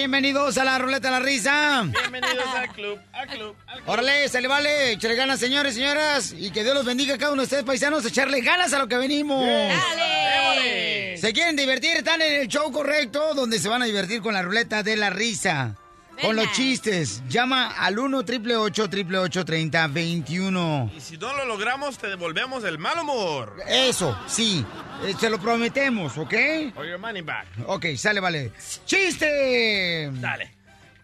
Bienvenidos 0.00 0.56
a 0.56 0.64
la 0.64 0.78
ruleta 0.78 1.08
de 1.08 1.20
la 1.20 1.20
risa. 1.20 1.82
Bienvenidos 1.84 2.46
al 2.56 2.72
club, 2.72 2.98
al 3.12 3.28
club, 3.28 3.54
al 3.66 3.82
club. 3.82 3.88
Órale, 3.90 4.30
se 4.30 4.40
le 4.40 4.48
vale, 4.48 4.92
echarle 4.92 5.14
ganas, 5.14 5.38
señores, 5.38 5.74
señoras. 5.74 6.32
Y 6.32 6.50
que 6.50 6.62
Dios 6.62 6.74
los 6.74 6.86
bendiga 6.86 7.16
a 7.16 7.18
cada 7.18 7.32
uno 7.32 7.42
de 7.42 7.44
ustedes, 7.44 7.64
paisanos, 7.64 8.06
echarle 8.06 8.40
ganas 8.40 8.72
a 8.72 8.78
lo 8.78 8.88
que 8.88 8.96
venimos. 8.96 9.44
¡Dale! 9.46 11.18
¿Se 11.18 11.34
quieren 11.34 11.54
divertir? 11.54 11.98
Están 11.98 12.22
en 12.22 12.40
el 12.40 12.48
show 12.48 12.72
correcto, 12.72 13.34
donde 13.34 13.58
se 13.58 13.68
van 13.68 13.82
a 13.82 13.84
divertir 13.84 14.22
con 14.22 14.32
la 14.32 14.40
ruleta 14.40 14.82
de 14.82 14.96
la 14.96 15.10
risa. 15.10 15.76
Con 16.22 16.36
los 16.36 16.52
chistes. 16.52 17.22
Llama 17.28 17.68
al 17.68 17.98
1 17.98 18.18
888 18.18 19.44
3021 19.44 20.90
Y 20.96 21.00
si 21.00 21.16
no 21.16 21.34
lo 21.34 21.44
logramos, 21.44 21.98
te 21.98 22.08
devolvemos 22.08 22.64
el 22.64 22.78
mal 22.78 22.98
humor. 22.98 23.56
Eso, 23.66 24.16
sí. 24.26 24.64
Eh, 25.04 25.14
se 25.18 25.30
lo 25.30 25.38
prometemos, 25.38 26.16
¿ok? 26.18 26.34
Or 26.76 26.86
your 26.86 26.98
money 26.98 27.22
back. 27.22 27.46
Ok, 27.66 27.86
sale, 27.96 28.20
vale. 28.20 28.52
¡Chiste! 28.84 30.10
Dale. 30.12 30.54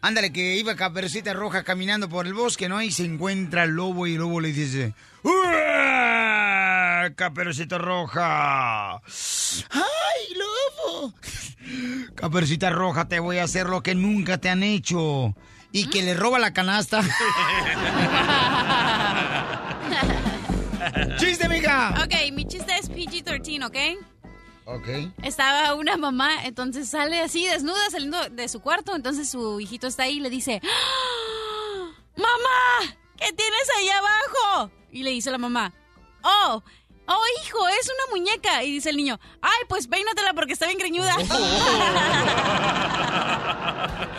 Ándale, 0.02 0.33
que 0.33 0.55
iba 0.55 0.77
Caperucita 0.77 1.33
Roja 1.33 1.65
caminando 1.65 2.09
por 2.09 2.27
el 2.27 2.35
bosque, 2.35 2.69
¿no? 2.69 2.80
Y 2.80 2.93
se 2.93 3.05
encuentra 3.05 3.65
el 3.65 3.71
lobo 3.71 4.07
y 4.07 4.12
el 4.12 4.19
lobo 4.19 4.41
le 4.41 4.52
dice... 4.52 4.95
¡Uah! 5.23 6.26
Caperucita 7.17 7.79
Roja! 7.79 8.97
¡Ay, 8.97 9.01
lobo! 10.37 11.15
Caperucita 12.15 12.69
Roja, 12.69 13.09
te 13.09 13.21
voy 13.21 13.39
a 13.39 13.45
hacer 13.45 13.69
lo 13.69 13.83
que 13.83 13.95
nunca 13.95 14.37
te 14.37 14.51
han 14.51 14.63
hecho. 14.63 15.35
Y 15.73 15.89
que 15.89 16.03
le 16.03 16.13
roba 16.13 16.39
la 16.39 16.53
canasta. 16.53 17.01
¡Chiste, 21.17 21.49
mija! 21.49 21.95
Ok, 22.05 22.13
mi 22.35 22.45
chiste 22.45 22.77
es 22.77 22.91
PG-13, 22.91 23.65
¿ok? 23.65 23.77
Ok. 24.67 24.89
Estaba 25.23 25.73
una 25.75 25.97
mamá, 25.97 26.45
entonces 26.45 26.91
sale 26.91 27.21
así 27.21 27.47
desnuda 27.47 27.89
saliendo 27.91 28.29
de 28.29 28.47
su 28.49 28.61
cuarto, 28.61 28.95
entonces 28.95 29.31
su 29.31 29.59
hijito 29.59 29.87
está 29.87 30.03
ahí 30.03 30.19
y 30.19 30.21
le 30.21 30.29
dice, 30.29 30.61
¡Ah! 30.63 31.93
¡Mamá! 32.17 32.95
¿Qué 33.17 33.33
tienes 33.33 33.71
ahí 33.79 33.89
abajo? 33.89 34.71
Y 34.93 35.03
le 35.03 35.09
dice 35.11 35.31
la 35.31 35.39
mamá, 35.39 35.73
¡Oh! 36.23 36.63
¡Oh, 37.09 37.23
hijo! 37.45 37.68
Es 37.68 37.88
una 37.88 38.16
muñeca. 38.16 38.65
Y 38.65 38.73
dice 38.73 38.90
el 38.90 38.96
niño, 38.96 39.21
¡ay, 39.40 39.65
pues 39.68 39.87
peínatela 39.87 40.35
porque 40.35 40.54
está 40.54 40.66
bien 40.66 40.79
greñuda! 40.79 41.15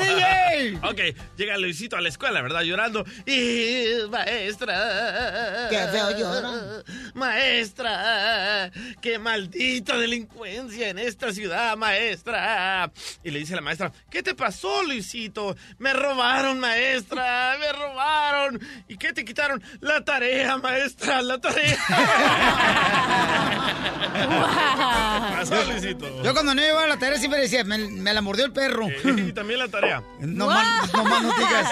¡Chiste, 0.00 0.14
DJ! 0.14 0.78
Ok, 0.82 1.00
llega 1.36 1.56
Luisito 1.58 1.96
a 1.96 2.00
la 2.00 2.08
escuela, 2.08 2.42
¿verdad? 2.42 2.62
Llorando. 2.62 3.04
Y 3.26 3.84
maestra. 4.10 5.68
Qué 5.70 5.78
feo 5.90 6.18
llora. 6.18 6.82
Maestra. 7.14 8.70
Qué 9.00 9.18
maldita 9.18 9.96
delincuencia 9.96 10.88
en 10.88 10.98
esta 10.98 11.32
ciudad, 11.32 11.76
maestra. 11.76 12.90
Y 13.22 13.30
le 13.30 13.38
dice 13.40 13.54
a 13.54 13.56
la 13.56 13.62
maestra, 13.62 13.92
¿qué 14.10 14.22
te 14.22 14.34
pasó, 14.34 14.82
Luisito? 14.84 15.56
Me 15.78 15.92
robaron, 15.92 16.58
maestra. 16.60 17.56
Me 17.58 17.72
robaron. 17.72 18.60
¿Y 18.88 18.96
qué 18.96 19.12
te 19.12 19.24
quitaron? 19.24 19.62
La 19.80 20.04
tarea, 20.04 20.56
maestra, 20.58 21.22
la 21.22 21.38
tarea. 21.38 21.76
¿Qué 24.12 25.36
pasó, 25.36 25.64
Luisito? 25.64 26.22
Yo 26.22 26.32
cuando 26.32 26.54
no 26.54 26.64
iba 26.64 26.84
a 26.84 26.86
la 26.86 26.98
tarea 26.98 27.18
siempre 27.18 27.40
decía, 27.40 27.64
me, 27.64 27.78
me 27.78 28.12
la 28.12 28.20
mordió 28.20 28.44
el 28.44 28.52
perro. 28.52 28.88
Y 29.04 29.32
también 29.32 29.58
la 29.60 29.68
tarea. 29.68 29.89
No, 30.20 30.46
más, 30.46 30.92
no 30.92 31.04
más 31.04 31.22
no 31.22 31.32
digas. 31.36 31.70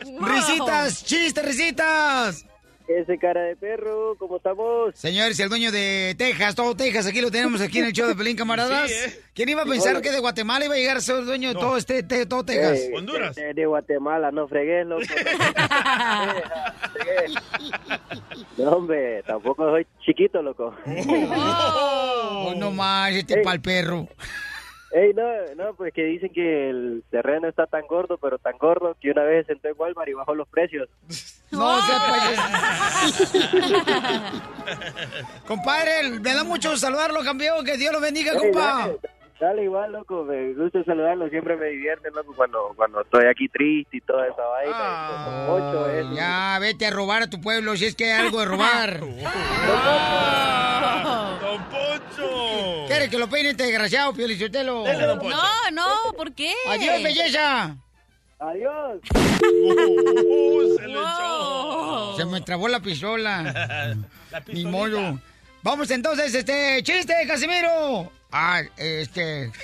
Risitas, 0.20 1.04
chistes, 1.04 1.44
risitas. 1.44 2.46
Ese 2.86 3.16
cara 3.16 3.40
de 3.40 3.56
perro, 3.56 4.14
¿cómo 4.18 4.36
estamos? 4.36 4.94
Señores, 4.94 5.40
el 5.40 5.48
dueño 5.48 5.72
de 5.72 6.14
Texas, 6.18 6.54
todo 6.54 6.76
Texas, 6.76 7.06
aquí 7.06 7.22
lo 7.22 7.30
tenemos 7.30 7.62
aquí 7.62 7.78
en 7.78 7.86
el 7.86 7.94
show 7.94 8.06
de 8.06 8.14
Pelín, 8.14 8.36
camaradas. 8.36 8.90
Sí, 8.90 8.94
¿eh? 8.94 9.20
¿Quién 9.32 9.48
iba 9.48 9.62
a 9.62 9.64
pensar 9.64 10.02
que 10.02 10.10
de 10.10 10.20
Guatemala 10.20 10.66
iba 10.66 10.74
a 10.74 10.76
llegar 10.76 10.98
a 10.98 11.00
ser 11.00 11.20
el 11.20 11.24
dueño 11.24 11.48
de 11.48 11.54
todo 11.54 11.78
este, 11.78 12.02
de 12.02 12.26
todo 12.26 12.44
Texas? 12.44 12.80
Eh, 12.80 12.92
Honduras. 12.94 13.34
De, 13.36 13.54
de 13.54 13.64
Guatemala, 13.64 14.30
no 14.32 14.46
fregué, 14.48 14.84
loco. 14.84 15.02
no, 18.58 18.70
hombre, 18.70 19.22
tampoco 19.22 19.64
soy 19.70 19.86
chiquito, 20.04 20.42
loco. 20.42 20.74
Oh, 20.86 22.52
no 22.54 22.70
más, 22.70 23.12
este 23.12 23.38
pa'l 23.38 23.62
perro. 23.62 24.08
Ey, 24.94 25.12
no, 25.12 25.24
no, 25.56 25.74
pues 25.74 25.92
que 25.92 26.04
dicen 26.04 26.32
que 26.32 26.70
el 26.70 27.02
terreno 27.10 27.48
está 27.48 27.66
tan 27.66 27.84
gordo, 27.88 28.16
pero 28.16 28.38
tan 28.38 28.56
gordo, 28.58 28.96
que 29.00 29.10
una 29.10 29.24
vez 29.24 29.44
entró 29.48 29.68
en 29.68 29.76
Walmart 29.76 30.08
y 30.08 30.12
bajó 30.12 30.36
los 30.36 30.46
precios. 30.46 30.88
No 31.50 31.82
se 31.82 31.92
Compadre, 35.48 36.10
me 36.20 36.32
da 36.32 36.44
mucho 36.44 36.76
saludarlo, 36.76 37.24
campeón. 37.24 37.64
Que 37.64 37.76
Dios 37.76 37.92
lo 37.92 38.00
bendiga, 38.00 38.34
Ey, 38.34 38.38
compa. 38.38 38.92
Dale 39.40 39.64
igual, 39.64 39.92
loco, 39.92 40.24
me 40.24 40.54
gusta 40.54 40.82
saludarlo, 40.84 41.28
siempre 41.28 41.56
me 41.56 41.66
divierte, 41.66 42.10
loco, 42.10 42.34
cuando, 42.34 42.72
cuando 42.76 43.02
estoy 43.02 43.26
aquí 43.26 43.48
triste 43.48 43.96
y 43.96 44.00
toda 44.00 44.26
esa 44.26 44.42
vaina. 44.42 44.74
Ah. 44.74 45.46
Ocho, 45.50 45.90
eh. 45.90 46.04
Ya, 46.14 46.58
vete 46.60 46.86
a 46.86 46.90
robar 46.90 47.22
a 47.22 47.30
tu 47.30 47.40
pueblo 47.40 47.76
si 47.76 47.86
es 47.86 47.94
que 47.94 48.12
hay 48.12 48.26
algo 48.26 48.40
de 48.40 48.46
robar. 48.46 49.00
¡Don 51.40 51.62
Poncho! 51.64 52.86
¿Quiere 52.86 53.10
que 53.10 53.18
lo 53.18 53.28
peine 53.28 53.50
este 53.50 53.64
desgraciado, 53.64 54.14
Poncho. 54.14 54.48
No, 55.30 55.70
no, 55.72 56.12
¿por 56.16 56.32
qué? 56.32 56.54
Adiós, 56.68 57.02
belleza. 57.02 57.76
Adiós. 58.38 59.00
Uh, 59.14 60.76
se 60.76 60.86
le 60.86 60.94
echó. 60.94 62.16
Se 62.16 62.24
me 62.26 62.40
trabó 62.40 62.68
la 62.68 62.80
pistola. 62.80 63.42
La 64.30 64.42
Ni 64.48 64.64
modo. 64.64 65.18
Vamos 65.62 65.90
entonces, 65.90 66.34
este, 66.34 66.82
chiste, 66.82 67.14
Casimiro. 67.26 68.10
Ah, 68.36 68.62
este. 68.76 69.52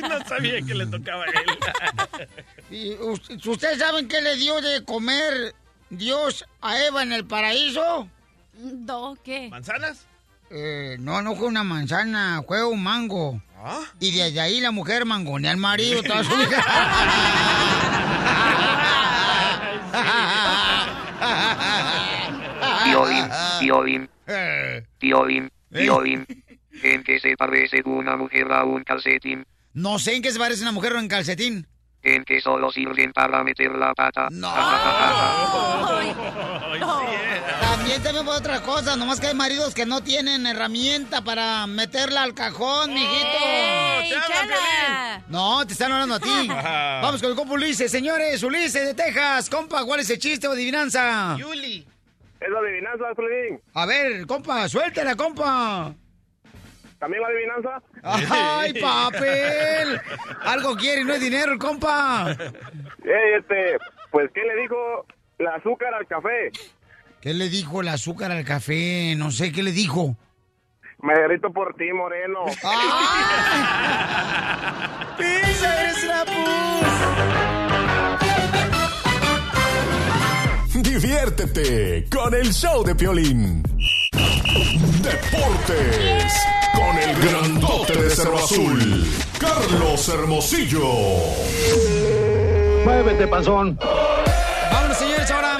No 0.00 0.24
sabía 0.26 0.60
que 0.60 0.74
le 0.74 0.86
tocaba 0.86 1.24
a 1.24 1.28
él. 1.28 2.28
y 2.70 2.92
us- 2.94 3.46
¿Ustedes 3.46 3.78
saben 3.78 4.08
qué 4.08 4.20
le 4.20 4.34
dio 4.36 4.60
de 4.60 4.84
comer 4.84 5.54
Dios 5.88 6.44
a 6.60 6.78
Eva 6.84 7.02
en 7.04 7.12
el 7.12 7.24
paraíso? 7.24 8.08
No, 8.54 9.16
¿qué? 9.24 9.48
¿Manzanas? 9.48 10.04
Eh, 10.50 10.96
no, 10.98 11.22
no 11.22 11.36
fue 11.36 11.46
una 11.46 11.62
manzana, 11.62 12.42
fue 12.46 12.64
un 12.64 12.82
mango. 12.82 13.40
¿Ah? 13.56 13.82
Y 14.00 14.10
desde 14.10 14.40
ahí 14.40 14.60
la 14.60 14.72
mujer 14.72 15.04
mangonea 15.04 15.52
al 15.52 15.56
marido 15.58 16.02
toda 16.02 16.24
su 16.24 16.36
vida. 16.36 16.58
Piolín, 22.84 23.28
Piolín, 23.60 24.10
Eh, 24.26 24.84
Piolín, 24.98 25.44
¿Eh? 25.70 25.78
Piolín. 25.82 26.26
¿En 26.82 27.02
qué 27.02 27.18
se 27.20 27.36
parece 27.36 27.82
una 27.84 28.16
mujer 28.16 28.52
a 28.52 28.64
un 28.64 28.84
calcetín? 28.84 29.46
No 29.74 29.98
sé 29.98 30.16
en 30.16 30.22
qué 30.22 30.30
se 30.30 30.38
parece 30.38 30.62
una 30.62 30.72
mujer 30.72 30.92
en 30.96 31.08
calcetín. 31.08 31.66
En 32.02 32.24
que 32.24 32.40
solo 32.40 32.70
sirven 32.70 33.12
para 33.12 33.42
meter 33.42 33.72
la 33.72 33.94
pata. 33.94 34.28
No. 34.30 34.52
Eh. 36.00 36.14
También 37.60 38.02
te 38.02 38.12
veo 38.12 38.22
otras 38.30 38.60
cosas, 38.60 38.96
nomás 38.96 39.20
que 39.20 39.28
hay 39.28 39.34
maridos 39.34 39.74
que 39.74 39.84
no 39.84 40.02
tienen 40.02 40.46
herramienta 40.46 41.22
para 41.22 41.66
meterla 41.66 42.22
al 42.22 42.34
cajón, 42.34 42.94
mijito. 42.94 43.38
¡Ey, 43.44 44.10
te 44.10 44.14
hablan, 44.14 44.48
chala! 44.48 45.24
No, 45.28 45.66
te 45.66 45.72
están 45.72 45.92
hablando 45.92 46.14
a 46.14 46.20
ti. 46.20 46.48
Vamos 47.02 47.20
con 47.20 47.30
el 47.30 47.36
compa 47.36 47.54
Ulises, 47.54 47.90
señores, 47.90 48.42
Ulises 48.42 48.84
de 48.84 48.94
Texas. 48.94 49.50
Compa, 49.50 49.84
¿cuál 49.84 50.00
es 50.00 50.10
el 50.10 50.18
chiste 50.18 50.46
o 50.46 50.52
adivinanza? 50.52 51.36
Yuli. 51.38 51.86
Es 52.40 52.48
la 52.48 52.58
adivinanza, 52.60 53.04
Piolín. 53.16 53.60
A 53.74 53.86
ver, 53.86 54.26
compa, 54.26 54.68
suéltala, 54.68 55.16
compa. 55.16 55.94
¿También 56.98 57.22
la 57.22 57.28
adivinanza? 57.28 57.80
Ay, 58.02 58.72
papel. 58.80 60.00
Algo 60.44 60.76
quiere, 60.76 61.04
no 61.04 61.14
es 61.14 61.20
dinero, 61.20 61.52
el 61.52 61.58
compa. 61.58 62.30
Ey, 62.30 63.34
este, 63.38 63.78
pues, 64.10 64.28
¿qué 64.34 64.42
le 64.42 64.56
dijo 64.62 65.06
el 65.38 65.46
azúcar 65.46 65.94
al 65.94 66.06
café? 66.06 66.50
¿Qué 67.20 67.34
le 67.34 67.48
dijo 67.48 67.80
el 67.80 67.88
azúcar 67.88 68.32
al 68.32 68.44
café? 68.44 69.14
No 69.16 69.30
sé, 69.30 69.52
¿qué 69.52 69.62
le 69.62 69.70
dijo? 69.72 70.16
Me 71.00 71.14
derrito 71.14 71.52
por 71.52 71.74
ti, 71.76 71.92
moreno. 71.92 72.44
¡Ah! 72.64 73.94
¡Pisa, 75.16 75.82
eres 75.82 76.04
una 76.04 76.24
Diviértete 80.82 82.06
con 82.10 82.34
el 82.34 82.52
show 82.52 82.82
de 82.82 82.96
Piolín. 82.96 83.62
Deportes 85.02 86.57
con 86.78 86.96
el 86.96 87.20
grandote 87.20 88.02
de 88.02 88.10
Cerro 88.10 88.38
Azul, 88.38 89.06
Carlos 89.38 90.08
Hermosillo. 90.08 90.84
Muévete, 92.84 93.26
panzón. 93.26 93.78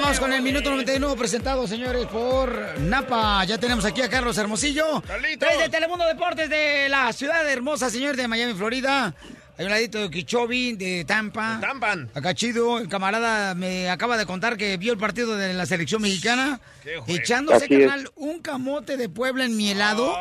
Vamos 0.09 0.19
con 0.19 0.33
el 0.33 0.41
minuto 0.41 0.69
91 0.71 1.15
presentado, 1.15 1.67
señores, 1.67 2.05
por 2.07 2.79
Napa. 2.79 3.43
Ya 3.45 3.57
tenemos 3.57 3.85
aquí 3.85 4.01
a 4.01 4.09
Carlos 4.09 4.37
Hermosillo. 4.37 5.03
Desde 5.37 5.69
Telemundo 5.69 6.05
Deportes 6.05 6.49
de 6.49 6.89
la 6.89 7.13
ciudad 7.13 7.47
hermosa, 7.47 7.89
señor, 7.89 8.15
de 8.15 8.27
Miami, 8.27 8.53
Florida. 8.53 9.13
Hay 9.59 9.65
un 9.65 9.71
ladito 9.71 9.99
de 9.99 10.09
Kichobi, 10.09 10.77
de 10.77 11.03
Tampa. 11.05 11.57
Tampan. 11.59 12.09
Acá 12.15 12.33
chido, 12.33 12.77
el 12.79 12.87
camarada 12.87 13.53
me 13.55 13.89
acaba 13.89 14.15
de 14.15 14.25
contar 14.25 14.55
que 14.55 14.77
vio 14.77 14.93
el 14.93 14.97
partido 14.97 15.35
de 15.35 15.53
la 15.53 15.65
selección 15.65 16.01
mexicana. 16.01 16.61
Qué. 16.81 16.97
Echándose, 17.07 17.65
Así 17.65 17.73
es. 17.75 17.79
carnal, 17.89 18.09
un 18.15 18.41
camote 18.41 18.95
de 18.95 19.09
Puebla 19.09 19.43
en 19.43 19.57
mi 19.57 19.69
helado. 19.71 20.15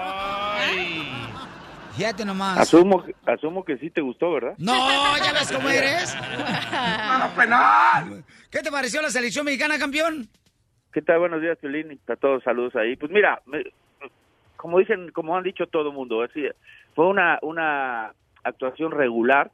Fíjate 1.96 2.24
nomás. 2.24 2.58
Asumo, 2.58 3.04
asumo 3.26 3.64
que 3.64 3.78
sí 3.78 3.90
te 3.90 4.00
gustó, 4.00 4.32
¿verdad? 4.32 4.54
No, 4.58 4.74
ya 5.18 5.32
ves 5.32 5.52
cómo 5.52 5.68
eres. 5.70 6.16
¿Qué 8.50 8.58
te 8.60 8.72
pareció 8.72 9.00
la 9.02 9.10
selección 9.10 9.44
mexicana, 9.44 9.78
campeón? 9.78 10.28
¿Qué 10.92 11.00
tal? 11.00 11.20
Buenos 11.20 11.40
días, 11.40 11.56
Piolín. 11.60 12.00
A 12.08 12.16
todos 12.16 12.42
saludos 12.42 12.74
ahí. 12.74 12.96
Pues 12.96 13.12
mira, 13.12 13.40
me- 13.46 13.62
como 14.56 14.80
dicen, 14.80 15.12
como 15.12 15.36
han 15.36 15.44
dicho 15.44 15.66
todo 15.68 15.90
el 15.90 15.94
mundo, 15.94 16.22
así, 16.24 16.42
fue 16.96 17.06
una, 17.06 17.38
una 17.42 18.12
actuación 18.48 18.90
regular. 18.92 19.50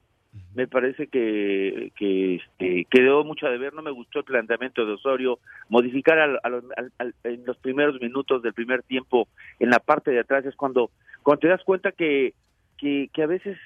Me 0.56 0.66
parece 0.66 1.06
que, 1.06 1.92
que 1.96 2.36
este, 2.36 2.86
quedó 2.90 3.22
mucho 3.22 3.46
a 3.46 3.50
deber. 3.50 3.72
No 3.72 3.82
me 3.82 3.92
gustó 3.92 4.18
el 4.20 4.24
planteamiento 4.24 4.84
de 4.84 4.94
Osorio. 4.94 5.38
Modificar 5.68 6.18
al- 6.18 6.40
al- 6.42 6.92
al- 6.98 7.14
en 7.22 7.44
los 7.46 7.56
primeros 7.58 8.00
minutos 8.00 8.42
del 8.42 8.52
primer 8.52 8.82
tiempo 8.82 9.28
en 9.60 9.70
la 9.70 9.78
parte 9.78 10.10
de 10.10 10.18
atrás 10.20 10.44
es 10.44 10.56
cuando, 10.56 10.90
cuando 11.22 11.38
te 11.40 11.48
das 11.48 11.62
cuenta 11.62 11.92
que, 11.92 12.34
que, 12.78 13.10
que 13.12 13.22
a 13.22 13.26
veces 13.28 13.56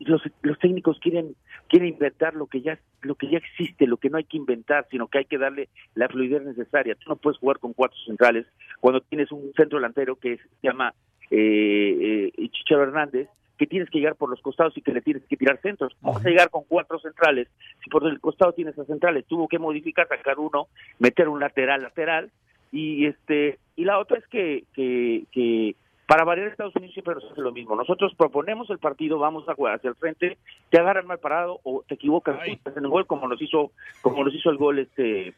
los, 0.00 0.20
los 0.42 0.58
técnicos 0.58 0.98
quieren 1.00 1.34
quieren 1.68 1.88
inventar 1.88 2.34
lo 2.34 2.46
que 2.46 2.60
ya 2.60 2.78
lo 3.00 3.14
que 3.14 3.30
ya 3.30 3.38
existe, 3.38 3.86
lo 3.86 3.96
que 3.96 4.10
no 4.10 4.18
hay 4.18 4.24
que 4.24 4.36
inventar, 4.36 4.86
sino 4.90 5.08
que 5.08 5.16
hay 5.18 5.24
que 5.24 5.38
darle 5.38 5.70
la 5.94 6.08
fluidez 6.10 6.42
necesaria. 6.42 6.94
Tú 6.94 7.08
no 7.08 7.16
puedes 7.16 7.38
jugar 7.38 7.58
con 7.58 7.72
cuatro 7.72 7.96
centrales 8.04 8.44
cuando 8.80 9.00
tienes 9.00 9.32
un 9.32 9.50
centro 9.56 9.78
delantero 9.78 10.16
que 10.16 10.36
se 10.36 10.44
llama 10.62 10.92
eh, 11.30 12.30
eh, 12.36 12.48
Chicharo 12.50 12.82
Hernández, 12.82 13.28
que 13.62 13.68
tienes 13.68 13.88
que 13.90 13.98
llegar 13.98 14.16
por 14.16 14.28
los 14.28 14.40
costados 14.40 14.76
y 14.76 14.82
que 14.82 14.90
le 14.90 15.02
tienes 15.02 15.22
que 15.28 15.36
tirar 15.36 15.60
centros. 15.62 15.94
¿Cómo 16.00 16.14
vas 16.14 16.26
a 16.26 16.28
llegar 16.28 16.50
con 16.50 16.64
cuatro 16.64 16.98
centrales 16.98 17.46
si 17.84 17.90
por 17.90 18.04
el 18.08 18.18
costado 18.18 18.52
tienes 18.52 18.76
a 18.76 18.84
centrales? 18.84 19.24
Tuvo 19.26 19.46
que 19.46 19.60
modificar, 19.60 20.08
sacar 20.08 20.40
uno, 20.40 20.66
meter 20.98 21.28
un 21.28 21.38
lateral 21.38 21.80
lateral 21.80 22.32
y 22.72 23.06
este 23.06 23.60
y 23.76 23.84
la 23.84 24.00
otra 24.00 24.18
es 24.18 24.26
que 24.26 24.64
que, 24.74 25.26
que 25.30 25.76
para 26.08 26.24
variar 26.24 26.48
Estados 26.48 26.74
Unidos 26.74 26.92
siempre 26.92 27.14
nos 27.14 27.30
hace 27.30 27.40
lo 27.40 27.52
mismo. 27.52 27.76
Nosotros 27.76 28.12
proponemos 28.16 28.68
el 28.70 28.80
partido, 28.80 29.20
vamos 29.20 29.48
a 29.48 29.54
jugar 29.54 29.76
hacia 29.76 29.90
el 29.90 29.94
frente, 29.94 30.38
te 30.68 30.80
agarran 30.80 31.06
mal 31.06 31.20
parado 31.20 31.60
o 31.62 31.84
te 31.86 31.94
equivocas 31.94 32.40
Ay. 32.42 32.58
en 32.64 32.84
el 32.84 32.90
gol 32.90 33.06
como 33.06 33.28
nos 33.28 33.40
hizo 33.40 33.70
como 34.00 34.24
nos 34.24 34.34
hizo 34.34 34.50
el 34.50 34.56
gol 34.56 34.80
este 34.80 35.34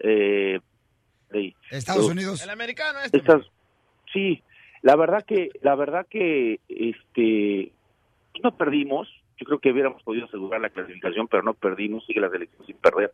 eh, 0.00 0.58
Estados 1.70 2.10
Unidos. 2.10 2.42
El 2.42 2.50
americano 2.50 2.98
este. 3.04 3.18
estas 3.18 3.42
sí 4.12 4.42
la 4.82 4.96
verdad 4.96 5.24
que 5.24 5.50
la 5.62 5.74
verdad 5.74 6.06
que 6.08 6.60
este 6.68 7.72
no 8.42 8.56
perdimos. 8.56 9.08
Yo 9.38 9.46
creo 9.46 9.58
que 9.58 9.72
hubiéramos 9.72 10.02
podido 10.04 10.26
asegurar 10.26 10.60
la 10.60 10.70
clasificación 10.70 11.26
pero 11.28 11.42
no 11.42 11.54
perdimos. 11.54 12.04
Sigue 12.06 12.20
la 12.20 12.30
selección 12.30 12.64
sin 12.66 12.76
perder. 12.76 13.12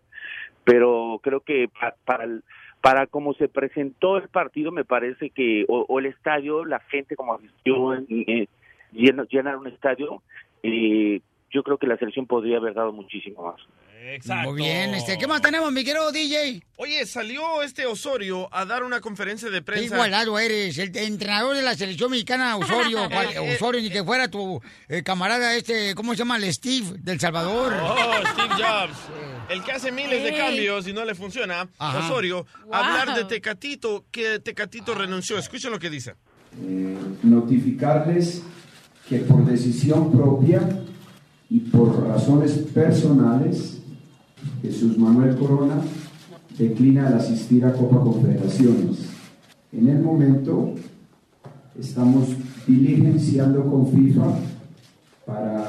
Pero 0.64 1.20
creo 1.22 1.40
que 1.40 1.68
pa- 1.68 1.94
para 2.04 2.24
el- 2.24 2.42
para 2.80 3.06
cómo 3.06 3.34
se 3.34 3.48
presentó 3.48 4.18
el 4.18 4.28
partido 4.28 4.70
me 4.70 4.84
parece 4.84 5.30
que 5.30 5.64
o, 5.68 5.98
el 5.98 6.06
estadio 6.06 6.64
la 6.64 6.78
gente 6.80 7.16
como 7.16 7.34
asistió 7.34 7.94
eh, 7.94 8.46
llena- 8.92 9.26
llenar 9.28 9.56
un 9.56 9.66
estadio 9.66 10.22
eh, 10.62 11.20
yo 11.50 11.62
creo 11.64 11.78
que 11.78 11.86
la 11.88 11.96
selección 11.96 12.26
podría 12.26 12.58
haber 12.58 12.74
dado 12.74 12.92
muchísimo 12.92 13.42
más 13.42 13.60
Exacto. 14.14 14.50
Muy 14.52 14.62
bien, 14.62 14.94
este, 14.94 15.18
¿qué 15.18 15.26
más 15.26 15.40
tenemos, 15.42 15.70
mi 15.72 15.84
querido 15.84 16.10
DJ? 16.12 16.62
Oye, 16.76 17.04
salió 17.06 17.62
este 17.62 17.86
Osorio 17.86 18.48
a 18.54 18.64
dar 18.64 18.82
una 18.84 19.00
conferencia 19.00 19.50
de 19.50 19.58
Qué 19.58 19.62
prensa. 19.62 19.94
igualado 19.94 20.38
eres, 20.38 20.78
el 20.78 20.96
entrenador 20.96 21.54
de 21.56 21.62
la 21.62 21.74
selección 21.74 22.10
mexicana, 22.10 22.56
Osorio. 22.56 23.08
cual- 23.10 23.28
Osorio, 23.54 23.80
ni 23.82 23.90
que 23.90 24.02
fuera 24.02 24.28
tu 24.28 24.60
eh, 24.88 25.02
camarada 25.02 25.54
este, 25.56 25.94
¿cómo 25.94 26.12
se 26.12 26.18
llama? 26.18 26.36
El 26.38 26.52
Steve, 26.52 26.96
del 27.00 27.20
Salvador. 27.20 27.74
Oh, 27.82 27.96
Steve 28.32 28.54
Jobs. 28.54 28.98
El 29.48 29.62
que 29.64 29.72
hace 29.72 29.90
miles 29.90 30.22
de 30.22 30.36
cambios 30.36 30.86
y 30.88 30.92
no 30.92 31.04
le 31.06 31.14
funciona. 31.14 31.66
Ajá. 31.78 32.06
Osorio, 32.06 32.46
Wow. 32.66 32.74
hablar 32.74 33.14
de 33.16 33.24
Tecatito, 33.24 34.04
que 34.10 34.40
Tecatito 34.40 34.94
renunció. 34.94 35.38
Escuchen 35.38 35.70
lo 35.70 35.78
que 35.78 35.88
dice. 35.88 36.14
eh, 36.62 36.96
notificarles 37.22 38.42
que 39.08 39.18
por 39.20 39.44
decisión 39.46 40.12
propia 40.12 40.60
y 41.48 41.60
por 41.60 42.06
razones 42.06 42.52
personales, 42.74 43.77
Jesús 44.62 44.98
Manuel 44.98 45.36
Corona 45.36 45.80
declina 46.58 47.08
el 47.08 47.14
asistir 47.14 47.64
a 47.64 47.72
Copa 47.72 48.00
Confederaciones. 48.00 48.98
En 49.72 49.88
el 49.88 50.00
momento 50.00 50.74
estamos 51.78 52.28
diligenciando 52.66 53.64
con 53.64 53.90
FIFA 53.92 54.38
para 55.26 55.68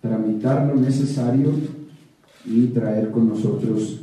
tramitar 0.00 0.66
lo 0.66 0.76
necesario 0.76 1.52
y 2.44 2.66
traer 2.68 3.10
con 3.10 3.28
nosotros 3.28 4.00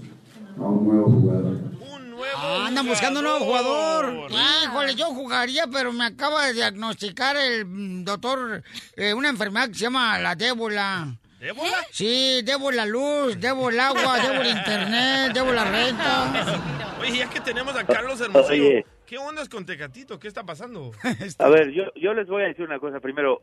a 0.59 0.61
un 0.63 0.87
nuevo 0.87 1.09
jugador. 1.09 1.57
Un 1.95 2.11
nuevo 2.11 2.25
Ah, 2.35 2.65
andan 2.67 2.85
buscando 2.85 3.19
un 3.19 3.25
nuevo 3.25 3.45
jugador. 3.45 4.29
Híjole, 4.63 4.95
yo 4.95 5.05
jugaría, 5.07 5.65
pero 5.67 5.91
me 5.91 6.05
acaba 6.05 6.45
de 6.45 6.53
diagnosticar 6.53 7.35
el 7.35 7.65
mm, 7.65 8.03
doctor 8.03 8.63
eh, 8.95 9.13
una 9.13 9.29
enfermedad 9.29 9.69
que 9.69 9.75
se 9.75 9.81
llama 9.81 10.19
la 10.19 10.35
débola. 10.35 11.17
¿Ébola? 11.39 11.77
Sí, 11.91 12.41
debo 12.43 12.71
la 12.71 12.85
luz, 12.85 13.39
debo 13.39 13.69
el 13.69 13.79
agua, 13.79 14.17
debo 14.21 14.41
el 14.41 14.47
internet, 14.47 15.33
debo 15.33 15.51
la 15.51 15.65
renta. 15.65 16.97
Oye, 16.99 17.19
ya 17.19 17.29
que 17.29 17.39
tenemos 17.39 17.75
a 17.75 17.85
Carlos 17.85 18.19
Hermosillo, 18.19 18.67
Oye. 18.67 18.85
¿qué 19.05 19.17
ondas 19.17 19.47
con 19.47 19.65
Tecatito? 19.65 20.19
¿Qué 20.19 20.27
está 20.27 20.43
pasando? 20.43 20.91
A 21.39 21.49
ver, 21.49 21.71
yo, 21.71 21.93
yo 21.95 22.13
les 22.13 22.27
voy 22.27 22.43
a 22.43 22.47
decir 22.47 22.65
una 22.65 22.79
cosa. 22.79 22.99
Primero, 22.99 23.41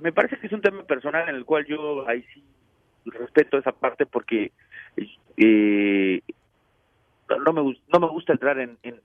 me 0.00 0.12
parece 0.12 0.38
que 0.38 0.46
es 0.46 0.52
un 0.52 0.62
tema 0.62 0.82
personal 0.84 1.28
en 1.28 1.34
el 1.36 1.44
cual 1.44 1.66
yo 1.66 2.08
ahí 2.08 2.24
sí 2.32 2.42
respeto 3.04 3.58
esa 3.58 3.72
parte 3.72 4.06
porque 4.06 4.52
eh, 5.36 6.20
no 7.44 7.52
me 7.52 7.76
no 7.92 8.00
me 8.00 8.08
gusta 8.08 8.32
entrar 8.32 8.58
en, 8.58 8.78
en, 8.82 9.00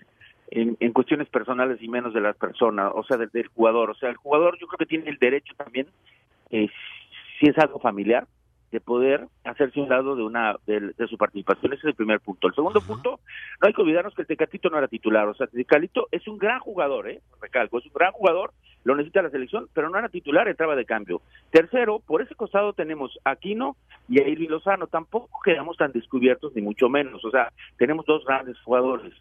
en, 0.51 0.77
en 0.79 0.93
cuestiones 0.93 1.27
personales 1.29 1.81
y 1.81 1.87
menos 1.89 2.13
de 2.13 2.21
las 2.21 2.35
personas, 2.37 2.91
o 2.95 3.03
sea, 3.03 3.17
del, 3.17 3.29
del 3.29 3.47
jugador. 3.47 3.89
O 3.89 3.95
sea, 3.95 4.09
el 4.09 4.15
jugador 4.15 4.57
yo 4.59 4.67
creo 4.67 4.77
que 4.77 4.85
tiene 4.85 5.09
el 5.09 5.17
derecho 5.17 5.53
también, 5.57 5.87
eh, 6.51 6.69
si 7.39 7.47
es 7.47 7.57
algo 7.57 7.79
familiar, 7.79 8.27
de 8.71 8.81
poder 8.81 9.27
hacerse 9.45 9.79
un 9.79 9.87
lado 9.87 10.15
de 10.15 10.23
una 10.23 10.57
de, 10.65 10.93
de 10.97 11.07
su 11.07 11.17
participación. 11.17 11.71
Ese 11.71 11.81
es 11.81 11.85
el 11.89 11.95
primer 11.95 12.19
punto. 12.19 12.47
El 12.47 12.55
segundo 12.55 12.81
punto, 12.81 13.19
no 13.61 13.67
hay 13.67 13.73
que 13.73 13.81
olvidarnos 13.81 14.13
que 14.13 14.23
el 14.23 14.27
Tecatito 14.27 14.69
no 14.69 14.77
era 14.77 14.89
titular. 14.89 15.27
O 15.27 15.33
sea, 15.33 15.47
Tecatito 15.47 16.07
es 16.11 16.27
un 16.27 16.37
gran 16.37 16.59
jugador, 16.59 17.09
¿eh? 17.09 17.21
Recalco, 17.41 17.77
es 17.77 17.85
un 17.85 17.93
gran 17.93 18.11
jugador, 18.11 18.51
lo 18.83 18.95
necesita 18.95 19.21
la 19.21 19.29
selección, 19.29 19.69
pero 19.73 19.89
no 19.89 19.97
era 19.97 20.09
titular, 20.09 20.47
entraba 20.47 20.75
de 20.75 20.85
cambio. 20.85 21.21
Tercero, 21.51 22.01
por 22.05 22.21
ese 22.21 22.35
costado 22.35 22.73
tenemos 22.73 23.17
a 23.23 23.31
Aquino 23.31 23.77
y 24.09 24.19
a 24.19 24.27
Irving 24.27 24.49
Lozano. 24.49 24.87
Tampoco 24.87 25.39
quedamos 25.43 25.77
tan 25.77 25.91
descubiertos, 25.93 26.53
ni 26.53 26.61
mucho 26.61 26.89
menos. 26.89 27.23
O 27.23 27.31
sea, 27.31 27.53
tenemos 27.77 28.05
dos 28.05 28.25
grandes 28.25 28.59
jugadores. 28.59 29.13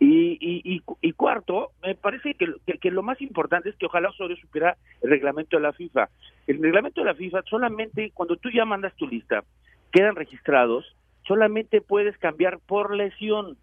Y, 0.00 0.36
y, 0.40 0.82
y, 1.00 1.12
cuarto, 1.12 1.70
me 1.82 1.94
parece 1.94 2.34
que, 2.34 2.90
lo 2.90 3.02
más 3.02 3.20
importante 3.20 3.70
es 3.70 3.76
que 3.76 3.86
ojalá 3.86 4.10
Osorio 4.10 4.36
supiera 4.36 4.76
el 5.02 5.10
reglamento 5.10 5.56
de 5.56 5.62
la 5.62 5.72
FIFA. 5.72 6.08
El 6.46 6.60
reglamento 6.60 7.00
de 7.00 7.06
la 7.06 7.14
FIFA 7.14 7.42
solamente 7.48 8.10
cuando 8.12 8.36
tú 8.36 8.50
ya 8.50 8.64
mandas 8.64 8.94
tu 8.96 9.06
lista, 9.06 9.44
quedan 9.92 10.16
registrados, 10.16 10.84
solamente 11.26 11.80
puedes 11.80 12.18
cambiar 12.18 12.58
por 12.58 12.94
lesión. 12.94 13.56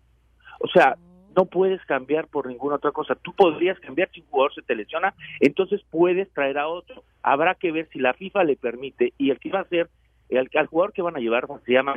O 0.62 0.68
sea, 0.68 0.96
no 1.36 1.46
puedes 1.46 1.84
cambiar 1.86 2.28
por 2.28 2.48
ninguna 2.48 2.76
otra 2.76 2.92
cosa. 2.92 3.16
Tú 3.16 3.34
podrías 3.34 3.80
cambiar 3.80 4.10
si 4.12 4.22
un 4.22 4.28
jugador 4.28 4.54
se 4.54 4.62
te 4.62 4.76
lesiona, 4.76 5.14
entonces 5.40 5.82
puedes 5.90 6.32
traer 6.34 6.58
a 6.58 6.68
otro. 6.68 7.04
Habrá 7.24 7.56
que 7.56 7.72
ver 7.72 7.88
si 7.92 8.00
la 8.00 8.14
FIFA 8.14 8.46
le 8.46 8.56
permite 8.56 9.14
y 9.18 9.32
el 9.32 9.40
que 9.40 9.52
va 9.52 9.62
a 9.62 9.66
ser, 9.66 9.90
el, 10.30 10.50
al 10.56 10.68
jugador 10.68 10.94
que 10.94 11.02
van 11.02 11.16
a 11.16 11.20
llevar 11.20 11.48
se 11.66 11.74
llama. 11.74 11.96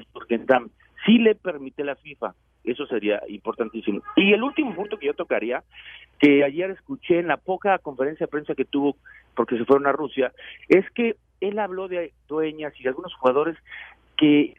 Si 1.07 1.19
le 1.19 1.35
permite 1.35 1.85
la 1.85 1.97
FIFA, 1.97 2.35
eso 2.65 2.87
sería 2.87 3.23
importantísimo. 3.29 4.03
Y 4.17 4.33
el 4.33 4.43
último 4.43 4.75
punto 4.75 4.99
que 4.99 5.07
yo 5.07 5.15
tocaría, 5.15 5.63
que 6.19 6.45
ayer 6.45 6.71
escuché 6.71 7.19
en 7.19 7.29
la 7.29 7.37
poca 7.37 7.79
conferencia 7.79 8.27
de 8.27 8.31
prensa 8.31 8.55
que 8.55 8.65
tuvo 8.65 8.97
porque 9.35 9.59
se 9.59 9.65
fueron 9.65 9.87
a 9.87 9.93
Rusia, 9.93 10.33
es 10.69 10.89
que 10.91 11.17
él 11.41 11.59
habló 11.59 11.89
de 11.89 12.13
dueñas 12.29 12.73
y 12.79 12.83
de 12.83 12.89
algunos 12.89 13.15
jugadores 13.15 13.57
que, 14.17 14.55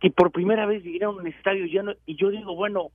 que 0.00 0.10
por 0.10 0.30
primera 0.30 0.66
vez 0.66 0.82
vinieron 0.82 1.16
a 1.16 1.20
un 1.20 1.26
estadio 1.26 1.66
lleno 1.66 1.92
y 2.06 2.16
yo 2.16 2.30
digo, 2.30 2.54
bueno, 2.54 2.90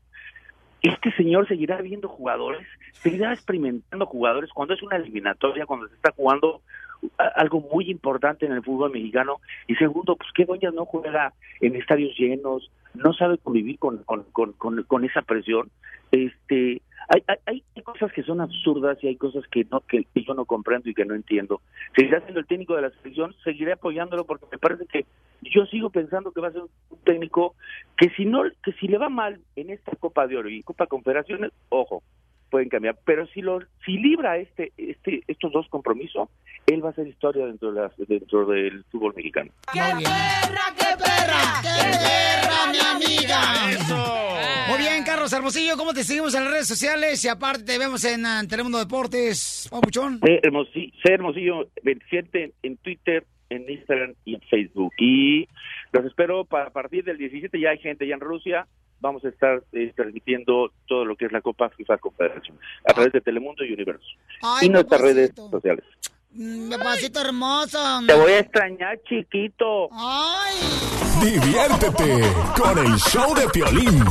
este 0.81 1.11
señor 1.11 1.47
seguirá 1.47 1.79
viendo 1.81 2.07
jugadores, 2.07 2.65
seguirá 2.93 3.33
experimentando 3.33 4.05
jugadores 4.05 4.49
cuando 4.51 4.73
es 4.73 4.81
una 4.81 4.95
eliminatoria, 4.95 5.65
cuando 5.65 5.87
se 5.87 5.95
está 5.95 6.11
jugando 6.11 6.61
algo 7.35 7.61
muy 7.71 7.89
importante 7.89 8.45
en 8.45 8.53
el 8.53 8.63
fútbol 8.63 8.91
mexicano. 8.91 9.41
Y 9.67 9.75
segundo, 9.75 10.15
pues 10.15 10.29
qué 10.35 10.45
doñas 10.45 10.73
no 10.73 10.85
juega 10.85 11.33
en 11.59 11.75
estadios 11.75 12.17
llenos, 12.17 12.71
no 12.93 13.13
sabe 13.13 13.37
convivir 13.37 13.79
con, 13.79 14.03
con, 14.03 14.23
con, 14.31 14.83
con, 14.83 15.05
esa 15.05 15.21
presión. 15.21 15.69
Este, 16.11 16.81
hay, 17.07 17.23
hay, 17.45 17.63
hay 17.75 17.81
cosas 17.83 18.11
que 18.11 18.23
son 18.23 18.41
absurdas 18.41 18.97
y 19.01 19.07
hay 19.07 19.15
cosas 19.15 19.43
que 19.47 19.65
no 19.71 19.81
que, 19.81 20.05
que 20.13 20.23
yo 20.23 20.33
no 20.33 20.45
comprendo 20.45 20.89
y 20.89 20.93
que 20.93 21.05
no 21.05 21.15
entiendo. 21.15 21.61
Seguirá 21.95 22.21
siendo 22.21 22.39
el 22.39 22.47
técnico 22.47 22.75
de 22.75 22.83
la 22.83 22.91
selección, 22.91 23.33
seguiré 23.43 23.73
apoyándolo 23.73 24.25
porque 24.25 24.45
me 24.51 24.57
parece 24.57 24.85
que 24.85 25.05
yo 25.41 25.65
sigo 25.65 25.89
pensando 25.89 26.31
que 26.31 26.41
va 26.41 26.49
a 26.49 26.53
ser 26.53 26.61
un 26.61 26.99
técnico 27.03 27.55
que 27.97 28.09
si 28.11 28.25
no 28.25 28.43
que 28.63 28.73
si 28.73 28.87
le 28.87 28.97
va 28.97 29.09
mal 29.09 29.39
en 29.55 29.69
esta 29.69 29.95
Copa 29.95 30.27
de 30.27 30.37
Oro 30.37 30.49
y 30.49 30.63
Copa 30.63 30.87
Confederaciones, 30.87 31.51
ojo, 31.69 32.03
pueden 32.51 32.69
cambiar, 32.69 32.99
pero 33.05 33.25
si 33.27 33.41
lo 33.41 33.59
si 33.85 33.97
libra 33.97 34.37
este 34.37 34.73
este 34.77 35.23
estos 35.27 35.51
dos 35.51 35.67
compromisos, 35.69 36.29
él 36.67 36.83
va 36.83 36.89
a 36.89 36.91
hacer 36.91 37.07
historia 37.07 37.45
dentro 37.47 37.71
de 37.71 37.81
las, 37.81 37.91
dentro 37.97 38.45
del 38.45 38.83
fútbol 38.91 39.13
mexicano. 39.15 39.51
¡Qué 39.73 39.79
perra, 39.79 40.75
qué 40.77 40.97
perra! 40.97 41.61
¡Qué 41.63 41.97
perra, 41.97 42.71
mi 42.71 42.79
amiga! 42.79 44.67
Muy 44.69 44.77
bien, 44.79 45.03
Carlos 45.03 45.33
Hermosillo, 45.33 45.77
¿cómo 45.77 45.93
te 45.93 46.03
seguimos 46.03 46.35
en 46.35 46.43
las 46.43 46.53
redes 46.53 46.67
sociales? 46.67 47.23
Y 47.25 47.29
aparte 47.29 47.63
te 47.63 47.79
vemos 47.79 48.03
en 48.05 48.25
ah, 48.25 48.43
Telemundo 48.47 48.77
Deportes, 48.77 49.67
papuchón. 49.71 50.19
C. 50.19 50.39
Hermosillo, 50.43 50.93
C. 51.03 51.13
Hermosillo 51.13 51.69
27 51.83 52.43
en, 52.43 52.53
en 52.63 52.77
Twitter, 52.77 53.25
en 53.49 53.69
Instagram 53.69 54.13
y 54.25 54.35
en 54.35 54.41
Facebook. 54.41 54.93
Y 54.99 55.47
los 55.93 56.05
espero 56.05 56.45
para 56.45 56.67
a 56.67 56.71
partir 56.71 57.03
del 57.03 57.17
17, 57.17 57.59
ya 57.59 57.69
hay 57.71 57.79
gente 57.79 58.05
ya 58.07 58.15
en 58.15 58.21
Rusia, 58.21 58.67
vamos 59.01 59.25
a 59.25 59.29
estar 59.29 59.61
eh, 59.73 59.91
transmitiendo 59.95 60.71
todo 60.87 61.03
lo 61.03 61.15
que 61.15 61.25
es 61.25 61.31
la 61.31 61.41
Copa 61.41 61.69
FIFA 61.69 61.97
Confederación 61.97 62.57
a 62.87 62.93
través 62.93 63.11
de 63.11 63.21
Telemundo 63.21 63.65
y 63.65 63.73
Universo. 63.73 64.07
Ay, 64.41 64.67
y 64.67 64.69
nuestras 64.69 65.01
redes 65.01 65.31
sociales. 65.35 65.83
Mm, 66.33 66.69
Papacito 66.69 67.19
hermoso. 67.19 67.79
Te 68.07 68.13
voy 68.13 68.31
a 68.31 68.39
extrañar, 68.39 68.99
chiquito. 69.03 69.89
Ay. 69.91 70.55
Diviértete 71.21 72.21
con 72.55 72.77
el 72.77 72.95
show 72.97 73.35
de 73.35 73.47
Piolín. 73.49 74.03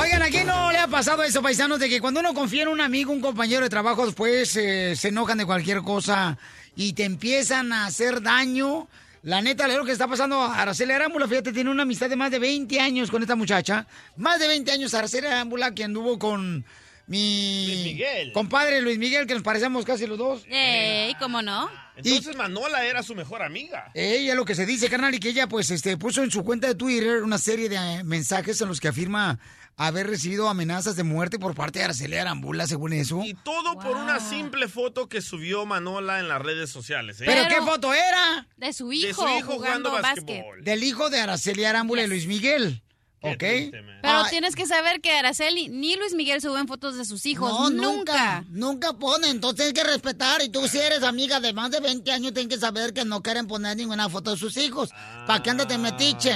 Oigan, 0.00 0.22
¿a 0.22 0.28
quién 0.28 0.46
no 0.46 0.72
le 0.72 0.78
ha 0.78 0.88
pasado 0.88 1.22
eso, 1.22 1.42
paisanos? 1.42 1.78
De 1.78 1.88
que 1.88 2.00
cuando 2.00 2.20
uno 2.20 2.32
confía 2.32 2.62
en 2.62 2.68
un 2.68 2.80
amigo, 2.80 3.12
un 3.12 3.20
compañero 3.20 3.62
de 3.62 3.68
trabajo, 3.68 4.06
después 4.06 4.56
eh, 4.56 4.96
se 4.96 5.08
enojan 5.08 5.38
de 5.38 5.46
cualquier 5.46 5.82
cosa 5.82 6.38
y 6.74 6.94
te 6.94 7.04
empiezan 7.04 7.72
a 7.72 7.86
hacer 7.86 8.22
daño. 8.22 8.88
La 9.22 9.40
neta, 9.40 9.68
lo 9.68 9.84
que 9.84 9.92
está 9.92 10.08
pasando 10.08 10.40
a 10.40 10.60
Araceli 10.60 10.92
Arámbula, 10.92 11.28
fíjate, 11.28 11.52
tiene 11.52 11.70
una 11.70 11.84
amistad 11.84 12.10
de 12.10 12.16
más 12.16 12.32
de 12.32 12.40
20 12.40 12.80
años 12.80 13.08
con 13.08 13.22
esta 13.22 13.36
muchacha. 13.36 13.86
Más 14.16 14.40
de 14.40 14.48
20 14.48 14.72
años 14.72 14.94
Araceli 14.94 15.28
Arámbula, 15.28 15.72
que 15.72 15.84
anduvo 15.84 16.18
con 16.18 16.64
mi 17.06 17.66
Luis 17.66 17.84
Miguel. 17.84 18.32
compadre 18.32 18.80
Luis 18.80 18.98
Miguel, 18.98 19.28
que 19.28 19.34
nos 19.34 19.44
parecemos 19.44 19.84
casi 19.84 20.08
los 20.08 20.18
dos. 20.18 20.42
Ey, 20.48 21.14
¿cómo 21.20 21.40
no? 21.40 21.70
Entonces 21.96 22.34
Manola 22.34 22.84
era 22.84 23.04
su 23.04 23.14
mejor 23.14 23.42
amiga. 23.42 23.92
Ella 23.94 24.34
lo 24.34 24.44
que 24.44 24.56
se 24.56 24.66
dice, 24.66 24.88
carnal, 24.88 25.14
y 25.14 25.20
que 25.20 25.28
ella 25.28 25.46
pues 25.46 25.70
este 25.70 25.96
puso 25.96 26.24
en 26.24 26.30
su 26.32 26.42
cuenta 26.42 26.66
de 26.66 26.74
Twitter 26.74 27.22
una 27.22 27.38
serie 27.38 27.68
de 27.68 27.76
eh, 27.76 28.02
mensajes 28.04 28.60
en 28.60 28.68
los 28.68 28.80
que 28.80 28.88
afirma 28.88 29.38
haber 29.76 30.06
recibido 30.06 30.48
amenazas 30.48 30.96
de 30.96 31.02
muerte 31.02 31.38
por 31.38 31.54
parte 31.54 31.78
de 31.78 31.86
Araceli 31.86 32.16
Arambula, 32.16 32.66
según 32.66 32.92
eso. 32.92 33.22
Y 33.24 33.34
todo 33.34 33.74
por 33.78 33.96
una 33.96 34.20
simple 34.20 34.68
foto 34.68 35.08
que 35.08 35.20
subió 35.20 35.66
Manola 35.66 36.20
en 36.20 36.28
las 36.28 36.40
redes 36.40 36.70
sociales. 36.70 37.20
¿eh? 37.20 37.24
¿Pero, 37.26 37.48
qué 37.48 37.60
foto 37.62 37.92
era? 37.92 38.46
De 38.56 38.72
su 38.72 38.88
De 38.90 38.96
hijo, 38.96 39.22
su 39.22 39.28
hijo 39.38 39.52
jugando, 39.54 39.90
jugando 39.90 39.92
básquetbol. 39.92 40.44
básquet. 40.46 40.64
Del 40.64 40.84
hijo 40.84 41.10
de 41.10 41.20
Araceli 41.20 41.64
Arámbula 41.64 42.02
y 42.02 42.06
Luis 42.08 42.26
Miguel. 42.26 42.82
¿Ok? 43.24 43.38
triste. 43.38 43.84
Pero 44.02 44.24
tienes 44.30 44.56
que 44.56 44.66
saber 44.66 45.00
que 45.00 45.12
Araceli 45.12 45.68
ni 45.68 45.94
Luis 45.94 46.12
Miguel 46.12 46.40
suben 46.40 46.66
fotos 46.66 46.96
de 46.96 47.04
sus 47.04 47.24
hijos. 47.24 47.52
no, 47.52 47.70
nunca. 47.70 47.92
nunca. 47.92 48.44
Nunca 48.48 48.92
pone, 48.94 49.28
entonces 49.30 49.66
hay 49.66 49.72
que 49.72 49.84
respetar. 49.84 50.42
Y 50.42 50.48
tú 50.48 50.66
si 50.66 50.78
eres 50.78 51.04
amiga 51.04 51.38
de 51.38 51.52
más 51.52 51.70
de 51.70 51.78
20 51.78 52.10
años, 52.10 52.34
tienes 52.34 52.52
que 52.52 52.60
saber 52.60 52.92
que 52.92 53.04
no 53.04 53.22
quieren 53.22 53.46
poner 53.46 53.76
ninguna 53.76 54.08
foto 54.08 54.32
de 54.32 54.36
sus 54.36 54.56
hijos. 54.56 54.90
¿Para 55.26 55.40
qué 55.40 55.50
andas 55.50 55.68
de 55.68 55.78
metiche? 55.78 56.32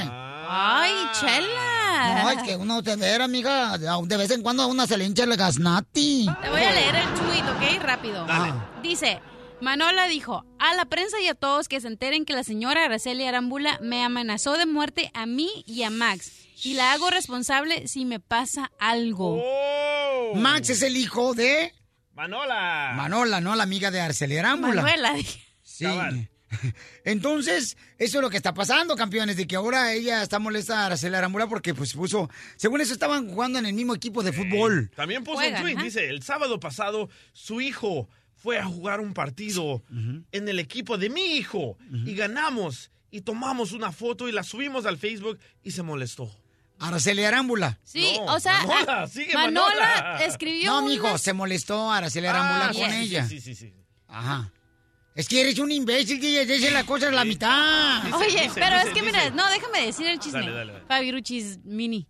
Ay, 0.49 0.93
chela. 1.13 1.76
No, 1.97 2.31
es 2.31 2.43
que 2.45 2.57
uno 2.57 2.83
te 2.83 2.97
ve, 2.97 3.15
amiga, 3.15 3.77
de 3.79 4.17
vez 4.17 4.31
en 4.31 4.43
cuando 4.43 4.63
a 4.63 4.67
una 4.67 4.87
se 4.87 4.97
le 4.97 5.05
hincha 5.05 5.25
el 5.25 5.37
gaznati. 5.37 6.29
Te 6.43 6.51
voy 6.51 6.63
a 6.63 6.73
leer 6.73 6.95
el 6.97 7.15
tweet, 7.15 7.43
¿ok? 7.43 7.83
Rápido. 7.83 8.27
Dice, 8.83 9.21
Manola 9.61 10.07
dijo, 10.07 10.45
a 10.59 10.75
la 10.75 10.85
prensa 10.85 11.21
y 11.21 11.29
a 11.29 11.35
todos 11.35 11.69
que 11.69 11.81
se 11.81 11.89
enteren 11.89 12.25
que 12.25 12.35
la 12.35 12.45
señora 12.45 12.85
Araceli 12.85 13.25
Arambula 13.25 13.79
me 13.83 14.05
amenazó 14.05 14.57
de 14.57 14.67
muerte 14.67 15.11
a 15.15 15.27
mí 15.27 15.65
y 15.67 15.83
a 15.83 15.91
Max. 15.91 16.33
Y 16.63 16.75
la 16.75 16.93
hago 16.93 17.11
responsable 17.11 17.87
si 17.87 18.05
me 18.05 18.19
pasa 18.21 18.71
algo. 18.79 19.43
Oh. 19.43 20.35
Max 20.35 20.71
es 20.71 20.83
el 20.83 20.97
hijo 20.97 21.35
de 21.35 21.73
Manola. 22.15 22.93
Manola, 22.97 23.41
¿no? 23.41 23.55
La 23.57 23.65
amiga 23.65 23.91
de 23.91 24.01
Araceli 24.01 24.39
Arámbula. 24.39 24.83
Manuela, 24.83 25.13
dije. 25.13 25.41
Sí. 25.63 25.85
Cabal. 25.85 26.31
Entonces, 27.05 27.77
eso 27.99 28.19
es 28.19 28.23
lo 28.23 28.31
que 28.31 28.37
está 28.37 28.55
pasando, 28.55 28.97
campeones, 28.97 29.37
de 29.37 29.47
que 29.47 29.57
ahora 29.57 29.93
ella 29.93 30.23
está 30.23 30.39
molesta 30.39 30.81
a 30.83 30.87
Araceli 30.87 31.15
Arambula 31.17 31.47
porque 31.49 31.75
pues 31.75 31.93
puso, 31.93 32.31
según 32.57 32.81
eso 32.81 32.93
estaban 32.93 33.29
jugando 33.29 33.59
en 33.59 33.67
el 33.67 33.73
mismo 33.75 33.95
equipo 33.95 34.23
de 34.23 34.33
fútbol. 34.33 34.91
También 34.95 35.25
puso 35.25 35.37
Juegan, 35.39 35.65
un 35.65 35.73
tweet, 35.73 35.85
dice, 35.85 36.09
el 36.09 36.23
sábado 36.23 36.61
pasado 36.61 37.09
su 37.33 37.61
hijo 37.61 38.09
fue 38.35 38.59
a 38.59 38.65
jugar 38.65 39.01
un 39.01 39.13
partido 39.15 39.83
en 40.33 40.49
el 40.49 40.59
equipo 40.59 40.99
de 40.99 41.11
mi 41.11 41.37
hijo 41.37 41.77
y 42.05 42.15
ganamos 42.15 42.91
y 43.11 43.23
tomamos 43.23 43.73
una 43.73 43.93
foto 43.93 44.29
y 44.29 44.33
la 44.33 44.43
subimos 44.43 44.87
al 44.87 44.99
Facebook 44.99 45.39
y 45.63 45.71
se 45.73 45.83
molestó. 45.83 46.31
Araceli 46.79 47.25
Arámbula. 47.25 47.79
Sí, 47.83 48.19
No, 48.19 48.35
o 48.35 48.39
sea, 48.41 48.59
Manola, 48.67 49.03
ah, 49.03 49.07
sigue 49.09 49.33
Manola, 49.33 49.75
Manola. 49.75 50.25
escribió 50.27 50.71
No, 50.73 50.79
una- 50.81 50.89
mijo, 50.89 51.17
se 51.17 51.33
molestó 51.33 51.91
Araceli 51.91 52.27
Arámbula 52.27 52.67
Ah, 52.67 52.73
con 52.75 52.91
sí, 52.91 52.97
ella. 52.99 53.27
Sí, 53.27 53.41
sí, 53.41 53.55
sí. 53.55 53.73
Ajá. 54.09 54.53
Es 55.17 55.29
que 55.29 55.41
eres 55.41 55.59
un 55.59 55.73
imbécil, 55.73 56.21
que 56.21 56.45
dice 56.45 56.71
la 56.71 56.85
cosa 56.85 57.09
a 57.09 57.11
la 57.11 57.25
mitad. 57.25 58.03
Dice, 58.03 58.17
Oye, 58.17 58.43
dice, 58.43 58.51
pero 58.55 58.77
dice, 58.77 58.89
es 58.89 58.95
que 58.95 59.01
dice. 59.01 59.07
mira, 59.07 59.31
no, 59.31 59.49
déjame 59.51 59.87
decir 59.87 60.07
el 60.07 60.19
chisme. 60.19 60.41
Dale, 60.41 60.53
dale, 60.53 60.73
dale. 60.75 60.85
Fabiruchis 60.87 61.65
mini. 61.65 62.07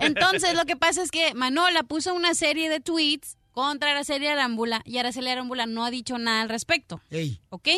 Entonces, 0.00 0.54
lo 0.54 0.64
que 0.64 0.74
pasa 0.74 1.04
es 1.04 1.12
que 1.12 1.34
Manola 1.34 1.84
puso 1.84 2.12
una 2.14 2.34
serie 2.34 2.68
de 2.68 2.80
tweets 2.80 3.36
contra 3.52 3.92
Araceli 3.92 4.26
Arámbula 4.26 4.82
y 4.84 4.98
Araceli 4.98 5.28
Arámbula 5.28 5.66
no 5.66 5.84
ha 5.84 5.90
dicho 5.92 6.18
nada 6.18 6.42
al 6.42 6.48
respecto. 6.48 7.00
Ey. 7.10 7.40
¿Ok? 7.50 7.68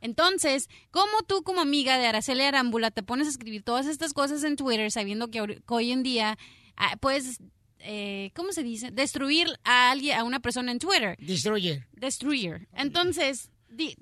Entonces, 0.00 0.68
¿cómo 0.92 1.22
tú 1.26 1.42
como 1.42 1.60
amiga 1.60 1.98
de 1.98 2.06
Araceli 2.06 2.42
Arámbula 2.42 2.92
te 2.92 3.02
pones 3.02 3.26
a 3.26 3.30
escribir 3.30 3.64
todas 3.64 3.86
estas 3.86 4.12
cosas 4.12 4.44
en 4.44 4.54
Twitter 4.54 4.92
sabiendo 4.92 5.28
que, 5.28 5.60
hoy 5.66 5.90
en 5.90 6.04
día 6.04 6.38
ah, 6.76 6.96
puedes, 7.00 7.40
eh, 7.80 8.30
¿cómo 8.36 8.52
se 8.52 8.62
dice? 8.62 8.92
Destruir 8.92 9.48
a 9.64 9.90
alguien, 9.90 10.16
a 10.18 10.22
una 10.22 10.38
persona 10.38 10.70
en 10.70 10.78
Twitter. 10.78 11.16
Destroyer. 11.18 11.86
Destroyer. 11.92 12.68
Entonces, 12.72 13.50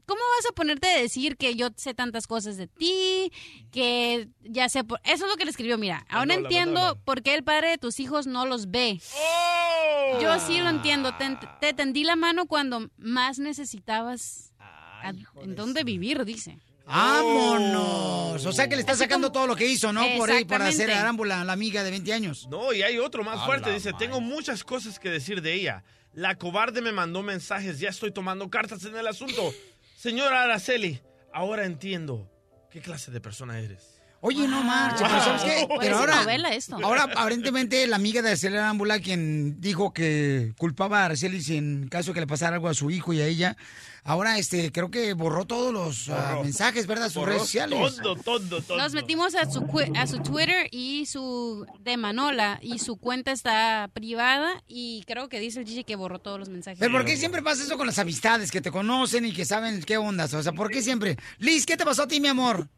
¿cómo 0.06 0.20
vas 0.36 0.50
a 0.50 0.54
ponerte 0.54 0.88
a 0.88 1.00
decir 1.00 1.36
que 1.36 1.54
yo 1.54 1.68
sé 1.76 1.94
tantas 1.94 2.26
cosas 2.26 2.56
de 2.56 2.66
ti? 2.66 3.30
Que 3.70 4.28
ya 4.42 4.68
sé 4.68 4.82
por... 4.84 5.00
Eso 5.04 5.24
es 5.26 5.30
lo 5.30 5.36
que 5.36 5.44
le 5.44 5.50
escribió, 5.50 5.78
mira. 5.78 6.04
Ahora 6.08 6.34
entiendo 6.34 6.98
por 7.04 7.22
qué 7.22 7.34
el 7.34 7.44
padre 7.44 7.68
de 7.70 7.78
tus 7.78 8.00
hijos 8.00 8.26
no 8.26 8.46
los 8.46 8.70
ve. 8.70 9.00
¡Oh! 9.16 10.20
Yo 10.20 10.38
sí 10.40 10.58
lo 10.60 10.68
entiendo. 10.70 11.14
Te, 11.16 11.38
te 11.60 11.72
tendí 11.74 12.04
la 12.04 12.16
mano 12.16 12.46
cuando 12.46 12.88
más 12.96 13.38
necesitabas 13.38 14.52
a- 14.58 15.10
en 15.42 15.54
dónde 15.54 15.84
vivir, 15.84 16.24
dice. 16.24 16.58
¡Vámonos! 16.86 18.46
O 18.46 18.52
sea 18.52 18.68
que 18.68 18.74
le 18.76 18.80
está 18.80 18.92
Así 18.92 19.02
sacando 19.02 19.28
como- 19.28 19.32
todo 19.34 19.46
lo 19.46 19.56
que 19.56 19.66
hizo, 19.66 19.92
¿no? 19.92 20.02
Por 20.16 20.30
ahí, 20.30 20.44
para 20.44 20.64
hacer 20.64 20.74
Exactamente. 20.82 21.00
Arámbula, 21.00 21.44
la 21.44 21.52
amiga 21.52 21.82
de 21.84 21.90
20 21.90 22.12
años. 22.12 22.46
No, 22.50 22.72
y 22.72 22.82
hay 22.82 22.98
otro 22.98 23.22
más 23.24 23.40
A 23.40 23.44
fuerte. 23.46 23.72
Dice, 23.72 23.92
tengo 23.98 24.20
muchas 24.20 24.64
cosas 24.64 24.98
que 24.98 25.10
decir 25.10 25.42
de 25.42 25.54
ella. 25.54 25.84
La 26.12 26.36
cobarde 26.36 26.80
me 26.80 26.92
mandó 26.92 27.22
mensajes, 27.22 27.78
ya 27.78 27.90
estoy 27.90 28.10
tomando 28.10 28.50
cartas 28.50 28.84
en 28.84 28.96
el 28.96 29.06
asunto. 29.06 29.52
Señora 29.96 30.42
Araceli, 30.42 31.00
ahora 31.32 31.64
entiendo 31.64 32.30
qué 32.70 32.80
clase 32.80 33.10
de 33.10 33.20
persona 33.20 33.60
eres. 33.60 33.97
Oye, 34.20 34.48
no 34.48 34.64
marches, 34.64 35.06
pero. 35.08 35.24
¿sabes 35.24 35.42
qué? 35.42 35.68
Pero 35.78 35.98
ahora, 35.98 36.22
novela 36.22 36.52
esto. 36.52 36.76
ahora 36.82 37.04
aparentemente 37.04 37.86
la 37.86 37.96
amiga 37.96 38.20
de 38.20 38.28
Araceli 38.28 38.56
Arámbula, 38.56 38.98
quien 38.98 39.60
dijo 39.60 39.92
que 39.92 40.52
culpaba 40.58 41.02
a 41.02 41.04
Araceli 41.06 41.40
en 41.56 41.88
caso 41.88 42.12
que 42.12 42.20
le 42.20 42.26
pasara 42.26 42.56
algo 42.56 42.68
a 42.68 42.74
su 42.74 42.90
hijo 42.90 43.12
y 43.12 43.20
a 43.20 43.26
ella, 43.26 43.56
ahora 44.02 44.36
este 44.38 44.72
creo 44.72 44.90
que 44.90 45.12
borró 45.12 45.44
todos 45.44 45.72
los 45.72 46.08
ah, 46.08 46.30
Borró. 46.30 46.44
mensajes, 46.44 46.88
¿verdad? 46.88 47.06
Sus 47.06 47.16
Borró 47.16 47.26
redes 47.26 47.42
sociales. 47.42 47.78
Todo, 48.02 48.16
todo, 48.16 48.60
todo. 48.60 48.76
Nos 48.76 48.92
metimos 48.92 49.36
a 49.36 49.48
su, 49.48 49.64
a 49.94 50.06
su 50.08 50.18
Twitter 50.18 50.68
y 50.72 51.06
su 51.06 51.64
de 51.78 51.96
Manola 51.96 52.58
y 52.60 52.80
su 52.80 52.96
cuenta 52.96 53.30
está 53.30 53.88
privada 53.92 54.64
y 54.66 55.04
creo 55.06 55.28
que 55.28 55.38
dice 55.38 55.60
el 55.60 55.66
Gigi 55.66 55.84
que 55.84 55.94
borró 55.94 56.18
todos 56.18 56.40
los 56.40 56.48
mensajes. 56.48 56.80
Pero 56.80 56.90
¿por 56.90 57.04
qué 57.04 57.16
siempre 57.16 57.40
pasa 57.40 57.62
eso 57.62 57.78
con 57.78 57.86
las 57.86 58.00
amistades 58.00 58.50
que 58.50 58.60
te 58.60 58.72
conocen 58.72 59.26
y 59.26 59.32
que 59.32 59.44
saben 59.44 59.80
qué 59.82 59.96
ondas? 59.96 60.34
O 60.34 60.42
sea, 60.42 60.52
¿por 60.52 60.70
qué 60.70 60.82
siempre? 60.82 61.16
Liz, 61.38 61.66
¿qué 61.66 61.76
te 61.76 61.84
pasó 61.84 62.02
a 62.02 62.08
ti, 62.08 62.20
mi 62.20 62.26
amor? 62.26 62.68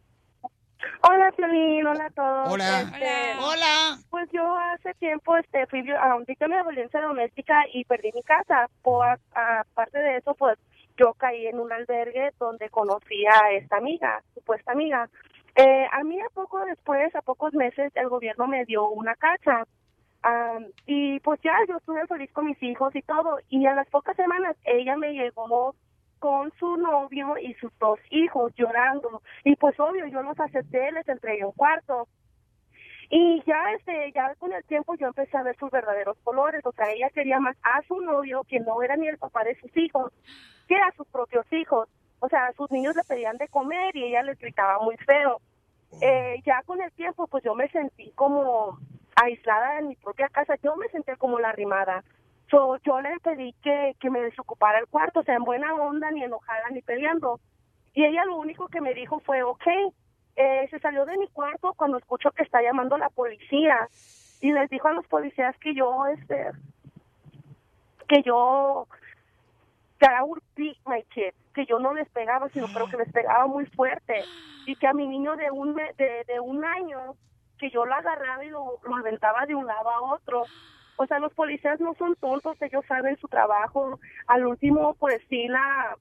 Hola, 1.03 1.33
Piolín, 1.33 1.87
hola 1.87 2.07
a 2.07 2.11
todos. 2.11 2.53
Hola. 2.53 2.81
Este, 2.81 3.39
Hola. 3.41 3.99
Pues 4.11 4.29
yo 4.33 4.57
hace 4.57 4.95
tiempo 4.95 5.37
este, 5.37 5.67
fui 5.67 5.85
a 5.91 6.15
un 6.15 6.25
víctima 6.25 6.57
de 6.57 6.63
violencia 6.63 7.01
doméstica 7.01 7.65
y 7.73 7.85
perdí 7.85 8.11
mi 8.15 8.23
casa. 8.23 8.69
Aparte 9.35 9.99
de 9.99 10.17
eso, 10.19 10.35
pues 10.35 10.59
yo 10.97 11.15
caí 11.15 11.47
en 11.47 11.59
un 11.59 11.73
albergue 11.73 12.33
donde 12.39 12.69
conocí 12.69 13.25
a 13.27 13.53
esta 13.53 13.77
amiga, 13.79 14.23
supuesta 14.35 14.73
amiga. 14.73 15.09
Eh, 15.57 15.87
a 15.91 16.05
mí 16.05 16.21
a 16.21 16.29
poco 16.33 16.65
después, 16.65 17.15
a 17.15 17.23
pocos 17.23 17.53
meses, 17.55 17.93
el 17.95 18.09
gobierno 18.09 18.47
me 18.47 18.65
dio 18.65 18.89
una 18.89 19.15
casa. 19.17 19.67
Am, 20.23 20.67
y 20.87 21.19
pues 21.21 21.41
ya 21.43 21.55
yo 21.67 21.79
estuve 21.79 22.07
feliz 22.07 22.31
con 22.33 22.47
mis 22.47 22.63
hijos 22.63 22.95
y 22.95 23.03
todo. 23.03 23.39
Y 23.49 23.67
a 23.67 23.75
las 23.75 23.89
pocas 23.89 24.17
semanas 24.17 24.57
ella 24.65 24.97
me 24.97 25.13
llegó 25.13 25.75
con 26.21 26.53
su 26.59 26.77
novio 26.77 27.37
y 27.39 27.55
sus 27.55 27.77
dos 27.81 27.99
hijos 28.11 28.53
llorando. 28.55 29.23
Y 29.45 29.57
pues 29.57 29.79
obvio, 29.81 30.07
yo 30.07 30.23
los 30.23 30.39
acepté, 30.39 30.93
les 30.93 31.09
entregué 31.09 31.45
un 31.45 31.53
cuarto. 31.53 32.07
Y 33.09 33.43
ya 33.45 33.73
este, 33.73 34.13
ya 34.13 34.35
con 34.37 34.53
el 34.53 34.63
tiempo 34.65 34.95
yo 34.95 35.09
empecé 35.09 35.37
a 35.37 35.43
ver 35.43 35.57
sus 35.57 35.71
verdaderos 35.71 36.17
colores, 36.23 36.65
o 36.65 36.71
sea, 36.71 36.93
ella 36.93 37.11
quería 37.11 37.41
más 37.41 37.57
a 37.65 37.83
su 37.89 38.01
novio, 38.01 38.45
que 38.45 38.61
no 38.61 38.81
era 38.83 38.97
ni 38.97 39.09
el 39.09 39.19
papá 39.19 39.43
de 39.43 39.59
sus 39.59 39.77
hijos, 39.77 40.13
que 40.69 40.77
a 40.77 40.93
sus 40.97 41.09
propios 41.09 41.45
hijos. 41.53 41.89
O 42.21 42.29
sea, 42.29 42.53
sus 42.53 42.71
niños 42.71 42.95
le 42.95 43.03
pedían 43.03 43.37
de 43.39 43.49
comer 43.49 43.97
y 43.97 44.05
ella 44.05 44.23
les 44.23 44.39
gritaba 44.39 44.79
muy 44.79 44.97
feo. 44.99 45.41
Eh, 46.01 46.41
ya 46.47 46.63
con 46.63 46.81
el 46.81 46.93
tiempo, 46.93 47.27
pues 47.27 47.43
yo 47.43 47.55
me 47.57 47.69
sentí 47.71 48.13
como 48.13 48.79
aislada 49.17 49.81
en 49.81 49.89
mi 49.89 49.97
propia 49.97 50.29
casa, 50.29 50.55
yo 50.63 50.77
me 50.77 50.89
sentí 50.89 51.11
como 51.19 51.41
la 51.41 51.51
rimada. 51.51 52.05
So, 52.51 52.79
yo 52.79 53.01
le 53.01 53.19
pedí 53.21 53.53
que, 53.63 53.95
que 54.01 54.11
me 54.11 54.21
desocupara 54.21 54.79
el 54.79 54.89
cuarto, 54.89 55.21
o 55.21 55.23
sea, 55.23 55.37
en 55.37 55.45
buena 55.45 55.73
onda, 55.75 56.11
ni 56.11 56.25
enojada, 56.25 56.69
ni 56.71 56.83
peleando. 56.83 57.39
Y 57.95 58.05
ella 58.05 58.25
lo 58.25 58.37
único 58.37 58.69
que 58.69 58.81
me 58.81 58.93
dijo 58.93 59.21
fue, 59.21 59.43
ok, 59.43 59.67
eh, 60.37 60.67
se 60.71 60.79
salió 60.81 61.05
de 61.07 61.17
mi 61.19 61.29
cuarto 61.29 61.75
cuando 61.75 61.99
escucho 61.99 62.31
que 62.33 62.43
está 62.43 62.63
llamando 62.63 62.97
la 62.99 63.09
policía 63.09 63.89
y 64.41 64.53
les 64.53 64.71
dijo 64.71 64.89
a 64.89 64.93
los 64.93 65.07
policías 65.07 65.57
que 65.59 65.75
yo, 65.75 66.07
este, 66.07 66.51
que 68.09 68.23
yo, 68.23 68.87
que 69.99 70.07
I 70.07 70.23
would 70.23 70.43
que 71.55 71.67
yo 71.67 71.79
no 71.79 71.95
les 71.95 72.09
pegaba, 72.09 72.49
sino 72.49 72.69
pero 72.73 72.89
que 72.89 72.97
les 72.97 73.13
pegaba 73.13 73.47
muy 73.47 73.67
fuerte 73.67 74.25
y 74.67 74.77
que 74.77 74.87
a 74.87 74.95
mi 74.95 75.07
niño 75.07 75.37
de 75.37 75.51
un 75.51 75.75
de, 75.75 76.25
de 76.27 76.41
un 76.41 76.65
año 76.65 77.17
que 77.59 77.71
yo 77.71 77.85
lo 77.85 77.95
agarraba 77.95 78.45
y 78.45 78.49
lo, 78.49 78.79
lo 78.83 78.97
aventaba 78.97 79.47
de 79.47 79.55
un 79.55 79.67
lado 79.67 79.91
a 79.91 80.01
otro. 80.15 80.45
O 81.03 81.07
sea, 81.07 81.19
los 81.19 81.33
policías 81.33 81.81
no 81.81 81.95
son 81.95 82.15
tontos, 82.17 82.61
ellos 82.61 82.85
saben 82.87 83.17
su 83.17 83.27
trabajo. 83.27 83.99
Al 84.27 84.47
último, 84.47 84.93
pues 84.99 85.19
sí, 85.31 85.49
la, 85.49 85.97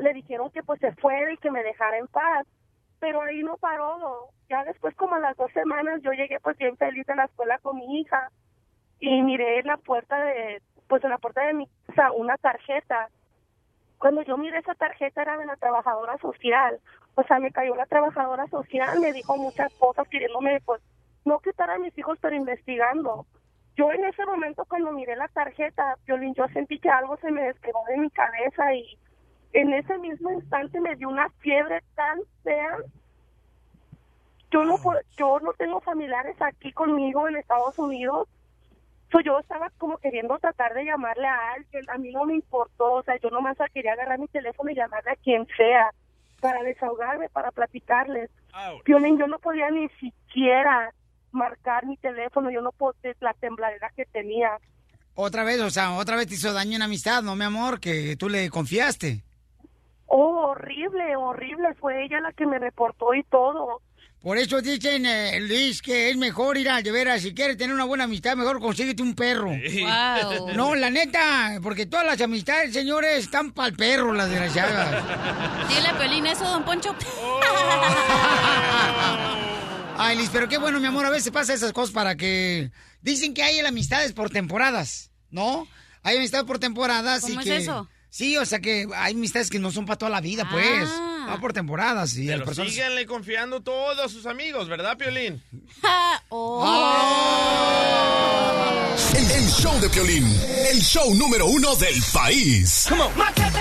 le 0.00 0.12
dijeron 0.12 0.50
que 0.50 0.64
pues 0.64 0.80
se 0.80 0.90
fuera 0.96 1.32
y 1.32 1.36
que 1.36 1.52
me 1.52 1.62
dejara 1.62 1.98
en 1.98 2.08
paz. 2.08 2.44
Pero 2.98 3.22
ahí 3.22 3.44
no 3.44 3.56
paró. 3.58 4.30
Ya 4.48 4.64
después, 4.64 4.92
como 4.96 5.14
a 5.14 5.20
las 5.20 5.36
dos 5.36 5.52
semanas, 5.52 6.02
yo 6.02 6.10
llegué 6.10 6.40
pues 6.40 6.58
bien 6.58 6.76
feliz 6.76 7.08
a 7.10 7.14
la 7.14 7.26
escuela 7.26 7.58
con 7.58 7.76
mi 7.76 8.00
hija 8.00 8.28
y 8.98 9.22
miré 9.22 9.60
en 9.60 9.68
la 9.68 9.76
puerta 9.76 10.16
de, 10.24 10.60
pues 10.88 11.04
en 11.04 11.10
la 11.10 11.18
puerta 11.18 11.46
de 11.46 11.54
mi 11.54 11.68
casa 11.86 12.10
una 12.10 12.36
tarjeta. 12.36 13.10
Cuando 13.98 14.22
yo 14.22 14.36
miré 14.36 14.58
esa 14.58 14.74
tarjeta 14.74 15.22
era 15.22 15.36
de 15.36 15.46
la 15.46 15.54
trabajadora 15.54 16.18
social. 16.18 16.80
O 17.14 17.22
sea, 17.22 17.38
me 17.38 17.52
cayó 17.52 17.76
la 17.76 17.86
trabajadora 17.86 18.48
social, 18.48 18.98
me 18.98 19.12
dijo 19.12 19.36
muchas 19.36 19.72
cosas 19.74 20.08
queriéndome, 20.08 20.60
pues, 20.64 20.82
no 21.24 21.38
quitar 21.38 21.70
a 21.70 21.78
mis 21.78 21.96
hijos, 21.96 22.18
pero 22.20 22.34
investigando. 22.34 23.26
Yo 23.76 23.90
en 23.90 24.04
ese 24.04 24.24
momento 24.24 24.64
cuando 24.66 24.92
miré 24.92 25.16
la 25.16 25.28
tarjeta, 25.28 25.96
Violín, 26.06 26.34
yo 26.34 26.46
sentí 26.48 26.78
que 26.78 26.88
algo 26.88 27.16
se 27.16 27.30
me 27.32 27.42
despegó 27.42 27.82
de 27.88 27.98
mi 27.98 28.10
cabeza 28.10 28.72
y 28.72 28.98
en 29.52 29.72
ese 29.72 29.98
mismo 29.98 30.30
instante 30.30 30.80
me 30.80 30.94
dio 30.96 31.08
una 31.08 31.28
fiebre 31.40 31.82
tan 31.94 32.20
fea. 32.44 32.76
Yo 34.50 34.64
no, 34.64 34.76
yo 35.16 35.40
no 35.40 35.52
tengo 35.54 35.80
familiares 35.80 36.40
aquí 36.40 36.72
conmigo 36.72 37.28
en 37.28 37.36
Estados 37.36 37.76
Unidos. 37.78 38.28
So, 39.10 39.20
yo 39.20 39.38
estaba 39.38 39.70
como 39.78 39.98
queriendo 39.98 40.38
tratar 40.38 40.74
de 40.74 40.84
llamarle 40.84 41.26
a 41.26 41.52
alguien, 41.52 41.88
a 41.88 41.98
mí 41.98 42.10
no 42.10 42.24
me 42.24 42.34
importó, 42.34 42.94
o 42.94 43.02
sea, 43.02 43.16
yo 43.18 43.30
nomás 43.30 43.56
quería 43.72 43.92
agarrar 43.92 44.18
mi 44.18 44.26
teléfono 44.28 44.70
y 44.70 44.74
llamarle 44.74 45.10
a 45.10 45.16
quien 45.16 45.46
sea 45.56 45.92
para 46.40 46.62
desahogarme, 46.62 47.28
para 47.28 47.50
platicarles. 47.52 48.30
Violín, 48.84 49.18
yo 49.18 49.26
no 49.26 49.38
podía 49.38 49.70
ni 49.70 49.88
siquiera 50.00 50.92
marcar 51.34 51.86
mi 51.86 51.96
teléfono, 51.96 52.50
yo 52.50 52.60
no 52.60 52.72
podía, 52.72 53.14
la 53.20 53.34
tembladera 53.34 53.90
que 53.96 54.04
tenía. 54.06 54.58
Otra 55.14 55.44
vez, 55.44 55.60
o 55.60 55.70
sea, 55.70 55.94
otra 55.94 56.16
vez 56.16 56.26
te 56.26 56.34
hizo 56.34 56.52
daño 56.52 56.76
en 56.76 56.82
amistad, 56.82 57.22
¿no, 57.22 57.36
mi 57.36 57.44
amor? 57.44 57.80
Que 57.80 58.16
tú 58.16 58.28
le 58.28 58.50
confiaste. 58.50 59.22
Oh, 60.06 60.50
horrible, 60.50 61.16
horrible, 61.16 61.74
fue 61.74 62.04
ella 62.04 62.20
la 62.20 62.32
que 62.32 62.46
me 62.46 62.58
reportó 62.58 63.14
y 63.14 63.22
todo. 63.24 63.80
Por 64.24 64.38
eso 64.38 64.62
dicen, 64.62 65.04
eh, 65.04 65.38
Luis, 65.38 65.82
que 65.82 66.08
es 66.08 66.16
mejor 66.16 66.56
ir 66.56 66.70
a, 66.70 66.80
de 66.80 66.90
veras, 66.90 67.20
si 67.20 67.34
quieres 67.34 67.58
tener 67.58 67.74
una 67.74 67.84
buena 67.84 68.04
amistad, 68.04 68.34
mejor 68.36 68.58
consíguete 68.58 69.02
un 69.02 69.14
perro. 69.14 69.50
Wow. 69.50 70.48
No, 70.54 70.74
la 70.74 70.88
neta, 70.88 71.58
porque 71.62 71.84
todas 71.84 72.06
las 72.06 72.18
amistades, 72.22 72.72
señores, 72.72 73.24
están 73.24 73.52
para 73.52 73.68
el 73.68 73.76
perro, 73.76 74.14
las 74.14 74.30
desgraciadas. 74.30 75.68
Dile 75.68 75.88
a 75.88 75.98
Pelín 75.98 76.26
eso, 76.26 76.44
don 76.44 76.64
Poncho. 76.64 76.94
Ay, 79.96 80.16
Liz, 80.16 80.30
pero 80.32 80.48
qué 80.48 80.58
bueno, 80.58 80.80
mi 80.80 80.86
amor, 80.86 81.06
a 81.06 81.10
veces 81.10 81.30
pasa 81.32 81.54
esas 81.54 81.72
cosas 81.72 81.94
para 81.94 82.16
que... 82.16 82.70
Dicen 83.00 83.34
que 83.34 83.42
hay 83.42 83.60
amistades 83.60 84.12
por 84.12 84.30
temporadas, 84.30 85.10
¿no? 85.30 85.68
Hay 86.02 86.16
amistades 86.16 86.46
por 86.46 86.58
temporadas 86.58 87.24
y 87.24 87.28
¿Cómo 87.28 87.40
es 87.40 87.46
que... 87.46 87.56
eso? 87.56 87.88
Sí, 88.10 88.36
o 88.36 88.46
sea 88.46 88.60
que 88.60 88.86
hay 88.94 89.12
amistades 89.14 89.50
que 89.50 89.58
no 89.58 89.72
son 89.72 89.86
para 89.86 89.98
toda 89.98 90.10
la 90.10 90.20
vida, 90.20 90.48
pues. 90.48 90.88
Ah. 90.88 91.26
Va 91.30 91.40
por 91.40 91.52
temporadas 91.52 92.16
y 92.16 92.26
las 92.26 92.36
Pero 92.36 92.44
personas... 92.46 92.72
síganle 92.72 93.06
confiando 93.06 93.60
todo 93.60 94.04
a 94.04 94.08
sus 94.08 94.26
amigos, 94.26 94.68
¿verdad, 94.68 94.96
Piolín? 94.96 95.42
El, 99.16 99.30
el 99.30 99.48
show 99.48 99.80
de 99.80 99.88
Piolín, 99.88 100.24
el 100.70 100.80
show 100.80 101.12
número 101.14 101.46
uno 101.46 101.74
del 101.76 101.94
país. 102.12 102.86
¡Paren 103.16 103.53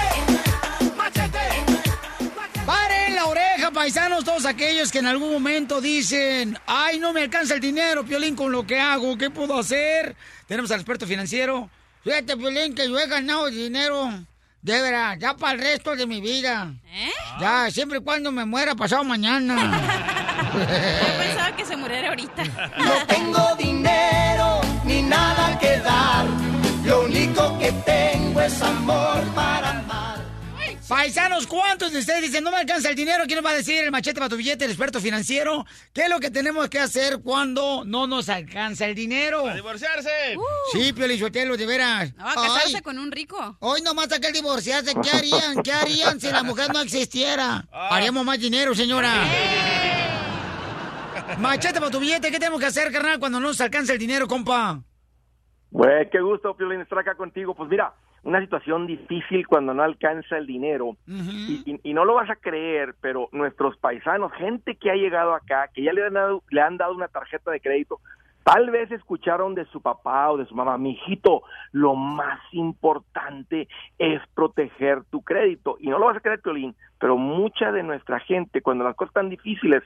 paisanos! 3.83 4.23
Todos 4.23 4.45
aquellos 4.45 4.93
que 4.93 4.99
en 4.99 5.07
algún 5.07 5.33
momento 5.33 5.81
dicen, 5.81 6.57
¡ay, 6.67 6.99
no 6.99 7.11
me 7.11 7.23
alcanza 7.23 7.55
el 7.55 7.59
dinero, 7.59 8.05
Piolín, 8.05 8.33
con 8.33 8.49
lo 8.49 8.65
que 8.65 8.79
hago! 8.79 9.17
¿Qué 9.17 9.29
puedo 9.29 9.59
hacer? 9.59 10.15
Tenemos 10.47 10.71
al 10.71 10.79
experto 10.79 11.05
financiero. 11.05 11.69
Fíjate, 12.01 12.37
Piolín, 12.37 12.75
que 12.75 12.87
yo 12.87 12.97
he 12.97 13.07
ganado 13.07 13.47
dinero, 13.47 14.09
de 14.61 14.81
veras, 14.81 15.19
ya 15.19 15.35
para 15.35 15.55
el 15.55 15.59
resto 15.59 15.97
de 15.97 16.07
mi 16.07 16.21
vida. 16.21 16.73
¿Eh? 16.93 17.11
Ya, 17.41 17.69
siempre 17.71 17.97
y 17.97 18.01
cuando 18.01 18.31
me 18.31 18.45
muera 18.45 18.73
pasado 18.73 19.03
mañana. 19.03 19.53
Yo 20.53 21.17
pensaba 21.17 21.55
que 21.57 21.65
se 21.65 21.75
muriera 21.75 22.09
ahorita. 22.09 22.43
No 22.77 23.05
tengo 23.07 23.55
dinero 23.57 24.61
ni 24.85 25.01
nada 25.01 25.59
que 25.59 25.77
dar. 25.79 26.25
Lo 26.85 27.03
único 27.03 27.59
que 27.59 27.71
tengo 27.85 28.39
es 28.39 28.61
amor 28.61 29.23
para. 29.35 29.72
Paisanos, 30.93 31.47
¿cuántos 31.47 31.91
de 31.91 31.97
ustedes 31.97 32.21
dicen 32.21 32.43
no 32.43 32.51
me 32.51 32.57
alcanza 32.57 32.87
el 32.87 32.95
dinero? 32.95 33.23
¿Quién 33.25 33.37
nos 33.37 33.45
va 33.47 33.49
a 33.49 33.55
decir 33.55 33.83
el 33.83 33.89
machete 33.89 34.19
para 34.19 34.29
tu 34.29 34.37
billete, 34.37 34.65
el 34.65 34.69
experto 34.69 35.01
financiero? 35.01 35.65
¿Qué 35.91 36.03
es 36.03 36.09
lo 36.09 36.19
que 36.19 36.29
tenemos 36.29 36.69
que 36.69 36.77
hacer 36.77 37.21
cuando 37.23 37.83
no 37.83 38.05
nos 38.05 38.29
alcanza 38.29 38.85
el 38.85 38.93
dinero? 38.93 39.47
¡A 39.47 39.55
divorciarse! 39.55 40.11
Sí, 40.71 40.93
Piolichotelo, 40.93 41.57
de 41.57 41.65
veras. 41.65 42.13
No, 42.13 42.29
a 42.29 42.35
casarse 42.35 42.75
Ay, 42.75 42.81
con 42.83 42.99
un 42.99 43.11
rico. 43.11 43.57
Hoy 43.61 43.81
nomás 43.81 44.09
saqué 44.09 44.27
el 44.27 44.33
divorciarse. 44.33 44.93
¿Qué 45.01 45.09
harían? 45.09 45.63
¿Qué 45.63 45.71
harían 45.71 46.21
si 46.21 46.31
la 46.31 46.43
mujer 46.43 46.71
no 46.71 46.79
existiera? 46.79 47.65
Ah. 47.71 47.87
Haríamos 47.89 48.23
más 48.23 48.39
dinero, 48.39 48.75
señora. 48.75 49.15
Machete 51.39 51.79
para 51.79 51.89
tu 51.89 51.99
billete, 51.99 52.29
¿qué 52.29 52.37
tenemos 52.37 52.59
que 52.59 52.67
hacer, 52.67 52.91
carnal, 52.91 53.17
cuando 53.17 53.39
no 53.39 53.47
nos 53.47 53.59
alcanza 53.61 53.93
el 53.93 53.99
dinero, 53.99 54.27
compa? 54.27 54.83
Güey, 55.71 56.07
qué 56.11 56.21
gusto, 56.21 56.55
Piolín, 56.55 56.81
estar 56.81 56.99
acá 56.99 57.15
contigo. 57.15 57.55
Pues 57.55 57.67
mira, 57.67 57.95
una 58.23 58.39
situación 58.39 58.87
difícil 58.87 59.45
cuando 59.47 59.73
no 59.73 59.83
alcanza 59.83 60.37
el 60.37 60.47
dinero. 60.47 60.95
y, 61.65 61.71
y- 61.71 61.79
y 61.83 61.93
no 61.93 62.05
lo 62.05 62.15
vas 62.15 62.29
a 62.29 62.35
creer, 62.37 62.95
pero 63.01 63.27
nuestros 63.31 63.77
paisanos, 63.77 64.31
gente 64.33 64.75
que 64.75 64.89
ha 64.91 64.95
llegado 64.95 65.33
acá, 65.35 65.69
que 65.73 65.83
ya 65.83 65.93
le 65.93 66.05
han 66.05 66.13
dado, 66.13 66.41
le 66.49 66.61
han 66.61 66.77
dado 66.77 66.93
una 66.93 67.07
tarjeta 67.09 67.51
de 67.51 67.59
crédito, 67.59 67.99
tal 68.43 68.69
vez 68.71 68.91
escucharon 68.91 69.55
de 69.55 69.65
su 69.65 69.81
papá 69.81 70.31
o 70.31 70.37
de 70.37 70.45
su 70.45 70.55
mamá, 70.55 70.77
mijito, 70.77 71.43
lo 71.71 71.95
más 71.95 72.39
importante 72.51 73.67
es 73.97 74.21
proteger 74.33 75.03
tu 75.05 75.21
crédito. 75.21 75.77
Y 75.79 75.89
no 75.89 75.99
lo 75.99 76.05
vas 76.07 76.17
a 76.17 76.21
creer, 76.21 76.41
Piolín, 76.41 76.75
pero 76.99 77.17
mucha 77.17 77.71
de 77.71 77.83
nuestra 77.83 78.19
gente, 78.19 78.61
cuando 78.61 78.83
las 78.83 78.95
cosas 78.95 79.11
están 79.11 79.29
difíciles, 79.29 79.83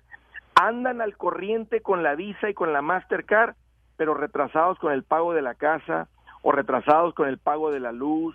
andan 0.55 1.01
al 1.01 1.15
corriente 1.17 1.81
con 1.81 2.03
la 2.03 2.15
Visa 2.15 2.49
y 2.49 2.53
con 2.53 2.73
la 2.73 2.81
Mastercard, 2.81 3.55
pero 3.95 4.13
retrasados 4.13 4.77
con 4.79 4.91
el 4.93 5.03
pago 5.03 5.33
de 5.33 5.41
la 5.41 5.55
casa 5.55 6.07
o 6.47 6.51
retrasados 6.53 7.13
con 7.13 7.27
el 7.27 7.37
pago 7.37 7.71
de 7.71 7.81
la 7.81 7.91
luz 7.91 8.33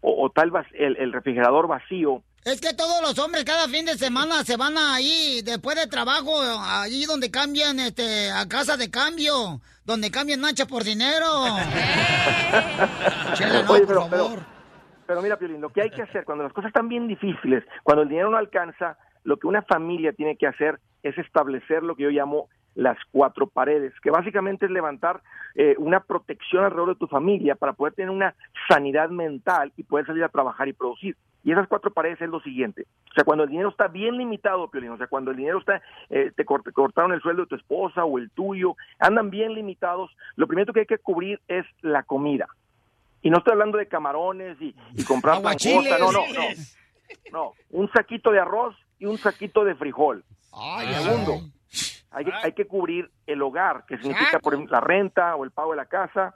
o, 0.00 0.24
o 0.24 0.30
tal 0.30 0.50
vez 0.50 0.66
el, 0.72 0.96
el 0.96 1.12
refrigerador 1.12 1.68
vacío. 1.68 2.22
Es 2.42 2.58
que 2.58 2.72
todos 2.72 3.02
los 3.02 3.18
hombres 3.18 3.44
cada 3.44 3.68
fin 3.68 3.84
de 3.84 3.98
semana 3.98 4.42
se 4.44 4.56
van 4.56 4.78
ahí, 4.78 5.42
después 5.44 5.76
de 5.76 5.86
trabajo, 5.86 6.40
allí 6.40 7.04
donde 7.04 7.30
cambian, 7.30 7.78
este, 7.78 8.30
a 8.30 8.48
casa 8.48 8.78
de 8.78 8.90
cambio, 8.90 9.60
donde 9.84 10.10
cambian 10.10 10.40
nacha 10.40 10.64
por 10.64 10.84
dinero. 10.84 11.26
Chela, 13.34 13.62
no, 13.62 13.72
Oye, 13.72 13.80
por 13.80 13.86
pero, 13.86 14.08
favor. 14.08 14.38
pero, 14.38 14.46
pero 15.06 15.20
mira, 15.20 15.36
Piolín, 15.36 15.60
lo 15.60 15.68
que 15.68 15.82
hay 15.82 15.90
que 15.90 16.00
hacer 16.00 16.24
cuando 16.24 16.44
las 16.44 16.54
cosas 16.54 16.68
están 16.68 16.88
bien 16.88 17.08
difíciles, 17.08 17.62
cuando 17.82 18.04
el 18.04 18.08
dinero 18.08 18.30
no 18.30 18.38
alcanza, 18.38 18.96
lo 19.24 19.36
que 19.38 19.46
una 19.46 19.62
familia 19.62 20.12
tiene 20.12 20.36
que 20.36 20.46
hacer 20.46 20.78
es 21.02 21.16
establecer 21.18 21.82
lo 21.82 21.94
que 21.96 22.04
yo 22.04 22.10
llamo 22.10 22.48
las 22.74 22.96
cuatro 23.10 23.46
paredes, 23.48 23.92
que 24.00 24.10
básicamente 24.10 24.66
es 24.66 24.70
levantar 24.70 25.20
eh, 25.56 25.74
una 25.78 26.00
protección 26.00 26.64
alrededor 26.64 26.90
de 26.90 26.98
tu 27.00 27.08
familia 27.08 27.56
para 27.56 27.72
poder 27.72 27.94
tener 27.94 28.10
una 28.10 28.34
sanidad 28.68 29.10
mental 29.10 29.72
y 29.76 29.82
poder 29.82 30.06
salir 30.06 30.22
a 30.24 30.28
trabajar 30.28 30.68
y 30.68 30.72
producir. 30.72 31.16
Y 31.42 31.50
esas 31.52 31.66
cuatro 31.68 31.90
paredes 31.90 32.20
es 32.20 32.28
lo 32.28 32.40
siguiente. 32.40 32.86
O 33.10 33.14
sea, 33.14 33.24
cuando 33.24 33.44
el 33.44 33.50
dinero 33.50 33.70
está 33.70 33.88
bien 33.88 34.16
limitado, 34.18 34.70
Piolín, 34.70 34.90
o 34.90 34.96
sea, 34.98 35.06
cuando 35.08 35.30
el 35.32 35.38
dinero 35.38 35.58
está, 35.58 35.82
eh, 36.10 36.30
te 36.36 36.44
cort- 36.46 36.70
cortaron 36.72 37.12
el 37.12 37.20
sueldo 37.22 37.42
de 37.42 37.48
tu 37.48 37.56
esposa 37.56 38.04
o 38.04 38.18
el 38.18 38.30
tuyo, 38.30 38.76
andan 38.98 39.30
bien 39.30 39.54
limitados, 39.54 40.14
lo 40.36 40.46
primero 40.46 40.72
que 40.72 40.80
hay 40.80 40.86
que 40.86 40.98
cubrir 40.98 41.40
es 41.48 41.64
la 41.80 42.02
comida. 42.04 42.46
Y 43.22 43.30
no 43.30 43.38
estoy 43.38 43.52
hablando 43.52 43.78
de 43.78 43.88
camarones 43.88 44.60
y, 44.60 44.74
y 44.94 45.04
comprar 45.04 45.36
langosta, 45.42 45.98
no, 45.98 46.12
no, 46.12 46.20
no. 46.32 46.42
No, 47.32 47.52
un 47.70 47.90
saquito 47.90 48.30
de 48.30 48.38
arroz 48.38 48.76
y 49.00 49.06
un 49.06 49.18
saquito 49.18 49.64
de 49.64 49.74
frijol. 49.74 50.24
Ay, 50.52 50.94
Segundo, 50.94 51.32
ay. 51.32 51.52
hay 52.12 52.24
que, 52.24 52.32
hay 52.44 52.52
que 52.52 52.66
cubrir 52.66 53.10
el 53.26 53.42
hogar, 53.42 53.84
que 53.86 53.98
significa 53.98 54.38
por 54.38 54.54
ejemplo, 54.54 54.72
la 54.72 54.80
renta 54.80 55.34
o 55.34 55.44
el 55.44 55.50
pago 55.50 55.72
de 55.72 55.76
la 55.76 55.86
casa 55.86 56.34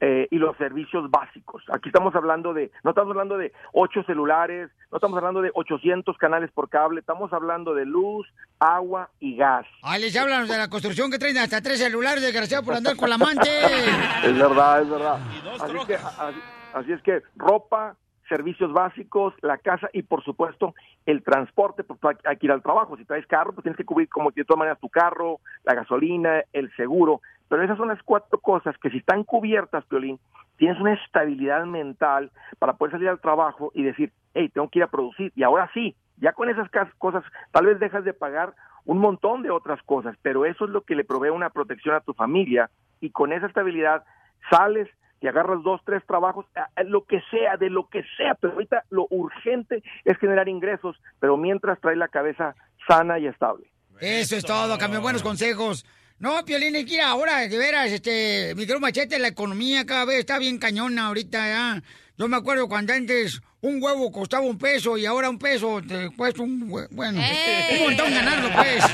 eh, 0.00 0.26
y 0.32 0.36
los 0.36 0.56
servicios 0.56 1.08
básicos. 1.10 1.62
Aquí 1.72 1.88
estamos 1.88 2.12
hablando 2.16 2.52
de, 2.52 2.72
no 2.82 2.90
estamos 2.90 3.10
hablando 3.12 3.38
de 3.38 3.52
ocho 3.72 4.02
celulares, 4.02 4.68
no 4.90 4.98
estamos 4.98 5.16
hablando 5.16 5.40
de 5.40 5.52
800 5.54 6.18
canales 6.18 6.50
por 6.50 6.68
cable, 6.68 7.00
estamos 7.00 7.32
hablando 7.32 7.72
de 7.72 7.86
luz, 7.86 8.26
agua 8.58 9.10
y 9.20 9.36
gas. 9.36 9.64
Ay, 9.82 10.02
les 10.02 10.16
hablan 10.16 10.48
de 10.48 10.58
la 10.58 10.68
construcción 10.68 11.10
que 11.10 11.18
traen 11.18 11.38
hasta 11.38 11.62
tres 11.62 11.78
celulares, 11.78 12.20
desgraciado, 12.20 12.64
por 12.64 12.74
andar 12.74 12.96
con 12.96 13.08
la 13.08 13.14
amante. 13.14 13.48
Es 14.24 14.36
verdad, 14.36 14.82
es 14.82 14.90
verdad. 14.90 15.18
Así 15.60 15.86
que, 15.86 15.94
así, 15.94 16.40
así 16.74 16.92
es 16.92 17.02
que 17.02 17.22
ropa, 17.36 17.96
servicios 18.32 18.72
básicos, 18.72 19.34
la 19.42 19.58
casa 19.58 19.90
y 19.92 20.02
por 20.02 20.24
supuesto 20.24 20.74
el 21.04 21.22
transporte, 21.22 21.84
porque 21.84 22.16
hay, 22.24 22.36
que 22.38 22.46
ir 22.46 22.52
al 22.52 22.62
trabajo. 22.62 22.96
Si 22.96 23.04
traes 23.04 23.26
carro, 23.26 23.52
pues 23.52 23.62
tienes 23.62 23.76
que 23.76 23.84
cubrir 23.84 24.08
como 24.08 24.30
de 24.30 24.44
todas 24.44 24.58
maneras 24.58 24.80
tu 24.80 24.88
carro, 24.88 25.40
la 25.64 25.74
gasolina, 25.74 26.42
el 26.54 26.74
seguro. 26.74 27.20
Pero 27.48 27.62
esas 27.62 27.76
son 27.76 27.88
las 27.88 28.02
cuatro 28.02 28.38
cosas 28.38 28.74
que 28.78 28.88
si 28.88 28.96
están 28.96 29.24
cubiertas, 29.24 29.84
Piolín, 29.84 30.18
tienes 30.56 30.80
una 30.80 30.94
estabilidad 30.94 31.66
mental 31.66 32.30
para 32.58 32.72
poder 32.72 32.92
salir 32.92 33.10
al 33.10 33.20
trabajo 33.20 33.70
y 33.74 33.82
decir, 33.82 34.12
hey, 34.32 34.48
tengo 34.48 34.70
que 34.70 34.78
ir 34.78 34.84
a 34.84 34.90
producir. 34.90 35.30
Y 35.36 35.42
ahora 35.42 35.70
sí, 35.74 35.94
ya 36.16 36.32
con 36.32 36.48
esas 36.48 36.70
cosas, 36.96 37.22
tal 37.50 37.66
vez 37.66 37.78
dejas 37.80 38.04
de 38.04 38.14
pagar 38.14 38.54
un 38.86 38.96
montón 38.96 39.42
de 39.42 39.50
otras 39.50 39.82
cosas, 39.82 40.16
pero 40.22 40.46
eso 40.46 40.64
es 40.64 40.70
lo 40.70 40.80
que 40.80 40.94
le 40.94 41.04
provee 41.04 41.28
una 41.28 41.50
protección 41.50 41.94
a 41.94 42.00
tu 42.00 42.14
familia 42.14 42.70
y 43.00 43.10
con 43.10 43.34
esa 43.34 43.46
estabilidad 43.46 44.04
sales 44.48 44.88
y 45.22 45.28
agarras 45.28 45.62
dos, 45.62 45.80
tres 45.86 46.02
trabajos, 46.06 46.44
lo 46.84 47.04
que 47.04 47.20
sea, 47.30 47.56
de 47.56 47.70
lo 47.70 47.88
que 47.88 48.02
sea, 48.16 48.34
pero 48.34 48.54
ahorita 48.54 48.84
lo 48.90 49.06
urgente 49.10 49.82
es 50.04 50.18
generar 50.18 50.48
ingresos, 50.48 50.96
pero 51.20 51.36
mientras 51.36 51.80
trae 51.80 51.96
la 51.96 52.08
cabeza 52.08 52.56
sana 52.88 53.18
y 53.20 53.28
estable. 53.28 53.66
Eso 54.00 54.36
es 54.36 54.44
todo, 54.44 54.76
campeón. 54.78 55.02
Buenos 55.02 55.22
consejos. 55.22 55.86
No, 56.18 56.44
Piolín, 56.44 56.74
es 56.74 56.86
que 56.86 56.94
ir 56.94 57.00
ahora, 57.00 57.38
de 57.38 57.56
veras, 57.56 57.90
este, 57.90 58.54
mi 58.56 58.62
querido 58.62 58.80
machete, 58.80 59.18
la 59.18 59.28
economía 59.28 59.86
cada 59.86 60.04
vez 60.04 60.18
está 60.18 60.38
bien 60.38 60.58
cañona 60.58 61.06
ahorita 61.06 61.38
ya. 61.38 61.82
Yo 62.16 62.28
me 62.28 62.36
acuerdo 62.36 62.68
cuando 62.68 62.92
antes 62.92 63.40
un 63.60 63.82
huevo 63.82 64.10
costaba 64.10 64.44
un 64.44 64.58
peso 64.58 64.98
y 64.98 65.06
ahora 65.06 65.30
un 65.30 65.38
peso 65.38 65.80
te 65.86 66.10
cuesta 66.16 66.42
un, 66.42 66.68
bueno, 66.68 67.20
un 67.20 67.80
montón 67.84 68.10
ganarlo, 68.12 68.50
pues. 68.54 68.84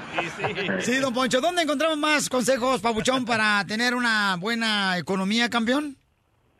Sí, 0.80 0.98
don 0.98 1.14
Poncho, 1.14 1.40
¿dónde 1.40 1.62
encontramos 1.62 1.98
más 1.98 2.28
consejos, 2.28 2.80
Pabuchón, 2.80 3.24
para 3.24 3.64
tener 3.66 3.94
una 3.94 4.36
buena 4.38 4.98
economía, 4.98 5.48
campeón? 5.50 5.96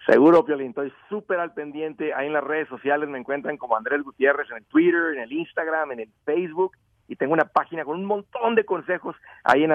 Seguro, 0.07 0.45
Piolín, 0.45 0.69
estoy 0.69 0.93
súper 1.09 1.41
al 1.41 1.55
pendiente. 1.55 2.13
Ahí 2.13 2.27
en 2.27 2.35
las 2.35 2.45
redes 2.45 2.69
sociales 2.69 3.09
me 3.09 3.19
encuentran 3.19 3.57
como 3.57 3.77
Andrés 3.77 4.03
Gutiérrez 4.03 4.51
en 4.51 4.59
el 4.59 4.65
Twitter, 4.67 5.15
en 5.15 5.23
el 5.23 5.33
Instagram, 5.33 5.93
en 5.93 6.01
el 6.01 6.11
Facebook. 6.25 6.73
Y 7.09 7.17
tengo 7.17 7.33
una 7.33 7.47
página 7.47 7.85
con 7.85 7.99
un 7.99 8.05
montón 8.05 8.55
de 8.55 8.65
consejos 8.65 9.17
ahí 9.45 9.65
en 9.65 9.73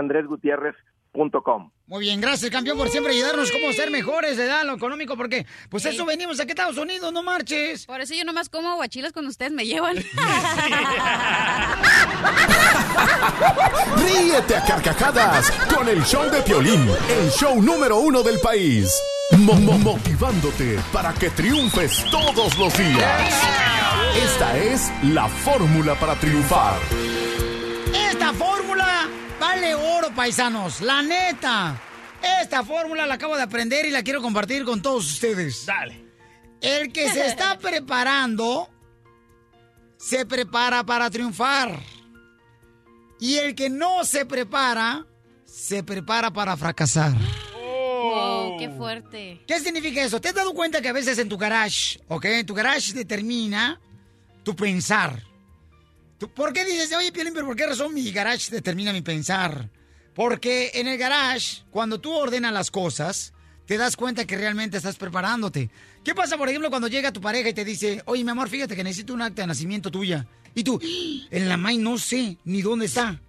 Muy 1.88 2.01
bien, 2.01 2.21
gracias, 2.21 2.51
campeón, 2.51 2.77
por 2.77 2.89
siempre 2.89 3.13
ayudarnos 3.13 3.51
cómo 3.51 3.73
ser 3.73 3.89
mejores, 3.89 4.38
¿verdad? 4.38 4.63
Lo 4.63 4.73
económico, 4.75 5.17
porque 5.17 5.45
pues 5.69 5.86
eso 5.86 6.05
venimos 6.05 6.39
aquí 6.39 6.49
a 6.51 6.53
Estados 6.53 6.77
Unidos, 6.77 7.12
no 7.12 7.23
marches. 7.23 7.86
Por 7.88 7.99
eso 7.99 8.13
yo 8.13 8.23
nomás 8.23 8.47
como 8.49 8.75
guachilas 8.75 9.12
cuando 9.12 9.29
ustedes 9.32 9.51
me 9.51 9.65
llevan. 9.65 9.97
Ríete 13.97 14.55
a 14.55 14.63
carcajadas 14.65 15.51
con 15.75 15.88
el 15.88 16.03
show 16.05 16.29
de 16.29 16.41
Piolín, 16.41 16.89
el 17.10 17.29
show 17.32 17.62
número 17.62 17.97
uno 17.97 18.21
del 18.23 18.39
país. 18.39 18.91
Mo- 19.38 19.53
mo- 19.55 19.77
motivándote 19.77 20.79
para 20.91 21.13
que 21.13 21.29
triunfes 21.29 22.03
todos 22.10 22.58
los 22.58 22.75
días. 22.77 23.34
Esta 24.23 24.58
es 24.58 24.91
la 25.03 25.27
fórmula 25.27 25.95
para 25.95 26.15
triunfar. 26.15 26.79
Vale 29.39 29.73
oro, 29.73 30.13
paisanos, 30.13 30.82
la 30.82 31.02
neta. 31.02 31.80
Esta 32.41 32.63
fórmula 32.63 33.06
la 33.06 33.13
acabo 33.13 33.38
de 33.38 33.43
aprender 33.43 33.86
y 33.86 33.89
la 33.89 34.04
quiero 34.04 34.21
compartir 34.21 34.65
con 34.65 34.82
todos 34.82 35.10
ustedes. 35.10 35.65
Dale. 35.65 36.04
El 36.62 36.91
que 36.91 37.10
se 37.10 37.25
está 37.28 37.58
preparando, 37.62 38.69
se 39.97 40.25
prepara 40.25 40.84
para 40.84 41.10
triunfar. 41.10 41.80
Y 43.19 43.38
el 43.38 43.56
que 43.56 43.69
no 43.69 44.04
se 44.04 44.25
prepara, 44.25 45.06
se 45.45 45.84
prepara 45.84 46.32
para 46.32 46.56
fracasar. 46.58 47.13
Wow, 47.54 48.58
qué 48.58 48.69
fuerte. 48.69 49.41
¿Qué 49.47 49.60
significa 49.60 50.02
eso? 50.04 50.19
¿Te 50.19 50.30
has 50.30 50.36
dado 50.36 50.54
cuenta 50.54 50.82
que 50.82 50.89
a 50.89 50.93
veces 50.93 51.17
en 51.17 51.30
tu 51.30 51.38
garage, 51.38 51.99
ok? 52.08 52.25
Tu 52.45 52.54
garage 52.54 52.93
determina 52.93 53.80
tu 54.43 54.56
pensar. 54.56 55.28
¿Por 56.27 56.53
qué 56.53 56.65
dices, 56.65 56.91
oye, 56.95 57.12
Piolín, 57.12 57.34
pero 57.34 57.45
por 57.45 57.55
qué 57.55 57.65
razón 57.65 57.93
mi 57.93 58.12
garage 58.12 58.51
determina 58.51 58.91
mi 58.91 59.01
pensar? 59.01 59.69
Porque 60.13 60.71
en 60.73 60.88
el 60.88 60.97
garage, 60.97 61.63
cuando 61.71 61.99
tú 61.99 62.12
ordenas 62.12 62.51
las 62.51 62.71
cosas, 62.71 63.34
te 63.65 63.77
das 63.77 63.95
cuenta 63.95 64.25
que 64.25 64.38
realmente 64.38 64.77
estás 64.77 64.97
preparándote. 64.97 65.69
¿Qué 66.03 66.13
pasa, 66.15 66.38
por 66.38 66.49
ejemplo, 66.49 66.69
cuando 66.69 66.88
llega 66.88 67.13
tu 67.13 67.21
pareja 67.21 67.49
y 67.49 67.53
te 67.53 67.63
dice, 67.63 68.01
oye, 68.05 68.23
mi 68.23 68.32
amor, 68.32 68.49
fíjate 68.49 68.75
que 68.75 68.84
necesito 68.84 69.13
un 69.13 69.21
acta 69.21 69.43
de 69.43 69.47
nacimiento 69.47 69.91
tuya? 69.91 70.27
Y 70.55 70.63
tú, 70.63 70.79
"¡Ah! 70.82 71.27
en 71.32 71.47
la 71.47 71.55
MAI 71.55 71.77
no 71.77 71.97
sé 71.97 72.38
ni 72.43 72.62
dónde 72.62 72.88
está. 72.88 73.21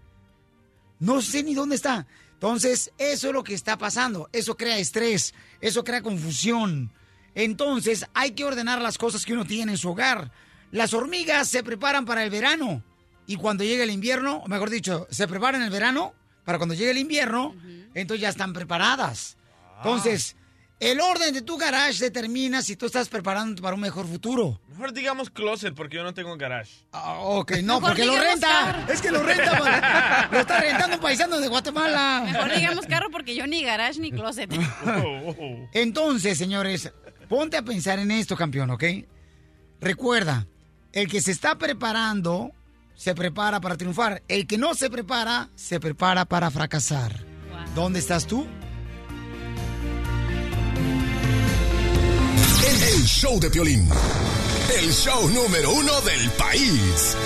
No 0.98 1.22
sé 1.22 1.42
ni 1.42 1.54
dónde 1.54 1.76
está. 1.76 2.06
Entonces, 2.32 2.90
eso 2.96 3.28
es 3.28 3.34
lo 3.34 3.44
que 3.44 3.54
está 3.54 3.76
pasando. 3.76 4.28
Eso 4.32 4.56
crea 4.56 4.78
estrés, 4.78 5.34
eso 5.60 5.84
crea 5.84 6.02
confusión. 6.02 6.90
Entonces, 7.34 8.06
hay 8.14 8.32
que 8.32 8.44
ordenar 8.44 8.80
las 8.80 8.98
cosas 8.98 9.24
que 9.24 9.34
uno 9.34 9.44
tiene 9.44 9.72
en 9.72 9.78
su 9.78 9.90
hogar. 9.90 10.32
Las 10.72 10.94
hormigas 10.94 11.48
se 11.48 11.62
preparan 11.62 12.04
para 12.04 12.22
el 12.24 12.30
verano 12.30 12.82
y 13.26 13.36
cuando 13.36 13.64
llega 13.64 13.84
el 13.84 13.90
invierno, 13.90 14.38
o 14.38 14.48
mejor 14.48 14.70
dicho, 14.70 15.06
se 15.10 15.26
preparan 15.28 15.62
el 15.62 15.70
verano 15.70 16.14
para 16.44 16.58
cuando 16.58 16.74
llegue 16.74 16.90
el 16.90 16.98
invierno, 16.98 17.54
entonces 17.94 18.22
ya 18.22 18.28
están 18.28 18.52
preparadas. 18.52 19.36
Entonces, 19.78 20.36
el 20.78 21.00
orden 21.00 21.34
de 21.34 21.42
tu 21.42 21.56
garage 21.58 22.02
determina 22.02 22.62
si 22.62 22.74
tú 22.74 22.86
estás 22.86 23.08
preparándote 23.08 23.60
para 23.62 23.74
un 23.74 23.80
mejor 23.80 24.06
futuro. 24.06 24.60
Mejor 24.68 24.92
digamos 24.94 25.28
closet 25.28 25.74
porque 25.74 25.96
yo 25.96 26.02
no 26.02 26.14
tengo 26.14 26.34
garage. 26.36 26.72
Ah, 26.92 27.18
ok, 27.20 27.52
no, 27.62 27.74
Mejor 27.80 27.90
porque 27.90 28.06
lo 28.06 28.18
renta. 28.18 28.48
carro. 28.48 28.92
Es 28.92 29.02
que 29.02 29.10
lo 29.10 29.22
renta. 29.22 30.28
lo 30.32 30.40
está 30.40 30.60
rentando 30.60 30.96
un 30.96 31.02
paisano 31.02 31.38
de 31.38 31.48
Guatemala. 31.48 32.22
Mejor 32.24 32.54
digamos 32.54 32.86
carro 32.86 33.10
porque 33.10 33.34
yo 33.34 33.46
ni 33.46 33.62
garage 33.62 34.00
ni 34.00 34.10
closet. 34.10 34.50
Entonces, 35.72 36.38
señores, 36.38 36.90
ponte 37.28 37.56
a 37.58 37.62
pensar 37.62 37.98
en 37.98 38.10
esto, 38.10 38.34
campeón, 38.36 38.70
¿ok? 38.70 38.84
Recuerda, 39.80 40.46
el 40.92 41.08
que 41.08 41.20
se 41.20 41.30
está 41.30 41.56
preparando, 41.56 42.52
se 42.94 43.14
prepara 43.14 43.60
para 43.60 43.76
triunfar. 43.76 44.22
El 44.28 44.46
que 44.46 44.58
no 44.58 44.74
se 44.74 44.90
prepara, 44.90 45.48
se 45.54 45.80
prepara 45.80 46.24
para 46.24 46.50
fracasar. 46.50 47.12
¿Dónde 47.74 47.98
estás 47.98 48.26
tú? 48.26 48.46
El, 52.66 52.82
el 52.82 53.04
show 53.04 53.38
de 53.40 53.50
Piolín, 53.50 53.88
el 54.78 54.92
show 54.92 55.28
número 55.30 55.72
uno 55.72 56.00
del 56.02 56.30
país. 56.30 57.16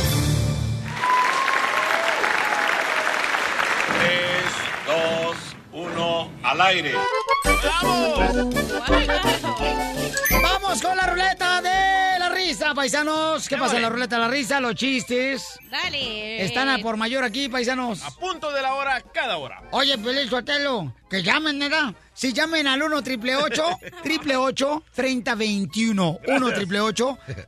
Tres, 3.98 4.44
dos, 4.87 5.37
uno, 5.72 6.31
al 6.42 6.61
aire. 6.61 6.94
Vamos 10.42 10.83
con 10.83 10.96
la 10.96 11.07
ruleta 11.07 11.62
de 11.62 12.13
risa, 12.46 12.74
paisanos. 12.74 13.48
¿Qué 13.48 13.57
pasa 13.57 13.80
la 13.80 13.88
ruleta 13.88 14.16
de 14.16 14.22
la 14.22 14.28
risa? 14.28 14.61
Los 14.61 14.74
chistes. 14.74 15.59
Dale. 15.70 16.44
Están 16.44 16.68
a 16.68 16.78
por 16.78 16.96
mayor 16.96 17.24
aquí, 17.24 17.48
paisanos. 17.48 18.02
A 18.02 18.11
punto 18.11 18.52
de 18.52 18.61
la 18.61 18.74
hora, 18.74 19.00
cada 19.12 19.38
hora. 19.38 19.62
Oye, 19.70 19.96
Pelín 19.98 20.28
Sotelo, 20.28 20.94
que 21.09 21.22
llamen, 21.22 21.59
¿verdad? 21.59 21.94
Si 22.12 22.33
llamen 22.33 22.66
al 22.66 22.83
1 22.83 23.02
triple 23.02 23.35
triple 24.02 24.35
3021 24.94 26.18
1 26.26 26.52
triple 26.52 26.80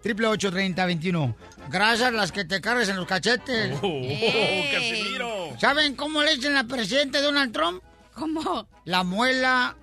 triple 0.02 0.38
3021 0.38 1.36
Gracias 1.68 2.12
las 2.12 2.32
que 2.32 2.44
te 2.44 2.60
cargues 2.60 2.88
en 2.88 2.96
los 2.96 3.06
cachetes. 3.06 3.76
Oh, 3.82 3.86
Ey. 3.86 4.70
Casimiro. 4.72 5.50
¿Saben 5.58 5.94
cómo 5.94 6.22
le 6.22 6.36
dicen 6.36 6.56
al 6.56 6.66
presidente 6.66 7.20
Donald 7.20 7.52
Trump? 7.52 7.82
¿Cómo? 8.14 8.66
La 8.84 9.02
muela, 9.02 9.76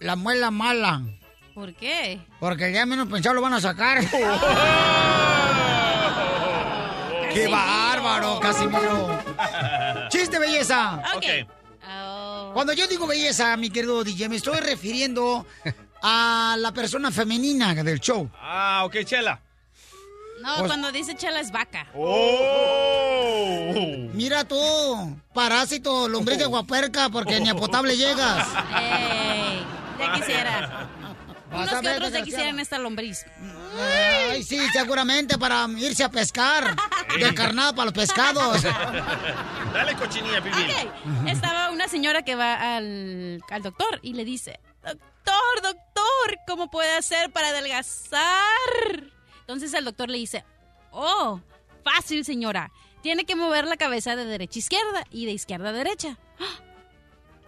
la 0.00 0.16
muela 0.16 0.50
mala. 0.50 1.02
¿Por 1.54 1.74
qué? 1.74 2.20
Porque 2.38 2.66
día 2.66 2.86
menos 2.86 3.08
pensado 3.08 3.34
lo 3.34 3.42
van 3.42 3.54
a 3.54 3.60
sacar. 3.60 3.98
¡Qué 7.32 7.46
bárbaro, 7.48 8.40
Casimiro! 8.40 9.18
¡Chiste, 10.08 10.38
belleza! 10.38 11.02
Ok. 11.14 11.24
Cuando 12.52 12.72
yo 12.72 12.86
digo 12.88 13.06
belleza, 13.06 13.56
mi 13.56 13.70
querido 13.70 14.02
DJ, 14.02 14.28
me 14.28 14.36
estoy 14.36 14.58
refiriendo 14.58 15.46
a 16.02 16.56
la 16.58 16.72
persona 16.72 17.10
femenina 17.12 17.72
del 17.74 18.00
show. 18.00 18.28
Ah, 18.40 18.82
ok, 18.84 19.04
Chela. 19.04 19.40
No, 20.42 20.56
Pues- 20.56 20.68
cuando 20.68 20.90
dice 20.90 21.14
chela 21.16 21.38
es 21.40 21.52
vaca. 21.52 21.86
Oh. 21.94 24.08
Mira 24.14 24.42
tú, 24.44 25.16
parásito, 25.34 26.08
lombriz 26.08 26.38
de 26.38 26.46
guaperca, 26.46 27.10
porque 27.10 27.38
ni 27.40 27.50
a 27.50 27.54
potable 27.54 27.94
llegas. 27.96 28.48
Ey, 28.80 29.62
ya 29.98 30.12
quisiera. 30.14 30.88
Unos 31.52 31.68
a 31.72 31.80
que 31.80 31.88
otros 31.88 31.88
ya 31.88 31.92
desgraciada. 32.00 32.24
quisieran 32.24 32.60
esta 32.60 32.78
lombriz. 32.78 33.26
Ay, 34.30 34.42
sí, 34.42 34.58
seguramente 34.72 35.36
para 35.38 35.66
irse 35.78 36.04
a 36.04 36.10
pescar. 36.10 36.76
De 37.18 37.34
carnada 37.34 37.72
para 37.72 37.86
los 37.86 37.94
pescados. 37.94 38.62
Dale 39.72 39.96
cochinilla, 39.96 40.40
pibil. 40.40 40.58
Ok, 40.70 41.28
Estaba 41.28 41.70
una 41.70 41.88
señora 41.88 42.22
que 42.22 42.34
va 42.36 42.76
al, 42.76 43.42
al 43.50 43.62
doctor 43.62 43.98
y 44.02 44.14
le 44.14 44.24
dice, 44.24 44.60
doctor, 44.84 45.62
doctor, 45.62 46.38
¿cómo 46.46 46.70
puede 46.70 46.96
hacer 46.96 47.30
para 47.32 47.48
adelgazar? 47.48 48.20
Entonces 49.40 49.74
el 49.74 49.84
doctor 49.84 50.08
le 50.08 50.18
dice, 50.18 50.44
oh, 50.92 51.40
fácil 51.84 52.24
señora, 52.24 52.70
tiene 53.02 53.24
que 53.24 53.34
mover 53.34 53.66
la 53.66 53.76
cabeza 53.76 54.14
de 54.14 54.24
derecha 54.24 54.58
a 54.58 54.60
izquierda 54.60 55.04
y 55.10 55.26
de 55.26 55.32
izquierda 55.32 55.70
a 55.70 55.72
derecha. 55.72 56.16
"Ah, 56.38 56.60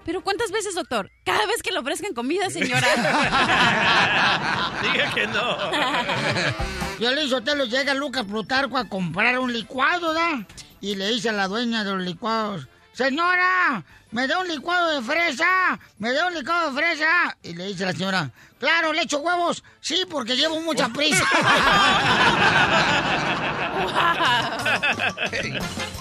Pero 0.04 0.22
¿cuántas 0.22 0.50
veces, 0.50 0.74
doctor? 0.74 1.10
Cada 1.24 1.46
vez 1.46 1.62
que 1.62 1.70
le 1.70 1.78
ofrezcan 1.78 2.12
comida, 2.12 2.50
señora. 2.50 2.86
Diga 4.82 5.14
que 5.14 5.26
no. 5.28 5.56
Yo 6.98 7.12
le 7.12 7.28
Sotelo 7.28 7.64
llega 7.64 7.94
Lucas 7.94 8.24
Plutarco 8.24 8.78
a 8.78 8.88
comprar 8.88 9.38
un 9.38 9.52
licuado, 9.52 10.12
¿da? 10.12 10.46
Y 10.80 10.96
le 10.96 11.08
dice 11.08 11.28
a 11.28 11.32
la 11.32 11.46
dueña 11.48 11.84
de 11.84 11.92
los 11.92 12.02
licuados, 12.02 12.66
señora, 12.92 13.84
me 14.10 14.26
da 14.26 14.40
un 14.40 14.48
licuado 14.48 15.00
de 15.00 15.02
fresa, 15.02 15.78
me 15.98 16.12
da 16.12 16.26
un 16.26 16.34
licuado 16.34 16.72
de 16.72 16.82
fresa. 16.82 17.36
Y 17.42 17.54
le 17.54 17.68
dice 17.68 17.86
la 17.86 17.92
señora, 17.92 18.30
claro, 18.58 18.92
le 18.92 19.02
echo 19.02 19.18
huevos, 19.18 19.62
sí, 19.80 20.04
porque 20.10 20.36
llevo 20.36 20.60
mucha 20.60 20.88
prisa. 20.88 21.24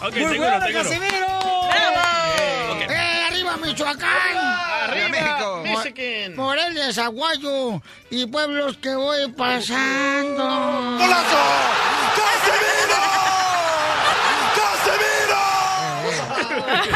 Ok, 0.01 0.13
Muy 0.13 0.23
seguro, 0.23 0.37
bueno, 0.49 0.65
seguro. 0.65 0.83
Casimiro. 0.83 1.40
Ok. 3.61 3.67
¡Eh, 3.67 3.67
arriba 3.67 3.67
Michoacán! 3.67 4.37
Arriba, 4.83 5.09
México. 5.09 5.61
Michigan. 5.63 6.35
Morelia, 6.35 6.91
Zaguayo 6.93 7.81
y 8.09 8.25
pueblos 8.25 8.77
que 8.77 8.95
voy 8.95 9.31
pasando. 9.31 10.97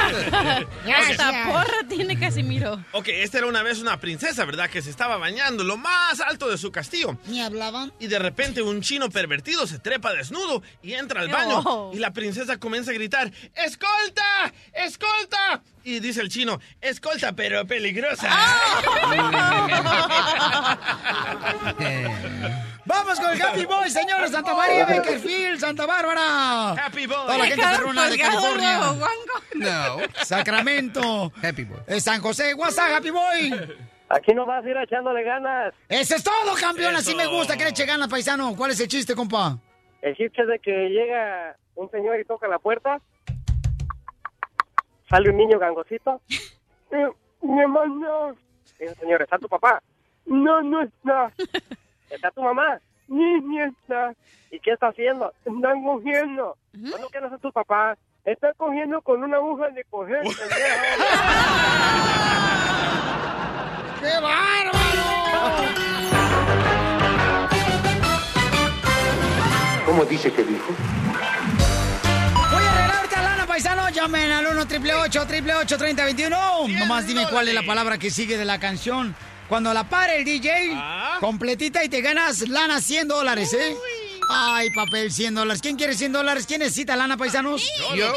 Hasta 0.06 1.52
porra 1.52 1.88
tiene 1.88 2.20
Casimiro. 2.20 2.84
Ok, 2.92 3.08
esta 3.10 3.40
era 3.40 3.48
una 3.48 3.64
vez 3.64 3.80
una 3.80 4.00
princesa, 4.00 4.46
¿verdad? 4.46 4.70
Que 4.70 4.82
se 4.82 4.90
estaba 4.90 5.18
bañando 5.18 5.64
lo 5.64 5.78
más 5.78 6.20
alto 6.22 6.50
de 6.50 6.58
su 6.58 6.72
castillo. 6.72 7.18
¿Ni 7.28 7.42
hablaban? 7.42 7.94
Y 8.00 8.08
de 8.08 8.20
repente 8.20 8.62
un 8.62 8.82
chino 8.82 9.10
pervertido 9.10 9.68
se 9.68 9.80
trepa 9.80 10.14
desnudo 10.14 10.62
y 10.82 10.94
entra 10.94 11.22
al 11.22 11.30
baño. 11.30 11.92
Y 11.94 12.00
la 12.00 12.14
princesa 12.14 12.58
comienza 12.58 12.92
a 12.92 12.94
gritar, 12.94 13.32
¡Escolta! 13.56 14.54
¡Escolta! 14.74 15.62
Y 15.84 16.00
dice 16.00 16.22
el 16.22 16.30
chino, 16.30 16.60
escolta, 16.82 17.34
pero 17.34 17.66
peligrosa. 17.68 18.28
Vamos 22.86 23.20
con 23.20 23.32
el 23.32 23.42
Happy 23.42 23.66
Boy, 23.66 23.90
señores. 23.90 24.32
Santa 24.32 24.54
María, 24.54 24.86
Bakerfield, 24.86 25.60
Santa 25.60 25.86
Bárbara. 25.86 26.72
Happy 26.72 27.08
Boy. 27.08 27.16
Toda 27.18 27.38
la 27.38 27.46
gente 27.46 27.66
perrona 27.66 28.10
de 28.10 28.18
California. 28.18 28.80
No. 29.56 29.98
Sacramento. 30.24 31.32
Happy 31.42 31.64
boy. 31.64 31.80
Eh, 31.88 32.00
San 32.00 32.22
José, 32.22 32.54
WhatsApp, 32.54 32.98
Happy 32.98 33.10
Boy. 33.10 33.78
Aquí 34.10 34.34
no 34.34 34.46
vas 34.46 34.64
a 34.64 34.70
ir 34.70 34.78
echándole 34.78 35.24
ganas. 35.24 35.74
Eso 35.90 36.16
es 36.16 36.24
todo, 36.24 36.54
campeón. 36.60 36.96
Así 36.96 37.10
Eso. 37.12 37.18
me 37.18 37.26
gusta 37.26 37.58
que 37.58 37.64
le 37.64 37.70
eche 37.72 37.86
ganas, 37.86 38.08
paisano. 38.08 38.56
¿Cuál 38.56 38.72
es 38.72 38.80
el 38.80 38.88
chiste, 38.88 39.16
compa? 39.16 39.58
El 40.02 40.16
chiste 40.16 40.44
es 40.44 40.48
de 40.48 40.60
que 40.60 40.90
llega 40.90 41.56
un 41.76 41.90
señor 41.90 42.20
y 42.20 42.26
toca 42.26 42.48
la 42.48 42.60
puerta. 42.60 43.02
Sale 45.10 45.30
un 45.32 45.38
niño 45.38 45.58
gangosito. 45.58 46.22
Mi 47.42 47.62
hermano. 47.62 48.36
Dice, 48.80 48.94
señor, 48.96 49.22
¿está 49.24 49.40
tu 49.40 49.48
papá? 49.48 49.82
No, 50.26 50.62
no 50.62 50.82
está. 50.84 51.32
¿Está 52.16 52.32
tu 52.32 52.42
mamá? 52.42 52.80
Ni, 53.08 53.40
ni 53.42 53.62
está. 53.62 54.14
¿Y 54.50 54.60
qué 54.60 54.72
está 54.72 54.88
haciendo? 54.88 55.32
Están 55.44 55.84
cogiendo. 55.84 56.58
¿Cuándo 56.90 57.10
que 57.10 57.20
no 57.22 57.36
es 57.36 57.42
tu 57.42 57.52
papá? 57.52 57.98
Está 58.24 58.54
cogiendo 58.54 59.02
con 59.02 59.22
una 59.24 59.36
aguja 59.38 59.70
de 59.70 59.84
coger. 59.84 60.24
¡Qué 64.02 64.14
bárbaro! 64.22 65.04
¿Cómo 69.86 70.06
dice 70.06 70.32
que 70.32 70.44
dijo? 70.44 70.74
Voy 72.52 72.64
a 72.64 72.72
arreglar 72.72 72.98
ahorita 72.98 73.22
lana, 73.22 73.46
paisano. 73.46 73.90
Llamen 73.90 74.32
al 74.32 74.48
1 74.48 74.62
888 74.62 75.78
3021 75.78 76.68
Nomás 76.80 77.06
dime 77.08 77.28
cuál 77.30 77.50
es 77.50 77.54
la 77.54 77.64
palabra 77.64 77.98
que 77.98 78.10
sigue 78.10 78.38
de 78.38 78.46
la 78.46 78.60
canción. 78.60 79.16
Cuando 79.50 79.74
la 79.74 79.88
pare 79.88 80.18
el 80.18 80.26
DJ, 80.26 80.72
Ah. 80.76 81.18
completita 81.20 81.84
y 81.84 81.90
te 81.90 82.02
ganas 82.02 82.48
lana 82.50 82.82
100 82.82 83.08
dólares, 83.08 83.54
¿eh? 83.54 83.76
Ay, 84.30 84.70
papel 84.72 85.12
100 85.12 85.36
dólares. 85.36 85.62
¿Quién 85.62 85.76
quiere 85.76 85.94
100 85.94 86.12
dólares? 86.14 86.46
¿Quién 86.48 86.60
necesita 86.62 86.96
lana, 86.96 87.16
paisanos? 87.16 87.64
Yo. 87.96 88.12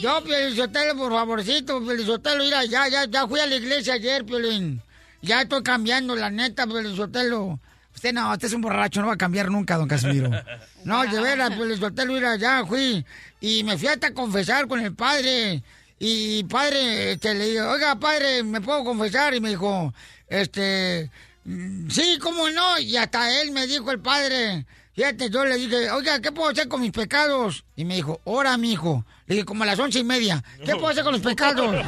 Yo, 0.00 0.24
Piolizotelo, 0.24 0.96
por 0.96 1.12
favorcito, 1.12 1.80
Piolizotelo, 1.80 2.42
mira, 2.44 2.64
ya, 2.64 2.88
ya, 2.88 3.04
ya 3.06 3.26
fui 3.28 3.40
a 3.40 3.46
la 3.46 3.56
iglesia 3.56 3.94
ayer, 3.94 4.24
Piolín. 4.24 4.82
Ya 5.22 5.42
estoy 5.42 5.62
cambiando, 5.62 6.16
la 6.16 6.30
neta, 6.30 6.66
Piolizotelo. 6.66 7.60
Usted 7.94 8.12
no, 8.12 8.32
usted 8.32 8.48
es 8.48 8.54
un 8.54 8.60
borracho, 8.62 9.00
no 9.00 9.06
va 9.08 9.14
a 9.14 9.18
cambiar 9.18 9.50
nunca, 9.50 9.76
don 9.76 9.88
Casimiro. 9.88 10.30
No, 10.84 11.02
de 11.04 11.18
veras, 11.20 11.50
Piolizotelo, 11.54 12.12
mira, 12.12 12.36
ya 12.36 12.64
fui. 12.66 13.04
Y 13.40 13.64
me 13.64 13.78
fui 13.78 13.88
hasta 13.88 14.12
confesar 14.12 14.66
con 14.66 14.80
el 14.80 14.94
padre. 14.94 15.62
Y 15.98 16.44
padre, 16.44 17.12
este, 17.12 17.32
le 17.34 17.50
digo, 17.50 17.68
oiga, 17.70 17.96
padre, 17.98 18.42
¿me 18.42 18.60
puedo 18.60 18.84
confesar? 18.84 19.32
Y 19.34 19.40
me 19.40 19.48
dijo, 19.50 19.94
este, 20.28 21.10
mm, 21.44 21.88
sí, 21.90 22.18
¿cómo 22.20 22.48
no? 22.50 22.78
Y 22.78 22.96
hasta 22.96 23.40
él 23.40 23.52
me 23.52 23.66
dijo 23.66 23.90
el 23.90 24.00
padre, 24.00 24.66
fíjate, 24.94 25.30
yo 25.30 25.44
le 25.44 25.56
dije, 25.56 25.90
oiga, 25.90 26.20
¿qué 26.20 26.32
puedo 26.32 26.50
hacer 26.50 26.68
con 26.68 26.80
mis 26.80 26.92
pecados? 26.92 27.64
Y 27.76 27.84
me 27.84 27.96
dijo, 27.96 28.20
ora, 28.24 28.56
mijo. 28.56 29.04
Le 29.26 29.36
dije, 29.36 29.44
como 29.44 29.64
a 29.64 29.66
las 29.66 29.78
once 29.78 29.98
y 29.98 30.04
media, 30.04 30.42
¿qué 30.64 30.72
puedo 30.72 30.88
hacer 30.88 31.04
con 31.04 31.12
los 31.12 31.22
pecados? 31.22 31.72
Le 31.74 31.80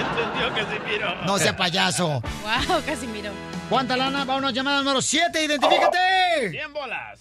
entendió 0.00 0.54
Casimiro. 0.54 1.24
No 1.26 1.38
sea 1.38 1.56
payaso. 1.56 2.22
Wow, 2.42 2.82
Casimiro. 2.84 3.32
¿Cuánta 3.68 3.96
lana? 3.96 4.24
Vámonos, 4.24 4.52
llamada 4.52 4.78
número 4.78 5.00
7, 5.00 5.44
identifícate. 5.44 6.50
100 6.50 6.72
bolas. 6.72 7.20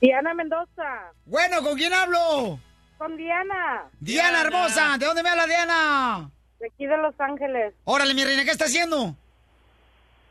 Diana 0.00 0.32
Mendoza. 0.34 1.12
Bueno, 1.26 1.62
¿con 1.62 1.76
quién 1.76 1.92
hablo? 1.92 2.58
Con 2.96 3.16
Diana. 3.16 3.84
Diana, 3.98 4.42
hermosa, 4.42 4.96
¿de 4.98 5.06
dónde 5.06 5.22
me 5.22 5.28
habla 5.30 5.46
Diana? 5.46 6.30
De 6.60 6.68
aquí 6.68 6.86
de 6.86 6.96
Los 6.98 7.18
Ángeles. 7.18 7.74
Órale, 7.84 8.14
mi 8.14 8.24
reina, 8.24 8.44
¿qué 8.44 8.50
está 8.50 8.66
haciendo? 8.66 9.14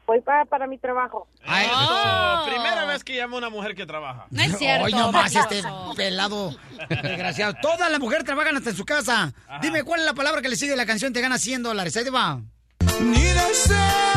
Voy 0.05 0.21
para, 0.21 0.45
para 0.45 0.65
mi 0.65 0.77
trabajo. 0.79 1.27
Ay, 1.45 1.67
Eso, 1.67 2.45
Primera 2.47 2.85
vez 2.85 3.03
que 3.03 3.15
llama 3.15 3.37
una 3.37 3.49
mujer 3.49 3.75
que 3.75 3.85
trabaja. 3.85 4.25
No 4.31 4.41
es 4.41 4.57
cierto. 4.57 4.85
Hoy 4.85 4.91
nomás 4.91 5.35
este 5.35 5.61
pelado 5.95 6.55
desgraciado. 6.89 7.53
Todas 7.61 7.91
las 7.91 7.99
mujeres 7.99 8.25
trabajan 8.25 8.57
hasta 8.57 8.71
en 8.71 8.75
su 8.75 8.85
casa. 8.85 9.31
Dime 9.61 9.83
cuál 9.83 9.99
es 9.99 10.05
la 10.07 10.13
palabra 10.13 10.41
que 10.41 10.49
le 10.49 10.55
sigue 10.55 10.73
a 10.73 10.75
la 10.75 10.85
canción 10.87 11.13
Te 11.13 11.21
gana 11.21 11.37
100 11.37 11.61
dólares. 11.61 11.95
Ahí 11.95 12.03
te 12.03 12.09
va. 12.09 12.39
¡Ay, 12.87 14.08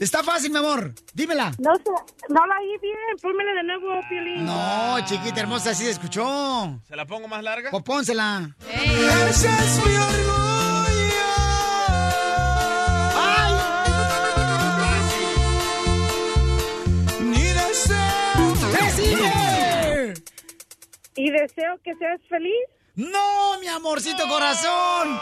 Está 0.00 0.22
fácil, 0.22 0.50
mi 0.50 0.58
amor. 0.58 0.92
Dímela. 1.14 1.52
No 1.58 1.74
sé, 1.76 1.90
no 2.28 2.46
la 2.46 2.54
oí 2.60 2.78
bien. 2.82 2.96
Pónmela 3.22 3.52
de 3.54 3.62
nuevo, 3.64 4.00
Piolín. 4.08 4.44
No, 4.44 4.96
chiquita 5.06 5.40
hermosa, 5.40 5.70
así 5.70 5.84
se 5.84 5.90
escuchó. 5.92 6.80
¿Se 6.86 6.96
la 6.96 7.06
pongo 7.06 7.28
más 7.28 7.42
larga? 7.42 7.70
Pues 7.70 7.82
pónsela. 7.82 8.54
Ese 8.68 9.48
es 9.48 9.86
mi 9.86 9.94
orgullo. 9.96 10.46
Ni 17.20 17.42
deseo. 17.42 18.54
¿Qué 18.78 18.90
sigue? 18.90 20.14
Y 21.16 21.30
deseo 21.30 21.78
que 21.82 21.94
seas 21.94 22.20
feliz. 22.28 22.52
No, 22.96 23.58
mi 23.60 23.68
amorcito 23.68 24.26
corazón. 24.26 25.20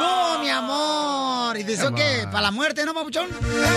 No, 0.00 0.40
mi 0.40 0.50
amor. 0.50 1.56
¿Y 1.56 1.62
deseo 1.62 1.94
qué? 1.94 2.26
¿Para 2.26 2.42
la 2.42 2.50
muerte, 2.50 2.84
no, 2.84 2.92
papuchón? 2.92 3.28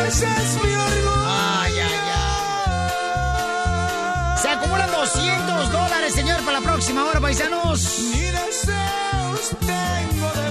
Ese 0.07 0.25
es 0.25 0.63
mi 0.63 0.73
orgullo. 0.73 1.13
Ay, 1.27 1.71
ay, 1.79 1.99
ay. 2.73 4.37
Se 4.41 4.49
acumulan 4.49 4.91
200 4.91 5.71
dólares, 5.71 6.15
señor, 6.15 6.39
para 6.43 6.59
la 6.59 6.65
próxima 6.65 7.05
hora, 7.05 7.19
paisanos. 7.19 7.99
Ni 8.11 8.21
deseos 8.21 9.49
tengo 9.59 10.31
de 10.41 10.50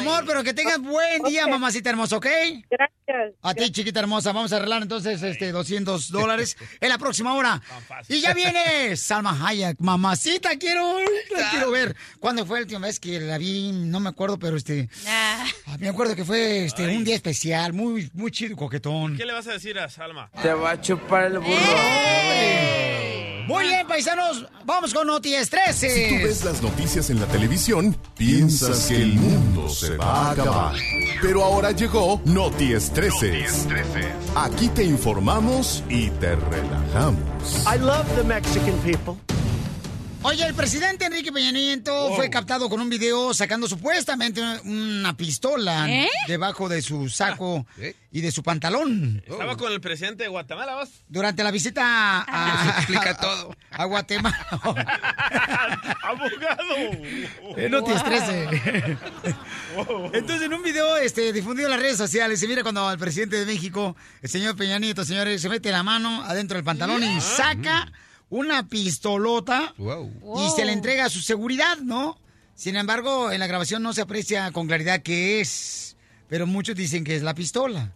amor, 0.00 0.24
pero 0.26 0.42
que 0.42 0.54
tengas 0.54 0.78
buen 0.80 1.22
día, 1.22 1.46
mamacita 1.46 1.90
hermosa, 1.90 2.16
¿ok? 2.16 2.26
Gracias. 2.70 3.34
A 3.42 3.54
ti, 3.54 3.70
chiquita 3.70 4.00
hermosa. 4.00 4.32
Vamos 4.32 4.52
a 4.52 4.56
arreglar 4.56 4.82
entonces 4.82 5.22
este 5.22 5.52
200 5.52 6.10
dólares 6.10 6.56
en 6.80 6.88
la 6.88 6.98
próxima 6.98 7.34
hora. 7.34 7.60
Y 8.08 8.20
ya 8.20 8.34
viene 8.34 8.96
Salma 8.96 9.46
Hayek. 9.46 9.78
Mamacita, 9.80 10.56
quiero, 10.58 10.98
la 11.36 11.50
quiero 11.50 11.70
ver. 11.70 11.96
¿Cuándo 12.18 12.46
fue 12.46 12.58
la 12.58 12.62
última 12.64 12.86
vez 12.86 13.00
que 13.00 13.20
la 13.20 13.38
vi? 13.38 13.72
No 13.72 14.00
me 14.00 14.08
acuerdo, 14.08 14.38
pero 14.38 14.56
este... 14.56 14.88
Ah, 15.06 15.44
ah, 15.66 15.76
Me 15.78 15.88
acuerdo 15.88 16.14
que 16.14 16.24
fue 16.24 16.64
este 16.64 16.86
un 16.86 17.04
día 17.04 17.14
especial, 17.16 17.72
muy, 17.72 18.10
muy 18.14 18.30
chido, 18.30 18.56
coquetón. 18.56 19.16
¿Qué 19.16 19.24
le 19.24 19.32
vas 19.32 19.46
a 19.46 19.52
decir 19.52 19.78
a 19.78 19.88
Salma? 19.88 20.30
Te 20.42 20.52
va 20.52 20.72
a 20.72 20.80
chupar 20.80 21.26
el 21.26 21.38
burro. 21.38 22.89
Muy 23.46 23.64
bien, 23.64 23.86
paisanos. 23.86 24.46
Vamos 24.64 24.94
con 24.94 25.06
Noti 25.06 25.32
13. 25.32 25.90
Si 25.90 26.08
tú 26.08 26.24
ves 26.24 26.44
las 26.44 26.62
noticias 26.62 27.10
en 27.10 27.20
la 27.20 27.26
televisión, 27.26 27.96
piensas 28.16 28.86
que 28.86 28.96
el 28.96 29.14
mundo 29.14 29.68
se 29.68 29.96
va 29.96 30.28
a 30.28 30.30
acabar. 30.32 30.74
Pero 31.22 31.44
ahora 31.44 31.72
llegó 31.72 32.20
Noti 32.24 32.72
Estreses. 32.72 33.66
Aquí 34.36 34.68
te 34.68 34.84
informamos 34.84 35.82
y 35.88 36.10
te 36.10 36.36
relajamos. 36.36 37.20
I 37.66 37.78
love 37.78 38.06
the 38.16 38.24
Mexican 38.24 38.76
people. 38.84 39.16
Oye, 40.22 40.46
el 40.46 40.52
presidente 40.54 41.06
Enrique 41.06 41.32
Peña 41.32 41.50
Nieto 41.50 42.14
fue 42.14 42.28
captado 42.28 42.68
con 42.68 42.78
un 42.78 42.90
video 42.90 43.32
sacando 43.32 43.66
supuestamente 43.66 44.42
una 44.64 45.16
pistola 45.16 45.90
¿Eh? 45.90 46.08
debajo 46.28 46.68
de 46.68 46.82
su 46.82 47.08
saco 47.08 47.66
y 48.12 48.20
de 48.20 48.30
su 48.30 48.42
pantalón. 48.42 49.22
Estaba 49.26 49.56
con 49.56 49.72
el 49.72 49.80
presidente 49.80 50.24
de 50.24 50.28
Guatemala, 50.28 50.74
¿vas? 50.74 50.90
Durante 51.08 51.42
la 51.42 51.50
visita 51.50 52.24
a, 52.28 52.60
Eso 52.60 52.78
explica 52.78 53.16
todo. 53.16 53.56
a 53.70 53.84
Guatemala. 53.86 54.46
¡Abogado! 56.02 56.74
Eh, 57.56 57.68
no 57.70 57.82
te 57.82 57.94
estreses. 57.94 58.48
Entonces, 60.12 60.42
en 60.42 60.52
un 60.52 60.62
video 60.62 60.98
este, 60.98 61.32
difundido 61.32 61.68
en 61.68 61.72
las 61.72 61.80
redes 61.80 61.96
sociales, 61.96 62.38
se 62.38 62.46
mira 62.46 62.62
cuando 62.62 62.90
el 62.90 62.98
presidente 62.98 63.36
de 63.36 63.46
México, 63.46 63.96
el 64.20 64.28
señor 64.28 64.54
Peña 64.54 64.78
Nieto, 64.78 65.02
señores, 65.02 65.40
se 65.40 65.48
mete 65.48 65.70
la 65.70 65.82
mano 65.82 66.22
adentro 66.24 66.56
del 66.56 66.64
pantalón 66.64 67.02
y 67.02 67.20
saca 67.22 67.90
una 68.30 68.68
pistolota 68.68 69.74
y 69.78 70.50
se 70.56 70.64
le 70.64 70.72
entrega 70.72 71.04
a 71.04 71.10
su 71.10 71.20
seguridad, 71.20 71.78
¿no? 71.78 72.18
Sin 72.54 72.76
embargo, 72.76 73.30
en 73.32 73.40
la 73.40 73.46
grabación 73.46 73.82
no 73.82 73.92
se 73.92 74.02
aprecia 74.02 74.50
con 74.52 74.66
claridad 74.66 75.02
qué 75.02 75.40
es, 75.40 75.96
pero 76.28 76.46
muchos 76.46 76.76
dicen 76.76 77.04
que 77.04 77.16
es 77.16 77.22
la 77.22 77.34
pistola. 77.34 77.92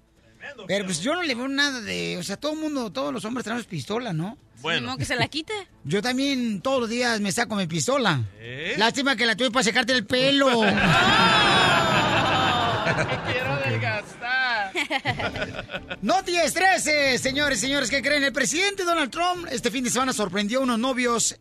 Pero 0.66 0.84
pues 0.84 1.00
yo 1.00 1.14
no 1.14 1.22
le 1.22 1.34
veo 1.34 1.48
nada 1.48 1.80
de... 1.80 2.16
O 2.18 2.22
sea, 2.22 2.36
todo 2.36 2.52
el 2.52 2.58
mundo, 2.58 2.92
todos 2.92 3.12
los 3.12 3.24
hombres 3.24 3.44
tenemos 3.44 3.66
pistola, 3.66 4.12
¿no? 4.12 4.36
Bueno. 4.60 4.96
que 4.96 5.04
se 5.04 5.16
la 5.16 5.28
quite. 5.28 5.52
Yo 5.84 6.00
también 6.00 6.62
todos 6.62 6.80
los 6.80 6.88
días 6.88 7.20
me 7.20 7.30
saco 7.32 7.54
mi 7.54 7.66
pistola. 7.66 8.24
¿Eh? 8.38 8.74
Lástima 8.78 9.14
que 9.14 9.26
la 9.26 9.36
tuve 9.36 9.50
para 9.50 9.62
secarte 9.62 9.92
el 9.92 10.06
pelo. 10.06 10.48
No 16.02 16.22
te 16.24 16.44
estreses, 16.44 17.20
señores 17.20 17.60
señores, 17.60 17.90
¿qué 17.90 18.02
creen? 18.02 18.24
El 18.24 18.32
presidente 18.32 18.84
Donald 18.84 19.10
Trump 19.10 19.46
este 19.50 19.70
fin 19.70 19.84
de 19.84 19.90
semana 19.90 20.12
sorprendió 20.12 20.60
a 20.60 20.62
unos 20.62 20.78
novios 20.78 21.38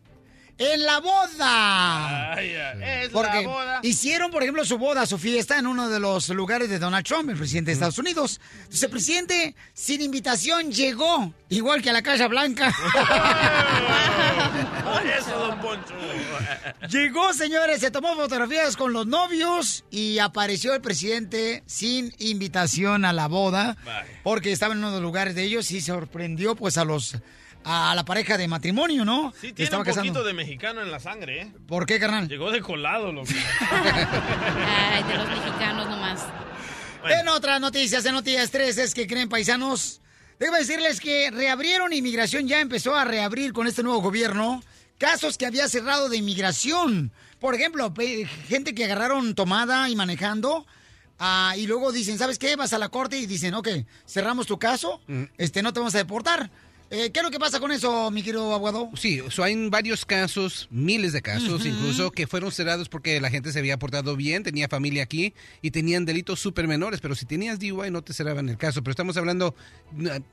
en 0.58 0.82
la 0.84 1.00
boda. 1.00 2.34
Es 2.40 3.08
Porque 3.10 3.42
la 3.42 3.48
boda. 3.48 3.80
hicieron, 3.82 4.30
por 4.30 4.42
ejemplo, 4.42 4.64
su 4.64 4.78
boda, 4.78 5.06
su 5.06 5.18
fiesta 5.18 5.58
en 5.58 5.66
uno 5.66 5.88
de 5.88 6.00
los 6.00 6.28
lugares 6.30 6.68
de 6.68 6.78
Donald 6.78 7.04
Trump, 7.06 7.28
el 7.30 7.36
presidente 7.36 7.70
de 7.70 7.74
Estados 7.74 7.98
Unidos. 7.98 8.40
Entonces, 8.58 8.82
el 8.82 8.90
presidente, 8.90 9.54
sin 9.72 10.00
invitación, 10.02 10.70
llegó, 10.70 11.32
igual 11.48 11.82
que 11.82 11.90
a 11.90 11.92
la 11.92 12.02
Casa 12.02 12.28
Blanca. 12.28 12.74
Eso, 15.18 15.38
don 15.38 15.60
Poncho. 15.60 15.94
Llegó, 16.88 17.32
señores, 17.34 17.80
se 17.80 17.90
tomó 17.90 18.14
fotografías 18.14 18.76
con 18.76 18.92
los 18.92 19.06
novios 19.06 19.84
y 19.90 20.18
apareció 20.18 20.74
el 20.74 20.80
presidente 20.80 21.62
sin 21.66 22.14
invitación 22.18 23.04
a 23.04 23.12
la 23.12 23.28
boda, 23.28 23.76
porque 24.22 24.52
estaba 24.52 24.72
en 24.72 24.78
uno 24.78 24.88
de 24.88 24.94
los 24.94 25.02
lugares 25.02 25.34
de 25.34 25.44
ellos 25.44 25.70
y 25.70 25.80
sorprendió 25.80 26.54
pues 26.56 26.78
a 26.78 26.84
los 26.84 27.16
a 27.64 27.94
la 27.94 28.04
pareja 28.04 28.36
de 28.36 28.46
matrimonio, 28.48 29.04
¿no? 29.04 29.32
Sí, 29.40 29.52
tiene 29.52 29.64
estaba 29.64 29.82
un 29.82 29.86
casando. 29.86 30.12
poquito 30.12 30.26
de 30.26 30.34
mexicano 30.34 30.82
en 30.82 30.90
la 30.90 31.00
sangre, 31.00 31.42
¿eh? 31.42 31.52
¿Por 31.66 31.86
qué, 31.86 31.98
carnal? 31.98 32.28
Llegó 32.28 32.50
de 32.50 32.60
colado, 32.60 33.12
loco. 33.12 33.28
Ay, 33.70 35.02
de 35.04 35.14
los 35.16 35.28
mexicanos 35.28 35.88
nomás. 35.88 36.22
En 37.08 37.28
otras 37.28 37.60
noticias, 37.60 38.04
en 38.06 38.12
noticias 38.14 38.50
3, 38.50 38.78
es 38.78 38.94
que 38.94 39.06
creen 39.06 39.28
paisanos. 39.28 40.00
Debo 40.38 40.56
decirles 40.56 41.00
que 41.00 41.30
reabrieron 41.30 41.92
inmigración, 41.92 42.48
ya 42.48 42.60
empezó 42.60 42.94
a 42.94 43.04
reabrir 43.04 43.52
con 43.52 43.66
este 43.66 43.82
nuevo 43.82 44.00
gobierno 44.00 44.62
casos 44.98 45.36
que 45.38 45.46
había 45.46 45.68
cerrado 45.68 46.08
de 46.08 46.16
inmigración. 46.16 47.12
Por 47.40 47.54
ejemplo, 47.54 47.92
gente 48.48 48.74
que 48.74 48.84
agarraron 48.84 49.34
tomada 49.34 49.88
y 49.88 49.96
manejando. 49.96 50.66
ah, 51.18 51.54
y 51.56 51.66
luego 51.66 51.92
dicen, 51.92 52.18
¿sabes 52.18 52.38
qué? 52.38 52.56
Vas 52.56 52.72
a 52.72 52.78
la 52.78 52.88
corte 52.88 53.18
y 53.18 53.26
dicen, 53.26 53.54
ok, 53.54 53.68
cerramos 54.06 54.46
tu 54.46 54.58
caso, 54.58 55.00
este, 55.36 55.62
no 55.62 55.72
te 55.72 55.80
vamos 55.80 55.94
a 55.94 55.98
deportar. 55.98 56.50
Eh, 56.90 57.10
¿Qué 57.10 57.20
es 57.20 57.24
lo 57.24 57.30
que 57.30 57.38
pasa 57.38 57.60
con 57.60 57.72
eso, 57.72 58.10
mi 58.10 58.22
querido 58.22 58.52
abogado? 58.52 58.90
Sí, 58.94 59.20
o 59.20 59.30
sea, 59.30 59.46
hay 59.46 59.68
varios 59.68 60.04
casos, 60.04 60.68
miles 60.70 61.12
de 61.12 61.22
casos 61.22 61.64
incluso, 61.66 62.10
que 62.10 62.26
fueron 62.26 62.52
cerrados 62.52 62.88
porque 62.88 63.20
la 63.20 63.30
gente 63.30 63.52
se 63.52 63.58
había 63.58 63.78
portado 63.78 64.16
bien, 64.16 64.42
tenía 64.42 64.68
familia 64.68 65.02
aquí 65.02 65.34
y 65.62 65.70
tenían 65.70 66.04
delitos 66.04 66.40
súper 66.40 66.68
menores, 66.68 67.00
pero 67.00 67.14
si 67.14 67.24
tenías 67.24 67.58
DUI 67.58 67.90
no 67.90 68.02
te 68.02 68.12
cerraban 68.12 68.48
el 68.48 68.58
caso. 68.58 68.82
Pero 68.82 68.92
estamos 68.92 69.16
hablando 69.16 69.54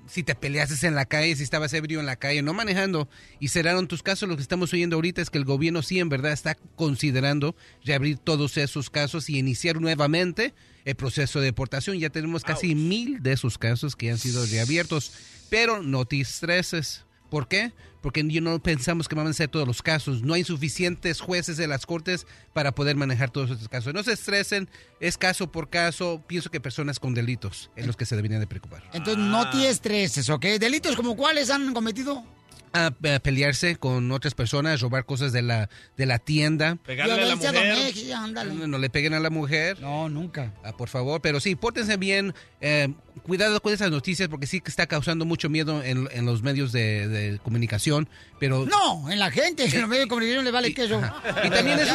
si 0.08 0.24
te 0.24 0.36
peleases 0.36 0.84
en 0.84 0.94
la 0.94 1.06
calle, 1.06 1.36
si 1.36 1.44
estabas 1.44 1.74
ebrio 1.74 2.00
en 2.00 2.06
la 2.06 2.18
calle, 2.18 2.42
no 2.42 2.54
manejando 2.54 3.08
y 3.40 3.48
cerraron 3.48 3.88
tus 3.88 4.04
casos. 4.04 4.28
Lo 4.28 4.36
que 4.36 4.44
estamos 4.44 4.74
oyendo 4.74 4.98
ahorita 4.98 5.22
es 5.22 5.30
que 5.30 5.38
el 5.38 5.46
gobierno 5.46 5.82
sí 5.82 6.00
en 6.00 6.10
verdad 6.10 6.34
está 6.34 6.56
considerando 6.76 7.56
reabrir 7.84 8.18
todos 8.18 8.58
esos 8.58 8.90
casos 8.90 9.30
y 9.30 9.38
iniciar 9.38 9.80
nuevamente 9.80 10.54
el 10.86 10.96
proceso 10.96 11.40
de 11.40 11.46
deportación. 11.46 11.98
Ya 12.00 12.10
tenemos 12.10 12.44
casi 12.44 12.76
mil 12.76 13.22
de 13.22 13.34
esos 13.34 13.58
casos 13.58 13.96
que 13.96 14.12
han 14.12 14.18
sido 14.18 14.46
reabiertos, 14.46 15.14
pero 15.50 15.82
no 15.82 16.06
te 16.06 16.20
estreses. 16.20 17.06
¿Por 17.30 17.48
qué? 17.48 17.72
Porque 18.02 18.24
no 18.24 18.62
pensamos 18.62 19.08
que 19.08 19.16
van 19.16 19.28
a 19.28 19.34
ser 19.34 19.48
todos 19.48 19.66
los 19.66 19.82
casos. 19.82 20.22
No 20.22 20.34
hay 20.34 20.44
suficientes 20.44 21.22
jueces 21.22 21.56
de 21.56 21.68
las 21.68 21.86
cortes 21.86 22.28
para 22.52 22.74
poder 22.74 22.98
manejar 22.98 23.30
todos 23.30 23.52
estos 23.52 23.70
casos. 23.70 23.94
No 23.94 24.04
se 24.04 24.12
estresen, 24.12 24.70
es 25.00 25.18
caso 25.18 25.50
por 25.50 25.70
caso. 25.70 26.22
Pienso 26.28 26.52
que 26.52 26.60
personas 26.60 27.00
con 27.00 27.14
delitos 27.14 27.72
es 27.78 27.88
los 27.88 27.96
que 27.96 28.06
se 28.06 28.18
deberían 28.18 28.42
de 28.42 28.48
preocupar. 28.48 28.84
Entonces, 28.92 29.24
no 29.24 29.50
te 29.50 29.70
estreses, 29.70 30.30
¿ok? 30.30 30.44
¿Delitos 30.60 30.96
como 30.98 31.16
cuáles 31.16 31.50
han 31.50 31.74
cometido? 31.74 32.26
A, 32.74 32.86
a 32.88 33.20
pelearse 33.20 33.76
con 33.76 34.12
otras 34.12 34.34
personas, 34.34 34.80
robar 34.80 35.06
cosas 35.06 35.34
de 35.34 35.42
la, 35.42 35.70
de 35.98 36.06
la 36.06 36.20
tienda. 36.20 36.78
Pegarle 36.86 37.14
a 37.14 37.18
la 37.18 37.36
Violencia 37.36 37.52
mujer. 37.52 38.46
No, 38.56 38.68
no 38.68 38.78
le 38.78 38.90
peguen 38.90 39.14
a 39.14 39.20
la 39.20 39.30
mujer. 39.30 39.80
No, 39.82 40.08
nunca. 40.08 40.54
Ah, 40.64 40.72
por 40.78 40.88
favor, 40.88 41.22
pero 41.22 41.40
sí, 41.42 41.56
pórtense 41.56 41.98
bien. 41.98 42.34
eh, 42.62 42.94
cuidado 43.24 43.62
con 43.62 43.74
esas 43.74 43.92
noticias 43.92 44.30
porque 44.30 44.48
sí 44.48 44.62
que 44.62 44.70
está 44.70 44.88
causando 44.88 45.26
mucho 45.26 45.50
miedo 45.50 45.84
en, 45.84 46.08
en 46.14 46.26
los 46.26 46.42
medios 46.44 46.72
de, 46.72 47.08
de 47.10 47.40
comunicación. 47.40 48.08
Pero 48.40 48.66
No, 48.66 49.12
en 49.12 49.20
la 49.20 49.30
gente, 49.32 49.66
en 49.66 49.82
los 49.82 49.90
medios 49.90 50.06
de 50.06 50.10
comunicación 50.10 50.46
le 50.46 50.52
vale 50.52 50.74
queso. 50.74 51.02
Y 51.44 51.50
también 51.50 51.78
es 51.80 51.90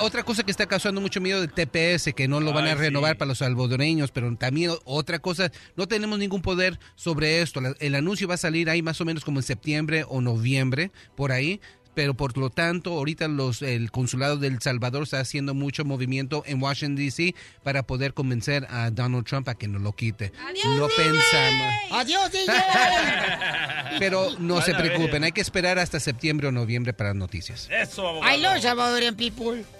otra 0.00 0.24
cosa 0.24 0.42
que 0.42 0.50
está 0.50 0.66
causando 0.66 1.00
mucho 1.00 1.20
miedo 1.20 1.40
del 1.40 1.52
TPS, 1.52 2.12
que 2.12 2.26
no 2.26 2.40
lo 2.40 2.52
van 2.52 2.66
a 2.66 2.70
Ay, 2.70 2.74
renovar 2.76 3.12
sí. 3.12 3.18
para 3.18 3.28
los 3.28 3.38
salvadoreños, 3.38 4.10
pero 4.10 4.34
también 4.36 4.72
otra 4.84 5.20
cosa, 5.20 5.50
no 5.76 5.86
tenemos 5.86 6.18
ningún 6.18 6.42
poder 6.42 6.78
sobre 6.96 7.40
esto. 7.40 7.60
La- 7.60 7.74
El 7.78 7.94
anuncio 7.94 8.26
va 8.26 8.34
a 8.34 8.38
salir 8.38 8.68
ahí 8.68 8.82
más 8.82 9.00
o 9.00 9.04
menos 9.04 9.24
como 9.24 9.38
en 9.38 9.44
septiembre 9.44 10.04
o 10.10 10.20
noviembre, 10.20 10.90
por 11.16 11.32
ahí. 11.32 11.60
Pero 11.94 12.14
por 12.14 12.36
lo 12.38 12.48
tanto, 12.48 12.92
ahorita 12.92 13.26
los, 13.26 13.60
el 13.60 13.90
consulado 13.90 14.36
del 14.36 14.60
Salvador 14.62 15.02
está 15.02 15.18
haciendo 15.18 15.52
mucho 15.52 15.84
movimiento 15.84 16.44
en 16.46 16.62
Washington, 16.62 16.94
D.C. 16.94 17.34
para 17.64 17.82
poder 17.82 18.14
convencer 18.14 18.68
a 18.70 18.90
Donald 18.92 19.26
Trump 19.26 19.48
a 19.48 19.56
que 19.56 19.66
no 19.66 19.80
lo 19.80 19.92
quite. 19.96 20.30
no 20.76 20.86
pensamos. 20.86 21.74
¡Adiós, 21.90 22.30
DJ! 22.30 22.52
Pero 23.98 24.30
no 24.38 24.60
se 24.60 24.76
preocupen, 24.76 25.24
hay 25.24 25.32
que 25.32 25.40
esperar 25.40 25.80
hasta 25.80 25.98
septiembre 25.98 26.46
o 26.46 26.52
noviembre 26.52 26.92
para 26.92 27.10
las 27.10 27.16
noticias. 27.16 27.68
Eso, 27.68 28.06
abogado. 28.06 28.32
I 28.32 28.40
love 28.42 28.60
Salvadorian 28.62 29.16
people. 29.16 29.64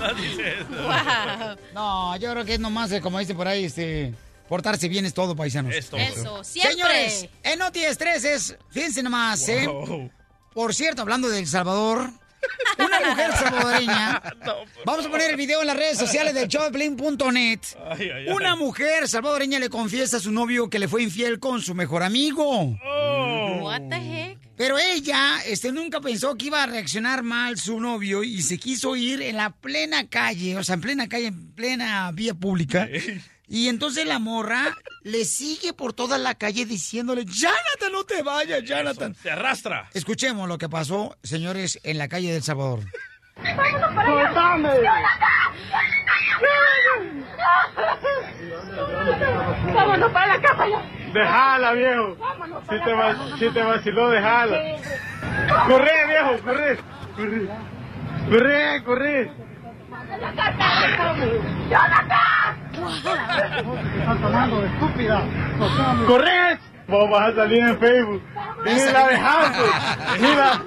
No 0.00 0.14
dice 0.14 0.54
eso. 0.54 0.66
Wow. 0.70 1.56
No, 1.74 2.16
yo 2.16 2.32
creo 2.32 2.44
que 2.44 2.54
es 2.54 2.60
nomás, 2.60 2.90
eh, 2.92 3.00
como 3.00 3.18
dice 3.18 3.34
por 3.34 3.46
ahí, 3.46 3.64
este, 3.66 4.12
portarse 4.50 4.88
bien 4.88 5.06
es 5.06 5.14
todo, 5.14 5.36
paisanos. 5.36 5.72
Es 5.72 5.88
todo. 5.88 6.00
Eso, 6.00 6.42
siempre. 6.42 6.72
Señores, 6.72 7.28
en 7.44 7.58
Noti 7.60 7.84
Estreses, 7.84 8.56
fíjense 8.68 9.00
nomás, 9.00 9.48
¿eh? 9.48 9.64
Wow. 9.68 10.10
Por 10.52 10.74
cierto, 10.74 11.02
hablando 11.02 11.28
de 11.28 11.38
El 11.38 11.46
Salvador, 11.46 12.10
una 12.76 13.10
mujer 13.10 13.32
salvadoreña, 13.32 14.22
vamos 14.84 15.06
a 15.06 15.08
poner 15.08 15.30
el 15.30 15.36
video 15.36 15.60
en 15.60 15.68
las 15.68 15.76
redes 15.76 15.98
sociales 15.98 16.34
de 16.34 16.48
ay. 17.88 18.26
Una 18.26 18.56
mujer 18.56 19.06
salvadoreña 19.06 19.60
le 19.60 19.70
confiesa 19.70 20.16
a 20.16 20.20
su 20.20 20.32
novio 20.32 20.68
que 20.68 20.80
le 20.80 20.88
fue 20.88 21.04
infiel 21.04 21.38
con 21.38 21.62
su 21.62 21.76
mejor 21.76 22.02
amigo. 22.02 22.76
Oh. 22.84 23.58
What 23.62 23.82
the 23.88 23.96
heck? 23.96 24.38
Pero 24.56 24.78
ella 24.78 25.38
este, 25.46 25.70
nunca 25.70 26.00
pensó 26.00 26.36
que 26.36 26.46
iba 26.46 26.64
a 26.64 26.66
reaccionar 26.66 27.22
mal 27.22 27.56
su 27.56 27.78
novio 27.80 28.24
y 28.24 28.42
se 28.42 28.58
quiso 28.58 28.96
ir 28.96 29.22
en 29.22 29.36
la 29.36 29.50
plena 29.50 30.08
calle, 30.08 30.56
o 30.56 30.64
sea, 30.64 30.74
en 30.74 30.80
plena 30.80 31.08
calle, 31.08 31.28
en 31.28 31.52
plena 31.52 32.10
vía 32.12 32.34
pública. 32.34 32.88
Y 33.52 33.68
entonces 33.68 34.06
la 34.06 34.20
morra 34.20 34.76
le 35.02 35.24
sigue 35.24 35.72
por 35.72 35.92
toda 35.92 36.18
la 36.18 36.36
calle 36.36 36.64
diciéndole, 36.66 37.24
Jonathan, 37.24 37.90
no 37.92 38.04
te 38.04 38.22
vayas, 38.22 38.62
Jonathan. 38.62 39.12
Se 39.16 39.28
arrastra. 39.28 39.90
Escuchemos 39.92 40.48
lo 40.48 40.56
que 40.56 40.68
pasó, 40.68 41.16
señores, 41.24 41.80
en 41.82 41.98
la 41.98 42.06
calle 42.06 42.32
del 42.32 42.44
Salvador. 42.44 42.84
Vámonos 49.74 50.12
para 50.12 50.26
la 50.36 50.40
casa 50.40 50.68
ya. 50.68 50.82
Déjala, 51.12 51.72
viejo. 51.72 52.16
Si 52.70 52.84
te, 52.84 52.92
va- 52.92 53.38
si 53.38 53.50
te 53.50 53.62
vaciló, 53.62 54.10
déjala. 54.10 54.58
Corre, 55.66 56.06
viejo, 56.06 56.44
corre. 56.44 56.78
Corre, 58.28 58.84
corre. 58.84 59.26
corre. 59.26 59.49
Estúpida. 64.66 65.22
Corre. 66.06 66.58
Vos 66.88 67.20
a 67.20 67.32
salir 67.32 67.60
en 67.60 67.78
Facebook. 67.78 68.22
Ni 68.64 68.84
la 68.92 69.06
dejamos. 69.06 69.70
Ni 70.20 70.34
la... 70.34 70.60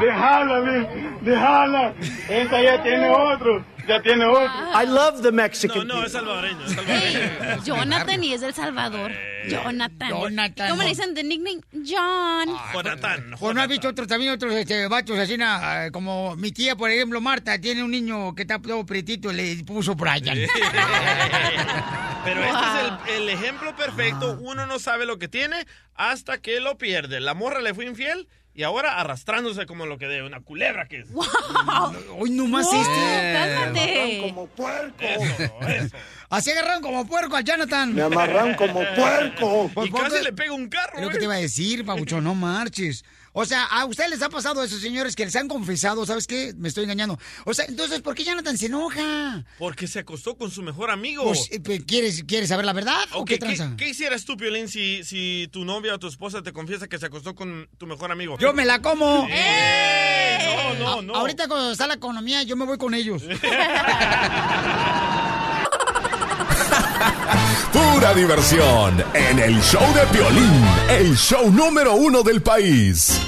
Déjala, 0.00 0.60
mi, 0.60 0.86
déjala. 1.22 1.92
Esa 2.28 2.62
ya 2.62 2.82
tiene 2.82 3.10
otro, 3.10 3.64
ya 3.88 4.02
tiene 4.02 4.24
otro. 4.24 4.50
I 4.74 4.86
love 4.86 5.22
the 5.22 5.32
Mexican 5.32 5.86
No, 5.86 6.00
no, 6.00 6.04
es 6.04 6.12
salvadoreño, 6.12 6.64
es 6.64 6.72
salvadoreño. 6.72 7.64
Jonathan 7.64 8.24
y 8.24 8.32
es 8.34 8.40
del 8.40 8.54
Salvador. 8.54 9.12
Jonathan. 9.48 10.10
Jonathan. 10.10 10.70
¿Cómo 10.70 10.82
le 10.82 10.88
dicen 10.90 11.14
de 11.14 11.24
nickname? 11.24 11.60
John. 11.72 12.54
Jonathan. 12.74 13.34
Pues 13.38 13.54
no 13.54 13.62
has 13.62 13.68
visto 13.68 13.88
otros 13.88 14.06
también 14.06 14.32
otros 14.32 14.52
este, 14.52 14.86
vatos 14.88 15.18
así, 15.18 15.38
na, 15.38 15.84
ah, 15.84 15.90
como 15.90 16.36
mi 16.36 16.52
tía, 16.52 16.76
por 16.76 16.90
ejemplo, 16.90 17.20
Marta, 17.20 17.58
tiene 17.58 17.82
un 17.82 17.90
niño 17.90 18.34
que 18.34 18.42
está 18.42 18.58
todo 18.60 18.84
pretito 18.84 19.32
y 19.32 19.34
le 19.34 19.64
puso 19.64 19.94
Brian. 19.94 20.24
Pero 22.24 22.44
este 22.44 22.64
es 22.64 23.16
el, 23.16 23.22
el 23.22 23.28
ejemplo 23.30 23.74
perfecto. 23.74 24.38
Uno 24.40 24.66
no 24.66 24.78
sabe 24.78 25.06
lo 25.06 25.18
que 25.18 25.28
tiene 25.28 25.66
hasta 25.94 26.38
que 26.38 26.60
lo 26.60 26.76
pierde. 26.76 27.20
La 27.20 27.34
morra 27.34 27.60
le 27.60 27.72
fue 27.74 27.86
infiel 27.86 28.28
y 28.58 28.64
ahora 28.64 28.98
arrastrándose 28.98 29.66
como 29.66 29.86
lo 29.86 29.98
que 29.98 30.08
de 30.08 30.24
una 30.24 30.40
culebra 30.40 30.88
que 30.88 30.98
es. 30.98 31.06
Hoy 32.18 32.30
nomás 32.30 32.66
Wow, 32.66 32.80
este. 32.80 33.32
cálmate. 33.32 34.18
como 34.20 34.46
puerco. 34.48 34.96
Así 36.30 36.50
agarraron 36.50 36.82
como 36.82 37.06
puerco 37.06 37.36
al 37.36 37.44
Jonathan. 37.44 37.94
Me 37.94 38.02
amarran 38.02 38.54
como 38.54 38.80
puerco. 38.94 39.70
Pues, 39.74 39.88
Y 39.88 39.90
casi 39.92 40.04
porque- 40.10 40.22
le 40.22 40.32
pega 40.32 40.52
un 40.52 40.68
carro, 40.68 40.94
Es 40.96 41.02
lo 41.02 41.08
que 41.08 41.14
güey. 41.14 41.18
te 41.18 41.24
iba 41.24 41.34
a 41.34 41.38
decir, 41.38 41.84
Pabuchón, 41.86 42.24
no 42.24 42.34
marches. 42.34 43.04
O 43.32 43.44
sea, 43.44 43.64
¿a 43.64 43.84
ustedes 43.84 44.10
les 44.10 44.22
ha 44.22 44.28
pasado 44.30 44.62
eso, 44.64 44.78
señores, 44.78 45.14
que 45.14 45.24
les 45.24 45.36
han 45.36 45.46
confesado, 45.48 46.04
¿sabes 46.06 46.26
qué? 46.26 46.54
Me 46.56 46.68
estoy 46.68 46.84
engañando. 46.84 47.18
O 47.44 47.54
sea, 47.54 47.66
entonces, 47.66 48.00
¿por 48.00 48.14
qué 48.16 48.24
Jonathan 48.24 48.56
se 48.58 48.66
enoja? 48.66 49.44
Porque 49.58 49.86
se 49.86 50.00
acostó 50.00 50.36
con 50.36 50.50
su 50.50 50.62
mejor 50.62 50.90
amigo. 50.90 51.22
Pues, 51.24 51.48
eh, 51.52 51.60
¿quieres, 51.86 52.24
¿Quieres 52.24 52.48
saber 52.48 52.64
la 52.66 52.72
verdad 52.72 52.98
o 53.12 53.24
qué 53.24 53.38
tranza? 53.38 53.74
¿qué, 53.76 53.90
hicieras 53.90 54.24
tú, 54.24 54.36
Piolín, 54.36 54.66
si, 54.68 55.04
si 55.04 55.48
tu 55.52 55.64
novia 55.64 55.94
o 55.94 55.98
tu 55.98 56.08
esposa 56.08 56.42
te 56.42 56.52
confiesa 56.52 56.88
que 56.88 56.98
se 56.98 57.06
acostó 57.06 57.34
con 57.36 57.68
tu 57.78 57.86
mejor 57.86 58.10
amigo? 58.10 58.36
Yo 58.38 58.52
me 58.54 58.64
la 58.64 58.82
como. 58.82 59.28
¡Eh! 59.30 60.74
No, 60.80 60.96
no, 60.96 61.02
no. 61.02 61.14
A- 61.14 61.20
Ahorita 61.20 61.46
cuando 61.48 61.70
está 61.72 61.86
la 61.86 61.94
economía, 61.94 62.42
yo 62.42 62.56
me 62.56 62.64
voy 62.64 62.78
con 62.78 62.92
ellos. 62.94 63.22
Pura 67.72 68.14
diversión 68.14 69.04
en 69.14 69.38
el 69.38 69.60
show 69.60 69.82
de 69.94 70.04
violín, 70.18 70.64
el 70.88 71.16
show 71.16 71.50
número 71.50 71.94
uno 71.94 72.22
del 72.22 72.40
país. 72.42 73.20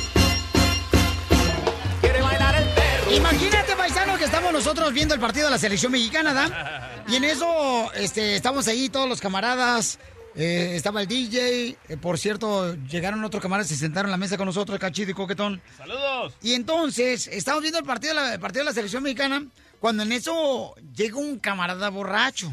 Imagínate, 3.12 3.76
paisano, 3.76 4.16
que 4.16 4.24
estamos 4.24 4.52
nosotros 4.52 4.92
viendo 4.92 5.14
el 5.14 5.20
partido 5.20 5.46
de 5.46 5.50
la 5.50 5.58
selección 5.58 5.92
mexicana, 5.92 6.32
¿da? 6.32 7.02
Y 7.08 7.16
en 7.16 7.24
eso, 7.24 7.92
este, 7.94 8.36
estamos 8.36 8.66
ahí 8.68 8.88
todos 8.88 9.08
los 9.08 9.20
camaradas. 9.20 9.98
eh, 10.36 10.74
estaba 10.76 11.02
el 11.02 11.08
DJ, 11.08 11.76
eh, 11.88 11.96
por 11.96 12.16
cierto, 12.16 12.74
llegaron 12.88 13.24
otros 13.24 13.42
camaradas, 13.42 13.68
se 13.68 13.76
sentaron 13.76 14.06
en 14.08 14.12
la 14.12 14.16
mesa 14.16 14.36
con 14.36 14.46
nosotros, 14.46 14.78
Cachito 14.78 15.10
y 15.10 15.14
Coquetón. 15.14 15.60
¡Saludos! 15.76 16.34
Y 16.40 16.54
entonces, 16.54 17.26
estamos 17.26 17.62
viendo 17.62 17.80
el 17.80 17.84
partido, 17.84 18.14
de 18.14 18.20
la- 18.20 18.34
el 18.34 18.40
partido 18.40 18.60
de 18.64 18.70
la 18.70 18.74
selección 18.74 19.02
mexicana, 19.02 19.44
cuando 19.80 20.04
en 20.04 20.12
eso 20.12 20.74
llega 20.94 21.16
un 21.16 21.38
camarada 21.40 21.88
borracho. 21.90 22.52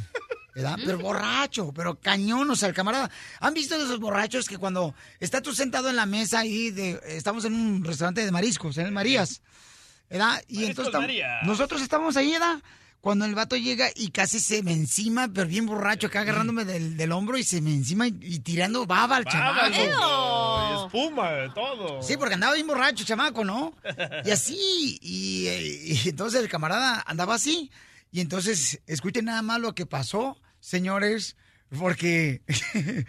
¿Verdad? 0.58 0.76
Pero 0.84 0.98
borracho, 0.98 1.72
pero 1.72 2.00
cañón, 2.00 2.50
o 2.50 2.56
sea, 2.56 2.68
el 2.68 2.74
camarada. 2.74 3.12
¿Han 3.42 3.54
visto 3.54 3.78
de 3.78 3.84
esos 3.84 4.00
borrachos 4.00 4.48
que 4.48 4.58
cuando 4.58 4.96
estás 5.20 5.44
tú 5.44 5.54
sentado 5.54 5.88
en 5.88 5.96
la 5.96 6.08
mesa 6.08 6.46
y 6.46 6.72
de, 6.72 7.00
estamos 7.06 7.46
en 7.46 7.54
un 7.54 7.84
restaurante 7.84 8.26
de 8.26 8.32
mariscos, 8.32 8.76
en 8.80 8.88
el 8.88 8.92
Marías, 8.92 9.44
¿verdad? 10.10 10.42
Y 10.48 10.62
Mariscos 10.62 10.88
entonces 10.88 11.22
nosotros 11.44 11.80
estábamos 11.84 12.18
ahí, 12.18 12.32
¿verdad? 12.32 12.64
Cuando 13.02 13.26
el 13.26 13.36
vato 13.36 13.56
llega 13.56 13.90
y 13.94 14.10
casi 14.10 14.40
se 14.40 14.64
me 14.64 14.74
encima, 14.74 15.28
pero 15.32 15.48
bien 15.48 15.68
borracho, 15.68 16.08
acá 16.08 16.22
agarrándome 16.22 16.66
del, 16.66 16.98
del 16.98 17.12
hombro 17.12 17.38
y 17.38 17.44
se 17.44 17.62
me 17.62 17.72
encima 17.72 18.08
y, 18.08 18.18
y 18.20 18.40
tirando 18.40 18.88
baba 18.88 19.18
al 19.18 19.26
y 19.26 20.86
espuma, 20.86 21.54
todo. 21.54 22.02
Sí, 22.02 22.18
porque 22.18 22.34
andaba 22.34 22.56
bien 22.56 22.66
borracho, 22.66 23.06
chamaco, 23.06 23.46
¿no? 23.46 23.76
Y 24.26 24.32
así, 24.32 24.98
y, 25.04 25.48
y 25.50 26.10
entonces 26.10 26.42
el 26.42 26.50
camarada 26.50 27.04
andaba 27.06 27.36
así. 27.36 27.70
Y 28.12 28.22
entonces, 28.22 28.82
escuchen 28.88 29.26
nada 29.26 29.42
más 29.42 29.60
lo 29.60 29.76
que 29.76 29.86
pasó, 29.86 30.38
señores, 30.68 31.38
porque... 31.78 32.42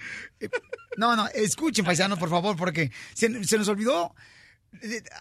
no, 0.96 1.16
no, 1.16 1.26
escuchen, 1.28 1.84
paisanos, 1.84 2.18
por 2.18 2.30
favor, 2.30 2.56
porque 2.56 2.92
se, 3.14 3.44
se 3.44 3.58
nos 3.58 3.68
olvidó... 3.68 4.14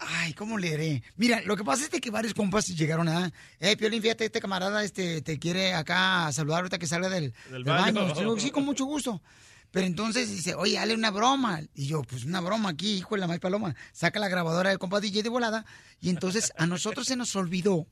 Ay, 0.02 0.34
¿cómo 0.34 0.58
leeré? 0.58 1.02
Mira, 1.16 1.40
lo 1.40 1.56
que 1.56 1.64
pasa 1.64 1.88
es 1.90 2.00
que 2.00 2.10
varios 2.10 2.34
compas 2.34 2.68
llegaron 2.68 3.08
a... 3.08 3.32
Eh, 3.58 3.76
Piolín, 3.76 4.02
fíjate, 4.02 4.26
este 4.26 4.40
camarada 4.40 4.84
este, 4.84 5.22
te 5.22 5.38
quiere 5.38 5.72
acá 5.72 6.30
saludar 6.32 6.58
ahorita 6.58 6.78
que 6.78 6.86
salga 6.86 7.08
del, 7.08 7.32
Del 7.50 7.64
del 7.64 7.74
baño. 7.74 8.38
sí, 8.38 8.50
con 8.50 8.64
mucho 8.64 8.84
gusto. 8.84 9.22
Pero 9.70 9.86
entonces 9.86 10.30
dice, 10.30 10.54
oye, 10.54 10.74
dale 10.74 10.94
una 10.94 11.10
broma. 11.10 11.60
Y 11.74 11.86
yo, 11.86 12.02
pues 12.02 12.24
una 12.24 12.40
broma 12.40 12.70
aquí, 12.70 12.98
hijo 12.98 13.14
de 13.14 13.22
la 13.22 13.26
maíz 13.26 13.40
paloma. 13.40 13.74
Saca 13.92 14.20
la 14.20 14.28
grabadora 14.28 14.68
del 14.68 14.78
compa 14.78 15.00
DJ 15.00 15.22
de 15.22 15.28
volada. 15.30 15.64
Y 16.00 16.10
entonces 16.10 16.52
a 16.56 16.66
nosotros 16.66 17.06
se 17.06 17.16
nos 17.16 17.34
olvidó, 17.34 17.86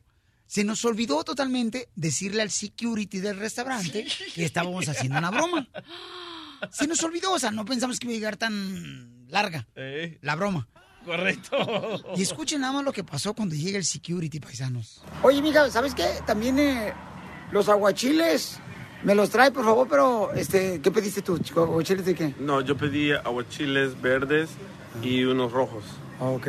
se 0.47 0.65
nos 0.65 0.85
olvidó 0.85 1.25
totalmente 1.25 1.89
decirle 1.97 2.43
al 2.43 2.51
security 2.51 3.19
del 3.21 3.39
restaurante 3.39 4.07
que 4.35 4.45
estábamos 4.45 4.89
haciendo 4.89 5.19
una 5.19 5.31
broma. 5.31 5.69
Se 6.71 6.87
nos 6.87 7.03
olvidó, 7.03 7.33
o 7.33 7.39
sea, 7.39 7.51
no 7.51 7.65
pensamos 7.65 7.99
que 7.99 8.07
iba 8.07 8.13
a 8.13 8.17
llegar 8.17 8.37
tan 8.37 9.27
larga 9.29 9.67
Eh, 9.77 10.19
la 10.23 10.35
broma. 10.37 10.67
correcto. 11.05 11.57
Y 12.17 12.23
escuchen 12.23 12.61
nada 12.61 12.73
más 12.73 12.85
lo 12.85 12.93
que 12.93 13.05
pasó 13.05 13.35
cuando 13.35 13.55
llega 13.55 13.79
el 13.79 13.85
security, 13.85 14.41
paisanos. 14.41 15.03
Oye, 15.23 15.43
mija, 15.43 15.71
¿sabes 15.71 15.95
qué? 15.95 16.07
También 16.27 16.59
eh, 16.59 16.93
los 17.53 17.69
aguachiles 17.69 18.59
me 19.05 19.15
los 19.15 19.31
trae, 19.31 19.51
por 19.53 19.65
favor, 19.65 19.87
pero, 19.89 20.33
este, 20.33 20.81
¿qué 20.81 20.91
pediste 20.91 21.23
tú, 21.23 21.39
chico? 21.39 21.63
¿Aguachiles 21.65 22.07
de 22.07 22.15
qué? 22.15 22.35
No, 22.41 22.61
yo 22.61 22.77
pedí 22.77 23.13
aguachiles 23.13 24.01
verdes 24.01 24.49
y 25.03 25.25
unos 25.25 25.53
rojos. 25.53 25.85
ok. 26.21 26.49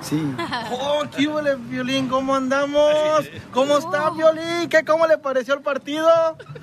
Sí. 0.00 0.34
Oh, 0.72 1.02
¿qué 1.16 1.26
huele, 1.26 1.56
Violín? 1.56 2.08
¿Cómo 2.08 2.34
andamos? 2.34 2.94
¿Cómo 3.52 3.78
está, 3.78 4.10
Violín? 4.10 4.68
¿Qué, 4.68 4.84
¿Cómo 4.84 5.06
le 5.06 5.18
pareció 5.18 5.54
el 5.54 5.60
partido? 5.60 6.08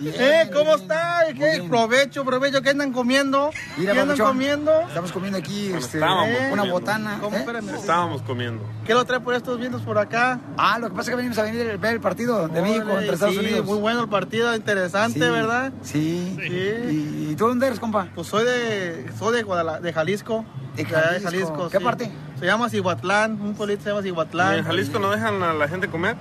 ¿Eh? 0.02 0.50
¿Cómo 0.54 0.76
está? 0.76 1.26
¿Qué? 1.38 1.64
Provecho, 1.68 2.24
provecho. 2.24 2.62
¿Qué 2.62 2.70
andan 2.70 2.92
comiendo? 2.94 3.52
Mira, 3.78 3.94
¿Qué 3.94 4.00
andan 4.00 4.18
comiendo? 4.18 4.72
Estamos 4.82 5.12
comiendo 5.12 5.38
aquí 5.40 5.68
este, 5.74 5.98
estábamos 5.98 6.28
una 6.30 6.50
comiendo. 6.50 6.72
botana. 6.74 7.18
¿Cómo? 7.22 7.38
¿eh? 7.38 7.46
Estábamos 7.76 8.22
comiendo. 8.22 8.64
¿Qué 8.86 8.94
lo 8.94 9.06
trae 9.06 9.20
por 9.20 9.34
estos 9.34 9.60
vientos 9.60 9.82
por 9.82 9.98
acá? 9.98 10.40
Ah, 10.58 10.80
lo 10.80 10.90
que 10.90 10.96
pasa 10.96 11.04
es 11.04 11.10
que 11.10 11.16
venimos 11.18 11.38
a 11.38 11.44
venir 11.44 11.70
a 11.72 11.78
ver 11.78 11.94
el 11.94 12.02
partido 12.02 12.48
de 12.48 12.62
México 12.62 12.90
entre 12.98 13.14
Estados 13.14 13.36
sí, 13.36 13.40
Unidos. 13.42 13.66
Muy 13.66 13.80
bueno 13.80 14.02
el 14.04 14.10
partido, 14.10 14.56
interesante, 14.56 15.20
Sí, 15.20 15.32
¿verdad? 15.32 15.72
Sí. 15.82 16.38
Sí. 16.42 16.48
¿Y, 16.50 17.28
y 17.32 17.36
tú 17.36 17.48
dónde 17.48 17.68
eres, 17.68 17.80
compa? 17.80 18.08
Pues 18.16 18.28
soy 18.28 18.46
de, 18.46 19.12
soy 19.18 19.36
de, 19.36 19.44
Guadala- 19.44 19.80
de 19.82 19.92
Jalisco. 19.94 20.46
De 20.84 20.96
allá 20.96 21.20
Jalisco. 21.22 21.70
¿Qué 21.70 21.78
sí. 21.78 21.84
parte? 21.84 22.12
Se 22.40 22.46
llama 22.46 22.70
Cihuatlán, 22.70 23.42
un 23.42 23.54
pueblito 23.56 23.84
se 23.84 23.90
llama 23.90 24.02
Cihuatlán. 24.02 24.56
¿Y 24.56 24.60
en 24.60 24.66
Jalisco 24.66 25.00
no 25.00 25.10
dejan 25.10 25.42
a 25.44 25.54
la 25.54 25.68
gente 25.68 25.88
comer? 25.90 26.16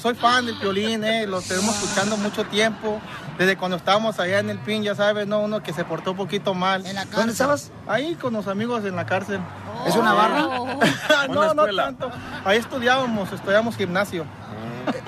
Soy 0.00 0.14
fan 0.14 0.46
del 0.46 0.56
violín, 0.56 1.04
eh, 1.04 1.26
lo 1.26 1.40
tenemos 1.40 1.76
escuchando 1.80 2.16
mucho 2.16 2.44
tiempo. 2.44 3.00
Desde 3.38 3.56
cuando 3.56 3.76
estábamos 3.76 4.18
allá 4.18 4.38
en 4.38 4.50
el 4.50 4.58
PIN, 4.58 4.82
ya 4.82 4.94
sabes, 4.94 5.26
¿no? 5.26 5.40
Uno 5.40 5.62
que 5.62 5.72
se 5.72 5.84
portó 5.84 6.12
un 6.12 6.16
poquito 6.16 6.54
mal. 6.54 6.86
¿En 6.86 6.94
la 6.94 7.02
cárcel? 7.02 7.16
¿Dónde 7.18 7.32
estabas? 7.32 7.72
Ahí 7.86 8.14
con 8.14 8.32
los 8.32 8.48
amigos 8.48 8.84
en 8.84 8.96
la 8.96 9.06
cárcel. 9.06 9.40
¿Es 9.86 9.94
una 9.96 10.12
barra? 10.12 10.40
no, 10.40 10.64
Una 11.28 11.54
no 11.54 11.66
tanto. 11.66 12.10
Ahí 12.44 12.58
estudiábamos, 12.58 13.32
estudiamos 13.32 13.76
gimnasio. 13.76 14.24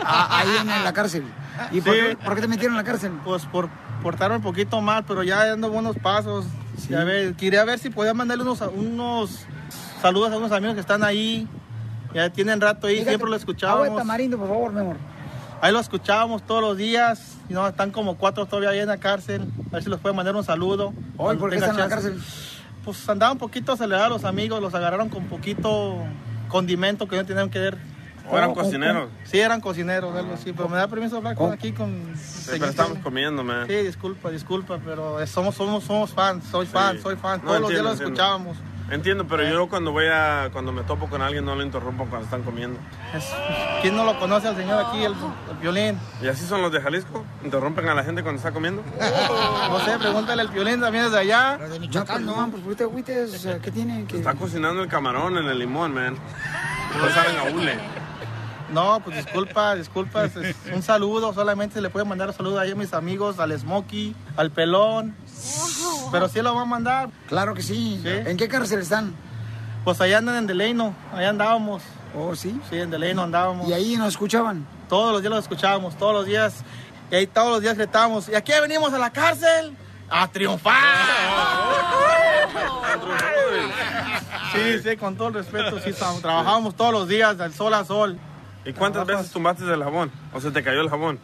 Ah, 0.05 0.39
ahí 0.41 0.49
en, 0.61 0.71
en 0.71 0.85
la 0.85 0.93
cárcel. 0.93 1.25
¿Y 1.73 1.81
por, 1.81 1.95
Sí. 1.95 2.01
qué, 2.01 2.17
por 2.17 2.35
qué 2.35 2.43
te 2.43 2.49
metieron 2.49 2.75
en 2.75 2.79
la 2.79 2.85
cárcel? 2.85 3.13
Pues 3.25 3.45
por 3.47 3.69
portaron 4.03 4.37
un 4.39 4.43
poquito 4.43 4.81
mal, 4.81 5.05
pero 5.07 5.23
ya 5.23 5.45
dando 5.47 5.71
buenos 5.71 5.97
pasos. 5.97 6.45
Ya 6.89 7.05
ve- 7.05 7.35
quería 7.37 7.65
ver 7.65 7.79
si 7.79 7.91
podía 7.91 8.15
mandarle 8.15 8.45
unos, 8.45 8.61
unos 8.75 9.45
saludos 10.01 10.33
a 10.33 10.37
unos 10.37 10.53
amigos 10.53 10.75
que 10.75 10.81
están 10.81 11.03
ahí. 11.03 11.49
Ya 12.15 12.31
tienen 12.31 12.61
rato 12.61 12.87
ahí, 12.87 12.95
Fíjate, 12.97 13.11
siempre 13.11 13.29
lo 13.29 13.35
Agua 13.35 13.37
de 13.37 13.41
escuchábamos. 13.41 13.97
tamarindo, 13.99 14.39
por 14.39 14.49
favor, 14.49 14.73
mi 14.73 14.81
amor. 14.81 14.97
Ahí 15.61 15.73
lo 15.73 15.81
escuchábamos 15.81 16.43
todos 16.47 16.61
los 16.61 16.77
días. 16.77 17.35
Y 17.49 17.55
no, 17.55 17.67
están 17.67 17.91
como 17.91 18.17
cuatro 18.17 18.47
todavía 18.47 18.71
ahí 18.71 18.79
en 18.81 18.89
la 18.89 18.99
cárcel. 18.99 19.43
A 19.71 19.75
ver 19.75 19.83
si 19.83 19.91
los 19.91 20.01
pueden 20.01 20.17
mandar 20.17 20.35
un 20.37 20.45
saludo. 20.45 20.93
Hoy, 21.17 21.37
¿por 21.37 21.51
qué 21.51 21.57
están 21.57 21.71
en 21.75 21.81
la 21.81 21.89
cárcel? 21.89 22.21
Pues 22.85 23.09
andaban 23.09 23.33
un 23.35 23.39
poquito 23.39 23.73
acelerados 23.73 24.11
los 24.11 24.25
amigos, 24.25 24.61
los 24.61 24.75
agarraron 24.75 25.09
con 25.09 25.25
poquito 25.25 25.97
condimento 26.49 27.09
que 27.09 27.17
no 27.17 27.25
tenían 27.27 27.51
que 27.51 27.59
ver. 27.59 27.79
¿O 28.29 28.37
eran 28.37 28.55
cocineros? 28.55 29.09
Sí, 29.25 29.39
eran 29.39 29.61
cocineros, 29.61 30.15
algo 30.17 30.35
así. 30.35 30.53
Pero 30.53 30.69
me 30.69 30.77
da 30.77 30.89
permiso 30.89 31.17
hablar 31.19 31.37
con 31.37 31.53
aquí 31.53 31.73
con. 31.73 32.13
Sí, 32.17 32.51
pero 32.53 32.67
estamos 32.67 32.99
comiendo, 32.99 33.45
man. 33.45 33.67
Sí, 33.67 33.75
disculpa, 33.75 34.31
disculpa, 34.31 34.79
pero 34.85 35.21
eh, 35.21 35.27
somos, 35.27 35.55
somos, 35.55 35.85
somos 35.85 36.11
fans, 36.13 36.45
soy 36.51 36.67
fan, 36.67 36.97
Sí. 36.97 37.03
soy 37.03 37.17
fan. 37.17 37.41
No, 37.43 37.49
Todos 37.49 37.61
los 37.63 37.71
días 37.71 37.81
entiendo, 37.81 37.83
lo 37.85 37.91
entiendo. 37.93 38.15
escuchábamos. 38.15 38.57
Entiendo, 38.89 39.27
pero 39.27 39.43
yo 39.49 39.69
cuando 39.69 39.91
voy 39.91 40.05
a, 40.07 40.49
cuando 40.53 40.71
me 40.71 40.83
topo 40.85 41.09
con 41.09 41.21
alguien 41.21 41.45
no 41.45 41.57
lo 41.57 41.63
interrumpo 41.65 42.05
cuando 42.07 42.25
están 42.25 42.45
comiendo. 42.45 42.79
Es- 43.17 43.35
¿Quién 43.83 43.97
no 43.97 44.05
lo 44.05 44.17
conoce 44.21 44.47
al 44.47 44.55
señor 44.55 44.85
aquí, 44.87 45.03
el, 45.05 45.13
el 45.13 45.57
violín? 45.61 45.99
¿Y 46.23 46.29
así 46.29 46.47
son 46.47 46.63
los 46.63 46.71
de 46.71 46.81
Jalisco? 46.81 47.25
¿Interrumpen 47.45 47.89
a 47.89 47.95
la 47.95 48.05
gente 48.05 48.23
cuando 48.23 48.37
está 48.39 48.53
comiendo? 48.53 48.83
No 49.71 49.81
sé, 49.85 49.99
pregúntale 49.99 50.43
al 50.43 50.49
violín 50.49 50.81
también 50.81 51.05
desde 51.07 51.19
allá. 51.19 51.57
Pero 51.59 51.71
de 51.71 51.81
Michoacán, 51.81 52.25
no, 52.25 52.49
pues 52.49 52.63
¿por 52.63 52.77
qué 52.77 52.83
agüites? 52.85 53.49
¿qué 53.61 53.71
tiene? 53.73 54.05
que 54.05 54.19
Está 54.19 54.35
cocinando 54.35 54.81
el 54.83 54.89
camarón 54.89 55.37
en 55.37 55.47
el 55.47 55.59
limón, 55.59 55.93
man. 55.93 56.17
No 56.97 57.11
saben 57.11 57.37
a 57.37 57.43
hule. 57.55 57.75
No, 58.73 59.01
pues 59.01 59.17
disculpa, 59.25 59.75
disculpa. 59.77 60.25
es- 60.25 60.37
es 60.37 60.57
un 60.75 60.83
saludo, 60.83 61.33
solamente 61.33 61.75
se 61.75 61.81
le 61.81 61.89
puede 61.91 62.05
mandar 62.05 62.29
un 62.29 62.35
saludo 62.35 62.59
ahí 62.59 62.73
a 62.73 62.75
mis 62.75 62.93
amigos, 62.95 63.39
al 63.39 63.57
Smokey, 63.59 64.15
al 64.37 64.51
Pelón. 64.51 65.15
Pero 66.13 66.29
sí 66.29 66.41
lo 66.43 66.55
va 66.55 66.63
a 66.63 66.67
mandar. 66.67 67.09
Claro 67.29 67.55
que 67.55 67.63
sí. 67.63 68.01
¿En 68.05 68.37
qué 68.37 68.49
cárcel 68.49 68.81
están? 68.81 69.15
Pues 69.85 70.01
allá 70.01 70.19
andan 70.19 70.37
en 70.37 70.47
Deleino, 70.47 70.95
allá 71.15 71.29
andábamos. 71.31 71.83
Oh, 72.17 72.35
sí. 72.35 72.61
Sí, 72.71 72.77
en 72.81 72.91
Deleino 72.91 73.23
andábamos. 73.23 73.69
¿Y 73.69 73.73
ahí 73.73 73.97
nos 73.97 74.09
escuchaban? 74.09 74.67
Todos 74.89 75.13
los 75.13 75.21
días 75.21 75.31
los 75.31 75.45
escuchábamos, 75.45 75.97
todos 75.97 76.13
los 76.15 76.27
días. 76.27 76.55
Y 77.11 77.15
ahí 77.15 77.27
todos 77.29 77.51
los 77.51 77.61
días 77.61 77.77
gritábamos. 77.77 78.29
Y 78.29 78.35
aquí 78.35 78.53
venimos 78.61 78.93
a 78.93 78.99
la 78.99 79.11
cárcel 79.11 79.77
a 80.11 80.27
triunfar. 80.29 80.75
Sí, 84.53 84.79
sí, 84.83 84.97
con 84.97 85.17
todo 85.17 85.29
el 85.29 85.35
respeto, 85.35 85.79
sí, 85.81 85.91
tra- 85.91 86.21
trabajábamos 86.21 86.75
todos 86.75 86.93
los 86.93 87.09
días, 87.09 87.37
del 87.39 87.53
sol 87.53 87.75
a 87.75 87.85
sol. 87.85 88.19
¿Y 88.67 88.73
cuántas 88.73 89.07
veces 89.07 89.31
tumbaste 89.31 89.65
el 89.65 89.83
jabón? 89.83 90.11
¿O 90.37 90.41
se 90.41 90.51
te 90.51 90.63
cayó 90.63 90.83
el 90.83 90.91
jabón? 90.91 91.19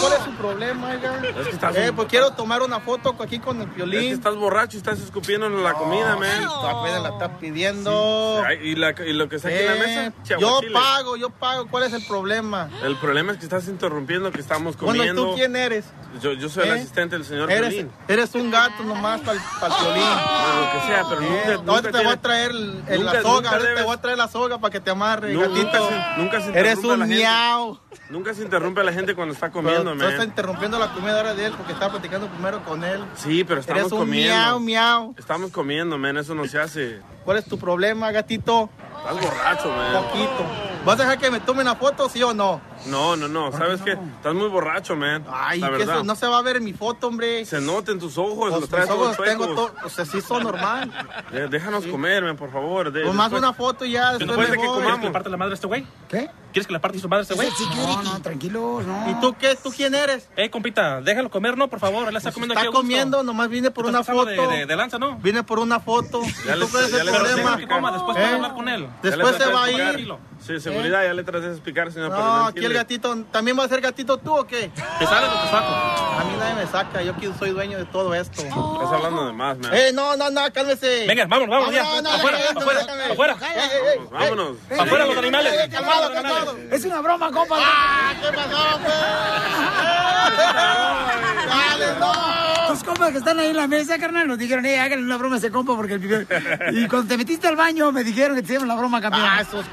¿Cuál 0.00 0.12
es 0.12 0.22
su 0.24 0.30
problema, 0.36 0.90
oiga? 0.90 1.20
Es 1.40 1.46
que 1.48 1.50
estás- 1.54 1.74
Eh, 1.74 1.92
pues 1.92 2.06
quiero 2.06 2.30
tomar 2.34 2.62
una 2.62 2.78
foto 2.78 3.16
aquí 3.20 3.40
con 3.40 3.56
el 3.56 3.62
Es 3.64 3.68
que 3.70 3.74
violín. 3.82 4.12
estás 4.12 4.36
borracho 4.36 4.76
y 4.76 4.78
estás 4.78 5.00
escupiendo 5.00 5.46
en 5.48 5.64
la 5.64 5.72
comida, 5.72 6.14
man. 6.14 6.44
Apenas 6.64 7.02
la 7.02 7.08
está 7.08 7.36
pidiendo. 7.40 8.44
Ay, 8.46 8.58
¿Y, 8.62 8.76
la- 8.76 8.94
y 9.04 9.12
lo 9.12 9.28
que 9.28 9.36
está 9.36 9.48
aquí 9.48 9.58
en 9.58 9.66
la 9.66 9.74
Eh, 9.74 9.78
mesa? 9.80 10.04
yo 10.04 10.22
Chiahuachiles. 10.38 10.72
pago, 10.72 11.16
yo 11.16 11.30
pago. 11.30 11.66
¿Cuál 11.68 11.82
es 11.82 11.94
el 11.94 12.06
problema? 12.06 12.70
El 12.84 12.94
problema 12.98 13.32
es 13.32 13.38
que 13.38 13.44
estás 13.44 13.66
interrumpiendo 13.66 14.30
que 14.30 14.40
estamos 14.40 14.76
Bueno, 14.76 14.98
comiendo. 14.98 15.30
¿tú 15.30 15.34
quién 15.34 15.56
eres? 15.56 15.86
Yo, 16.22 16.32
yo 16.34 16.48
soy 16.48 16.68
el 16.68 16.74
¿Eh? 16.76 16.78
asistente 16.78 17.16
del 17.16 17.24
señor 17.24 17.50
Eres, 17.50 17.70
Piolín. 17.70 17.90
eres 18.06 18.32
un 18.36 18.52
gato 18.52 18.84
nomás 18.84 19.20
para 19.22 19.32
el 19.32 19.82
violín. 19.82 20.04
Bueno, 20.04 20.60
lo 20.60 20.72
que 20.80 20.86
sea, 20.86 21.04
pero 21.08 21.20
Eh, 21.22 21.28
nunca, 21.28 21.56
nunca 21.64 21.82
te 21.82 21.88
tiene- 21.90 22.04
voy 22.04 22.12
a 22.14 22.20
traer 22.22 22.50
el- 22.52 22.84
el- 22.86 23.00
nunca- 23.00 23.12
la 23.14 23.22
soga, 23.22 23.34
nunca 23.34 23.50
ahorita 23.50 23.58
te 23.58 23.66
debes- 23.66 23.84
voy 23.84 23.94
a 23.94 24.00
traer 24.00 24.18
la 24.18 24.28
soga 24.28 24.58
para 24.58 24.70
que 24.70 24.80
te 24.80 24.90
amarre, 24.92 25.34
gatito. 25.34 25.56
nunca 25.56 25.78
se- 25.78 26.20
nunca 26.22 26.40
se 26.40 26.56
Eres 26.56 26.78
un 26.78 27.08
miau. 27.08 27.80
Nunca 28.10 28.32
se 28.34 28.43
interrumpe 28.44 28.80
a 28.80 28.84
la 28.84 28.92
gente 28.92 29.14
cuando 29.14 29.34
está 29.34 29.50
comiendo, 29.50 29.94
man. 29.94 30.08
estás 30.08 30.24
interrumpiendo 30.26 30.78
la 30.78 30.92
comida 30.92 31.16
ahora 31.16 31.34
de 31.34 31.46
él 31.46 31.52
porque 31.56 31.72
estaba 31.72 31.92
platicando 31.92 32.28
primero 32.28 32.64
con 32.64 32.84
él. 32.84 33.00
Sí, 33.16 33.44
pero 33.44 33.60
estamos 33.60 33.80
Eres 33.82 33.92
un 33.92 33.98
comiendo. 33.98 34.34
miau, 34.34 34.60
miau. 34.60 35.14
Estamos 35.18 35.50
comiendo, 35.50 35.98
man. 35.98 36.16
Eso 36.16 36.34
no 36.34 36.46
se 36.46 36.58
hace. 36.58 37.00
¿Cuál 37.24 37.38
es 37.38 37.44
tu 37.44 37.58
problema, 37.58 38.10
gatito? 38.12 38.70
Estás 38.98 39.20
borracho, 39.20 39.68
man. 39.68 40.04
Poquito. 40.04 40.44
¿Vas 40.84 41.00
a 41.00 41.02
dejar 41.02 41.18
que 41.18 41.30
me 41.30 41.40
tome 41.40 41.62
una 41.62 41.74
foto, 41.74 42.08
sí 42.08 42.22
o 42.22 42.32
no? 42.34 42.60
No, 42.86 43.16
no, 43.16 43.28
no. 43.28 43.50
¿Sabes 43.52 43.80
qué? 43.82 43.92
Estás 43.92 44.34
muy 44.34 44.48
borracho, 44.48 44.94
man. 44.96 45.24
Ay, 45.32 45.60
la 45.60 45.70
verdad. 45.70 45.96
eso 45.96 46.04
no 46.04 46.14
se 46.16 46.26
va 46.26 46.38
a 46.38 46.42
ver 46.42 46.56
en 46.56 46.64
mi 46.64 46.72
foto, 46.72 47.06
hombre. 47.08 47.44
Se 47.46 47.60
nota 47.60 47.92
en 47.92 47.98
tus 47.98 48.18
ojos, 48.18 48.50
Pues 48.50 48.60
los 48.60 48.68
traes 48.68 48.88
mis 48.88 48.94
ojos 48.98 49.16
todos 49.16 49.28
tengo 49.28 49.46
todo, 49.54 49.72
o 49.84 49.88
sea, 49.88 50.04
sí 50.04 50.20
son 50.20 50.42
normal. 50.42 50.92
De- 51.32 51.48
Déjanos 51.48 51.86
comer, 51.86 52.22
man, 52.24 52.36
por 52.36 52.50
favor. 52.52 52.92
De- 52.92 53.02
Pues 53.02 53.14
más 53.14 53.26
después- 53.30 53.42
una 53.42 53.52
foto 53.54 53.84
y 53.84 53.92
ya, 53.92 54.12
después 54.18 54.50
de 54.50 54.56
que 54.58 54.66
comamos. 54.66 54.82
¿Quieres 54.84 54.98
que 55.00 55.06
le 55.06 55.12
parte 55.12 55.28
la 55.30 55.36
madre 55.36 55.52
a 55.52 55.54
este 55.54 55.66
güey? 55.66 55.86
¿Qué? 56.08 56.30
¿Quieres 56.52 56.66
que 56.68 56.72
le 56.72 56.78
parte 56.80 56.98
su 56.98 57.08
madre 57.08 57.20
a 57.20 57.22
este 57.22 57.34
güey? 57.34 57.48
No, 57.76 58.02
no, 58.02 58.22
tranquilos, 58.22 58.84
no. 58.86 59.10
¿Y 59.10 59.14
tú 59.20 59.34
qué? 59.38 59.56
¿Tú 59.56 59.70
quién 59.74 59.94
eres? 59.94 60.28
Eh, 60.36 60.50
compita, 60.50 61.00
déjalo 61.00 61.30
comer, 61.30 61.56
no, 61.58 61.68
por 61.68 61.80
favor. 61.80 62.08
Él 62.08 62.16
está 62.16 62.28
Pues 62.28 62.34
comiendo 62.34 62.52
está 62.54 62.60
aquí 62.60 62.68
gusto. 62.68 62.80
comiendo, 62.82 63.22
nomás 63.22 63.48
vine 63.48 63.70
por 63.70 63.86
una 63.86 64.04
foto. 64.04 64.26
De, 64.26 64.36
de, 64.58 64.66
de 64.66 64.76
lanza, 64.76 64.98
¿no? 64.98 65.16
Vine 65.16 65.42
por 65.42 65.58
una 65.58 65.80
foto. 65.80 66.20
Ya 66.46 66.54
¿Y 66.54 66.58
les- 66.60 66.70
tú 66.70 66.76
ya 66.78 66.82
les 66.82 67.04
de 67.06 67.12
problema? 67.12 67.56
Que 67.56 67.66
coma, 67.66 67.92
después 67.92 68.16
puedes 68.16 68.34
hablar 68.34 68.54
con 68.54 68.68
él. 68.68 68.82
Ya 69.02 69.10
Después 69.10 69.36
se 69.36 69.46
va 69.50 69.64
a 69.64 69.70
ir. 69.70 70.08
Sí, 70.46 70.60
seguridad, 70.60 71.02
ya 71.04 71.14
le 71.14 71.24
traté 71.24 71.46
de 71.46 71.52
explicar, 71.52 71.90
señor. 71.90 72.10
pero 72.10 72.22
No, 72.22 72.46
aquí 72.46 72.64
el 72.64 72.74
gatito, 72.74 73.16
¿también 73.30 73.58
va 73.58 73.64
a 73.64 73.68
ser 73.68 73.80
gatito 73.80 74.18
tú 74.18 74.36
o 74.36 74.46
qué? 74.46 74.70
¿Te 74.98 75.06
sales 75.06 75.30
o 75.30 75.42
te 75.42 75.48
saco? 75.50 75.72
A 75.72 76.24
mí 76.28 76.36
nadie 76.38 76.54
me 76.54 76.66
saca, 76.70 77.00
yo 77.02 77.12
aquí 77.12 77.30
soy 77.38 77.50
dueño 77.50 77.78
de 77.78 77.84
todo 77.86 78.14
esto. 78.14 78.42
Estás 78.42 78.92
hablando 78.92 79.26
de 79.26 79.32
más, 79.32 79.56
man. 79.58 79.72
Eh, 79.74 79.90
no, 79.94 80.16
no, 80.16 80.28
no, 80.30 80.42
cálmese. 80.52 81.06
Venga, 81.08 81.24
vámonos, 81.26 81.48
vámonos 81.50 81.74
ya. 81.74 81.82
No, 81.82 82.02
no, 82.02 82.10
Afuera, 82.10 82.38
afuera, 82.54 82.80
afuera. 83.10 83.32
Eh, 83.40 83.46
eh, 83.56 83.68
eh, 83.96 84.00
vámonos. 84.10 84.56
eh, 84.70 84.76
Afuera 84.78 85.04
eh, 85.04 85.08
los 85.08 85.16
animales. 85.16 85.52
eh, 85.54 85.68
Calmado, 85.70 86.12
calmado. 86.12 86.56
Es 86.70 86.84
una 86.84 87.00
broma, 87.00 87.30
compa. 87.30 87.56
Ah, 87.58 88.12
¿qué 88.20 88.28
pasó, 88.36 88.78
pues? 88.82 88.94
Dale, 91.48 91.86
no. 92.00 92.12
Tus 92.68 92.84
compas 92.84 93.12
que 93.12 93.18
están 93.18 93.38
ahí 93.38 93.48
en 93.48 93.56
la 93.56 93.66
mesa, 93.68 93.98
carnal, 93.98 94.26
nos 94.28 94.38
dijeron, 94.38 94.64
eh, 94.66 94.78
háganle 94.80 95.04
una 95.04 95.16
broma 95.16 95.36
a 95.36 95.38
ese 95.38 95.50
compa 95.50 95.74
porque 95.76 95.94
el 95.94 96.26
Y 96.72 96.88
cuando 96.88 97.08
te 97.08 97.16
metiste 97.16 97.46
al 97.48 97.56
baño, 97.56 97.92
me 97.92 98.04
dijeron 98.04 98.34
que 98.36 98.42
te 98.42 98.46
hicieron 98.46 98.68
la 98.68 98.74
broma, 98.74 99.00
campeón. 99.00 99.24
Ah, 99.26 99.40
esos- 99.40 99.64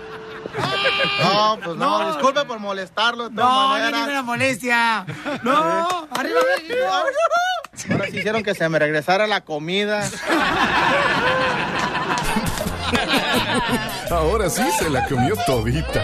No, 1.24 1.58
pues 1.64 1.78
no, 1.78 2.00
No. 2.00 2.08
disculpe 2.14 2.44
por 2.46 2.60
molestarlo 2.60 3.30
de 3.30 3.36
no, 3.36 3.78
no 3.78 3.78
es 3.86 3.92
ninguna 3.94 4.22
molestia. 4.24 5.06
No, 5.44 6.08
arriba 6.12 6.40
México. 6.58 6.88
Ahora 7.92 8.06
sí 8.08 8.18
hicieron 8.18 8.44
que 8.44 8.54
se 8.56 8.68
me 8.70 8.80
regresara 8.80 9.28
la 9.28 9.42
comida. 9.42 10.08
Ahora 14.10 14.50
sí 14.50 14.64
se 14.78 14.90
la 14.90 15.06
comió 15.08 15.36
todita. 15.46 16.04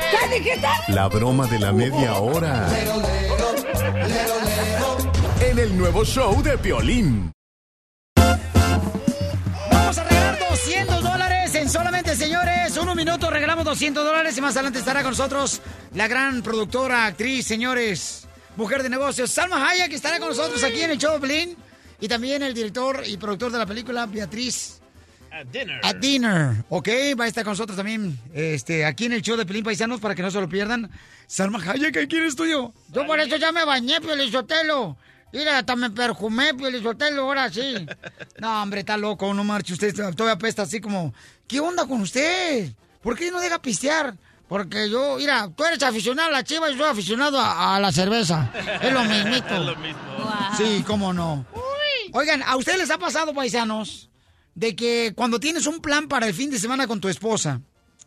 La 0.88 1.08
broma 1.08 1.46
de 1.48 1.60
la 1.60 1.72
media 1.74 2.16
hora. 2.16 2.68
En 5.42 5.60
el 5.60 5.78
nuevo 5.78 6.04
show 6.06 6.42
de 6.42 6.58
Piolín. 6.58 7.32
Vamos 9.72 9.98
a 9.98 10.04
regalar 10.04 10.40
200 10.50 11.04
dólares 11.04 11.37
en 11.68 11.74
solamente, 11.74 12.16
señores. 12.16 12.78
Uno 12.78 12.96
minuto, 12.96 13.30
regalamos 13.30 13.66
200 13.66 14.06
dólares 14.06 14.38
y 14.38 14.42
más 14.42 14.56
adelante 14.56 14.80
estará 14.80 15.02
con 15.02 15.12
nosotros 15.12 15.62
la 15.96 16.08
gran 16.08 16.42
productora, 16.42 17.06
actriz, 17.06 17.46
señores, 17.46 18.26
mujer 18.56 18.84
de 18.84 18.90
negocios, 18.90 19.32
Salma 19.32 19.70
Hayek, 19.70 19.90
que 19.90 19.96
estará 19.96 20.20
con 20.20 20.30
nosotros 20.30 20.64
aquí 20.64 20.82
en 20.82 20.92
el 20.92 20.98
show 20.98 21.14
de 21.14 21.20
Pelín. 21.20 21.58
Y 22.00 22.08
también 22.08 22.42
el 22.42 22.54
director 22.54 23.04
y 23.06 23.18
productor 23.18 23.52
de 23.52 23.58
la 23.58 23.66
película, 23.66 24.06
Beatriz 24.06 24.80
At 25.30 25.48
dinner. 25.48 25.80
At 25.84 25.96
Dinner, 25.98 26.64
¿ok? 26.70 26.88
Va 27.20 27.26
a 27.26 27.28
estar 27.28 27.44
con 27.44 27.52
nosotros 27.52 27.76
también 27.76 28.18
este, 28.34 28.86
aquí 28.86 29.06
en 29.06 29.14
el 29.14 29.22
show 29.22 29.36
de 29.36 29.46
Pelín 29.46 29.64
Paisanos 29.64 30.00
para 30.00 30.16
que 30.16 30.22
no 30.22 30.32
se 30.32 30.40
lo 30.40 30.48
pierdan. 30.48 30.90
Salma 31.28 31.60
Hayek 31.60 31.98
aquí 31.98 32.16
en 32.16 32.22
el 32.22 32.30
estudio. 32.30 32.74
Yo 32.94 33.06
por 33.06 33.20
eso 33.20 33.36
ya 33.36 33.52
me 33.52 33.66
bañé, 33.66 34.00
Piolizotelo. 34.00 34.96
Mira, 35.34 35.60
hasta 35.60 35.76
me 35.76 35.90
perfumé, 35.92 36.54
Piolizotelo, 36.54 37.24
ahora 37.24 37.52
sí. 37.52 37.86
No, 38.40 38.64
hombre, 38.64 38.80
está 38.82 38.98
loco, 38.98 39.34
no 39.34 39.44
marche 39.44 39.74
usted. 39.74 39.94
Todavía 39.94 40.34
apesta 40.34 40.64
así 40.64 40.80
como, 40.80 41.14
¿qué 41.48 41.60
onda 41.60 41.86
con 41.86 42.02
usted? 42.02 42.72
¿Por 43.02 43.18
qué 43.18 43.30
no 43.32 43.40
deja 43.40 43.62
pistear? 43.62 44.16
Porque 44.48 44.90
yo, 44.90 45.18
mira, 45.18 45.50
tú 45.56 45.66
eres 45.66 45.84
aficionado 45.84 46.30
a 46.30 46.32
la 46.32 46.44
chiva 46.44 46.70
y 46.70 46.74
yo 46.74 46.80
soy 46.80 46.92
aficionado 46.92 47.40
a, 47.40 47.76
a 47.76 47.80
la 47.80 47.92
cerveza. 47.92 48.52
Es 48.82 48.94
lo 48.94 49.04
mismito. 49.04 49.48
Es 49.56 49.60
lo 49.60 49.76
mismo. 49.76 50.00
Sí, 50.58 50.84
cómo 50.88 51.14
no. 51.14 51.46
Oigan, 52.14 52.42
¿a 52.44 52.56
ustedes 52.56 52.80
les 52.80 52.90
ha 52.90 52.98
pasado, 52.98 53.34
paisanos, 53.34 54.10
de 54.56 54.76
que 54.76 55.12
cuando 55.16 55.40
tienes 55.40 55.68
un 55.68 55.82
plan 55.82 56.08
para 56.08 56.28
el 56.28 56.34
fin 56.34 56.50
de 56.50 56.60
semana 56.60 56.88
con 56.88 57.02
tu 57.02 57.10
esposa 57.10 57.62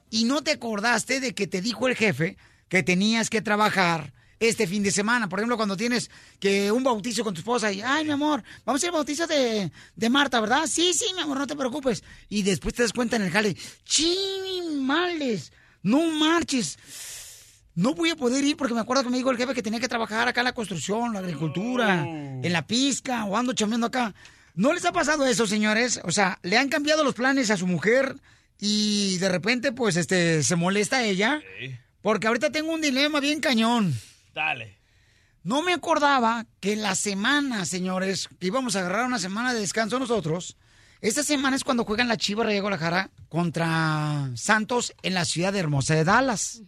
y 0.08 0.24
no 0.24 0.42
te 0.42 0.52
acordaste 0.52 1.20
de 1.20 1.34
que 1.34 1.46
te 1.46 1.60
dijo 1.60 1.86
el 1.86 1.94
jefe 1.96 2.38
que 2.68 2.82
tenías 2.82 3.28
que 3.28 3.42
trabajar 3.42 4.14
este 4.40 4.66
fin 4.66 4.82
de 4.82 4.90
semana? 4.90 5.28
Por 5.28 5.38
ejemplo, 5.38 5.56
cuando 5.56 5.76
tienes 5.76 6.10
que 6.40 6.72
un 6.72 6.82
bautizo 6.82 7.22
con 7.22 7.34
tu 7.34 7.40
esposa 7.40 7.70
y, 7.70 7.82
ay, 7.82 8.04
mi 8.04 8.10
amor, 8.10 8.42
vamos 8.64 8.82
a 8.82 8.86
ir 8.86 8.88
al 8.88 8.94
bautizo 8.94 9.26
de, 9.26 9.70
de 9.94 10.10
Marta, 10.10 10.40
¿verdad? 10.40 10.66
Sí, 10.66 10.92
sí, 10.94 11.06
mi 11.14 11.20
amor, 11.20 11.38
no 11.38 11.46
te 11.46 11.54
preocupes. 11.54 12.02
Y 12.28 12.42
después 12.42 12.74
te 12.74 12.82
das 12.82 12.92
cuenta 12.92 13.16
en 13.16 13.22
el 13.22 13.30
jale, 13.30 13.56
males, 14.80 15.52
no 15.82 16.00
marches. 16.10 16.78
No 17.74 17.94
voy 17.94 18.10
a 18.10 18.16
poder 18.16 18.42
ir 18.44 18.56
porque 18.56 18.74
me 18.74 18.80
acuerdo 18.80 19.04
que 19.04 19.10
me 19.10 19.18
dijo 19.18 19.30
el 19.30 19.36
jefe 19.36 19.54
que 19.54 19.62
tenía 19.62 19.78
que 19.78 19.88
trabajar 19.88 20.26
acá 20.26 20.40
en 20.40 20.46
la 20.46 20.52
construcción, 20.52 21.12
la 21.12 21.20
agricultura, 21.20 22.02
en 22.04 22.52
la 22.52 22.66
pizca 22.66 23.24
o 23.26 23.36
ando 23.36 23.52
chameando 23.52 23.86
acá. 23.86 24.14
¿No 24.54 24.72
les 24.72 24.84
ha 24.84 24.92
pasado 24.92 25.24
eso, 25.26 25.46
señores? 25.46 26.00
O 26.04 26.10
sea, 26.10 26.38
le 26.42 26.58
han 26.58 26.68
cambiado 26.68 27.04
los 27.04 27.14
planes 27.14 27.50
a 27.50 27.56
su 27.56 27.66
mujer 27.66 28.16
y 28.58 29.16
de 29.18 29.28
repente, 29.28 29.72
pues, 29.72 29.96
este, 29.96 30.42
se 30.42 30.56
molesta 30.56 31.04
ella. 31.04 31.40
Porque 32.02 32.26
ahorita 32.26 32.50
tengo 32.50 32.72
un 32.72 32.80
dilema 32.80 33.20
bien 33.20 33.40
cañón. 33.40 33.94
Dale. 34.34 34.78
No 35.42 35.62
me 35.62 35.72
acordaba 35.72 36.46
que 36.60 36.76
la 36.76 36.94
semana, 36.94 37.64
señores, 37.64 38.28
que 38.38 38.46
íbamos 38.46 38.76
a 38.76 38.80
agarrar 38.80 39.06
una 39.06 39.18
semana 39.18 39.54
de 39.54 39.60
descanso 39.60 39.98
nosotros. 39.98 40.56
Esta 41.00 41.22
semana 41.22 41.56
es 41.56 41.64
cuando 41.64 41.84
juegan 41.84 42.08
la 42.08 42.18
Chivas 42.18 42.46
de 42.46 42.60
Guadalajara 42.60 43.10
contra 43.30 44.30
Santos 44.34 44.92
en 45.02 45.14
la 45.14 45.24
ciudad 45.24 45.50
de 45.50 45.60
Hermosa 45.60 45.94
de 45.94 46.04
Dallas. 46.04 46.60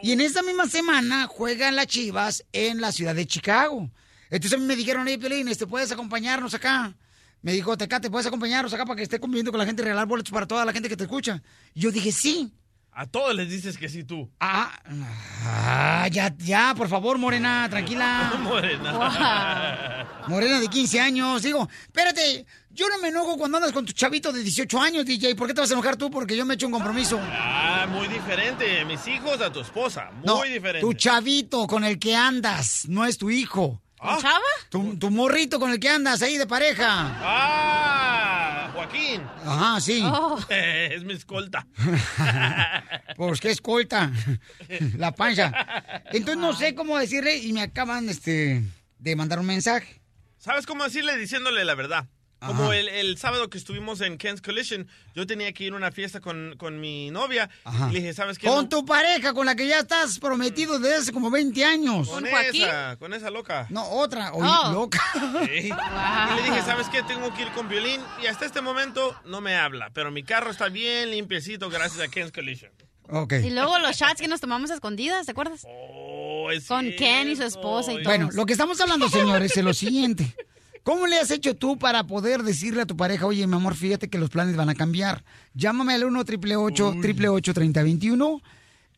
Y 0.00 0.12
en 0.12 0.20
esta 0.20 0.42
misma 0.42 0.68
semana 0.68 1.26
juegan 1.26 1.74
las 1.74 1.88
Chivas 1.88 2.44
en 2.52 2.80
la 2.80 2.92
ciudad 2.92 3.16
de 3.16 3.26
Chicago. 3.26 3.90
Entonces 4.30 4.56
a 4.56 4.60
mí 4.60 4.66
me 4.66 4.76
dijeron, 4.76 5.08
hey, 5.08 5.18
Piolín, 5.18 5.48
este, 5.48 5.66
¿puedes 5.66 5.90
acompañarnos 5.90 6.54
acá? 6.54 6.94
Me 7.42 7.52
dijo, 7.52 7.76
Tecate, 7.76 8.10
¿puedes 8.10 8.26
acompañarnos 8.26 8.72
acá 8.72 8.86
para 8.86 8.96
que 8.96 9.02
esté 9.02 9.18
conviviendo 9.18 9.50
con 9.50 9.58
la 9.58 9.66
gente 9.66 9.82
y 9.82 9.84
regalar 9.84 10.06
boletos 10.06 10.32
para 10.32 10.46
toda 10.46 10.64
la 10.64 10.72
gente 10.72 10.88
que 10.88 10.96
te 10.96 11.04
escucha? 11.04 11.42
Y 11.74 11.80
yo 11.80 11.90
dije, 11.90 12.12
sí. 12.12 12.52
A 12.96 13.06
todos 13.06 13.34
les 13.34 13.48
dices 13.50 13.76
que 13.76 13.88
sí 13.88 14.04
tú. 14.04 14.30
Ah, 14.38 14.70
ah, 15.46 16.06
ya, 16.12 16.32
ya, 16.38 16.74
por 16.76 16.88
favor, 16.88 17.18
Morena, 17.18 17.66
tranquila. 17.68 18.34
Morena. 18.40 20.06
Morena 20.28 20.60
de 20.60 20.68
15 20.68 21.00
años. 21.00 21.42
Digo, 21.42 21.68
espérate, 21.86 22.46
yo 22.70 22.88
no 22.88 22.98
me 22.98 23.08
enojo 23.08 23.36
cuando 23.36 23.56
andas 23.58 23.72
con 23.72 23.84
tu 23.84 23.92
chavito 23.92 24.32
de 24.32 24.42
18 24.42 24.80
años, 24.80 25.04
DJ. 25.04 25.34
¿Por 25.34 25.48
qué 25.48 25.54
te 25.54 25.60
vas 25.60 25.70
a 25.70 25.74
enojar 25.74 25.96
tú? 25.96 26.08
Porque 26.10 26.36
yo 26.36 26.44
me 26.46 26.54
he 26.54 26.56
hecho 26.56 26.66
un 26.66 26.72
compromiso. 26.72 27.18
Ah, 27.20 27.86
muy 27.90 28.06
diferente. 28.06 28.84
Mis 28.84 29.04
hijos 29.08 29.40
a 29.40 29.50
tu 29.52 29.60
esposa. 29.60 30.10
Muy 30.12 30.24
No, 30.26 30.42
diferente. 30.42 30.80
tu 30.80 30.92
chavito 30.94 31.66
con 31.66 31.82
el 31.84 31.98
que 31.98 32.14
andas, 32.14 32.84
no 32.88 33.04
es 33.04 33.18
tu 33.18 33.28
hijo. 33.28 33.80
¿Ah? 33.98 34.18
¿Chava? 34.20 34.38
Tu, 34.68 34.96
tu 34.98 35.10
morrito 35.10 35.58
con 35.58 35.70
el 35.70 35.80
que 35.80 35.88
andas 35.88 36.20
ahí 36.22 36.36
de 36.36 36.46
pareja. 36.46 36.86
Ah, 37.22 38.33
Joaquín. 38.74 39.22
Ajá, 39.46 39.80
sí. 39.80 40.04
es 40.48 41.04
mi 41.04 41.14
escolta. 41.14 41.66
Pues 43.16 43.40
qué 43.40 43.50
escolta. 43.50 44.10
La 44.98 45.12
pancha. 45.12 46.02
Entonces 46.06 46.36
no 46.36 46.52
sé 46.52 46.74
cómo 46.74 46.98
decirle 46.98 47.36
y 47.36 47.52
me 47.52 47.62
acaban 47.62 48.08
este, 48.08 48.60
de 48.98 49.16
mandar 49.16 49.38
un 49.38 49.46
mensaje. 49.46 50.00
¿Sabes 50.36 50.66
cómo 50.66 50.82
decirle 50.82 51.16
diciéndole 51.16 51.64
la 51.64 51.76
verdad? 51.76 52.08
Como 52.46 52.72
el, 52.72 52.88
el 52.88 53.16
sábado 53.18 53.48
que 53.50 53.58
estuvimos 53.58 54.00
en 54.00 54.18
Ken's 54.18 54.40
Collision, 54.42 54.86
yo 55.14 55.26
tenía 55.26 55.52
que 55.52 55.64
ir 55.64 55.72
a 55.72 55.76
una 55.76 55.90
fiesta 55.92 56.20
con, 56.20 56.54
con 56.58 56.80
mi 56.80 57.10
novia. 57.10 57.48
Ajá. 57.64 57.88
Y 57.90 57.94
le 57.94 58.00
dije, 58.00 58.14
¿sabes 58.14 58.38
qué? 58.38 58.46
Con 58.46 58.56
No- 58.64 58.68
tu 58.68 58.84
pareja, 58.84 59.32
con 59.34 59.46
la 59.46 59.54
que 59.54 59.66
ya 59.66 59.80
estás 59.80 60.18
prometido 60.18 60.78
desde 60.78 60.96
hace 60.96 61.12
como 61.12 61.30
20 61.30 61.64
años. 61.64 62.08
Con 62.08 62.26
esa, 62.26 62.96
con 62.98 63.14
esa 63.14 63.30
loca. 63.30 63.66
No, 63.70 63.88
otra, 63.88 64.32
oye, 64.32 64.48
Oh. 64.50 64.72
loca. 64.72 65.02
Sí. 65.46 65.70
Y 66.34 66.36
le 66.36 66.42
dije, 66.42 66.62
¿sabes 66.66 66.88
qué? 66.88 67.02
Tengo 67.02 67.32
que 67.34 67.42
ir 67.42 67.48
con 67.52 67.68
violín. 67.68 68.00
Y 68.22 68.26
hasta 68.26 68.46
este 68.46 68.60
momento 68.60 69.14
no 69.24 69.40
me 69.40 69.56
habla. 69.56 69.90
Pero 69.92 70.10
mi 70.10 70.22
carro 70.22 70.50
está 70.50 70.68
bien 70.68 71.10
limpiecito 71.10 71.70
gracias 71.70 72.00
a 72.00 72.08
Ken's 72.08 72.32
Collision. 72.32 72.70
Ok. 73.10 73.34
Y 73.44 73.50
luego 73.50 73.78
los 73.80 73.96
shots 73.96 74.20
que 74.20 74.28
nos 74.28 74.40
tomamos 74.40 74.70
a 74.70 74.74
escondidas, 74.74 75.26
¿te 75.26 75.32
acuerdas? 75.32 75.62
Con 76.68 76.90
Ken 76.92 77.30
y 77.30 77.36
su 77.36 77.42
esposa 77.42 77.92
y 77.92 77.96
todo. 77.96 78.04
Bueno, 78.04 78.30
lo 78.32 78.46
que 78.46 78.52
estamos 78.52 78.80
hablando, 78.80 79.08
señores, 79.08 79.56
es 79.56 79.64
lo 79.64 79.74
siguiente. 79.74 80.34
¿Cómo 80.84 81.06
le 81.06 81.18
has 81.18 81.30
hecho 81.30 81.56
tú 81.56 81.78
para 81.78 82.04
poder 82.04 82.42
decirle 82.42 82.82
a 82.82 82.86
tu 82.86 82.94
pareja, 82.94 83.24
oye, 83.24 83.46
mi 83.46 83.54
amor, 83.54 83.74
fíjate 83.74 84.10
que 84.10 84.18
los 84.18 84.28
planes 84.28 84.54
van 84.54 84.68
a 84.68 84.74
cambiar? 84.74 85.24
Llámame 85.54 85.94
al 85.94 86.04
1 86.04 86.20
888 86.20 87.54
3021 87.54 88.42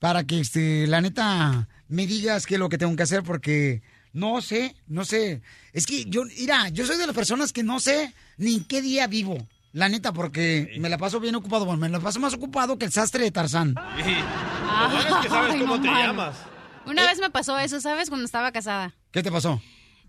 para 0.00 0.24
que, 0.24 0.40
este, 0.40 0.88
la 0.88 1.00
neta, 1.00 1.68
me 1.88 2.08
digas 2.08 2.44
qué 2.44 2.54
es 2.54 2.60
lo 2.60 2.68
que 2.68 2.76
tengo 2.76 2.96
que 2.96 3.04
hacer 3.04 3.22
porque 3.22 3.82
no 4.12 4.42
sé, 4.42 4.74
no 4.88 5.04
sé. 5.04 5.42
Es 5.72 5.86
que 5.86 6.06
yo, 6.06 6.24
mira, 6.24 6.70
yo 6.70 6.84
soy 6.86 6.96
de 6.96 7.06
las 7.06 7.14
personas 7.14 7.52
que 7.52 7.62
no 7.62 7.78
sé 7.78 8.12
ni 8.36 8.56
en 8.56 8.64
qué 8.64 8.82
día 8.82 9.06
vivo. 9.06 9.38
La 9.72 9.88
neta, 9.88 10.12
porque 10.12 10.74
me 10.80 10.88
la 10.88 10.98
paso 10.98 11.20
bien 11.20 11.36
ocupado. 11.36 11.66
Bueno, 11.66 11.80
me 11.80 11.88
la 11.88 12.00
paso 12.00 12.18
más 12.18 12.34
ocupado 12.34 12.78
que 12.78 12.86
el 12.86 12.92
sastre 12.92 13.22
de 13.22 13.30
Tarzán. 13.30 13.76
Sí. 14.04 14.12
Lo 14.12 14.90
bueno 14.90 15.08
es 15.10 15.16
que 15.22 15.28
sabes 15.28 15.52
Ay, 15.52 15.60
cómo 15.60 15.76
no 15.76 15.82
te 15.82 15.88
llamas. 15.88 16.36
Una 16.84 17.02
vez 17.02 17.20
me 17.20 17.30
pasó 17.30 17.56
eso, 17.60 17.80
¿sabes? 17.80 18.08
Cuando 18.08 18.24
estaba 18.24 18.50
casada. 18.50 18.92
¿Qué 19.12 19.22
te 19.22 19.30
pasó? 19.30 19.60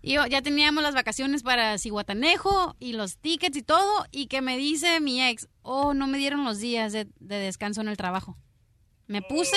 Y 0.02 0.14
ya 0.14 0.42
teníamos 0.42 0.82
las 0.82 0.94
vacaciones 0.94 1.42
para 1.42 1.78
Cihuatanejo 1.78 2.76
y 2.78 2.92
los 2.92 3.18
tickets 3.18 3.56
y 3.56 3.62
todo. 3.62 4.06
Y 4.10 4.26
que 4.26 4.40
me 4.42 4.56
dice 4.56 5.00
mi 5.00 5.22
ex, 5.22 5.48
oh, 5.62 5.94
no 5.94 6.06
me 6.06 6.18
dieron 6.18 6.44
los 6.44 6.58
días 6.58 6.92
de, 6.92 7.08
de 7.18 7.36
descanso 7.36 7.80
en 7.80 7.88
el 7.88 7.96
trabajo. 7.96 8.36
Me 9.06 9.22
puse 9.22 9.56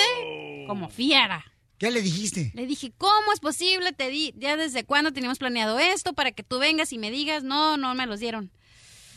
como 0.66 0.88
fiera. 0.88 1.44
¿Qué 1.78 1.90
le 1.90 2.00
dijiste? 2.00 2.52
Le 2.54 2.66
dije, 2.66 2.92
¿cómo 2.96 3.32
es 3.34 3.40
posible? 3.40 3.92
Te 3.92 4.08
di, 4.08 4.32
ya 4.36 4.56
desde 4.56 4.84
cuándo 4.84 5.12
teníamos 5.12 5.38
planeado 5.38 5.78
esto 5.80 6.12
para 6.12 6.30
que 6.30 6.44
tú 6.44 6.58
vengas 6.58 6.92
y 6.92 6.98
me 6.98 7.10
digas, 7.10 7.42
no, 7.42 7.76
no 7.76 7.94
me 7.94 8.06
los 8.06 8.20
dieron. 8.20 8.52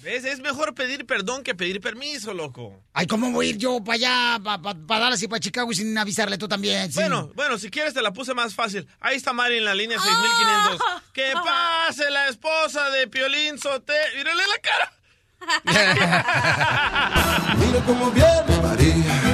¿Ves? 0.05 0.23
Es 0.23 0.39
mejor 0.39 0.75
pedir 0.75 1.07
perdón 1.07 1.41
que 1.41 1.55
pedir 1.55 1.81
permiso, 1.81 2.31
loco. 2.31 2.79
Ay, 2.93 3.07
¿cómo 3.07 3.31
voy 3.31 3.47
a 3.47 3.49
ir 3.49 3.57
yo 3.57 3.83
para 3.83 3.95
allá, 3.95 4.39
para 4.63 4.99
dar 5.01 5.11
así 5.13 5.27
para 5.27 5.39
Chicago 5.39 5.71
y 5.71 5.75
sin 5.75 5.97
avisarle 5.97 6.37
tú 6.37 6.47
también? 6.47 6.91
sin- 6.91 7.01
Bueno, 7.01 7.31
bueno, 7.33 7.57
si 7.57 7.71
quieres 7.71 7.95
te 7.95 8.03
la 8.03 8.13
puse 8.13 8.35
más 8.35 8.53
fácil. 8.53 8.87
Ahí 8.99 9.15
está 9.17 9.33
Mari 9.33 9.57
en 9.57 9.65
la 9.65 9.73
línea 9.73 9.97
6500. 9.99 10.79
¡Que 11.11 11.33
pase 11.43 12.11
la 12.11 12.27
esposa 12.27 12.91
de 12.91 13.07
Piolín 13.07 13.57
Sote! 13.57 13.93
¡Mírale 14.15 14.43
la 14.45 14.59
cara! 14.61 14.91
Mira 17.57 17.79
cómo 17.85 18.11
viene 18.11 18.61
María. 18.61 19.24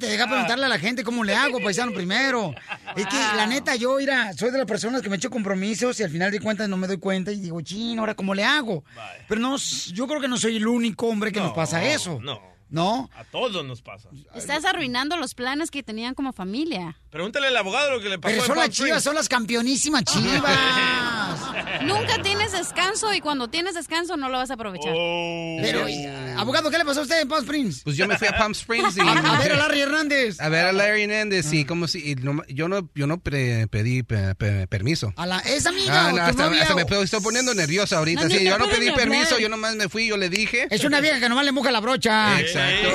Espérate, 0.00 0.06
deja 0.06 0.26
preguntarle 0.26 0.66
a 0.66 0.68
la 0.68 0.78
gente 0.78 1.04
cómo 1.04 1.24
le 1.24 1.34
hago, 1.34 1.60
paisano, 1.60 1.92
primero. 1.92 2.54
Es 2.96 3.06
que, 3.06 3.16
la 3.36 3.46
neta, 3.46 3.76
yo, 3.76 3.96
mira, 3.96 4.32
soy 4.32 4.50
de 4.50 4.58
las 4.58 4.66
personas 4.66 5.02
que 5.02 5.08
me 5.08 5.16
echo 5.16 5.30
compromisos 5.30 5.98
y 6.00 6.02
al 6.02 6.10
final 6.10 6.30
de 6.30 6.40
cuentas 6.40 6.68
no 6.68 6.76
me 6.76 6.86
doy 6.86 6.98
cuenta 6.98 7.32
y 7.32 7.40
digo, 7.40 7.60
chino, 7.60 8.02
ahora 8.02 8.14
cómo 8.14 8.34
le 8.34 8.44
hago. 8.44 8.84
Pero 9.28 9.40
no, 9.40 9.56
yo 9.56 10.06
creo 10.06 10.20
que 10.20 10.28
no 10.28 10.36
soy 10.36 10.56
el 10.56 10.66
único 10.66 11.06
hombre 11.06 11.32
que 11.32 11.40
nos 11.40 11.52
pasa 11.52 11.84
eso. 11.84 12.18
No. 12.22 12.50
¿No? 12.70 13.10
A 13.16 13.24
todos 13.24 13.64
nos 13.66 13.82
pasa. 13.82 14.08
Estás 14.32 14.64
arruinando 14.64 15.16
los 15.16 15.34
planes 15.34 15.72
que 15.72 15.82
tenían 15.82 16.14
como 16.14 16.32
familia. 16.32 16.96
Pregúntale 17.10 17.48
al 17.48 17.56
abogado 17.56 17.90
lo 17.90 18.00
que 18.00 18.08
le 18.08 18.18
pasó 18.18 18.30
Pero 18.32 18.42
en 18.42 18.46
son 18.46 18.56
las 18.56 18.64
Palm 18.66 18.72
chivas, 18.72 18.88
Springs. 18.88 19.02
son 19.04 19.14
las 19.16 19.28
campeonísimas 19.28 20.04
chivas. 20.50 21.82
Nunca 21.82 22.22
tienes 22.22 22.52
descanso 22.52 23.12
y 23.12 23.20
cuando 23.20 23.48
tienes 23.48 23.74
descanso 23.74 24.16
no 24.16 24.28
lo 24.28 24.38
vas 24.38 24.50
a 24.50 24.54
aprovechar. 24.54 24.92
Pero, 24.92 25.88
y, 25.88 26.06
abogado, 26.36 26.70
¿qué 26.70 26.78
le 26.78 26.84
pasó 26.84 27.00
a 27.00 27.02
usted 27.02 27.20
en 27.22 27.28
Palm 27.28 27.42
Springs? 27.42 27.82
Pues 27.82 27.96
yo 27.96 28.06
me 28.06 28.16
fui 28.16 28.28
a 28.28 28.32
Palm 28.38 28.52
Springs 28.52 28.96
y... 28.96 29.00
A, 29.10 29.12
a 29.12 29.38
ver 29.40 29.52
a 29.52 29.56
Larry 29.56 29.80
Hernández. 29.80 30.40
A 30.40 30.48
ver 30.48 30.66
a 30.66 30.72
Larry 30.72 31.02
Hernández, 31.02 31.52
y 31.52 31.64
como 31.64 31.88
si... 31.88 32.12
y 32.12 32.14
no- 32.14 32.44
yo 32.48 32.68
no, 32.68 32.88
yo 32.94 33.06
no 33.08 33.18
pre- 33.18 33.66
pedí 33.68 34.02
pe- 34.04 34.34
pe- 34.36 34.66
permiso. 34.68 35.12
A 35.16 35.26
la, 35.26 35.38
¿Es 35.40 35.66
amiga 35.66 36.02
Ah, 36.02 36.06
o 36.06 36.10
no, 36.10 36.16
tu 36.16 36.22
hasta, 36.22 36.44
novia 36.46 36.62
hasta 36.62 36.74
me 36.76 36.82
o- 36.84 37.02
estoy 37.02 37.20
poniendo 37.20 37.54
nerviosa 37.54 37.98
ahorita. 37.98 38.22
No, 38.24 38.30
sí, 38.30 38.44
yo 38.44 38.56
no 38.58 38.68
pedí 38.68 38.88
hablar. 38.88 39.08
permiso, 39.08 39.38
yo 39.38 39.48
nomás 39.48 39.74
me 39.74 39.88
fui, 39.88 40.06
yo 40.06 40.16
le 40.16 40.28
dije. 40.28 40.68
Es 40.70 40.84
una 40.84 41.00
vieja 41.00 41.18
que 41.18 41.28
nomás 41.28 41.44
le 41.44 41.52
moja 41.52 41.70
la 41.72 41.80
brocha. 41.80 42.38
Exacto. 42.40 42.88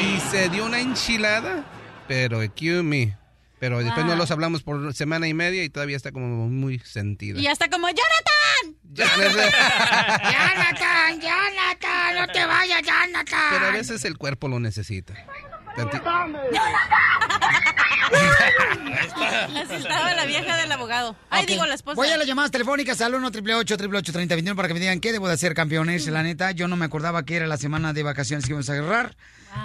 Y 0.00 0.20
se 0.32 0.48
dio 0.48 0.64
una 0.66 0.80
enchilada, 0.80 1.64
pero 2.08 2.42
excuse 2.42 2.82
me. 2.82 3.16
Pero 3.62 3.78
después 3.78 4.04
no 4.04 4.16
los 4.16 4.28
hablamos 4.32 4.64
por 4.64 4.92
semana 4.92 5.28
y 5.28 5.34
media 5.34 5.62
y 5.62 5.70
todavía 5.70 5.96
está 5.96 6.10
como 6.10 6.48
muy 6.48 6.80
sentida. 6.80 7.38
Y 7.38 7.46
hasta 7.46 7.70
como, 7.70 7.86
¡Jonathan! 7.86 8.76
Jonathan, 8.92 9.52
Jonathan, 11.20 12.16
no 12.16 12.26
te 12.32 12.44
vayas, 12.44 12.82
Jonathan. 12.82 13.38
Pero 13.52 13.66
a 13.66 13.70
veces 13.70 14.04
el 14.04 14.18
cuerpo 14.18 14.48
lo 14.48 14.58
necesita. 14.58 15.14
Tanti- 15.76 16.02
Así 19.62 19.74
estaba 19.76 20.12
la 20.14 20.24
vieja 20.26 20.56
del 20.56 20.72
abogado. 20.72 21.14
Ay, 21.30 21.46
digo, 21.46 21.64
la 21.64 21.74
esposa. 21.74 21.94
Voy 21.94 22.08
a 22.08 22.16
las 22.16 22.26
llamadas 22.26 22.50
telefónicas 22.50 23.00
al 23.00 23.14
1 23.14 23.28
888 23.28 24.12
3021 24.12 24.56
para 24.56 24.66
que 24.66 24.74
me 24.74 24.80
digan 24.80 24.98
qué 24.98 25.12
debo 25.12 25.28
de 25.28 25.34
hacer, 25.34 25.54
campeones. 25.54 26.08
La 26.08 26.24
neta, 26.24 26.50
yo 26.50 26.66
no 26.66 26.74
me 26.76 26.84
acordaba 26.84 27.24
que 27.24 27.36
era 27.36 27.46
la 27.46 27.58
semana 27.58 27.92
de 27.92 28.02
vacaciones 28.02 28.44
que 28.44 28.50
íbamos 28.50 28.68
a 28.70 28.72
agarrar. 28.72 29.14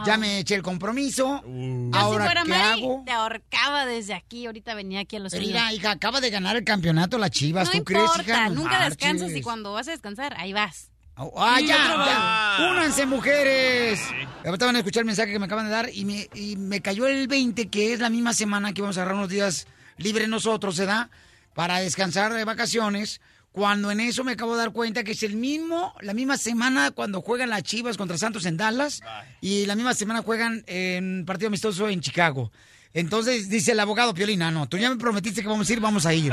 Ya 0.06 0.18
me 0.18 0.40
eché 0.40 0.56
el 0.56 0.64
compromiso. 0.64 1.42
Yo 1.46 1.90
Ahora, 1.98 2.26
si 2.26 2.28
fuera 2.28 2.44
¿qué 2.44 2.50
Mari, 2.50 2.84
hago? 2.84 3.04
te 3.06 3.12
ahorcaba 3.12 3.86
desde 3.86 4.14
aquí. 4.14 4.46
Ahorita 4.46 4.74
venía 4.76 5.00
aquí 5.02 5.16
a 5.16 5.20
los 5.20 5.34
mira, 5.34 5.72
hija, 5.74 5.92
acaba 5.92 6.20
de 6.22 6.30
ganar 6.30 6.56
el 6.56 6.64
campeonato 6.64 7.18
la 7.18 7.30
Chivas. 7.30 7.66
No 7.68 7.72
¿Tú 7.72 7.78
importa, 7.78 8.14
crees, 8.24 8.28
hija? 8.28 8.50
No 8.50 8.56
nunca 8.56 8.72
marches. 8.80 8.98
descansas 8.98 9.36
y 9.36 9.42
cuando 9.42 9.74
vas 9.74 9.88
a 9.88 9.92
descansar, 9.92 10.36
ahí 10.38 10.54
vas. 10.54 10.92
¡Ah, 11.16 11.60
ya! 11.60 11.68
Ya. 12.60 12.70
¡Únanse, 12.72 13.06
mujeres! 13.08 14.00
Ahorita 14.46 14.66
van 14.68 14.76
a 14.76 14.80
escuchar 14.80 15.02
el 15.02 15.08
mensaje 15.08 15.32
que 15.32 15.40
me 15.40 15.46
acaban 15.46 15.66
de 15.66 15.72
dar 15.72 15.90
y 15.92 16.06
me, 16.06 16.30
y 16.36 16.58
me 16.58 16.82
cayó 16.82 17.08
el 17.08 17.28
20, 17.28 17.70
que 17.70 17.94
es 17.94 18.00
la 18.00 18.10
misma 18.10 18.34
semana 18.34 18.74
que 18.74 18.82
vamos 18.82 18.98
a 18.98 19.02
agarrar 19.02 19.18
unos 19.18 19.30
días 19.30 19.66
libres 19.98 20.28
nosotros, 20.30 20.76
¿se 20.76 20.86
da? 20.86 21.10
Para 21.56 21.80
descansar 21.80 22.34
de 22.34 22.44
vacaciones. 22.44 23.20
Cuando 23.58 23.90
en 23.90 24.00
eso 24.02 24.24
me 24.24 24.34
acabo 24.34 24.52
de 24.52 24.60
dar 24.60 24.72
cuenta 24.72 25.04
que 25.04 25.14
es 25.14 25.24
el 25.24 25.36
mismo, 25.36 25.96
la 26.02 26.14
misma 26.14 26.38
semana 26.38 26.92
cuando 26.92 27.24
juegan 27.24 27.50
las 27.50 27.64
Chivas 27.64 27.98
contra 27.98 28.16
Santos 28.16 28.46
en 28.46 28.56
Dallas 28.56 29.02
y 29.42 29.66
la 29.66 29.74
misma 29.74 29.96
semana 29.96 30.22
juegan 30.22 30.64
en 30.68 31.26
partido 31.26 31.48
amistoso 31.48 31.90
en 31.90 32.00
Chicago. 32.00 32.52
Entonces 32.94 33.50
dice 33.50 33.72
el 33.72 33.80
abogado 33.80 34.14
Piolina, 34.14 34.52
no, 34.52 34.70
tú 34.70 34.78
ya 34.78 34.92
me 34.92 34.98
prometiste 34.98 35.42
que 35.42 35.48
vamos 35.48 35.68
a 35.68 35.74
ir, 35.74 35.80
vamos 35.80 36.06
a 36.06 36.14
ir. 36.14 36.32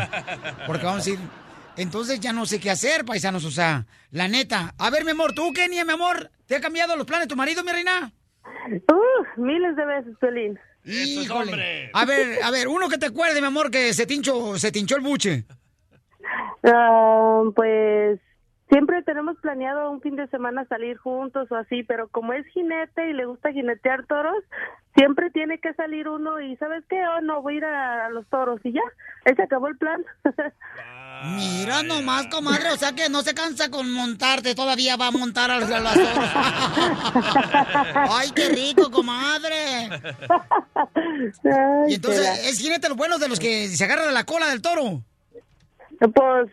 Porque 0.66 0.84
vamos 0.84 1.06
a 1.06 1.10
ir. 1.12 1.18
Entonces 1.78 2.20
ya 2.20 2.34
no 2.34 2.44
sé 2.44 2.60
qué 2.60 2.70
hacer, 2.70 3.06
paisanos, 3.06 3.46
o 3.46 3.50
sea, 3.50 3.86
la 4.10 4.28
neta. 4.28 4.74
A 4.76 4.90
ver, 4.90 5.06
mi 5.06 5.12
amor, 5.12 5.32
¿tú, 5.32 5.50
Kenia, 5.54 5.86
mi 5.86 5.94
amor? 5.94 6.30
¿Te 6.44 6.56
ha 6.56 6.60
cambiado 6.60 6.94
los 6.94 7.06
planes 7.06 7.26
tu 7.26 7.36
marido, 7.36 7.64
mi 7.64 7.72
reina? 7.72 8.12
Uh, 8.68 9.40
miles 9.40 9.74
de 9.76 9.86
veces, 9.86 10.14
Pelín. 10.20 10.58
Híjole. 10.84 11.90
A 11.94 12.04
ver, 12.04 12.42
a 12.42 12.50
ver, 12.50 12.68
uno 12.68 12.90
que 12.90 12.98
te 12.98 13.06
acuerde, 13.06 13.40
mi 13.40 13.46
amor, 13.46 13.70
que 13.70 13.94
se 13.94 14.04
tinchó, 14.04 14.58
se 14.58 14.70
tinchó 14.70 14.96
el 14.96 15.02
buche. 15.02 15.46
Ah, 16.64 17.42
pues 17.54 18.20
siempre 18.68 19.02
tenemos 19.02 19.36
planeado 19.38 19.90
un 19.90 20.00
fin 20.00 20.16
de 20.16 20.26
semana 20.28 20.64
salir 20.66 20.96
juntos 20.96 21.50
o 21.50 21.56
así, 21.56 21.82
pero 21.82 22.08
como 22.08 22.32
es 22.32 22.46
jinete 22.48 23.10
y 23.10 23.12
le 23.12 23.26
gusta 23.26 23.52
jinetear 23.52 24.06
toros, 24.06 24.42
siempre 24.96 25.30
tiene 25.30 25.58
que 25.58 25.74
salir 25.74 26.08
uno 26.08 26.40
y 26.40 26.56
¿sabes 26.56 26.84
qué? 26.88 27.00
Oh, 27.06 27.20
no, 27.20 27.42
voy 27.42 27.54
a 27.54 27.56
ir 27.58 27.64
a, 27.64 28.06
a 28.06 28.10
los 28.10 28.26
toros 28.28 28.60
y 28.64 28.72
ya, 28.72 28.82
ahí 29.26 29.34
se 29.34 29.42
acabó 29.42 29.68
el 29.68 29.76
plan. 29.76 30.04
Mira 31.36 31.82
nomás, 31.82 32.26
comadre, 32.26 32.72
o 32.72 32.76
sea 32.76 32.92
que 32.92 33.08
no 33.08 33.22
se 33.22 33.32
cansa 33.34 33.70
con 33.70 33.90
montarte, 33.92 34.54
todavía 34.54 34.96
va 34.96 35.06
a 35.06 35.10
montar 35.10 35.50
a 35.50 35.60
las, 35.60 35.70
a 35.70 35.80
las 35.80 35.94
toros. 35.94 36.30
Ay, 38.10 38.30
qué 38.34 38.48
rico, 38.48 38.90
comadre. 38.90 39.88
Y 41.88 41.94
entonces, 41.94 42.48
es 42.48 42.58
jinete 42.58 42.88
los 42.88 42.96
buenos 42.96 43.20
de 43.20 43.28
los 43.28 43.38
que 43.38 43.68
se 43.68 43.84
agarran 43.84 44.06
de 44.06 44.12
la 44.12 44.24
cola 44.24 44.48
del 44.48 44.62
toro. 44.62 45.02
Pues 46.12 46.50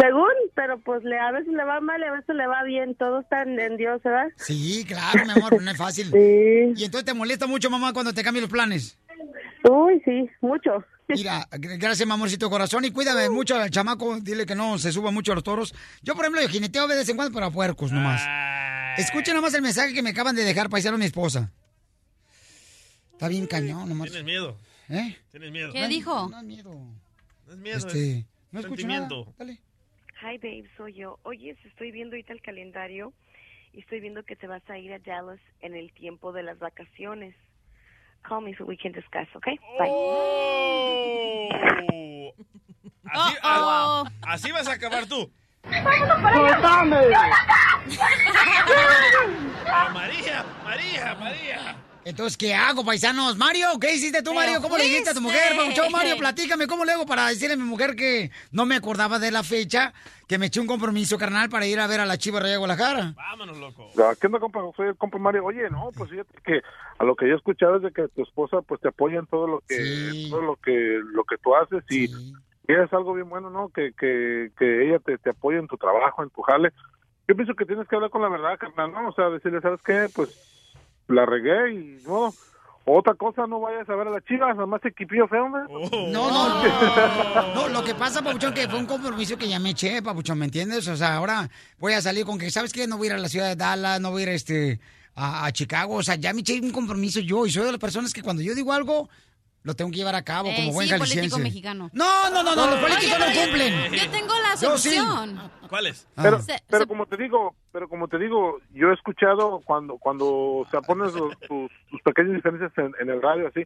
según, 0.00 0.30
pero 0.54 0.78
pues 0.80 1.04
le, 1.04 1.18
a 1.18 1.30
veces 1.32 1.52
le 1.52 1.64
va 1.64 1.80
mal 1.80 2.00
y 2.00 2.04
a 2.04 2.12
veces 2.12 2.34
le 2.34 2.46
va 2.46 2.62
bien, 2.62 2.94
todo 2.94 3.20
está 3.20 3.42
en, 3.42 3.58
en 3.60 3.76
Dios, 3.76 4.00
¿verdad? 4.02 4.28
Sí, 4.36 4.84
claro, 4.86 5.24
mi 5.26 5.32
amor, 5.32 5.62
no 5.62 5.70
es 5.70 5.76
fácil. 5.76 6.06
Sí. 6.12 6.72
Y 6.76 6.84
entonces 6.84 7.04
te 7.04 7.14
molesta 7.14 7.46
mucho, 7.46 7.68
mamá, 7.70 7.92
cuando 7.92 8.12
te 8.14 8.22
cambian 8.22 8.42
los 8.42 8.50
planes. 8.50 8.98
Uy, 9.68 10.00
sí, 10.04 10.30
mucho. 10.40 10.84
Mira, 11.08 11.46
gr- 11.50 11.78
gracias, 11.78 12.06
mi 12.06 12.12
amorcito 12.14 12.48
corazón. 12.48 12.84
Y 12.84 12.90
cuídame 12.90 13.28
mucho 13.30 13.54
al 13.56 13.70
chamaco. 13.70 14.18
Dile 14.20 14.46
que 14.46 14.54
no 14.54 14.78
se 14.78 14.92
suba 14.92 15.10
mucho 15.10 15.32
a 15.32 15.34
los 15.36 15.44
toros. 15.44 15.74
Yo, 16.02 16.14
por 16.14 16.24
ejemplo, 16.24 16.42
yo 16.42 16.48
jineteo 16.48 16.86
de 16.88 16.96
vez 16.96 17.08
en 17.08 17.16
cuando, 17.16 17.32
pero 17.34 17.46
a 17.46 17.50
puercos 17.50 17.92
nomás. 17.92 18.22
Escuchen 18.98 19.34
nomás 19.34 19.52
el 19.54 19.62
mensaje 19.62 19.92
que 19.92 20.02
me 20.02 20.10
acaban 20.10 20.34
de 20.34 20.42
dejar 20.44 20.68
paisano 20.70 20.96
mi 20.98 21.04
esposa. 21.04 21.50
Está 23.12 23.28
bien 23.28 23.46
cañón 23.46 23.88
nomás. 23.88 24.06
Tienes 24.10 24.24
miedo. 24.24 24.56
¿Eh? 24.88 25.16
Tienes 25.30 25.50
miedo. 25.52 25.72
¿Qué 25.72 25.86
dijo? 25.88 26.28
No 26.28 26.38
es 26.38 26.44
miedo. 26.44 26.70
No 27.46 27.52
es 27.52 27.58
miedo, 27.58 27.78
Este, 27.78 28.18
es 28.18 28.24
no 28.56 28.60
escucho. 28.60 28.86
Hi, 30.22 30.38
babe, 30.38 30.68
soy 30.76 30.94
yo. 30.94 31.18
Oye, 31.22 31.56
estoy 31.64 31.90
viendo 31.90 32.14
ahorita 32.14 32.32
el 32.32 32.40
calendario 32.40 33.12
y 33.72 33.80
estoy 33.80 34.00
viendo 34.00 34.22
que 34.24 34.34
te 34.36 34.46
vas 34.46 34.62
a 34.70 34.78
ir 34.78 34.92
a 34.92 34.98
Dallas 34.98 35.40
en 35.60 35.74
el 35.76 35.92
tiempo 35.92 36.32
de 36.32 36.42
las 36.42 36.58
vacaciones. 36.58 37.36
Call 38.22 38.42
me 38.42 38.54
so 38.56 38.64
we 38.64 38.76
can 38.76 38.92
discuss, 38.92 39.28
okay? 39.36 39.58
Bye. 39.78 39.92
Así, 43.04 43.36
a- 43.42 44.04
así 44.22 44.50
vas 44.52 44.66
a 44.68 44.72
acabar 44.72 45.06
tú. 45.06 45.30
Ah, 49.68 49.90
María, 49.92 50.44
María, 50.64 51.14
María. 51.14 51.76
Entonces, 52.06 52.36
¿qué 52.36 52.54
hago, 52.54 52.84
paisanos? 52.84 53.36
Mario, 53.36 53.66
¿qué 53.80 53.92
hiciste 53.92 54.22
tú, 54.22 54.32
Mario? 54.32 54.62
¿Cómo 54.62 54.78
le 54.78 54.84
dijiste 54.84 55.10
a 55.10 55.14
tu 55.14 55.20
mujer? 55.20 55.56
Mario, 55.90 56.16
platícame, 56.16 56.68
¿cómo 56.68 56.84
le 56.84 56.92
hago 56.92 57.04
para 57.04 57.26
decirle 57.26 57.54
a 57.54 57.56
mi 57.56 57.64
mujer 57.64 57.96
que 57.96 58.30
no 58.52 58.64
me 58.64 58.76
acordaba 58.76 59.18
de 59.18 59.32
la 59.32 59.42
fecha, 59.42 59.92
que 60.28 60.38
me 60.38 60.46
eché 60.46 60.60
un 60.60 60.68
compromiso, 60.68 61.18
carnal, 61.18 61.48
para 61.48 61.66
ir 61.66 61.80
a 61.80 61.88
ver 61.88 61.98
a 61.98 62.06
la 62.06 62.16
Chiva 62.16 62.38
Rey 62.38 62.52
de 62.52 62.58
Guadalajara? 62.58 63.12
Vámonos, 63.16 63.58
loco. 63.58 63.90
¿Qué 64.20 64.26
onda, 64.28 64.38
compa? 64.38 64.60
Soy 64.76 64.86
el 64.86 64.96
compa 64.96 65.18
Mario. 65.18 65.46
Oye, 65.46 65.68
no, 65.68 65.90
pues 65.96 66.08
fíjate 66.08 66.32
que 66.44 66.62
a 66.96 67.02
lo 67.02 67.16
que 67.16 67.26
yo 67.26 67.34
he 67.34 67.36
escuchado 67.38 67.78
es 67.78 67.82
de 67.82 67.90
que 67.90 68.06
tu 68.06 68.22
esposa 68.22 68.62
pues 68.62 68.80
te 68.80 68.86
apoya 68.86 69.18
en 69.18 69.26
todo 69.26 69.48
lo 69.48 69.60
que 69.66 70.28
todo 70.30 70.42
lo 70.42 70.54
que 70.54 71.00
lo 71.12 71.24
que 71.24 71.38
tú 71.38 71.56
haces 71.56 71.82
y, 71.90 72.04
y 72.04 72.72
es 72.72 72.92
algo 72.92 73.14
bien 73.14 73.28
bueno, 73.28 73.50
¿no? 73.50 73.70
Que, 73.70 73.92
que, 73.98 74.52
que 74.56 74.86
ella 74.86 75.00
te, 75.00 75.18
te 75.18 75.30
apoya 75.30 75.58
en 75.58 75.66
tu 75.66 75.76
trabajo, 75.76 76.22
en 76.22 76.30
tu 76.30 76.40
jale. 76.42 76.72
Yo 77.26 77.34
pienso 77.34 77.54
que 77.54 77.66
tienes 77.66 77.88
que 77.88 77.96
hablar 77.96 78.10
con 78.10 78.22
la 78.22 78.28
verdad, 78.28 78.56
carnal, 78.60 78.92
¿no? 78.92 79.08
O 79.08 79.12
sea, 79.12 79.28
decirle, 79.28 79.60
¿sabes 79.60 79.80
qué? 79.84 80.06
Pues 80.14 80.55
la 81.08 81.26
regué 81.26 81.72
y 81.72 82.02
no. 82.06 82.32
Otra 82.88 83.14
cosa, 83.14 83.48
no 83.48 83.58
vayas 83.58 83.88
a 83.88 83.96
ver 83.96 84.06
a 84.06 84.10
las 84.10 84.24
chivas, 84.24 84.54
nada 84.54 84.66
más 84.66 84.84
equipillo 84.84 85.26
feo. 85.26 85.48
No, 85.48 85.68
no, 85.68 86.30
no. 86.30 86.62
No, 87.54 87.68
lo 87.68 87.82
que 87.82 87.96
pasa, 87.96 88.22
Papuchón, 88.22 88.54
que 88.54 88.68
fue 88.68 88.78
un 88.78 88.86
compromiso 88.86 89.36
que 89.36 89.48
ya 89.48 89.58
me 89.58 89.70
eché, 89.70 90.00
Papuchón, 90.02 90.38
¿me 90.38 90.44
entiendes? 90.44 90.86
O 90.86 90.96
sea, 90.96 91.16
ahora 91.16 91.50
voy 91.80 91.94
a 91.94 92.00
salir 92.00 92.24
con 92.24 92.38
que, 92.38 92.48
¿sabes 92.48 92.72
qué? 92.72 92.86
No 92.86 92.96
voy 92.96 93.08
a 93.08 93.10
ir 93.10 93.16
a 93.16 93.18
la 93.18 93.28
ciudad 93.28 93.48
de 93.48 93.56
Dallas, 93.56 94.00
no 94.00 94.12
voy 94.12 94.22
a 94.22 94.26
ir 94.26 94.28
este, 94.28 94.78
a, 95.16 95.46
a 95.46 95.52
Chicago. 95.52 95.94
O 95.94 96.02
sea, 96.04 96.14
ya 96.14 96.32
me 96.32 96.42
eché 96.42 96.60
un 96.60 96.70
compromiso 96.70 97.18
yo 97.18 97.44
y 97.44 97.50
soy 97.50 97.64
de 97.64 97.72
las 97.72 97.80
personas 97.80 98.12
que 98.12 98.22
cuando 98.22 98.42
yo 98.42 98.54
digo 98.54 98.72
algo, 98.72 99.08
lo 99.66 99.74
tengo 99.74 99.90
que 99.90 99.96
llevar 99.96 100.14
a 100.14 100.22
cabo 100.22 100.48
como 100.54 100.68
Ey, 100.68 100.72
buen 100.72 100.88
sí, 100.88 100.94
político 100.96 101.38
mexicano. 101.38 101.90
No, 101.92 102.30
no, 102.30 102.42
no, 102.44 102.54
no, 102.54 102.70
los 102.70 102.78
políticos 102.80 103.18
no 103.18 103.26
cumplen. 103.42 103.92
Yo 103.92 104.10
tengo 104.10 104.32
la 104.38 104.54
Yo 104.60 104.78
sí. 104.78 104.90
solución. 104.94 105.40
¿Cuáles? 105.68 106.06
Pero, 106.14 106.40
Se- 106.40 106.62
pero 106.70 106.84
se- 106.84 106.88
como 106.88 107.06
te 107.06 107.16
digo, 107.16 107.56
pero 107.72 107.88
como 107.88 108.06
te 108.06 108.16
digo, 108.18 108.58
yo 108.72 108.90
he 108.90 108.94
escuchado 108.94 109.60
cuando 109.64 109.98
cuando 109.98 110.64
se 110.70 110.80
pones 110.82 111.12
los- 111.14 111.36
tus, 111.40 111.68
tus 111.90 112.00
pequeñas 112.04 112.34
diferencias 112.36 112.70
en, 112.78 112.92
en 113.00 113.10
el 113.10 113.20
radio 113.20 113.48
así, 113.48 113.64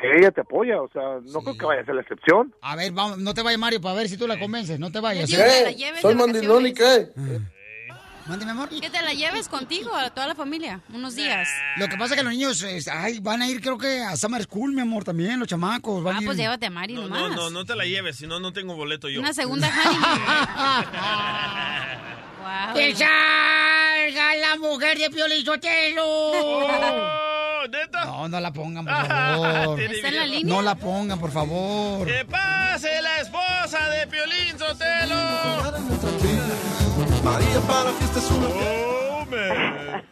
que 0.00 0.16
ella 0.18 0.30
te 0.30 0.42
apoya, 0.42 0.80
o 0.80 0.88
sea, 0.92 1.02
no 1.24 1.40
creo 1.40 1.58
que 1.58 1.66
vaya 1.66 1.82
a 1.82 1.84
ser 1.84 1.96
la 1.96 2.02
excepción. 2.02 2.54
A 2.62 2.76
ver, 2.76 2.92
vamos, 2.92 3.18
no 3.18 3.34
te 3.34 3.42
vayas, 3.42 3.58
Mario, 3.58 3.80
para 3.80 3.96
ver 3.96 4.08
si 4.08 4.16
tú 4.16 4.28
la 4.28 4.38
convences. 4.38 4.78
No 4.78 4.92
te 4.92 5.00
vayas. 5.00 5.28
Que 5.28 5.36
la 5.36 5.70
lleves 5.72 6.00
de 6.02 6.14
vacaciones. 6.14 6.42
Mándeme, 8.28 8.50
amor. 8.50 8.68
Que 8.68 8.90
te 8.90 9.00
la 9.02 9.12
lleves 9.14 9.48
contigo 9.48 9.94
a 9.96 10.10
toda 10.10 10.26
la 10.26 10.34
familia, 10.34 10.80
unos 10.92 11.14
días. 11.16 11.48
Lo 11.78 11.88
que 11.88 11.96
pasa 11.96 12.12
es 12.14 12.18
que 12.20 12.24
los 12.24 12.32
niños 12.32 12.62
es, 12.62 12.86
ay, 12.88 13.20
van 13.20 13.40
a 13.40 13.48
ir, 13.48 13.60
creo 13.62 13.78
que 13.78 14.02
a 14.02 14.16
Summer 14.16 14.42
School, 14.42 14.72
mi 14.72 14.82
amor, 14.82 15.02
también, 15.04 15.38
los 15.38 15.48
chamacos. 15.48 16.02
Van 16.04 16.16
Ah, 16.16 16.18
a 16.18 16.20
ir. 16.22 16.26
pues 16.26 16.36
llévate 16.36 16.66
a 16.66 16.70
Mari 16.70 16.92
No, 16.94 17.02
nomás. 17.02 17.20
no, 17.22 17.28
no, 17.36 17.50
no 17.50 17.64
te 17.64 17.74
la 17.74 17.84
lleves, 17.86 18.16
si 18.16 18.26
no, 18.26 18.38
no 18.38 18.52
tengo 18.52 18.74
boleto 18.76 19.08
yo. 19.08 19.20
Una 19.20 19.32
segunda 19.32 19.68
honeymoon. 19.86 20.08
¡Que 22.74 22.94
salga 22.94 24.34
la 24.36 24.56
mujer 24.58 24.98
de 24.98 25.10
Piolín 25.10 25.44
Sotelo! 25.44 26.04
Oh, 26.04 27.64
No, 28.04 28.28
no 28.28 28.40
la 28.40 28.52
pongan, 28.52 28.84
por 28.84 29.06
favor. 29.06 29.80
¿Está 29.80 30.08
en 30.08 30.16
la 30.16 30.26
línea? 30.26 30.54
No 30.54 30.62
la 30.62 30.74
pongan, 30.74 31.18
por 31.18 31.30
favor. 31.32 32.06
¡Que 32.06 32.24
pase 32.24 33.00
la 33.02 33.20
esposa 33.20 33.88
de 33.88 34.06
Piolín 34.06 34.58
Sotelo! 34.58 35.18
María 37.28 37.60
para 37.60 37.92
fiesta 37.92 38.20
es 38.20 38.30
una 38.30 38.48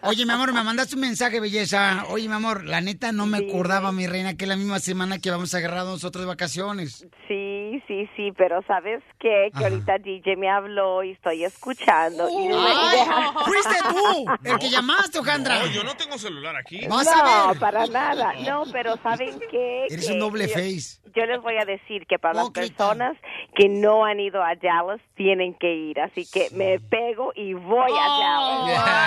Oye, 0.02 0.24
mi 0.26 0.32
amor, 0.32 0.52
me 0.52 0.62
mandaste 0.62 0.94
un 0.94 1.00
mensaje, 1.00 1.40
belleza. 1.40 2.04
Oye, 2.10 2.28
mi 2.28 2.34
amor, 2.34 2.64
la 2.64 2.80
neta 2.80 3.12
no 3.12 3.26
me 3.26 3.38
acordaba, 3.38 3.90
mi 3.92 4.06
reina, 4.06 4.36
que 4.36 4.44
es 4.44 4.48
la 4.48 4.56
misma 4.56 4.78
semana 4.78 5.18
que 5.18 5.30
vamos 5.30 5.54
a 5.54 5.58
agarrar 5.58 5.84
nosotros 5.84 6.22
de 6.22 6.28
vacaciones. 6.28 7.06
Sí, 7.28 7.82
sí, 7.88 8.08
sí, 8.16 8.32
pero 8.36 8.62
¿sabes 8.66 9.02
qué? 9.18 9.50
Que 9.56 9.64
ahorita 9.64 9.98
DJ 9.98 10.36
me 10.36 10.48
habló 10.50 11.02
y 11.02 11.12
estoy 11.12 11.44
escuchando. 11.44 12.28
y 12.28 12.48
me- 12.48 12.54
¡Ay! 12.54 12.98
deja- 12.98 13.32
¡Fuiste 13.44 13.74
tú! 13.90 14.26
El 14.44 14.58
que 14.58 14.70
llamaste, 14.70 15.18
Ojandra. 15.18 15.58
No, 15.60 15.66
yo 15.66 15.82
no 15.82 15.96
tengo 15.96 16.18
celular 16.18 16.54
aquí. 16.56 16.86
Vas 16.86 17.06
no, 17.06 17.12
a 17.12 17.48
ver. 17.48 17.58
para 17.58 17.86
nada. 17.86 18.32
No, 18.46 18.64
pero 18.70 18.96
¿saben 19.02 19.38
qué? 19.50 19.86
Eres 19.90 20.06
Que 20.06 20.12
un 20.12 20.20
doble 20.20 20.46
yo- 20.46 20.54
face. 20.54 21.00
Yo 21.16 21.24
les 21.24 21.40
voy 21.40 21.54
a 21.56 21.64
decir 21.64 22.06
que 22.06 22.18
para 22.18 22.34
las 22.34 22.50
personas 22.50 23.16
que 23.56 23.70
no 23.70 24.04
han 24.04 24.20
ido 24.20 24.42
a 24.42 24.54
Dallas 24.54 25.00
tienen 25.16 25.54
que 25.54 25.74
ir, 25.74 25.98
así 25.98 26.26
que 26.30 26.48
me 26.52 26.78
pego 26.78 27.32
y 27.34 27.54
voy 27.54 27.90
a 27.90 28.08
Dallas. 28.18 29.05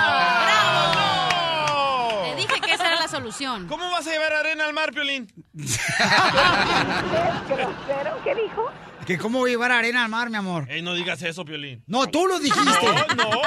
Te 2.23 2.35
dije 2.35 2.61
que 2.61 2.73
esa 2.73 2.87
era 2.87 2.99
la 2.99 3.07
solución. 3.07 3.67
¿Cómo 3.67 3.89
vas 3.91 4.07
a 4.07 4.11
llevar 4.11 4.33
arena 4.33 4.65
al 4.65 4.73
mar, 4.73 4.91
Piolín? 4.91 5.27
¿Pero 7.47 8.23
qué 8.23 8.35
dijo? 8.35 8.71
¿Que 9.09 9.17
cómo 9.17 9.39
voy 9.39 9.49
a 9.49 9.53
llevar 9.53 9.71
arena 9.71 10.03
al 10.03 10.09
mar, 10.11 10.29
mi 10.29 10.35
amor? 10.37 10.67
Ey, 10.69 10.83
no 10.83 10.93
digas 10.93 11.19
eso, 11.23 11.43
Piolín. 11.43 11.83
No, 11.87 12.05
tú 12.05 12.27
lo 12.27 12.37
dijiste. 12.37 12.85
No, 13.17 13.23
no. 13.23 13.41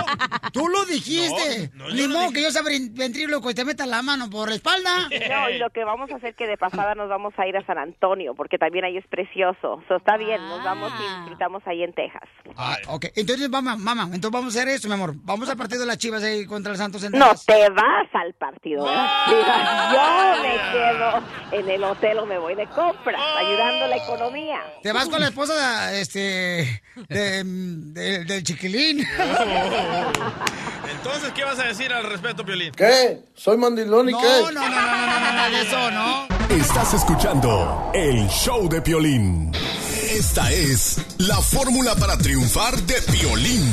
Tú 0.52 0.66
lo 0.68 0.84
dijiste. 0.86 1.70
No, 1.74 1.86
no, 1.88 1.94
Ni 1.94 2.08
modo 2.08 2.32
que 2.32 2.42
yo 2.42 2.50
sea 2.50 2.62
ven- 2.62 2.92
ventríloco 2.92 3.48
y 3.48 3.54
te 3.54 3.64
meta 3.64 3.86
la 3.86 4.02
mano 4.02 4.28
por 4.28 4.48
la 4.48 4.56
espalda. 4.56 5.08
No, 5.08 5.50
y 5.50 5.58
lo 5.58 5.70
que 5.70 5.84
vamos 5.84 6.10
a 6.10 6.16
hacer 6.16 6.34
que 6.34 6.48
de 6.48 6.56
pasada 6.58 6.96
nos 6.96 7.08
vamos 7.08 7.32
a 7.36 7.46
ir 7.46 7.56
a 7.56 7.64
San 7.64 7.78
Antonio, 7.78 8.34
porque 8.34 8.58
también 8.58 8.84
ahí 8.86 8.96
es 8.96 9.06
precioso. 9.06 9.80
So, 9.86 9.96
está 9.98 10.16
bien, 10.16 10.40
nos 10.48 10.64
vamos 10.64 10.92
y 10.98 11.16
disfrutamos 11.20 11.62
ahí 11.66 11.84
en 11.84 11.92
Texas. 11.92 12.28
Ah, 12.56 12.76
ok, 12.88 13.06
entonces, 13.14 13.48
mamá, 13.48 13.76
mamá, 13.76 14.02
entonces 14.06 14.32
vamos 14.32 14.56
a 14.56 14.58
hacer 14.58 14.68
esto, 14.68 14.88
mi 14.88 14.94
amor. 14.94 15.14
Vamos 15.18 15.48
al 15.48 15.56
partido 15.56 15.82
de 15.82 15.86
las 15.86 15.98
chivas 15.98 16.24
ahí 16.24 16.44
contra 16.44 16.72
el 16.72 16.78
Santos 16.78 17.04
en 17.04 17.12
No 17.12 17.30
te 17.46 17.70
vas 17.70 18.08
al 18.14 18.34
partido 18.34 18.84
las 18.84 19.26
Chivas. 19.26 19.92
Yo 19.92 20.42
me 20.42 20.72
quedo 20.72 21.60
en 21.60 21.70
el 21.70 21.84
hotel 21.84 22.18
o 22.18 22.26
me 22.26 22.38
voy 22.38 22.56
de 22.56 22.66
compras, 22.66 23.20
ayudando 23.38 23.84
a 23.84 23.88
la 23.88 23.96
economía. 23.96 24.58
Te 24.82 24.90
vas 24.92 25.08
con 25.08 25.20
la 25.20 25.28
esposa 25.28 25.51
de, 25.52 26.00
este, 26.00 26.82
de- 27.08 27.42
de- 27.44 28.24
del 28.24 28.42
chiquilín. 28.42 29.06
Entonces, 30.90 31.32
¿qué 31.34 31.44
vas 31.44 31.58
a 31.58 31.64
decir 31.64 31.92
al 31.92 32.04
respecto, 32.04 32.44
Piolín? 32.44 32.72
¿Qué? 32.72 33.20
¿Soy 33.34 33.56
mandilón 33.56 34.08
y 34.08 34.12
No, 34.12 34.20
qué? 34.20 34.26
no, 34.26 34.50
no, 34.52 34.68
no, 34.68 34.70
no, 34.70 35.20
no, 35.20 35.32
no, 35.50 35.56
de 35.56 35.62
eso, 35.62 35.90
¿no? 35.90 36.26
Estás 36.48 36.94
escuchando 36.94 37.90
el 37.94 38.28
show 38.28 38.68
de 38.68 38.80
Piolín. 38.82 39.52
Esta 40.10 40.50
es 40.52 40.98
la 41.18 41.36
fórmula 41.40 41.94
para 41.96 42.16
triunfar 42.18 42.76
de 42.82 43.00
Piolín. 43.10 43.72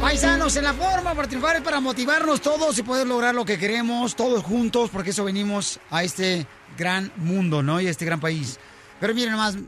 Paisanos, 0.00 0.56
en 0.56 0.64
la 0.64 0.72
forma 0.74 1.14
para 1.14 1.28
triunfar 1.28 1.56
es 1.56 1.62
para 1.62 1.78
motivarnos 1.80 2.40
todos 2.40 2.76
y 2.78 2.82
poder 2.82 3.06
lograr 3.06 3.34
lo 3.36 3.44
que 3.44 3.56
queremos, 3.58 4.16
todos 4.16 4.42
juntos, 4.42 4.90
porque 4.92 5.10
eso 5.10 5.22
venimos 5.24 5.78
a 5.90 6.02
este 6.02 6.46
gran 6.76 7.12
mundo, 7.16 7.62
¿no? 7.62 7.80
Y 7.80 7.86
a 7.86 7.90
este 7.90 8.04
gran 8.04 8.18
país. 8.18 8.58
Pero 9.02 9.14
miren 9.14 9.32
nomás, 9.32 9.58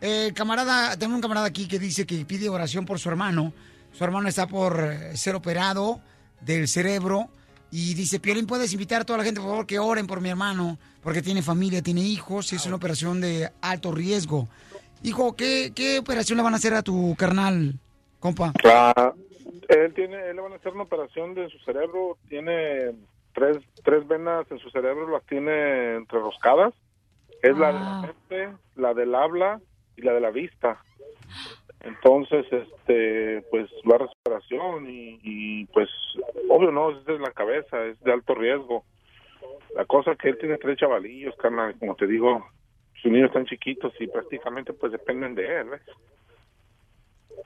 eh, 0.00 0.30
camarada, 0.36 0.96
tengo 0.96 1.16
un 1.16 1.20
camarada 1.20 1.48
aquí 1.48 1.66
que 1.66 1.80
dice 1.80 2.06
que 2.06 2.24
pide 2.24 2.48
oración 2.48 2.86
por 2.86 3.00
su 3.00 3.08
hermano. 3.08 3.52
Su 3.90 4.04
hermano 4.04 4.28
está 4.28 4.46
por 4.46 4.78
eh, 4.78 5.16
ser 5.16 5.34
operado 5.34 5.98
del 6.40 6.68
cerebro 6.68 7.26
y 7.72 7.94
dice, 7.94 8.20
Piolín, 8.20 8.46
¿puedes 8.46 8.72
invitar 8.72 9.00
a 9.00 9.04
toda 9.04 9.18
la 9.18 9.24
gente, 9.24 9.40
por 9.40 9.50
favor, 9.50 9.66
que 9.66 9.80
oren 9.80 10.06
por 10.06 10.20
mi 10.20 10.28
hermano? 10.28 10.78
Porque 11.02 11.22
tiene 11.22 11.42
familia, 11.42 11.82
tiene 11.82 12.02
hijos 12.02 12.52
es 12.52 12.66
una 12.66 12.76
operación 12.76 13.20
de 13.20 13.50
alto 13.62 13.90
riesgo. 13.90 14.46
Hijo, 15.02 15.34
¿qué, 15.34 15.72
qué 15.74 15.98
operación 15.98 16.36
le 16.36 16.44
van 16.44 16.54
a 16.54 16.58
hacer 16.58 16.74
a 16.74 16.82
tu 16.82 17.16
carnal, 17.18 17.74
compa? 18.20 18.52
Claro. 18.52 19.16
Él 19.70 19.92
tiene, 19.92 20.30
él 20.30 20.36
le 20.36 20.42
van 20.42 20.52
a 20.52 20.56
hacer 20.56 20.72
una 20.72 20.84
operación 20.84 21.34
de 21.34 21.48
su 21.48 21.58
cerebro, 21.64 22.16
tiene 22.28 22.92
tres, 23.34 23.56
tres 23.82 24.06
venas 24.06 24.48
en 24.52 24.60
su 24.60 24.70
cerebro, 24.70 25.10
las 25.10 25.26
tiene 25.26 25.96
entreroscadas. 25.96 26.74
Es 27.44 27.58
la 27.58 27.72
de 27.72 27.78
la 27.78 28.00
mente, 28.00 28.58
la 28.76 28.94
del 28.94 29.14
habla 29.14 29.60
y 29.96 30.00
la 30.00 30.14
de 30.14 30.20
la 30.22 30.30
vista. 30.30 30.82
Entonces, 31.80 32.46
este, 32.50 33.42
pues 33.50 33.70
va 33.86 33.96
a 33.96 33.98
recuperación 33.98 34.88
y, 34.88 35.20
y, 35.22 35.66
pues, 35.66 35.90
obvio 36.48 36.72
no, 36.72 36.90
es 36.92 37.04
de 37.04 37.18
la 37.18 37.32
cabeza, 37.32 37.84
es 37.84 38.00
de 38.00 38.14
alto 38.14 38.34
riesgo. 38.34 38.86
La 39.76 39.84
cosa 39.84 40.12
es 40.12 40.18
que 40.18 40.30
él 40.30 40.38
tiene 40.38 40.56
tres 40.56 40.78
chavalillos, 40.78 41.36
carnal, 41.36 41.78
como 41.78 41.94
te 41.96 42.06
digo, 42.06 42.46
sus 43.02 43.12
niños 43.12 43.26
están 43.26 43.44
chiquitos 43.44 43.92
y 44.00 44.06
prácticamente 44.06 44.72
pues 44.72 44.92
dependen 44.92 45.34
de 45.34 45.60
él, 45.60 45.68
¿ves? 45.68 45.82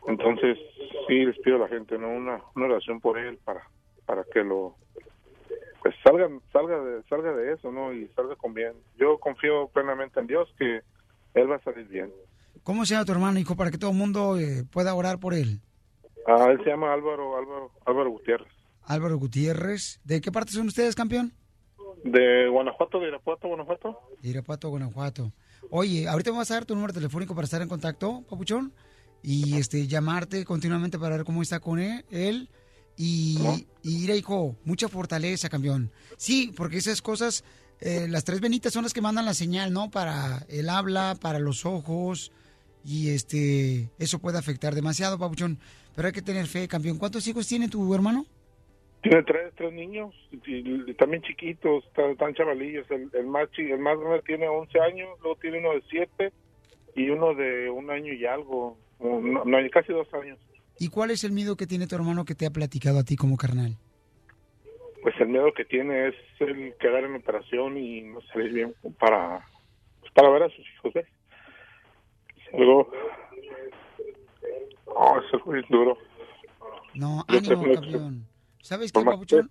Entonces, 0.07 0.59
sí, 1.09 1.25
les 1.25 1.37
pido 1.41 1.57
a 1.57 1.61
la 1.61 1.69
gente, 1.69 1.99
¿no? 1.99 2.09
Una, 2.09 2.41
una 2.55 2.67
oración 2.67 3.01
por 3.01 3.19
él 3.19 3.37
para, 3.45 3.65
para 4.07 4.23
que 4.33 4.45
lo, 4.45 4.77
pues 5.89 5.97
salga, 6.05 6.29
salga 6.53 6.79
de, 6.81 7.03
salga 7.09 7.33
de 7.33 7.55
eso, 7.55 7.73
¿no? 7.73 7.95
Y 7.95 8.09
salga 8.09 8.37
con 8.37 8.53
bien. 8.53 8.75
Yo 8.99 9.19
confío 9.19 9.69
plenamente 9.69 10.21
en 10.21 10.27
Dios 10.27 10.47
que 10.59 10.83
él 11.33 11.51
va 11.51 11.57
a 11.57 11.63
salir 11.63 11.89
bien. 11.89 12.13
¿Cómo 12.63 12.85
se 12.85 12.93
llama 12.93 13.07
tu 13.07 13.13
hermano, 13.13 13.39
hijo, 13.39 13.57
para 13.57 13.71
que 13.71 13.79
todo 13.79 13.93
el 13.93 13.97
mundo 13.97 14.39
eh, 14.39 14.65
pueda 14.71 14.95
orar 14.95 15.19
por 15.19 15.33
él? 15.33 15.61
Ah, 16.27 16.49
él 16.51 16.59
se 16.63 16.69
llama 16.69 16.93
Álvaro, 16.93 17.39
Álvaro, 17.39 17.71
Álvaro 17.87 18.11
Gutiérrez. 18.11 18.53
Álvaro 18.83 19.17
Gutiérrez. 19.17 19.99
¿De 20.05 20.21
qué 20.21 20.31
parte 20.31 20.53
son 20.53 20.67
ustedes, 20.67 20.95
campeón? 20.95 21.33
De 22.05 22.49
Guanajuato, 22.49 23.01
de 23.01 23.09
Irapuato, 23.09 23.49
Guanajuato. 23.49 23.99
De 24.21 24.29
Irapuato, 24.29 24.69
Guanajuato. 24.69 25.33
Oye, 25.71 26.07
ahorita 26.07 26.33
me 26.33 26.39
vas 26.39 26.51
a 26.51 26.55
dar 26.55 26.67
tu 26.67 26.75
número 26.75 26.93
telefónico 26.93 27.35
para 27.35 27.47
estar 27.47 27.63
en 27.63 27.69
contacto, 27.69 28.25
papuchón, 28.29 28.75
y 29.23 29.57
este 29.57 29.87
llamarte 29.87 30.45
continuamente 30.45 30.99
para 30.99 31.17
ver 31.17 31.25
cómo 31.25 31.41
está 31.41 31.61
con 31.61 31.79
él, 31.79 32.05
él 32.11 32.51
y, 32.99 33.67
y 33.83 33.99
mira, 34.01 34.15
hijo, 34.17 34.57
mucha 34.65 34.89
fortaleza, 34.89 35.49
campeón. 35.49 35.91
Sí, 36.17 36.53
porque 36.57 36.77
esas 36.79 37.01
cosas, 37.01 37.45
eh, 37.81 38.07
las 38.09 38.25
tres 38.25 38.41
venitas 38.41 38.73
son 38.73 38.83
las 38.83 38.93
que 38.93 39.01
mandan 39.01 39.25
la 39.25 39.35
señal, 39.35 39.73
¿no? 39.73 39.91
Para 39.91 40.45
el 40.49 40.69
habla, 40.69 41.17
para 41.21 41.39
los 41.39 41.65
ojos 41.65 42.33
y 42.85 43.11
este 43.11 43.89
eso 43.99 44.19
puede 44.19 44.39
afectar 44.39 44.75
demasiado, 44.75 45.19
Papuchón. 45.19 45.59
Pero 45.95 46.09
hay 46.09 46.13
que 46.13 46.23
tener 46.23 46.47
fe, 46.47 46.69
campeón. 46.69 46.99
¿Cuántos 46.99 47.27
hijos 47.29 47.47
tiene 47.47 47.69
tu 47.69 47.95
hermano? 47.95 48.27
Tiene 49.03 49.23
tres, 49.23 49.53
tres 49.57 49.73
niños, 49.73 50.13
y, 50.33 50.91
y 50.91 50.95
también 50.95 51.23
chiquitos, 51.23 51.85
tan, 51.95 52.17
tan 52.17 52.35
chavalillos. 52.35 52.85
El, 52.91 53.09
el 53.15 53.27
más 53.27 53.49
chi- 53.53 53.71
el 53.71 53.79
más 53.79 53.97
grande 53.99 54.23
tiene 54.27 54.49
11 54.49 54.81
años, 54.81 55.09
luego 55.23 55.39
tiene 55.41 55.61
uno 55.61 55.71
de 55.75 55.83
7 55.89 56.33
y 56.97 57.09
uno 57.11 57.33
de 57.35 57.71
un 57.71 57.91
año 57.91 58.13
y 58.13 58.27
algo, 58.27 58.77
no, 58.99 59.21
no, 59.21 59.57
casi 59.73 59.93
dos 59.93 60.09
años. 60.15 60.39
¿Y 60.81 60.89
cuál 60.89 61.11
es 61.11 61.25
el 61.25 61.33
miedo 61.33 61.57
que 61.57 61.67
tiene 61.67 61.87
tu 61.87 61.95
hermano 61.97 62.25
que 62.25 62.35
te 62.35 62.47
ha 62.47 62.51
platicado 62.51 62.99
a 62.99 63.05
ti 63.05 63.17
como 63.17 63.37
carnal? 63.37 63.77
Pues 65.03 65.15
el 65.21 65.29
miedo 65.29 65.53
que 65.55 65.65
tiene 65.65 66.09
es 66.09 66.15
el 66.41 66.75
quedar 66.79 67.05
en 67.05 67.17
operación 67.17 67.77
y 67.77 68.03
no 68.03 68.21
salir 68.33 68.53
bien 68.53 68.75
para, 68.99 69.45
pues, 70.01 70.13
para 70.13 70.31
ver 70.31 70.45
a 70.45 70.49
sus 70.49 70.65
hijos. 70.75 70.93
¿ves? 70.95 71.07
Es 72.37 72.55
algo... 72.55 72.91
Oh, 74.87 75.19
es 75.19 75.35
algo 75.35 75.53
duro. 75.69 75.99
No, 76.95 77.25
Yo 77.29 77.39
ánimo, 77.39 77.75
campeón. 77.75 78.27
¿Sabes 78.61 78.93
qué, 78.93 79.03
Papuchón? 79.03 79.51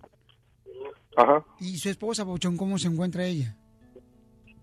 Ajá. 1.16 1.44
¿Y 1.60 1.76
su 1.78 1.88
esposa, 1.88 2.24
Papuchón, 2.24 2.56
cómo 2.56 2.78
se 2.78 2.88
encuentra 2.88 3.24
ella? 3.24 3.56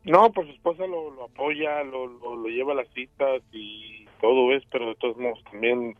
No, 0.05 0.31
pues 0.31 0.47
su 0.47 0.53
esposa 0.53 0.85
lo, 0.85 1.09
lo 1.11 1.25
apoya, 1.25 1.83
lo, 1.83 2.05
lo, 2.07 2.35
lo 2.35 2.47
lleva 2.47 2.73
a 2.73 2.75
las 2.75 2.87
citas 2.93 3.41
y 3.51 4.05
todo 4.21 4.53
es, 4.53 4.63
pero 4.71 4.89
de 4.89 4.95
todos 4.95 5.17
modos 5.17 5.43
también, 5.51 5.95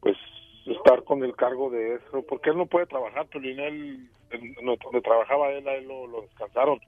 pues, 0.00 0.16
estar 0.66 1.02
con 1.04 1.24
el 1.24 1.34
cargo 1.34 1.70
de 1.70 1.96
eso, 1.96 2.22
porque 2.28 2.50
él 2.50 2.58
no 2.58 2.66
puede 2.66 2.86
trabajar, 2.86 3.26
pero 3.32 3.44
él, 3.44 4.08
donde 4.30 5.00
trabajaba 5.00 5.50
él, 5.50 5.66
a 5.66 5.74
él 5.74 5.88
lo, 5.88 6.06
lo 6.06 6.22
descansaron, 6.22 6.80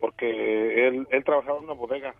porque 0.00 0.86
él, 0.86 1.06
él 1.10 1.24
trabajaba 1.24 1.58
en 1.58 1.64
una 1.64 1.74
bodega, 1.74 2.14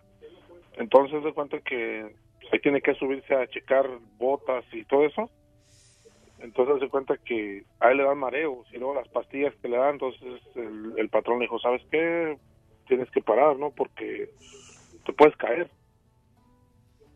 entonces 0.77 1.23
de 1.23 1.33
cuenta 1.33 1.59
que 1.59 2.15
ahí 2.51 2.59
tiene 2.59 2.81
que 2.81 2.95
subirse 2.95 3.33
a 3.33 3.47
checar 3.47 3.89
botas 4.17 4.63
y 4.71 4.83
todo 4.85 5.05
eso, 5.05 5.29
entonces 6.39 6.79
se 6.79 6.89
cuenta 6.89 7.17
que 7.17 7.63
a 7.79 7.91
él 7.91 7.97
le 7.97 8.03
dan 8.03 8.17
mareos 8.17 8.67
y 8.71 8.77
luego 8.77 8.95
las 8.95 9.07
pastillas 9.07 9.55
que 9.61 9.69
le 9.69 9.77
dan, 9.77 9.93
entonces 9.93 10.41
el, 10.55 10.93
el 10.97 11.09
patrón 11.09 11.39
le 11.39 11.45
dijo, 11.45 11.59
¿sabes 11.59 11.81
qué? 11.89 12.37
Tienes 12.87 13.09
que 13.11 13.21
parar, 13.21 13.57
¿no? 13.57 13.71
Porque 13.71 14.29
te 15.05 15.13
puedes 15.13 15.35
caer. 15.37 15.69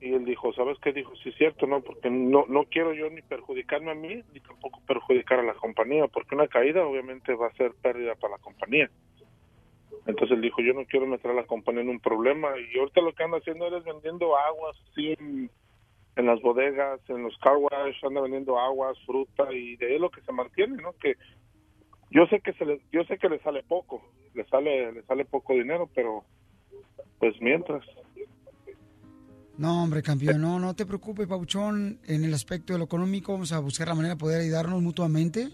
Y 0.02 0.14
él 0.14 0.26
dijo, 0.26 0.54
¿sabes 0.54 0.78
qué? 0.82 0.94
Dijo, 0.94 1.14
sí 1.18 1.30
es 1.30 1.36
cierto, 1.36 1.68
¿no? 1.68 1.82
Porque 1.82 2.10
no, 2.10 2.46
no 2.48 2.64
quiero 2.66 2.94
yo 2.94 3.10
ni 3.10 3.22
perjudicarme 3.22 3.92
a 3.92 3.96
mí, 3.96 4.24
ni 4.34 4.40
tampoco 4.40 4.82
perjudicar 4.88 5.40
a 5.40 5.44
la 5.44 5.54
compañía, 5.56 6.08
porque 6.08 6.36
una 6.36 6.48
caída 6.48 6.86
obviamente 6.86 7.34
va 7.36 7.48
a 7.48 7.54
ser 7.54 7.74
pérdida 7.82 8.16
para 8.16 8.34
la 8.34 8.40
compañía. 8.40 8.90
Entonces 10.06 10.36
él 10.36 10.42
dijo, 10.42 10.62
yo 10.62 10.74
no 10.74 10.86
quiero 10.86 11.06
meter 11.06 11.32
a 11.32 11.36
la 11.36 11.46
compañía 11.46 11.82
en 11.82 11.90
un 11.90 12.00
problema. 12.00 12.50
Y 12.58 12.80
ahorita 12.80 13.02
lo 13.02 13.14
que 13.14 13.24
anda 13.24 13.38
haciendo 13.38 13.68
es 13.76 13.84
vendiendo 13.84 14.38
aguas, 14.38 14.76
sí, 14.96 15.14
en, 15.20 15.52
en 16.16 16.26
las 16.26 16.42
bodegas, 16.42 17.02
en 17.10 17.24
los 17.24 17.38
car 17.40 17.58
wash, 17.58 18.04
anda 18.04 18.22
vendiendo 18.22 18.58
aguas, 18.58 18.98
fruta, 19.06 19.52
y 19.54 19.76
de 19.76 19.88
ahí 19.88 20.00
lo 20.00 20.10
que 20.10 20.22
se 20.22 20.32
mantiene, 20.32 20.82
¿no? 20.82 20.94
Que 20.94 21.16
yo 22.12 22.26
sé 22.28 22.40
que 22.40 22.54
se 22.54 22.66
le, 22.66 22.80
yo 22.92 23.04
sé 23.04 23.18
que 23.18 23.30
le 23.30 23.40
sale 23.40 23.64
poco, 23.64 24.02
le 24.34 24.44
sale, 24.46 24.92
le 24.92 25.04
sale 25.04 25.26
poco 25.26 25.54
dinero, 25.54 25.90
pero 25.94 26.24
pues 27.20 27.40
mientras. 27.42 27.84
No, 29.60 29.84
hombre, 29.84 30.02
campeón, 30.02 30.40
no, 30.40 30.58
no 30.58 30.74
te 30.74 30.86
preocupes, 30.86 31.28
Pabuchón. 31.28 32.00
En 32.06 32.24
el 32.24 32.34
aspecto 32.34 32.72
de 32.72 32.80
lo 32.80 32.86
económico 32.86 33.34
vamos 33.34 33.52
a 33.52 33.60
buscar 33.60 33.90
la 33.90 33.94
manera 33.94 34.16
de 34.16 34.18
poder 34.18 34.40
ayudarnos 34.40 34.82
mutuamente 34.82 35.50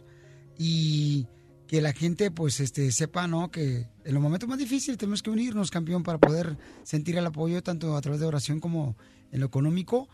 y 0.60 1.26
que 1.66 1.82
la 1.82 1.91
gente, 1.91 2.30
pues, 2.30 2.60
este, 2.60 2.91
sepa, 2.91 3.26
¿no? 3.26 3.49
Que 3.49 3.88
en 4.03 4.14
los 4.14 4.22
momentos 4.22 4.47
más 4.47 4.60
difíciles 4.60 4.99
tenemos 4.99 5.24
que 5.24 5.32
unirnos, 5.32 5.72
campeón, 5.72 6.03
para 6.03 6.20
poder 6.20 6.56
sentir 6.84 7.18
el 7.18 7.26
apoyo 7.26 7.64
tanto 7.64 7.97
a 7.97 8.01
través 8.01 8.22
de 8.22 8.28
oración 8.28 8.60
como 8.60 8.95
en 9.32 9.39
lo 9.39 9.47
económico. 9.47 10.08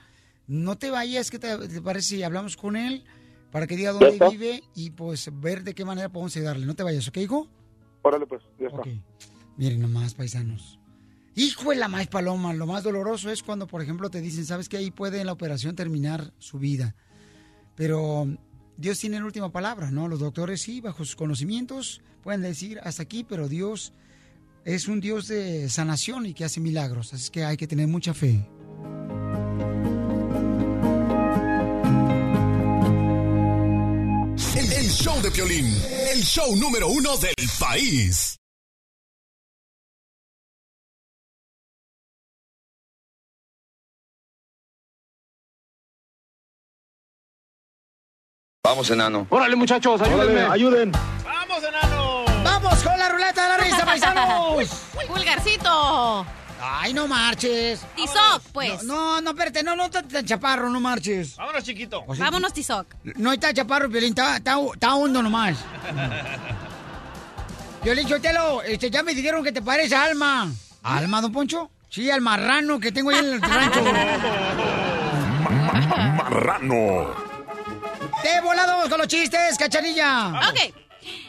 No 0.48 0.78
te 0.78 0.90
vayas, 0.90 1.30
¿qué 1.30 1.38
te, 1.38 1.58
te 1.68 1.82
parece 1.82 2.16
si 2.16 2.24
hablamos 2.24 2.56
con 2.56 2.78
él 2.78 3.04
para 3.52 3.68
que 3.68 3.76
diga 3.76 3.92
dónde 3.92 4.26
vive 4.30 4.64
y, 4.74 4.92
pues, 4.92 5.30
ver 5.42 5.66
de 5.66 5.76
qué 5.76 5.84
manera 5.84 6.08
podemos 6.08 6.34
ayudarle? 6.38 6.66
No 6.66 6.76
te 6.76 6.84
vayas, 6.84 7.10
¿ok, 7.10 7.18
hijo? 7.18 7.50
Órale, 8.04 8.26
pues, 8.26 8.42
ya 8.58 8.68
está. 8.68 8.84
Miren 9.58 9.82
nomás, 9.82 10.14
paisanos. 10.14 10.81
Hijo 11.36 11.70
de 11.70 11.78
la 11.78 11.88
más 11.88 12.08
paloma, 12.08 12.54
lo 12.54 12.66
más 12.68 12.84
doloroso 12.84 13.30
es 13.32 13.42
cuando, 13.42 13.66
por 13.68 13.82
ejemplo, 13.82 14.10
te 14.10 14.20
dicen, 14.20 14.46
sabes 14.46 14.68
que 14.68 14.78
ahí 14.78 14.92
puede 14.92 15.22
en 15.22 15.28
la 15.28 15.32
operación 15.32 15.76
terminar 15.76 16.34
su 16.40 16.60
vida. 16.60 16.96
Pero 17.76 18.28
Dios 18.78 19.00
tiene 19.00 19.20
la 19.20 19.26
última 19.26 19.52
palabra, 19.52 19.92
¿no? 19.92 20.08
Los 20.10 20.20
doctores 20.20 20.62
sí, 20.62 20.82
bajo 20.82 21.06
sus 21.06 21.16
conocimientos, 21.16 22.02
pueden 22.22 22.42
decir 22.42 22.80
hasta 22.84 23.04
aquí, 23.04 23.24
pero 23.24 23.48
Dios 23.48 23.94
es 24.66 24.88
un 24.88 25.00
Dios 25.00 25.28
de 25.28 25.70
sanación 25.70 26.26
y 26.26 26.34
que 26.34 26.44
hace 26.44 26.60
milagros. 26.60 27.14
Así 27.14 27.30
que 27.32 27.46
hay 27.46 27.56
que 27.56 27.68
tener 27.68 27.88
mucha 27.88 28.14
fe. 28.14 28.46
El, 34.54 34.74
el 34.74 34.90
show 34.90 35.22
de 35.22 35.32
Piolín, 35.32 35.66
el 36.14 36.24
show 36.24 36.56
número 36.58 36.90
uno 36.90 37.16
del 37.18 37.50
país. 37.58 38.41
Vamos, 48.72 48.90
enano. 48.90 49.28
Órale, 49.30 49.54
muchachos, 49.58 50.02
ayúdenme. 50.02 50.44
ayuden. 50.44 50.94
¡Vamos, 51.26 51.62
enano! 51.62 52.24
¡Vamos 52.42 52.82
con 52.82 52.98
la 52.98 53.10
ruleta 53.10 53.44
de 53.44 53.50
la 53.50 53.58
risa, 53.58 53.84
paisanos! 53.92 54.70
¡Pulgarcito! 55.10 56.26
¡Ay, 56.62 56.94
no 56.94 57.06
marches! 57.06 57.82
Tizoc, 57.98 58.42
pues. 58.54 58.82
No, 58.86 59.20
no, 59.20 59.32
espérate, 59.32 59.62
no, 59.62 59.76
no, 59.76 59.90
tan 59.90 60.08
chaparro, 60.26 60.70
no 60.70 60.80
marches. 60.80 61.36
Vámonos, 61.36 61.66
chiquito. 61.66 62.02
O 62.08 62.16
sea, 62.16 62.24
Vámonos, 62.24 62.54
Tizoc. 62.54 62.88
No 63.18 63.34
está 63.34 63.54
chaparro, 63.54 63.90
Piolín, 63.90 64.12
está, 64.12 64.38
está, 64.38 64.56
está 64.74 64.96
hondo 64.96 65.22
nomás. 65.22 65.58
Piolín 67.84 68.08
Chotelo, 68.08 68.62
este, 68.62 68.90
ya 68.90 69.04
me 69.04 69.14
dijeron 69.14 69.44
que 69.44 69.52
te 69.52 69.62
parece 69.62 69.98
a 69.98 70.04
Alma. 70.06 70.50
¿Alma, 70.84 71.20
don 71.20 71.34
Poncho? 71.34 71.70
Sí, 71.90 72.10
al 72.10 72.22
marrano 72.22 72.80
que 72.80 72.94
tengo 72.94 73.10
ahí 73.10 73.18
en 73.18 73.34
el 73.34 73.42
rancho. 73.42 73.84
Marrano. 76.16 77.31
¡De 78.24 78.42
volado 78.42 78.90
con 78.90 79.00
los 79.00 79.08
chistes, 79.08 79.58
cachanilla! 79.58 80.42
Ok. 80.50 80.76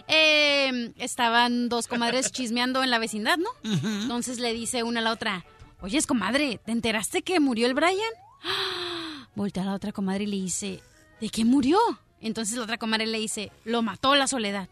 Eh, 0.09 0.93
estaban 0.99 1.69
dos 1.69 1.87
comadres 1.87 2.31
chismeando 2.31 2.83
en 2.83 2.91
la 2.91 2.99
vecindad, 2.99 3.39
¿no? 3.39 3.49
Entonces 3.65 4.39
le 4.39 4.53
dice 4.53 4.83
una 4.83 5.01
a 5.01 5.03
la 5.03 5.13
otra, 5.13 5.45
oye, 5.81 6.01
comadre, 6.03 6.61
¿te 6.65 6.73
enteraste 6.73 7.23
que 7.23 7.41
murió 7.41 7.67
el 7.67 7.75
Brian? 7.75 7.97
Voltea 9.35 9.63
a 9.63 9.67
la 9.67 9.75
otra 9.75 9.93
comadre 9.93 10.25
y 10.25 10.27
le 10.27 10.37
dice, 10.37 10.83
¿de 11.21 11.29
qué 11.31 11.45
murió? 11.45 11.79
Entonces 12.21 12.57
la 12.57 12.65
otra 12.65 12.79
comadre 12.79 13.07
le 13.07 13.19
dice, 13.19 13.51
lo 13.65 13.83
mató 13.83 14.15
la 14.15 14.27
soledad. 14.27 14.69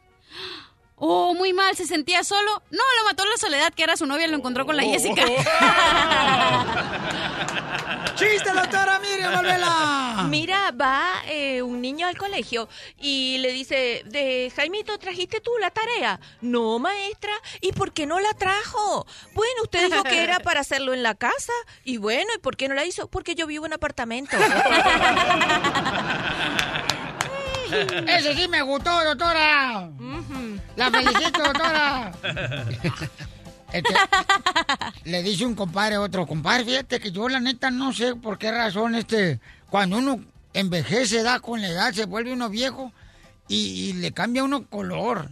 Oh, 1.02 1.32
muy 1.34 1.54
mal, 1.54 1.74
se 1.76 1.86
sentía 1.86 2.22
solo. 2.24 2.62
No, 2.70 2.82
lo 2.98 3.04
mató 3.04 3.24
la 3.24 3.38
soledad, 3.38 3.72
que 3.72 3.82
era 3.82 3.96
su 3.96 4.04
novia, 4.04 4.26
lo 4.26 4.36
encontró 4.36 4.66
con 4.66 4.76
la 4.76 4.82
Jessica. 4.82 5.24
¡Chiste, 8.16 8.52
doctora 8.52 8.98
Miriam 8.98 9.32
Valvela! 9.32 10.26
Mira, 10.28 10.72
va 10.72 11.22
eh, 11.26 11.62
un 11.62 11.80
niño 11.80 12.06
al 12.06 12.18
colegio 12.18 12.68
y 12.98 13.38
le 13.38 13.50
dice, 13.50 14.02
de 14.04 14.52
Jaimito, 14.54 14.98
¿trajiste 14.98 15.40
tú 15.40 15.52
la 15.58 15.70
tarea? 15.70 16.20
No, 16.42 16.78
maestra. 16.78 17.32
¿Y 17.62 17.72
por 17.72 17.92
qué 17.92 18.04
no 18.04 18.20
la 18.20 18.34
trajo? 18.34 19.06
Bueno, 19.32 19.62
usted 19.62 19.90
dijo 19.90 20.04
que 20.04 20.22
era 20.22 20.40
para 20.40 20.60
hacerlo 20.60 20.92
en 20.92 21.02
la 21.02 21.14
casa. 21.14 21.54
Y 21.82 21.96
bueno, 21.96 22.30
¿y 22.36 22.40
por 22.40 22.58
qué 22.58 22.68
no 22.68 22.74
la 22.74 22.84
hizo? 22.84 23.08
Porque 23.08 23.34
yo 23.34 23.46
vivo 23.46 23.64
en 23.64 23.72
apartamento. 23.72 24.36
Ese 28.08 28.34
sí 28.34 28.48
me 28.48 28.62
gustó, 28.62 28.90
doctora. 29.04 29.88
La 30.76 30.90
felicito, 30.90 31.42
doctora. 31.42 32.12
Este, 33.72 33.94
le 35.04 35.22
dice 35.22 35.46
un 35.46 35.54
compadre 35.54 35.94
a 35.94 36.00
otro, 36.00 36.26
compadre, 36.26 36.64
fíjate 36.64 36.98
que 36.98 37.12
yo 37.12 37.28
la 37.28 37.38
neta 37.38 37.70
no 37.70 37.92
sé 37.92 38.16
por 38.16 38.36
qué 38.36 38.50
razón, 38.50 38.96
este, 38.96 39.38
cuando 39.68 39.98
uno 39.98 40.24
envejece, 40.54 41.22
da 41.22 41.38
con 41.38 41.62
la 41.62 41.68
edad, 41.68 41.92
se 41.92 42.06
vuelve 42.06 42.32
uno 42.32 42.48
viejo 42.48 42.92
y, 43.46 43.56
y 43.56 43.92
le 43.92 44.10
cambia 44.10 44.42
uno 44.42 44.66
color. 44.66 45.28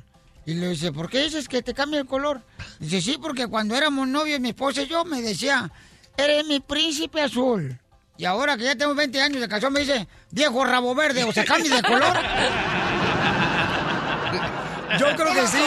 Y 0.46 0.54
le 0.54 0.68
dice, 0.68 0.92
¿por 0.92 1.10
qué 1.10 1.24
dices 1.24 1.48
que 1.48 1.62
te 1.62 1.74
cambia 1.74 1.98
el 1.98 2.06
color? 2.06 2.40
Dice, 2.78 3.02
sí, 3.02 3.18
porque 3.20 3.48
cuando 3.48 3.74
éramos 3.74 4.06
novios, 4.06 4.38
mi 4.38 4.50
esposa 4.50 4.82
y 4.82 4.86
yo 4.86 5.04
me 5.04 5.20
decía, 5.20 5.70
eres 6.16 6.46
mi 6.46 6.60
príncipe 6.60 7.20
azul. 7.20 7.78
Y 8.18 8.24
ahora 8.26 8.56
que 8.56 8.64
ya 8.64 8.74
tengo 8.76 8.94
20 8.94 9.20
años 9.22 9.40
de 9.40 9.48
casado, 9.48 9.70
me 9.70 9.80
dice, 9.80 10.06
viejo 10.32 10.64
rabo 10.64 10.94
verde, 10.94 11.24
o 11.24 11.32
sea, 11.32 11.44
cambia 11.44 11.76
de 11.76 11.82
color. 11.82 12.16
Yo 14.98 15.06
creo 15.16 15.32
que 15.34 15.46
sí. 15.46 15.62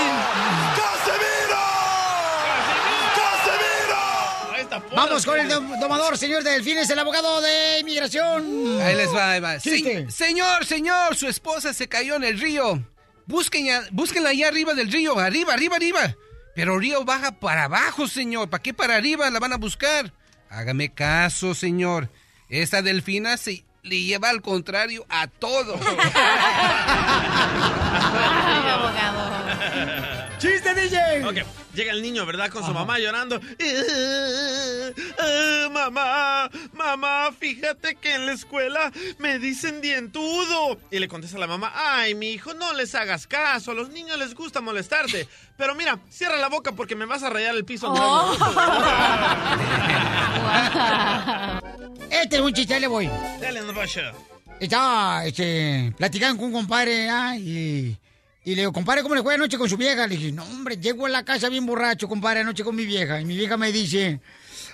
Vamos 4.95 5.26
con 5.26 5.39
el 5.39 5.49
dom- 5.49 5.80
domador, 5.80 6.18
señor 6.18 6.43
Delfines, 6.43 6.89
el 6.89 6.99
abogado 6.99 7.41
de 7.41 7.80
inmigración. 7.80 8.80
Ahí 8.82 8.95
les 8.95 9.14
va, 9.14 9.32
ahí 9.32 9.39
va. 9.39 9.60
Se- 9.60 10.10
señor, 10.10 10.66
señor, 10.66 11.16
su 11.16 11.28
esposa 11.28 11.74
se 11.74 11.88
cayó 11.88 12.16
en 12.16 12.24
el 12.24 12.39
río. 12.39 12.82
Busquen 13.26 13.68
búsquenla 13.91 14.30
allá 14.30 14.47
arriba 14.47 14.74
del 14.74 14.91
río, 14.91 15.18
arriba, 15.20 15.54
arriba, 15.54 15.76
arriba. 15.78 16.16
Pero 16.56 16.76
el 16.76 16.82
río 16.82 17.04
baja 17.06 17.32
para 17.32 17.66
abajo, 17.66 18.08
señor. 18.08 18.49
¿Para 18.49 18.62
qué 18.64 18.74
para 18.74 18.95
arriba 18.95 19.30
la 19.30 19.39
van 19.39 19.54
a 19.54 19.58
buscar? 19.58 20.14
Hágame 20.49 20.93
caso, 20.93 21.54
señor. 21.54 22.10
Esta 22.52 22.82
delfina 22.82 23.38
se 23.38 23.64
le 23.82 24.02
lleva 24.02 24.30
al 24.30 24.41
contrario 24.41 25.06
a 25.10 25.28
todo. 25.28 25.80
¡Chiste, 30.42 30.74
DJ! 30.74 31.24
Ok, 31.24 31.46
llega 31.76 31.92
el 31.92 32.02
niño, 32.02 32.26
¿verdad? 32.26 32.50
Con 32.50 32.66
su 32.66 32.74
mamá 32.74 32.98
llorando. 32.98 33.39
Eh, 33.60 34.92
eh, 34.98 35.68
mamá, 35.72 36.50
mamá, 36.74 37.30
fíjate 37.39 37.94
que 37.94 38.16
en 38.16 38.26
la 38.26 38.32
escuela 38.32 38.92
me 39.20 39.38
dicen 39.38 39.82
dientudo. 39.82 40.80
Y 40.89 40.98
le 40.98 41.08
contesta 41.08 41.38
la 41.38 41.46
mamá, 41.46 41.72
ay, 41.76 42.16
mi 42.16 42.32
hijo, 42.32 42.56
no 42.56 42.74
les 42.74 42.96
hagas 42.96 43.28
caso. 43.28 43.70
A 43.70 43.76
los 43.76 43.89
niños 43.89 44.18
les 44.18 44.34
gusta 44.34 44.62
molestarte. 44.62 45.28
Pero 45.58 45.76
mira, 45.76 46.00
cierra 46.10 46.38
la 46.38 46.50
boca 46.50 46.72
porque 46.72 46.96
me 46.96 47.06
vas 47.06 47.22
a 47.22 47.30
rayar 47.30 47.56
el 47.56 47.64
piso. 47.64 47.94
Este 52.10 52.38
es 52.38 52.42
un 52.42 52.52
chiste, 52.52 52.80
le 52.80 52.88
voy. 52.88 53.08
Dale, 53.39 53.62
no 53.62 53.74
vaya. 53.74 54.12
Estaba 54.60 55.24
este, 55.24 55.94
platicando 55.98 56.38
con 56.38 56.48
un 56.48 56.54
compadre 56.54 57.10
ah, 57.10 57.38
y, 57.38 57.96
y 58.44 58.56
le 58.56 58.62
digo, 58.62 58.74
compadre, 58.74 59.04
¿cómo 59.04 59.14
le 59.14 59.22
fue 59.22 59.36
anoche 59.36 59.58
con 59.58 59.70
su 59.70 59.78
vieja? 59.78 60.08
Le 60.08 60.18
dije, 60.18 60.32
no, 60.32 60.44
hombre, 60.44 60.78
llego 60.78 61.06
a 61.06 61.10
la 61.10 61.24
casa 61.24 61.48
bien 61.48 61.66
borracho, 61.66 62.08
compadre, 62.08 62.39
anoche 62.39 62.64
con 62.64 62.76
mi 62.76 62.86
vieja. 62.86 63.22
Y 63.22 63.26
mi 63.26 63.38
vieja 63.38 63.56
me 63.56 63.72
dice, 63.72 64.20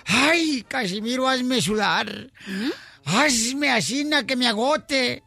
ay, 0.06 0.64
Casimiro, 0.66 1.28
hazme 1.28 1.60
sudar. 1.60 2.30
Hazme 3.04 3.70
así 3.70 4.04
na, 4.04 4.24
que 4.24 4.36
me 4.36 4.48
agote. 4.48 5.22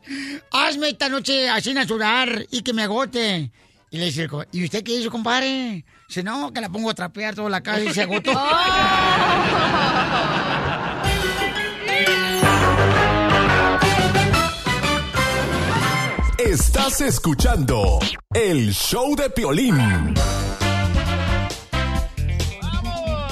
Hazme 0.52 0.90
esta 0.90 1.08
noche 1.08 1.50
así 1.50 1.74
na 1.74 1.86
sudar 1.86 2.48
y 2.50 2.64
que 2.64 2.74
me 2.74 2.84
agote. 2.84 3.52
Y 3.92 3.98
le 3.98 4.06
dice, 4.06 4.28
¿y 4.52 4.64
usted 4.64 4.84
qué 4.84 4.96
hizo, 4.96 5.12
compadre? 5.12 5.86
Dice, 6.08 6.24
no, 6.24 6.52
que 6.52 6.62
la 6.62 6.70
pongo 6.70 6.90
a 6.90 6.96
trapear 6.96 7.36
toda 7.36 7.50
la 7.50 7.62
casa 7.62 7.84
y 7.84 7.94
se 7.94 8.02
agotó. 8.02 8.32
Estás 16.52 17.00
escuchando 17.00 17.98
el 18.34 18.74
show 18.74 19.16
de 19.16 19.30
Piolín. 19.30 20.14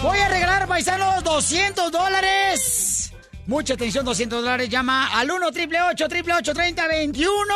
Voy 0.01 0.17
a 0.17 0.30
regalar, 0.30 0.65
paisanos, 0.70 1.22
200 1.26 1.91
dólares. 1.91 3.11
Mucha 3.45 3.74
atención, 3.74 4.05
200 4.05 4.41
dólares. 4.41 4.70
Llama 4.70 5.07
al 5.07 5.30
1 5.30 5.51
triple 5.51 5.82
8 5.82 6.07
30 6.07 6.88
21. 6.88 7.55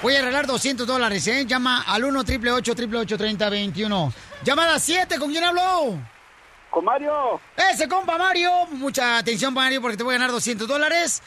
Voy 0.00 0.16
a 0.16 0.20
regalar 0.20 0.46
200 0.46 0.86
dólares, 0.86 1.26
¿eh? 1.26 1.44
Llama 1.46 1.82
al 1.82 2.02
1 2.02 2.24
triple 2.24 2.50
8 2.50 2.74
30 2.74 3.50
21. 3.50 4.12
Llamada 4.42 4.78
7, 4.78 5.18
¿con 5.18 5.30
quién 5.30 5.44
habló? 5.44 5.98
Con 6.70 6.82
Mario. 6.86 7.42
Ese 7.70 7.86
compa 7.86 8.16
Mario. 8.16 8.50
Mucha 8.70 9.18
atención, 9.18 9.52
Mario, 9.52 9.82
porque 9.82 9.98
te 9.98 10.02
voy 10.02 10.14
a 10.14 10.18
ganar 10.18 10.30
200 10.30 10.66
dólares. 10.66 11.22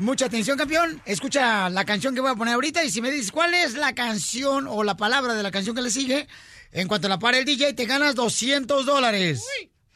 Mucha 0.00 0.24
atención, 0.24 0.56
campeón. 0.56 1.02
Escucha 1.04 1.68
la 1.68 1.84
canción 1.84 2.14
que 2.14 2.22
voy 2.22 2.30
a 2.30 2.34
poner 2.34 2.54
ahorita 2.54 2.82
y 2.82 2.90
si 2.90 3.02
me 3.02 3.10
dices 3.10 3.30
cuál 3.30 3.52
es 3.52 3.74
la 3.74 3.94
canción 3.94 4.66
o 4.66 4.82
la 4.82 4.96
palabra 4.96 5.34
de 5.34 5.42
la 5.42 5.50
canción 5.50 5.76
que 5.76 5.82
le 5.82 5.90
sigue, 5.90 6.26
en 6.72 6.88
cuanto 6.88 7.06
la 7.06 7.18
pare 7.18 7.40
el 7.40 7.44
DJ, 7.44 7.74
te 7.74 7.84
ganas 7.84 8.14
200 8.14 8.86
dólares. 8.86 9.46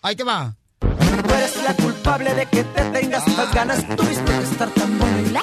Ahí 0.02 0.14
te 0.14 0.22
va. 0.22 0.56
Tú 0.78 1.34
eres 1.34 1.56
la 1.62 1.74
culpable 1.74 2.34
de 2.34 2.44
que 2.44 2.64
te 2.64 2.84
tengas 2.90 3.26
las 3.34 3.54
ganas. 3.54 3.96
Tuviste 3.96 4.30
que 4.30 4.42
estar 4.42 4.68
tan 4.72 4.98
buena. 4.98 5.40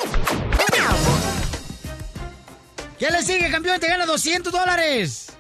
¿Qué 2.99 3.09
le 3.09 3.23
sigue, 3.23 3.49
campeón? 3.49 3.79
Te 3.79 3.87
gana 3.87 4.05
200 4.05 4.53
dólares. 4.53 5.35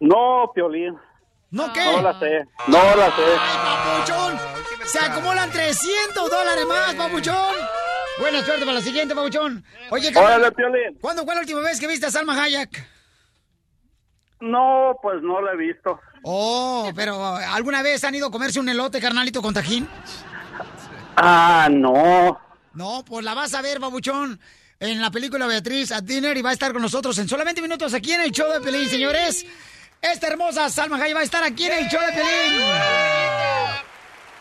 No, 0.00 0.50
Piolín. 0.52 0.96
¿No 1.52 1.72
qué? 1.72 1.84
No 1.84 2.02
la 2.02 2.18
sé. 2.18 2.44
No 2.66 2.96
la 2.96 3.06
sé. 3.14 3.22
Papuchón. 3.62 4.59
Se 4.86 4.98
acumulan 4.98 5.50
300 5.50 6.30
dólares 6.30 6.66
más, 6.66 6.94
papuchón. 6.94 7.54
Buena 8.18 8.44
suerte 8.44 8.64
para 8.64 8.78
la 8.78 8.80
siguiente, 8.82 9.14
papuchón. 9.14 9.64
Oye, 9.90 10.12
Órale. 10.14 10.50
¿cuándo 11.00 11.24
fue 11.24 11.34
la 11.34 11.40
última 11.40 11.60
vez 11.60 11.80
que 11.80 11.86
viste 11.86 12.06
a 12.06 12.10
Salma 12.10 12.42
Hayek? 12.42 12.86
No, 14.40 14.96
pues 15.02 15.22
no 15.22 15.40
la 15.40 15.52
he 15.52 15.56
visto. 15.56 16.00
Oh, 16.24 16.90
pero 16.94 17.36
¿alguna 17.36 17.82
vez 17.82 18.04
han 18.04 18.14
ido 18.14 18.28
a 18.28 18.30
comerse 18.30 18.58
un 18.60 18.68
elote, 18.68 19.00
carnalito, 19.00 19.42
con 19.42 19.54
tajín? 19.54 19.88
Ah, 21.16 21.68
no. 21.70 22.40
No, 22.72 23.04
pues 23.06 23.24
la 23.24 23.34
vas 23.34 23.52
a 23.54 23.62
ver, 23.62 23.78
babuchón, 23.80 24.40
en 24.78 25.00
la 25.00 25.10
película 25.10 25.46
Beatriz 25.46 25.92
at 25.92 26.02
Dinner 26.04 26.36
y 26.36 26.42
va 26.42 26.50
a 26.50 26.52
estar 26.54 26.72
con 26.72 26.82
nosotros 26.82 27.18
en 27.18 27.28
solamente 27.28 27.60
minutos 27.60 27.92
aquí 27.94 28.12
en 28.12 28.22
el 28.22 28.30
show 28.32 28.50
de 28.50 28.60
Pelín, 28.60 28.88
señores. 28.88 29.44
Esta 30.00 30.28
hermosa 30.28 30.70
Salma 30.70 30.96
Hayek 30.96 31.16
va 31.16 31.20
a 31.20 31.24
estar 31.24 31.44
aquí 31.44 31.66
en 31.66 31.84
el 31.84 31.88
show 31.88 32.00
de 32.00 32.12
Pelín. 32.12 32.62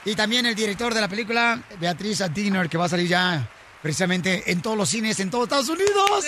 Y 0.10 0.16
también 0.16 0.46
el 0.48 0.56
director 0.56 0.92
de 0.94 1.02
la 1.02 1.08
película 1.08 1.62
Beatriz 1.80 2.22
at 2.22 2.32
Dinner, 2.32 2.68
que 2.68 2.78
va 2.80 2.86
a 2.86 2.90
salir 2.90 3.08
ya 3.08 3.48
precisamente 3.82 4.52
en 4.52 4.60
todos 4.62 4.76
los 4.76 4.90
cines 4.90 5.20
en 5.20 5.30
todos 5.30 5.44
Estados 5.44 5.70
Unidos. 5.70 6.26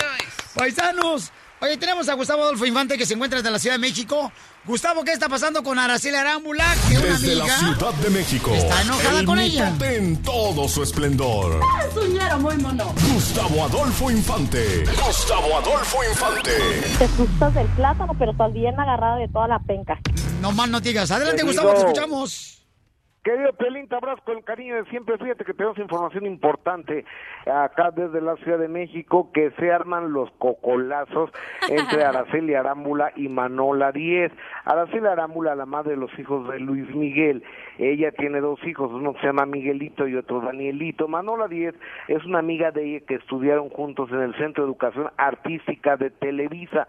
Paisanos. 0.56 1.32
Oye, 1.62 1.78
tenemos 1.78 2.08
a 2.10 2.14
Gustavo 2.16 2.44
Adolfo 2.44 2.66
Infante 2.66 2.98
que 2.98 3.06
se 3.06 3.14
encuentra 3.16 3.38
desde 3.40 3.52
la 3.52 3.60
Ciudad 3.60 3.76
de 3.76 3.80
México. 3.80 4.32
Gustavo, 4.66 5.04
¿qué 5.04 5.12
está 5.14 5.30
pasando 5.30 5.64
con 5.64 5.78
Araceli 5.80 6.16
Arámbula? 6.16 6.66
Que 6.90 6.98
una 6.98 7.06
Desde 7.08 7.36
la 7.36 7.44
amiga 7.44 7.58
Ciudad 7.76 7.94
de 7.96 8.10
México. 8.12 8.52
está 8.54 8.82
enojada 8.82 9.20
el 9.20 9.26
con 9.26 9.40
ella. 9.40 9.74
en 9.82 10.22
todo 10.24 10.68
su 10.68 10.82
esplendor. 10.84 11.60
Suñero 11.94 12.40
muy 12.40 12.58
mono. 12.58 12.94
Gustavo 13.14 13.64
Adolfo 13.66 14.10
Infante. 14.12 14.84
Gustavo 15.06 15.58
Adolfo 15.58 15.98
Infante. 16.10 16.52
Te 17.00 17.08
gustas 17.18 17.54
del 17.56 17.68
plátano, 17.70 18.14
pero 18.18 18.32
estás 18.32 18.54
bien 18.54 18.80
agarrada 18.80 19.18
de 19.18 19.28
toda 19.28 19.48
la 19.48 19.60
penca. 19.60 20.00
No 20.40 20.52
más 20.52 20.70
no 20.70 20.80
digas. 20.80 21.10
Adelante, 21.12 21.42
Te 21.42 21.48
Gustavo, 21.48 21.70
te 21.74 21.78
digo. 21.78 21.90
escuchamos. 21.90 22.61
Querido 23.24 23.54
Pelín, 23.54 23.88
te 23.88 23.96
abrazo 23.96 24.24
con 24.26 24.38
el 24.38 24.44
cariño 24.44 24.74
de 24.74 24.90
siempre. 24.90 25.16
Fíjate 25.20 25.46
que 25.46 25.54
tenemos 25.54 25.78
información 25.78 26.26
importante 26.26 27.06
acá 27.46 27.92
desde 27.92 28.20
la 28.20 28.36
Ciudad 28.38 28.58
de 28.58 28.68
México 28.68 29.30
que 29.32 29.52
se 29.60 29.72
arman 29.72 30.12
los 30.12 30.32
cocolazos 30.40 31.30
entre 31.70 32.04
Araceli 32.04 32.56
Arámbula 32.56 33.12
y 33.16 33.30
Manola 33.30 33.92
Díez. 33.92 34.32
Araceli 34.66 35.06
Arámbula, 35.06 35.54
la 35.54 35.68
madre 35.68 35.92
de 35.92 35.98
los 35.98 36.18
hijos 36.18 36.50
de 36.50 36.60
Luis 36.62 36.90
Miguel, 36.96 37.44
ella 37.78 38.12
tiene 38.12 38.42
dos 38.42 38.60
hijos, 38.66 38.92
uno 38.92 39.14
se 39.22 39.28
llama 39.28 39.46
Miguelito 39.46 40.08
y 40.08 40.16
otro 40.16 40.42
Danielito. 40.42 41.08
Manola 41.08 41.48
Díez 41.48 41.76
es 42.08 42.26
una 42.26 42.40
amiga 42.40 42.72
de 42.72 42.86
ella 42.86 43.06
que 43.08 43.16
estudiaron 43.16 43.70
juntos 43.70 44.10
en 44.12 44.22
el 44.22 44.36
Centro 44.38 44.64
de 44.64 44.70
Educación 44.72 45.12
Artística 45.18 45.96
de 45.96 46.10
Televisa. 46.10 46.88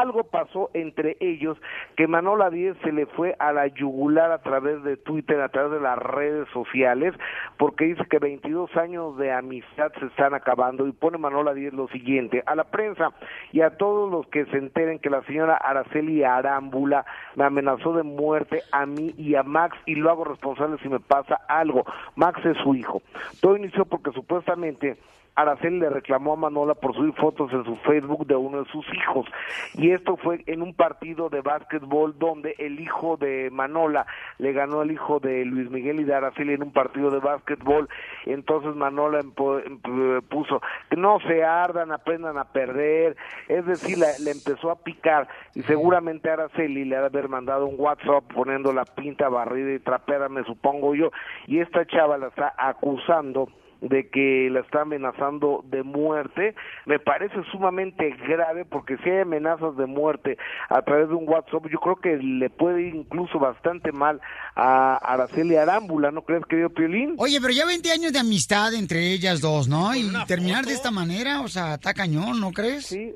Algo 0.00 0.24
pasó 0.24 0.70
entre 0.72 1.18
ellos 1.20 1.58
que 1.94 2.06
Manola 2.06 2.48
Díez 2.48 2.74
se 2.82 2.90
le 2.90 3.04
fue 3.04 3.36
a 3.38 3.52
la 3.52 3.66
yugular 3.66 4.32
a 4.32 4.38
través 4.38 4.82
de 4.82 4.96
Twitter, 4.96 5.42
a 5.42 5.50
través 5.50 5.72
de 5.72 5.80
las 5.80 5.98
redes 5.98 6.48
sociales, 6.54 7.12
porque 7.58 7.84
dice 7.84 8.06
que 8.08 8.18
22 8.18 8.74
años 8.78 9.18
de 9.18 9.30
amistad 9.30 9.92
se 9.98 10.06
están 10.06 10.32
acabando 10.32 10.86
y 10.86 10.92
pone 10.92 11.18
Manola 11.18 11.52
Díez 11.52 11.74
lo 11.74 11.86
siguiente, 11.88 12.42
a 12.46 12.54
la 12.54 12.64
prensa 12.64 13.12
y 13.52 13.60
a 13.60 13.76
todos 13.76 14.10
los 14.10 14.26
que 14.28 14.46
se 14.46 14.56
enteren 14.56 15.00
que 15.00 15.10
la 15.10 15.22
señora 15.24 15.56
Araceli 15.56 16.24
Arámbula 16.24 17.04
me 17.36 17.44
amenazó 17.44 17.92
de 17.92 18.02
muerte 18.02 18.62
a 18.72 18.86
mí 18.86 19.14
y 19.18 19.34
a 19.34 19.42
Max 19.42 19.76
y 19.84 19.96
lo 19.96 20.10
hago 20.10 20.24
responsable 20.24 20.78
si 20.82 20.88
me 20.88 21.00
pasa 21.00 21.40
algo. 21.46 21.84
Max 22.16 22.40
es 22.46 22.56
su 22.56 22.74
hijo. 22.74 23.02
Todo 23.42 23.58
inició 23.58 23.84
porque 23.84 24.12
supuestamente 24.12 24.96
Araceli 25.34 25.78
le 25.78 25.88
reclamó 25.90 26.32
a 26.34 26.36
Manola 26.36 26.74
por 26.74 26.94
subir 26.94 27.14
fotos 27.14 27.52
en 27.52 27.64
su 27.64 27.76
Facebook 27.76 28.26
de 28.26 28.36
uno 28.36 28.62
de 28.64 28.70
sus 28.70 28.86
hijos. 28.94 29.26
Y 29.74 29.90
esto 29.90 30.16
fue 30.16 30.42
en 30.46 30.62
un 30.62 30.74
partido 30.74 31.28
de 31.30 31.40
básquetbol 31.40 32.18
donde 32.18 32.54
el 32.58 32.80
hijo 32.80 33.16
de 33.16 33.48
Manola 33.50 34.06
le 34.38 34.52
ganó 34.52 34.80
al 34.80 34.90
hijo 34.90 35.20
de 35.20 35.44
Luis 35.44 35.70
Miguel 35.70 36.00
y 36.00 36.04
de 36.04 36.14
Araceli 36.14 36.54
en 36.54 36.62
un 36.62 36.72
partido 36.72 37.10
de 37.10 37.20
básquetbol. 37.20 37.88
Entonces 38.26 38.74
Manola 38.74 39.20
empo- 39.20 39.62
emp- 39.64 40.22
puso 40.28 40.60
no 40.96 41.18
se 41.20 41.44
ardan, 41.44 41.92
aprendan 41.92 42.36
a 42.36 42.44
perder. 42.52 43.16
Es 43.48 43.64
decir, 43.66 43.98
le 43.98 44.30
empezó 44.30 44.70
a 44.70 44.76
picar 44.82 45.28
y 45.54 45.62
seguramente 45.62 46.28
Araceli 46.30 46.84
le 46.84 46.96
ha 46.96 47.00
de 47.00 47.06
haber 47.06 47.28
mandado 47.28 47.66
un 47.66 47.76
WhatsApp 47.78 48.24
poniendo 48.34 48.72
la 48.72 48.84
pinta 48.84 49.28
barrida 49.28 49.72
y 49.72 49.78
trapeada, 49.78 50.28
me 50.28 50.44
supongo 50.44 50.94
yo. 50.94 51.10
Y 51.46 51.60
esta 51.60 51.86
chava 51.86 52.18
la 52.18 52.28
está 52.28 52.54
acusando 52.58 53.48
de 53.80 54.08
que 54.10 54.48
la 54.50 54.60
está 54.60 54.82
amenazando 54.82 55.62
de 55.64 55.82
muerte, 55.82 56.54
me 56.86 56.98
parece 56.98 57.36
sumamente 57.50 58.10
grave 58.28 58.64
porque 58.64 58.96
si 58.98 59.10
hay 59.10 59.20
amenazas 59.20 59.76
de 59.76 59.86
muerte 59.86 60.36
a 60.68 60.82
través 60.82 61.08
de 61.08 61.14
un 61.14 61.28
WhatsApp, 61.28 61.66
yo 61.70 61.78
creo 61.78 61.96
que 61.96 62.16
le 62.16 62.50
puede 62.50 62.82
ir 62.82 62.94
incluso 62.94 63.38
bastante 63.38 63.92
mal 63.92 64.20
a 64.54 64.96
Araceli 64.96 65.56
Arámbula, 65.56 66.10
¿no 66.10 66.22
crees, 66.22 66.44
querido 66.46 66.70
Piolín? 66.70 67.14
Oye, 67.18 67.40
pero 67.40 67.52
ya 67.52 67.64
20 67.66 67.90
años 67.90 68.12
de 68.12 68.18
amistad 68.18 68.74
entre 68.74 69.12
ellas 69.12 69.40
dos, 69.40 69.68
¿no? 69.68 69.94
Y 69.94 70.10
terminar 70.26 70.64
de 70.64 70.74
esta 70.74 70.90
manera, 70.90 71.40
o 71.40 71.48
sea, 71.48 71.74
está 71.74 71.94
cañón, 71.94 72.40
¿no 72.40 72.52
crees? 72.52 72.86
Sí. 72.86 73.14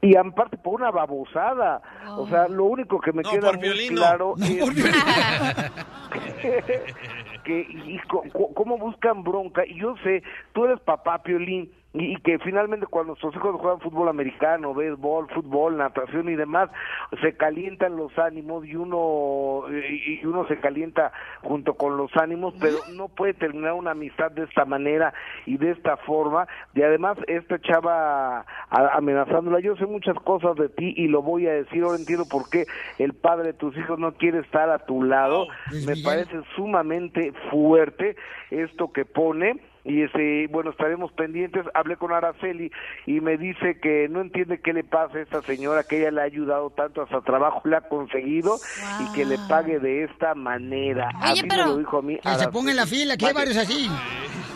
Y 0.00 0.16
aparte 0.16 0.58
por 0.58 0.74
una 0.74 0.90
babosada, 0.90 1.80
o 2.18 2.28
sea, 2.28 2.46
lo 2.48 2.64
único 2.64 3.00
que 3.00 3.12
me 3.12 3.22
No, 3.22 3.30
queda 3.30 3.52
por 3.52 3.58
muy 3.58 3.88
claro 3.88 4.34
No, 4.36 4.44
es... 4.44 4.60
que, 7.44 7.60
y 7.60 7.98
co- 8.08 8.24
cómo 8.54 8.78
buscan 8.78 9.22
bronca, 9.22 9.64
y 9.66 9.78
yo 9.78 9.96
sé, 9.98 10.22
tú 10.52 10.64
eres 10.64 10.80
papá, 10.80 11.22
Piolín, 11.22 11.70
y, 11.94 12.16
que 12.22 12.40
finalmente 12.40 12.86
cuando 12.86 13.12
nuestros 13.12 13.34
hijos 13.36 13.60
juegan 13.60 13.78
fútbol 13.78 14.08
americano, 14.08 14.74
béisbol, 14.74 15.28
fútbol, 15.30 15.76
natación 15.76 16.28
y 16.28 16.34
demás, 16.34 16.68
se 17.22 17.36
calientan 17.36 17.96
los 17.96 18.16
ánimos 18.18 18.66
y 18.66 18.74
uno 18.74 19.62
y 19.70 20.24
uno 20.26 20.44
se 20.48 20.58
calienta 20.58 21.12
junto 21.42 21.74
con 21.74 21.96
los 21.96 22.10
ánimos, 22.16 22.52
pero 22.60 22.78
no 22.94 23.08
puede 23.08 23.34
terminar 23.34 23.74
una 23.74 23.92
amistad 23.92 24.32
de 24.32 24.42
esta 24.42 24.64
manera 24.64 25.14
y 25.46 25.56
de 25.56 25.70
esta 25.70 25.96
forma. 25.98 26.48
Y 26.74 26.82
además 26.82 27.16
esta 27.28 27.60
chava 27.60 28.44
amenazándola, 28.70 29.60
yo 29.60 29.76
sé 29.76 29.86
muchas 29.86 30.16
cosas 30.16 30.56
de 30.56 30.68
ti 30.68 30.94
y 30.96 31.06
lo 31.06 31.22
voy 31.22 31.46
a 31.46 31.52
decir, 31.52 31.84
ahora 31.84 31.98
entiendo 31.98 32.24
por 32.28 32.50
qué 32.50 32.66
el 32.98 33.12
padre 33.12 33.48
de 33.48 33.52
tus 33.52 33.76
hijos 33.76 34.00
no 34.00 34.14
quiere 34.14 34.40
estar 34.40 34.68
a 34.68 34.80
tu 34.80 35.04
lado. 35.04 35.46
Me 35.86 35.94
parece 36.02 36.40
sumamente 36.56 37.32
fuerte 37.50 38.16
esto 38.50 38.92
que 38.92 39.04
pone 39.04 39.60
y 39.84 40.02
ese 40.02 40.46
bueno 40.50 40.70
estaremos 40.70 41.12
pendientes. 41.12 41.64
Hablé 41.74 41.96
con 41.96 42.12
Araceli 42.12 42.72
y 43.06 43.20
me 43.20 43.36
dice 43.36 43.78
que 43.80 44.08
no 44.08 44.20
entiende 44.20 44.60
qué 44.60 44.72
le 44.72 44.82
pasa 44.82 45.18
a 45.18 45.20
esta 45.20 45.42
señora 45.42 45.84
que 45.84 46.00
ella 46.00 46.10
le 46.10 46.20
ha 46.22 46.24
ayudado 46.24 46.70
tanto 46.70 47.02
hasta 47.02 47.20
trabajo 47.20 47.60
le 47.64 47.76
ha 47.76 47.82
conseguido 47.82 48.56
y 49.00 49.12
que 49.14 49.24
le 49.24 49.36
pague 49.48 49.78
de 49.78 50.04
esta 50.04 50.34
manera. 50.34 51.08
Oye, 51.20 51.32
Así 51.32 51.42
me 51.42 51.48
pero 51.48 51.66
lo 51.66 51.78
dijo 51.78 51.98
a 51.98 52.02
mí 52.02 52.18
que 52.18 52.34
se 52.34 52.48
ponga 52.48 52.70
en 52.70 52.76
la 52.76 52.86
fila, 52.86 53.16
que 53.16 53.26
hay 53.26 53.34
varios 53.34 53.56
así. 53.56 53.88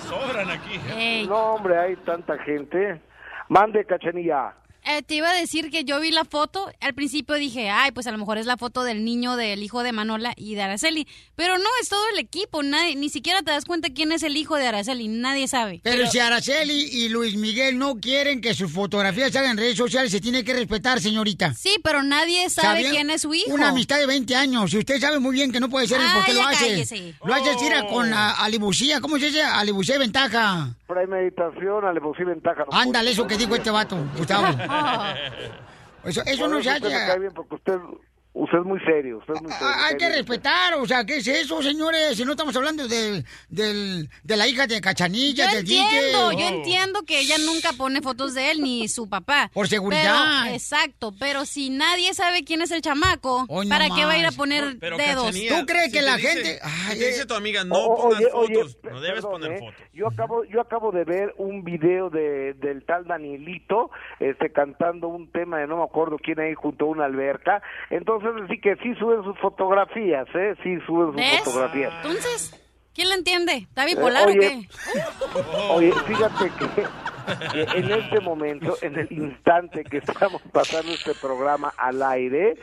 Sobran 0.09 0.51
aquí. 0.51 1.27
no 1.29 1.55
hombre 1.55 1.77
hay 1.79 1.97
tanta 1.97 2.39
gente. 2.39 3.01
Mande 3.49 3.85
cachanilla 3.85 4.55
Eh, 4.91 5.03
te 5.03 5.17
iba 5.17 5.29
a 5.29 5.35
decir 5.35 5.71
que 5.71 5.85
yo 5.85 6.01
vi 6.01 6.11
la 6.11 6.25
foto, 6.25 6.73
al 6.81 6.95
principio 6.95 7.35
dije, 7.35 7.69
ay, 7.69 7.93
pues 7.93 8.07
a 8.07 8.11
lo 8.11 8.17
mejor 8.17 8.39
es 8.39 8.47
la 8.47 8.57
foto 8.57 8.85
del 8.85 9.05
niño 9.05 9.37
del 9.37 9.63
hijo 9.63 9.83
de 9.83 9.93
Manola 9.93 10.33
y 10.35 10.55
de 10.55 10.63
Araceli, 10.63 11.07
pero 11.37 11.59
no, 11.59 11.69
es 11.83 11.91
todo 11.91 12.03
el 12.15 12.19
equipo, 12.19 12.63
nadie, 12.63 12.97
ni 12.97 13.11
siquiera 13.11 13.43
te 13.43 13.51
das 13.51 13.67
cuenta 13.67 13.91
quién 13.91 14.13
es 14.13 14.23
el 14.23 14.35
hijo 14.39 14.57
de 14.57 14.67
Araceli, 14.67 15.09
nadie 15.09 15.47
sabe. 15.47 15.83
Pero 15.85 16.11
si 16.11 16.21
Araceli 16.21 16.89
y 16.91 17.11
Luis 17.11 17.37
Miguel 17.37 17.77
no 17.77 17.97
quieren 17.97 18.41
que 18.41 18.55
sus 18.55 18.73
fotografías 18.73 19.31
se 19.31 19.39
hagan 19.41 19.51
en 19.51 19.57
redes 19.59 19.77
sociales, 19.77 20.11
se 20.11 20.23
tiene 20.23 20.43
que 20.43 20.55
respetar, 20.55 21.03
señorita. 21.03 21.53
Sí, 21.53 21.77
pero 21.85 22.03
nadie 22.03 22.49
sabe 22.49 22.85
¿Sabía? 22.85 22.91
quién 22.91 23.11
es 23.11 23.21
su 23.21 23.35
hijo. 23.35 23.53
Una 23.53 23.69
amistad 23.69 23.99
de 23.99 24.07
20 24.07 24.37
años. 24.37 24.73
Y 24.73 24.79
usted 24.79 24.99
sabe 24.99 25.19
muy 25.19 25.35
bien 25.35 25.53
que 25.53 25.61
no 25.61 25.69
puede 25.69 25.87
ser 25.87 26.01
Ah, 26.01 26.15
porque 26.17 26.33
lo 26.33 26.43
hace. 26.43 26.67
cállese. 26.67 27.15
Lo 27.23 27.35
hace 27.35 27.55
tira 27.57 27.87
con 27.89 28.11
a, 28.15 28.31
alevosía. 28.31 29.03
¿Cómo 29.03 29.19
se 29.19 29.27
dice? 29.27 29.43
Alevosía 29.43 29.97
de 29.97 29.99
ventaja. 29.99 30.78
Premeditación 30.89 31.85
alevosía 31.85 32.25
y 32.25 32.29
ventaja 32.31 32.65
no 32.65 32.77
Ándale, 32.77 33.11
eso 33.13 33.27
que 33.27 33.37
dijo 33.37 33.55
este 33.55 33.71
vato, 33.71 33.97
Gustavo. 34.17 34.47
Eso, 36.05 36.23
eso 36.25 36.49
no 36.49 36.63
se 36.63 36.69
usted 36.71 36.89
me 36.89 36.95
hace. 36.95 37.07
cae 37.07 37.19
bien 37.19 37.33
porque 37.35 37.55
usted 37.57 37.75
usted 38.41 38.59
es 38.59 38.65
muy 38.65 38.81
serio 38.81 39.19
usted 39.19 39.35
es 39.35 39.43
muy 39.43 39.53
serio 39.53 39.67
Ah, 39.69 39.87
Hay 39.87 39.95
me 39.95 39.99
que 39.99 40.09
respetar, 40.11 40.75
o 40.75 40.87
sea, 40.87 41.05
¿qué 41.05 41.17
es 41.17 41.27
eso, 41.27 41.63
señores? 41.63 42.17
Si 42.17 42.25
no 42.25 42.33
estamos 42.33 42.55
hablando 42.57 42.87
del, 42.89 43.25
del, 43.49 44.09
de 44.23 44.37
la 44.37 44.47
hija 44.47 44.67
de 44.67 44.77
Yo 44.77 44.81
Cachanilla, 44.81 45.47
del 45.49 45.59
entiendo, 45.61 46.31
DJ. 46.31 46.41
yo 46.43 46.49
entiendo 46.57 47.03
que 47.05 47.21
ella 47.21 47.37
nunca 47.45 47.73
pone 47.77 48.01
fotos 48.03 48.35
de 48.35 48.51
él 48.51 48.61
ni 48.63 48.89
su 48.89 49.09
papá. 49.09 49.51
Por 49.53 49.69
seguridad. 49.69 50.43
Pero- 50.45 50.55
exacto, 50.55 51.13
pero 51.19 51.45
si 51.45 51.71
nadie 51.71 52.15
sabe 52.15 52.45
quién 52.45 52.63
es 52.63 52.71
el 52.71 52.81
chamaco, 52.83 53.47
¿para 53.69 53.87
qué 53.91 54.05
va 54.05 54.13
a 54.13 54.19
ir 54.19 54.27
a 54.27 54.33
poner 54.33 54.79
Pero, 54.81 54.97
dedos? 54.97 55.27
Cachanilla, 55.27 55.61
¿Tú 55.61 55.67
crees 55.67 55.87
si 55.87 55.93
que 55.93 56.03
la 56.03 56.17
dice- 56.17 56.29
gente- 56.31 56.59
Ay, 56.63 56.93
si 56.95 56.99
te 57.01 57.07
dice 57.09 57.23
eh. 57.23 57.27
tu 57.27 57.35
amiga, 57.35 57.65
no 57.65 57.75
pongas 57.75 58.19
oye, 58.21 58.29
oye, 58.35 58.55
fotos, 58.55 58.77
pe- 58.77 58.91
no 58.91 59.01
debes 59.01 59.15
perdón, 59.25 59.31
poner 59.33 59.53
¿eh? 59.53 59.59
fotos. 59.61 59.83
Yo 59.93 60.07
acabo, 60.09 60.45
yo 60.45 60.61
acabo 60.61 60.93
de 60.93 61.05
ver 61.05 61.35
un 61.39 61.65
video 61.65 62.09
de, 62.11 62.55
del 62.55 62.85
tal 62.85 63.05
Danielito, 63.07 63.91
este, 64.21 64.51
cantando 64.53 65.09
un 65.09 65.31
tema 65.33 65.59
de 65.59 65.67
no 65.67 65.79
me 65.79 65.85
acuerdo 65.85 66.19
quién 66.23 66.39
ahí 66.41 66.55
junto 66.55 66.85
a 66.85 66.89
una 66.89 67.05
alberca. 67.05 67.63
Entonces 67.91 68.28
sí 68.49 68.61
que 68.61 68.77
sí 68.77 68.95
suben 68.97 69.23
sus 69.25 69.39
fotografías, 69.39 70.27
¿eh? 70.35 70.55
Sí 70.63 70.79
suben 70.87 71.09
sus 71.09 71.17
¿Ves? 71.17 71.43
fotografías. 71.45 71.93
Entonces, 72.03 72.61
¿quién 72.95 73.09
la 73.09 73.15
entiende? 73.17 73.53
¿Está 73.69 73.85
Eh, 73.85 73.95
bipolar 73.95 74.25
o 74.27 74.31
oye, 74.31 74.39
qué? 74.41 74.69
Oye, 75.71 75.93
fíjate 76.07 76.51
que 76.59 77.79
en 77.79 77.91
este 77.93 78.21
momento, 78.21 78.77
en 78.83 78.99
el 78.99 79.09
instante 79.13 79.85
que 79.85 79.99
estamos 79.99 80.41
pasando 80.53 80.93
este 80.93 81.13
programa 81.15 81.73
al 81.77 82.03
aire, 82.03 82.57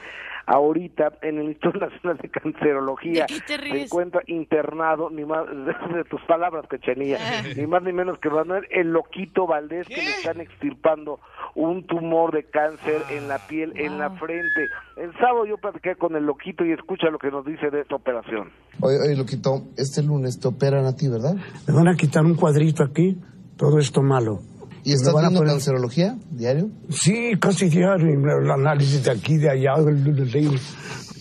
ahorita 0.45 1.13
en 1.21 1.39
el 1.39 1.45
Instituto 1.49 1.79
Nacional 1.79 2.17
de 2.21 2.29
Cancerología 2.29 3.25
¿De 3.27 3.57
te 3.57 3.83
encuentra 3.83 4.21
internado, 4.27 5.09
ni 5.09 5.25
más 5.25 5.45
de, 5.93 6.03
tus 6.09 6.21
palabras, 6.27 6.65
Cachanilla, 6.67 7.17
ni 7.55 7.65
más 7.67 7.83
ni 7.83 7.93
menos 7.93 8.17
que 8.19 8.29
Manuel 8.29 8.65
el 8.69 8.91
Loquito 8.91 9.47
Valdés, 9.47 9.87
que 9.87 9.95
le 9.95 10.09
están 10.09 10.41
extirpando 10.41 11.19
un 11.55 11.85
tumor 11.85 12.33
de 12.33 12.43
cáncer 12.43 13.01
en 13.11 13.27
la 13.27 13.39
piel, 13.47 13.73
en 13.75 13.97
la 13.97 14.09
frente. 14.11 14.67
El 14.97 15.11
sábado 15.13 15.45
yo 15.45 15.57
platiqué 15.57 15.95
con 15.95 16.15
el 16.15 16.25
Loquito 16.25 16.65
y 16.65 16.73
escucha 16.73 17.09
lo 17.09 17.17
que 17.17 17.31
nos 17.31 17.45
dice 17.45 17.69
de 17.69 17.81
esta 17.81 17.95
operación. 17.95 18.51
Oye, 18.81 18.97
oye, 18.99 19.15
Loquito, 19.15 19.63
este 19.77 20.03
lunes 20.03 20.39
te 20.39 20.47
operan 20.47 20.85
a 20.85 20.95
ti, 20.95 21.07
¿verdad? 21.07 21.35
Me 21.67 21.73
van 21.73 21.87
a 21.87 21.95
quitar 21.95 22.23
un 22.25 22.35
cuadrito 22.35 22.83
aquí, 22.83 23.17
todo 23.57 23.79
esto 23.79 24.01
malo. 24.01 24.39
¿Y 24.85 24.93
estás 24.93 25.13
viendo 25.13 25.39
poner- 25.39 25.53
cancerología 25.53 26.15
diario? 26.31 26.69
Sí, 26.89 27.31
casi 27.39 27.67
diario, 27.69 28.07
el 28.07 28.49
análisis 28.51 29.03
de 29.03 29.11
aquí, 29.11 29.35
de 29.37 29.49
allá, 29.49 29.81
del- 29.83 30.59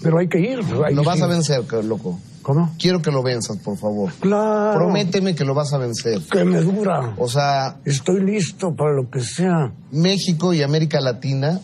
pero 0.02 0.18
hay 0.18 0.28
que 0.28 0.38
ir. 0.38 0.58
Lo 0.92 1.02
vas 1.02 1.20
a 1.22 1.26
vencer, 1.26 1.62
loco. 1.84 2.20
¿Cómo? 2.42 2.74
Quiero 2.78 3.00
que 3.00 3.10
lo 3.10 3.22
venzas, 3.22 3.56
por 3.56 3.78
favor. 3.78 4.12
Claro. 4.20 4.74
Prométeme 4.78 5.34
que 5.34 5.46
lo 5.46 5.54
vas 5.54 5.72
a 5.72 5.78
vencer. 5.78 6.20
Que 6.30 6.44
me 6.44 6.60
dura. 6.60 7.14
O 7.16 7.26
sea, 7.26 7.78
Estoy 7.86 8.20
listo 8.20 8.74
para 8.74 8.92
lo 8.92 9.08
que 9.08 9.20
sea. 9.20 9.72
México 9.90 10.52
y 10.52 10.62
América 10.62 11.00
Latina, 11.00 11.58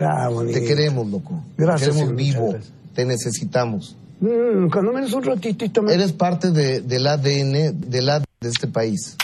Ah, 0.00 0.28
te 0.52 0.64
queremos, 0.64 1.06
loco. 1.08 1.44
Gracias, 1.58 1.90
Te 1.90 1.96
queremos 1.96 2.16
vivo. 2.16 2.50
gracias. 2.52 2.72
Te 2.94 3.04
necesitamos. 3.04 3.96
Mm, 4.20 4.70
cuando 4.72 4.92
menos 4.92 5.12
un 5.12 5.22
ratitito 5.24 5.82
me... 5.82 5.92
Eres 5.92 6.12
parte 6.12 6.50
de, 6.52 6.80
del 6.80 7.06
ADN 7.06 7.72
del 7.90 8.08
ADN 8.08 8.24
de 8.40 8.48
este 8.48 8.66
país. 8.66 9.16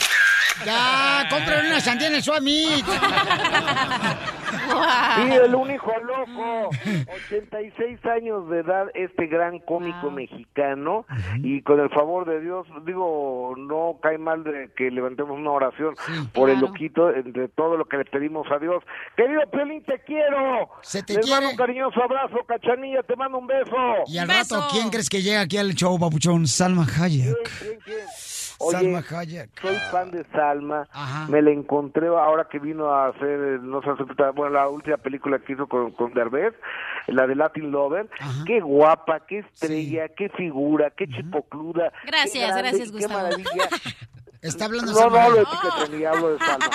Ya, 0.65 1.27
cómprale 1.31 1.69
una 1.69 1.81
sandía 1.81 2.09
en 2.09 2.15
el 2.17 2.23
Suami. 2.23 2.83
Sí, 4.71 5.33
el 5.33 5.55
único 5.55 5.93
loco. 6.01 6.69
86 7.27 7.99
años 8.07 8.49
de 8.51 8.61
edad, 8.61 8.87
este 8.95 9.27
gran 9.27 9.59
cómico 9.61 10.11
mexicano. 10.11 11.07
Y 11.43 11.63
con 11.63 11.81
el 11.81 11.89
favor 11.91 12.25
de 12.29 12.41
Dios, 12.41 12.67
digo, 12.87 13.55
no 13.57 13.99
cae 14.03 14.19
mal 14.19 14.45
de 14.45 14.71
que 14.77 14.91
levantemos 14.91 15.39
una 15.39 15.51
oración 15.51 15.95
por 16.33 16.51
el 16.51 16.61
loquito, 16.61 17.09
de 17.11 17.49
todo 17.49 17.77
lo 17.77 17.85
que 17.87 17.97
le 17.99 18.05
pedimos 18.05 18.47
a 18.51 18.59
Dios. 18.59 18.83
Querido 19.17 19.41
Pelín, 19.51 19.83
te 19.85 19.99
quiero. 20.05 20.69
Se 20.83 21.03
te 21.03 21.15
Les 21.15 21.25
quiere. 21.27 21.41
mando 21.41 21.51
un 21.51 21.57
cariñoso 21.57 22.03
abrazo, 22.03 22.37
Cachanilla, 22.47 23.03
te 23.03 23.17
mando 23.17 23.39
un 23.39 23.47
beso. 23.47 23.77
Y 24.07 24.19
al 24.19 24.29
rato, 24.29 24.69
¿quién 24.71 24.91
crees 24.91 25.09
que 25.09 25.23
llega 25.23 25.41
aquí 25.41 25.57
al 25.59 25.75
show, 25.75 25.99
papuchón? 25.99 26.47
Salma 26.47 26.87
Hayek. 27.01 27.51
Oye, 28.61 28.79
Salma 28.79 29.03
Hayek. 29.11 29.51
soy 29.61 29.77
fan 29.91 30.11
de 30.11 30.25
Salma. 30.33 30.87
Me 31.29 31.41
la 31.43 31.51
encontré 31.51 32.07
ahora 32.09 32.47
que 32.51 32.59
vino 32.59 32.91
a 32.93 33.09
hacer, 33.09 33.23
eh, 33.41 33.59
no 33.63 33.81
sé, 33.83 33.89
bueno, 34.35 34.51
la 34.51 34.69
última 34.69 34.97
película 34.99 35.39
que 35.39 35.55
hizo 35.55 35.67
con, 35.67 35.91
con 35.93 36.13
Derbez, 36.13 36.55
la 37.07 37.27
de 37.27 37.35
Latin 37.35 37.71
Lover. 37.71 38.09
Qué 38.47 38.61
guapa, 38.61 39.21
qué 39.27 39.39
estrella, 39.41 40.09
qué 40.09 40.29
figura, 40.31 40.91
qué 40.91 41.09
chipocluda. 41.09 41.91
qué 42.03 42.07
Gracias, 42.09 42.49
grande 42.49 42.63
gracias, 42.63 42.89
y 42.89 42.93
qué 42.93 42.99
Gustavo. 42.99 43.23
maravilla. 43.23 43.69
Está 44.43 44.65
hablando 44.65 44.93
No, 44.93 45.11
no 45.11 45.17
hablo 45.17 45.37
de 45.37 45.45
ti, 45.45 45.57
Cachanilla, 45.63 46.11
hablo 46.11 46.33
de 46.33 46.39
Salma. 46.39 46.67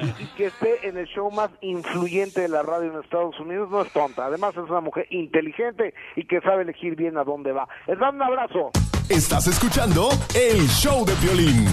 Y, 0.00 0.22
y 0.22 0.26
que 0.36 0.46
esté 0.46 0.86
en 0.86 0.98
el 0.98 1.06
show 1.06 1.30
más 1.30 1.50
influyente 1.62 2.42
de 2.42 2.48
la 2.48 2.62
radio 2.62 2.92
en 2.92 3.00
Estados 3.00 3.38
Unidos 3.40 3.70
no 3.70 3.82
es 3.82 3.92
tonta. 3.92 4.26
Además 4.26 4.52
es 4.52 4.68
una 4.68 4.80
mujer 4.80 5.06
inteligente 5.10 5.94
y 6.14 6.26
que 6.26 6.40
sabe 6.42 6.62
elegir 6.62 6.94
bien 6.94 7.16
a 7.16 7.24
dónde 7.24 7.52
va. 7.52 7.66
Les 7.86 7.98
mando 7.98 8.22
un 8.24 8.30
abrazo. 8.30 8.70
Estás 9.08 9.46
escuchando 9.46 10.10
el 10.34 10.68
show 10.68 11.06
de 11.06 11.14
violín. 11.14 11.66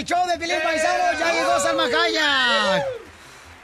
El 0.00 0.06
Show 0.06 0.26
de 0.26 0.32
Filipe 0.38 0.60
Paisano. 0.62 1.18
Ya 1.18 1.32
llegó 1.34 1.60
Salma 1.60 1.84
Hayek. 1.84 2.84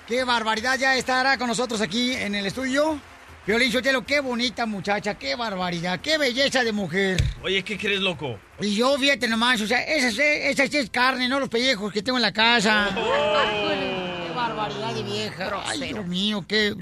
Qué 0.07 0.23
barbaridad, 0.23 0.79
ya 0.79 0.95
estará 0.95 1.39
con 1.39 1.49
nosotros 1.49 1.81
aquí 1.81 2.13
en 2.13 2.35
el 2.35 2.45
estudio. 2.45 3.01
Violín 3.47 3.73
Sotelo, 3.73 4.05
qué 4.05 4.21
bonita 4.21 4.67
muchacha, 4.67 5.15
qué 5.15 5.35
barbaridad, 5.35 5.99
qué 6.01 6.19
belleza 6.19 6.63
de 6.63 6.73
mujer. 6.73 7.17
Oye, 7.43 7.63
¿qué 7.65 7.79
crees, 7.79 8.01
loco? 8.01 8.39
Y 8.61 8.75
yo, 8.75 8.99
fíjate 8.99 9.29
nomás, 9.29 9.61
o 9.63 9.67
sea, 9.67 9.81
esa, 9.83 10.11
sí- 10.11 10.21
esa 10.21 10.67
sí 10.67 10.77
es 10.77 10.91
carne, 10.91 11.27
no 11.29 11.41
los 11.41 11.49
pellejos 11.49 11.91
que 11.93 12.03
tengo 12.03 12.19
en 12.19 12.23
la 12.23 12.33
casa. 12.33 12.89
Qué 12.95 14.35
barbaridad 14.35 14.93
de 14.95 15.03
vieja. 15.05 15.63
Ay, 15.65 15.81
Dios 15.81 16.07
mío, 16.07 16.45
qué... 16.47 16.75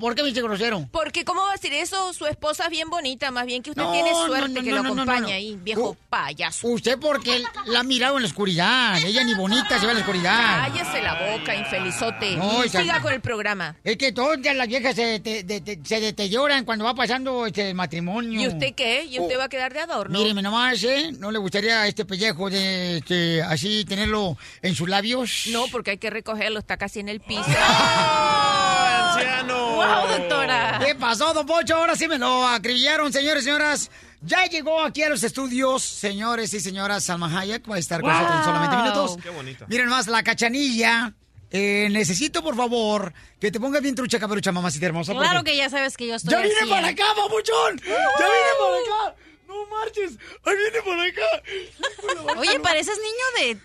¿Por 0.00 0.14
qué 0.14 0.22
me 0.22 0.28
dice 0.28 0.42
grosero? 0.42 0.88
Porque, 0.90 1.24
¿cómo 1.24 1.42
va 1.42 1.50
a 1.50 1.52
decir 1.52 1.72
eso? 1.72 2.12
Su 2.12 2.26
esposa 2.26 2.64
es 2.64 2.70
bien 2.70 2.88
bonita, 2.90 3.30
más 3.30 3.46
bien 3.46 3.62
que 3.62 3.70
usted 3.70 3.82
No, 3.82 3.92
tiene 3.92 4.10
suerte 4.14 4.48
no, 4.48 4.62
que 4.62 4.72
lo 4.72 4.80
acompaña 4.80 5.34
ahí, 5.34 5.56
viejo 5.62 5.96
payaso. 6.08 6.68
Usted 6.68 6.98
porque 6.98 7.42
la 7.66 7.80
ha 7.80 7.82
mirado 7.82 8.16
en 8.16 8.22
la 8.22 8.28
oscuridad. 8.28 8.98
Ella 9.04 9.24
ni 9.24 9.34
bonita 9.34 9.78
se 9.78 9.86
ve 9.86 9.92
en 9.92 9.98
la 9.98 10.04
oscuridad. 10.04 10.68
Cállese 10.68 11.02
la 11.02 11.14
boca, 11.36 11.54
infelizote. 11.54 12.36
No, 12.36 12.64
y 12.64 12.68
siga 12.68 13.00
con 13.00 13.12
el 13.12 13.20
programa. 13.20 13.76
Es 13.84 13.96
que 13.96 14.12
todas 14.12 14.38
las 14.54 14.68
viejas 14.68 14.94
se, 14.94 15.20
te- 15.20 15.78
se 15.84 16.00
deterioran 16.00 16.64
cuando 16.64 16.84
va 16.84 16.94
pasando 16.94 17.46
este 17.46 17.72
matrimonio. 17.74 18.40
¿Y 18.40 18.48
usted 18.48 18.74
qué? 18.74 19.04
¿Y 19.04 19.18
usted 19.20 19.36
Oh. 19.36 19.38
va 19.38 19.44
a 19.44 19.48
quedar 19.48 19.72
de 19.72 19.80
adorno? 19.80 20.18
Míreme 20.18 20.42
nomás, 20.42 20.82
¿eh? 20.84 21.12
¿No 21.18 21.30
le 21.30 21.38
gustaría 21.38 21.86
este 21.86 22.04
pellejo 22.04 22.50
de 22.50 22.98
este, 22.98 23.42
así 23.42 23.84
tenerlo 23.84 24.36
en 24.62 24.74
sus 24.74 24.88
labios? 24.88 25.44
No, 25.50 25.66
porque 25.70 25.92
hay 25.92 25.98
que 25.98 26.10
recogerlo, 26.10 26.58
está 26.58 26.76
casi 26.76 27.00
en 27.00 27.08
el 27.08 27.20
piso. 27.20 27.42
anciano! 29.12 29.70
¡Wow, 29.76 30.08
doctora! 30.18 30.80
¿Qué 30.84 30.94
pasó, 30.94 31.32
don 31.34 31.46
Pocho? 31.46 31.76
Ahora 31.76 31.96
sí 31.96 32.06
me 32.08 32.18
lo 32.18 32.46
acribillaron, 32.46 33.12
señores 33.12 33.42
y 33.42 33.46
señoras. 33.46 33.90
Ya 34.22 34.44
llegó 34.46 34.80
aquí 34.82 35.02
a 35.02 35.08
los 35.08 35.22
estudios, 35.22 35.82
señores 35.82 36.52
y 36.52 36.60
señoras, 36.60 37.04
Salma 37.04 37.26
Hayek 37.40 37.70
va 37.70 37.76
a 37.76 37.78
estar 37.78 38.00
con 38.02 38.10
nosotros 38.12 38.36
en 38.38 38.44
solamente 38.44 38.76
minutos. 38.76 39.16
Qué 39.22 39.30
bonito. 39.30 39.64
Miren 39.68 39.88
más, 39.88 40.06
la 40.08 40.22
cachanilla. 40.22 41.14
Eh, 41.52 41.88
necesito, 41.90 42.42
por 42.44 42.54
favor, 42.54 43.12
que 43.40 43.50
te 43.50 43.58
pongas 43.58 43.82
bien 43.82 43.94
trucha, 43.96 44.20
caperucha, 44.20 44.52
mamacita 44.52 44.86
hermosa. 44.86 45.12
Claro 45.14 45.38
porque- 45.38 45.52
que 45.52 45.56
ya 45.56 45.68
sabes 45.70 45.96
que 45.96 46.06
yo 46.06 46.14
estoy 46.14 46.30
¡Ya 46.32 46.40
vine 46.42 46.54
100. 46.54 46.68
para 46.68 46.88
acá, 46.88 47.04
papuchón! 47.16 47.78
¡Ya 47.78 48.26
vine 48.26 48.52
para 48.60 49.06
acá! 49.08 49.16
¡No 49.48 49.66
marches! 49.66 50.12
¡Ahí 50.44 50.54
viene 50.56 50.80
para 50.86 51.02
acá! 51.08 52.38
Oye, 52.38 52.60
pareces 52.60 52.98
niño 52.98 53.54
de 53.54 53.60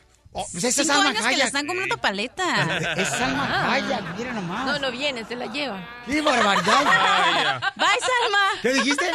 pues 0.51 0.63
esa 0.63 0.67
es 0.67 0.75
cinco 0.75 0.93
Salma 0.93 1.09
años 1.09 1.25
que 1.25 1.37
le 1.37 1.43
están 1.43 1.67
comiendo 1.67 1.97
paleta. 1.97 2.93
Es 2.97 3.07
Salma 3.09 3.71
Hayek, 3.73 4.17
mira 4.17 4.33
nomás. 4.33 4.65
No, 4.65 4.79
no 4.79 4.91
viene, 4.91 5.23
se 5.25 5.35
la 5.35 5.45
lleva. 5.45 5.87
¡Qué 6.05 6.21
barbaridad! 6.21 7.61
Bye, 7.75 7.87
Salma. 7.99 8.61
¿Qué 8.61 8.73
dijiste? 8.73 9.11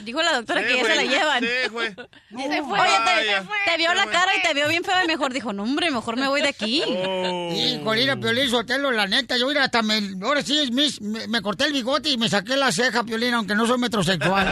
Dijo 0.00 0.22
la 0.22 0.32
doctora 0.32 0.62
que 0.66 0.76
ya 0.76 0.84
se 0.84 0.96
la 0.96 1.02
llevan. 1.02 1.40
se 1.62 1.70
fue. 1.70 1.88
Se 1.90 2.62
fue. 2.62 2.80
Oye, 2.80 2.96
te, 3.04 3.70
te 3.70 3.76
vio 3.76 3.94
la 3.94 4.06
cara 4.06 4.32
y 4.36 4.42
te 4.42 4.54
vio 4.54 4.68
bien 4.68 4.82
feo 4.82 4.94
y 5.04 5.06
mejor 5.06 5.32
dijo, 5.32 5.52
no, 5.52 5.62
hombre, 5.62 5.90
mejor 5.90 6.16
me 6.16 6.26
voy 6.28 6.40
de 6.42 6.48
aquí. 6.48 6.82
Híjole, 6.82 8.00
mira, 8.00 8.16
Piolín 8.16 8.50
Sotelo, 8.50 8.90
la 8.90 9.06
neta, 9.06 9.36
yo 9.36 9.46
mira, 9.46 9.64
hasta 9.64 9.82
me, 9.82 10.00
ahora 10.22 10.42
sí, 10.42 10.58
es 10.58 10.70
mis- 10.70 11.00
me, 11.00 11.28
me 11.28 11.40
corté 11.42 11.64
el 11.64 11.72
bigote 11.72 12.08
y 12.10 12.16
me 12.18 12.28
saqué 12.28 12.56
la 12.56 12.72
ceja, 12.72 13.04
Piolín, 13.04 13.34
aunque 13.34 13.54
no 13.54 13.66
soy 13.66 13.78
metrosexual. 13.78 14.46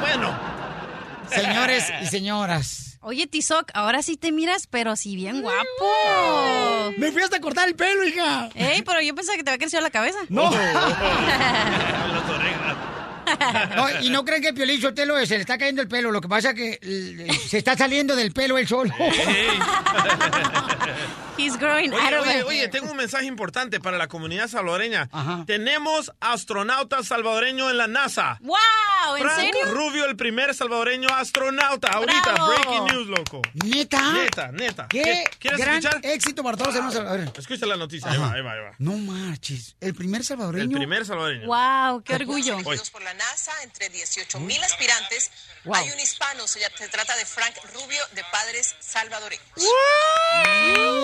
Bueno. 0.00 0.38
Señores 1.28 1.92
y 2.02 2.06
señoras. 2.06 2.95
Oye, 3.08 3.28
Tizoc, 3.28 3.70
ahora 3.72 4.02
sí 4.02 4.16
te 4.16 4.32
miras, 4.32 4.66
pero 4.66 4.96
sí 4.96 5.14
bien 5.14 5.40
guapo. 5.40 5.62
Me 6.98 7.12
fui 7.12 7.22
hasta 7.22 7.40
cortar 7.40 7.68
el 7.68 7.76
pelo, 7.76 8.04
hija. 8.04 8.48
Ey, 8.56 8.82
pero 8.82 9.00
yo 9.00 9.14
pensaba 9.14 9.36
que 9.38 9.44
te 9.44 9.50
había 9.50 9.60
crecido 9.60 9.80
la 9.80 9.90
cabeza. 9.90 10.18
No. 10.28 10.50
Las 10.50 12.28
orejas. 12.28 12.95
No, 13.76 14.00
y 14.02 14.10
no 14.10 14.24
creen 14.24 14.42
que 14.42 14.52
Piolín 14.52 14.80
Sotelo 14.80 15.16
se 15.26 15.34
le 15.34 15.40
está 15.40 15.58
cayendo 15.58 15.82
el 15.82 15.88
pelo, 15.88 16.10
lo 16.10 16.20
que 16.20 16.28
pasa 16.28 16.54
que 16.54 16.78
eh, 16.80 17.28
se 17.48 17.58
está 17.58 17.76
saliendo 17.76 18.14
del 18.16 18.32
pelo 18.32 18.58
el 18.58 18.66
sol. 18.68 18.92
He's 21.38 21.58
growing 21.58 21.92
Oye, 21.92 22.02
out 22.02 22.14
of 22.14 22.26
oye, 22.26 22.38
it. 22.38 22.44
oye, 22.46 22.68
tengo 22.68 22.90
un 22.90 22.96
mensaje 22.96 23.26
importante 23.26 23.78
para 23.78 23.98
la 23.98 24.06
comunidad 24.08 24.48
salvadoreña. 24.48 25.10
Tenemos 25.46 26.10
astronauta 26.18 27.02
salvadoreño 27.02 27.68
en 27.70 27.76
la 27.76 27.86
NASA. 27.86 28.38
¡Wow! 28.40 28.56
¿En 29.18 29.22
Frank 29.22 29.36
serio? 29.40 29.74
Rubio, 29.74 30.06
el 30.06 30.16
primer 30.16 30.54
salvadoreño 30.54 31.08
astronauta. 31.10 31.88
Ahorita, 31.88 32.32
¡Bravo! 32.32 32.48
breaking 32.48 32.84
news, 32.86 33.06
loco. 33.08 33.42
¿Neta? 33.52 34.12
Neta, 34.14 34.50
neta. 34.52 34.86
¡Qué 34.88 35.24
¿Quieres 35.38 35.60
gran 35.60 35.76
escuchar? 35.76 36.00
éxito 36.06 36.42
para 36.42 36.56
todos! 36.56 36.74
hermanos. 36.74 36.96
A 36.96 37.12
ver. 37.12 37.30
Escucha 37.36 37.66
la 37.66 37.76
noticia, 37.76 38.10
ahí 38.10 38.18
va, 38.18 38.32
ahí 38.32 38.40
va, 38.40 38.52
ahí 38.52 38.60
va. 38.60 38.70
No 38.78 38.92
marches. 38.96 39.76
¿El 39.80 39.94
primer 39.94 40.24
salvadoreño? 40.24 40.64
El 40.64 40.70
primer 40.70 41.04
salvadoreño. 41.04 41.46
¡Wow! 41.48 42.02
¡Qué 42.02 42.14
orgullo! 42.14 42.56
Por 42.62 43.02
la 43.02 43.12
NASA, 43.12 43.25
entre 43.62 43.88
18 43.88 44.38
mil 44.40 44.62
aspirantes, 44.62 45.30
hay 45.72 45.90
un 45.90 45.98
hispano, 46.00 46.46
se, 46.46 46.60
se 46.60 46.88
trata 46.88 47.16
de 47.16 47.24
Frank 47.26 47.54
Rubio, 47.74 48.02
de 48.12 48.22
padres 48.30 48.74
salvadoreños. 48.78 49.44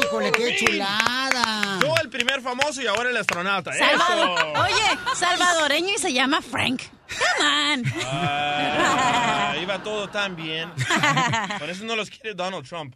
¡Híjole, 0.04 0.30
qué 0.32 0.56
chulada! 0.56 1.78
Yo 1.82 1.94
el 2.00 2.08
primer 2.10 2.40
famoso 2.42 2.80
y 2.80 2.86
ahora 2.86 3.10
el 3.10 3.16
astronauta. 3.16 3.72
Salvador- 3.72 4.38
¡Eso! 4.38 4.62
Oye, 4.62 4.98
salvadoreño 5.16 5.94
y 5.94 5.98
se 5.98 6.12
llama 6.12 6.40
Frank. 6.42 6.82
Come 7.08 7.48
on. 7.74 7.84
Ah, 8.06 9.54
iba 9.60 9.82
todo 9.82 10.08
tan 10.08 10.34
bien. 10.36 10.72
Por 11.58 11.68
eso 11.68 11.84
no 11.84 11.96
los 11.96 12.08
quiere 12.08 12.34
Donald 12.34 12.66
Trump. 12.66 12.94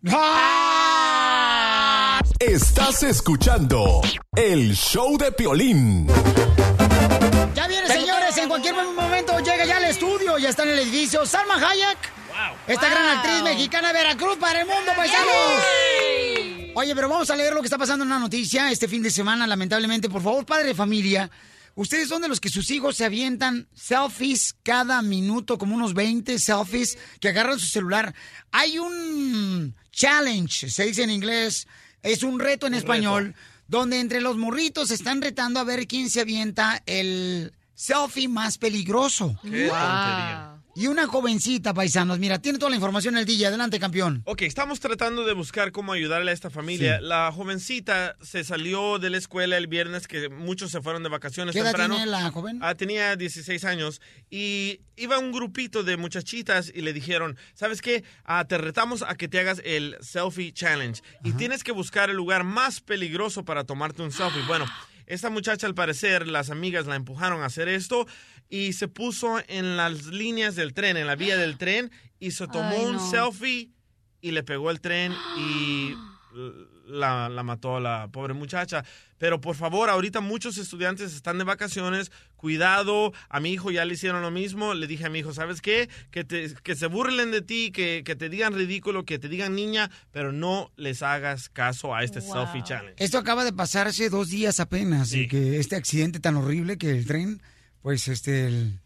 Estás 2.38 3.02
escuchando 3.02 4.00
el 4.36 4.74
show 4.74 5.18
de 5.18 5.32
Piolín. 5.32 6.06
Ya 7.54 7.66
viene, 7.66 7.85
señores, 8.36 8.38
en 8.38 8.48
cualquier 8.48 8.74
momento 8.74 9.38
llega 9.38 9.64
ya 9.64 9.76
al 9.78 9.84
estudio, 9.84 10.38
ya 10.38 10.50
está 10.50 10.62
en 10.64 10.70
el 10.70 10.78
edificio 10.80 11.24
Salma 11.24 11.54
Hayek. 11.54 11.98
Esta 12.66 12.88
gran 12.88 13.18
actriz 13.18 13.42
mexicana 13.42 13.88
de 13.88 13.94
Veracruz 13.94 14.36
para 14.36 14.60
el 14.60 14.66
mundo, 14.66 14.92
paisanos. 14.94 15.32
Oye, 16.74 16.94
pero 16.94 17.08
vamos 17.08 17.30
a 17.30 17.36
leer 17.36 17.54
lo 17.54 17.60
que 17.60 17.66
está 17.66 17.78
pasando 17.78 18.04
en 18.04 18.10
una 18.10 18.18
noticia 18.18 18.70
este 18.70 18.88
fin 18.88 19.02
de 19.02 19.10
semana, 19.10 19.46
lamentablemente. 19.46 20.10
Por 20.10 20.22
favor, 20.22 20.44
padre 20.44 20.68
de 20.68 20.74
familia, 20.74 21.30
ustedes 21.74 22.08
son 22.08 22.20
de 22.20 22.28
los 22.28 22.40
que 22.40 22.50
sus 22.50 22.70
hijos 22.70 22.96
se 22.96 23.06
avientan 23.06 23.68
selfies 23.74 24.54
cada 24.62 25.00
minuto, 25.00 25.56
como 25.56 25.74
unos 25.74 25.94
20 25.94 26.38
selfies, 26.38 26.98
que 27.20 27.28
agarran 27.28 27.58
su 27.58 27.66
celular. 27.66 28.14
Hay 28.52 28.78
un 28.78 29.74
challenge, 29.92 30.68
se 30.68 30.84
dice 30.84 31.04
en 31.04 31.10
inglés, 31.10 31.66
es 32.02 32.22
un 32.22 32.38
reto 32.38 32.66
en 32.66 32.74
español, 32.74 33.34
donde 33.66 33.98
entre 33.98 34.20
los 34.20 34.36
morritos 34.36 34.90
están 34.90 35.22
retando 35.22 35.58
a 35.58 35.64
ver 35.64 35.86
quién 35.86 36.10
se 36.10 36.20
avienta 36.20 36.82
el 36.84 37.52
selfie 37.76 38.26
más 38.26 38.58
peligroso. 38.58 39.38
Qué 39.42 39.68
tontería. 39.68 40.52
Y 40.78 40.88
una 40.88 41.06
jovencita, 41.06 41.72
paisanos, 41.72 42.18
mira, 42.18 42.38
tiene 42.38 42.58
toda 42.58 42.68
la 42.68 42.76
información 42.76 43.16
el 43.16 43.24
DJ. 43.24 43.46
Adelante, 43.46 43.80
campeón. 43.80 44.20
Ok, 44.26 44.42
estamos 44.42 44.78
tratando 44.78 45.24
de 45.24 45.32
buscar 45.32 45.72
cómo 45.72 45.94
ayudarle 45.94 46.32
a 46.32 46.34
esta 46.34 46.50
familia. 46.50 46.98
Sí. 46.98 47.04
La 47.06 47.32
jovencita 47.32 48.14
se 48.20 48.44
salió 48.44 48.98
de 48.98 49.08
la 49.08 49.16
escuela 49.16 49.56
el 49.56 49.68
viernes, 49.68 50.06
que 50.06 50.28
muchos 50.28 50.70
se 50.70 50.82
fueron 50.82 51.02
de 51.02 51.08
vacaciones 51.08 51.54
¿Qué 51.54 51.60
edad 51.60 51.70
temprano. 51.70 51.94
tiene 51.94 52.10
la 52.10 52.30
joven? 52.30 52.58
Ah, 52.60 52.74
tenía 52.74 53.16
16 53.16 53.64
años 53.64 54.02
y 54.28 54.80
iba 54.96 55.18
un 55.18 55.32
grupito 55.32 55.82
de 55.82 55.96
muchachitas 55.96 56.70
y 56.74 56.82
le 56.82 56.92
dijeron, 56.92 57.38
¿sabes 57.54 57.80
qué? 57.80 58.04
Ah, 58.24 58.44
te 58.46 58.58
retamos 58.58 59.00
a 59.00 59.14
que 59.14 59.28
te 59.28 59.40
hagas 59.40 59.62
el 59.64 59.96
selfie 60.02 60.52
challenge 60.52 61.02
y 61.24 61.32
tienes 61.32 61.64
que 61.64 61.72
buscar 61.72 62.10
el 62.10 62.16
lugar 62.16 62.44
más 62.44 62.82
peligroso 62.82 63.46
para 63.46 63.64
tomarte 63.64 64.02
un 64.02 64.12
selfie. 64.12 64.42
Bueno, 64.46 64.66
esta 65.06 65.30
muchacha 65.30 65.66
al 65.66 65.74
parecer 65.74 66.26
las 66.26 66.50
amigas 66.50 66.86
la 66.86 66.96
empujaron 66.96 67.42
a 67.42 67.46
hacer 67.46 67.68
esto 67.68 68.06
y 68.48 68.72
se 68.74 68.88
puso 68.88 69.40
en 69.48 69.76
las 69.76 70.06
líneas 70.06 70.54
del 70.56 70.74
tren, 70.74 70.96
en 70.96 71.06
la 71.06 71.16
vía 71.16 71.36
del 71.36 71.58
tren 71.58 71.90
y 72.18 72.32
se 72.32 72.46
tomó 72.46 72.76
Ay, 72.76 72.84
un 72.86 73.00
selfie 73.00 73.70
y 74.20 74.30
le 74.32 74.42
pegó 74.42 74.70
el 74.70 74.80
tren 74.80 75.12
y 75.38 75.94
la, 76.86 77.28
la 77.28 77.42
mató 77.42 77.76
a 77.76 77.80
la 77.80 78.08
pobre 78.12 78.34
muchacha. 78.34 78.84
Pero 79.18 79.40
por 79.40 79.56
favor, 79.56 79.88
ahorita 79.90 80.20
muchos 80.20 80.58
estudiantes 80.58 81.14
están 81.14 81.38
de 81.38 81.44
vacaciones. 81.44 82.12
Cuidado, 82.36 83.12
a 83.30 83.40
mi 83.40 83.50
hijo 83.52 83.70
ya 83.70 83.84
le 83.84 83.94
hicieron 83.94 84.20
lo 84.22 84.30
mismo. 84.30 84.74
Le 84.74 84.86
dije 84.86 85.06
a 85.06 85.10
mi 85.10 85.20
hijo, 85.20 85.32
¿sabes 85.32 85.62
qué? 85.62 85.88
Que, 86.10 86.22
te- 86.22 86.54
que 86.62 86.76
se 86.76 86.86
burlen 86.86 87.30
de 87.30 87.40
ti, 87.42 87.70
que, 87.72 88.02
que 88.04 88.14
te 88.14 88.28
digan 88.28 88.52
ridículo, 88.54 89.04
que 89.04 89.18
te 89.18 89.28
digan 89.28 89.54
niña, 89.54 89.90
pero 90.12 90.32
no 90.32 90.70
les 90.76 91.02
hagas 91.02 91.48
caso 91.48 91.94
a 91.94 92.04
este 92.04 92.20
selfie 92.20 92.62
challenge. 92.62 93.02
Esto 93.02 93.18
acaba 93.18 93.44
de 93.44 93.52
pasar 93.54 93.86
hace 93.88 94.10
dos 94.10 94.28
días 94.28 94.60
apenas, 94.60 95.12
y 95.14 95.28
que 95.28 95.58
este 95.58 95.76
accidente 95.76 96.20
tan 96.20 96.36
horrible 96.36 96.76
que 96.76 96.90
el 96.90 97.06
tren, 97.06 97.40
pues, 97.80 98.06
este, 98.08 98.46
el- 98.48 98.80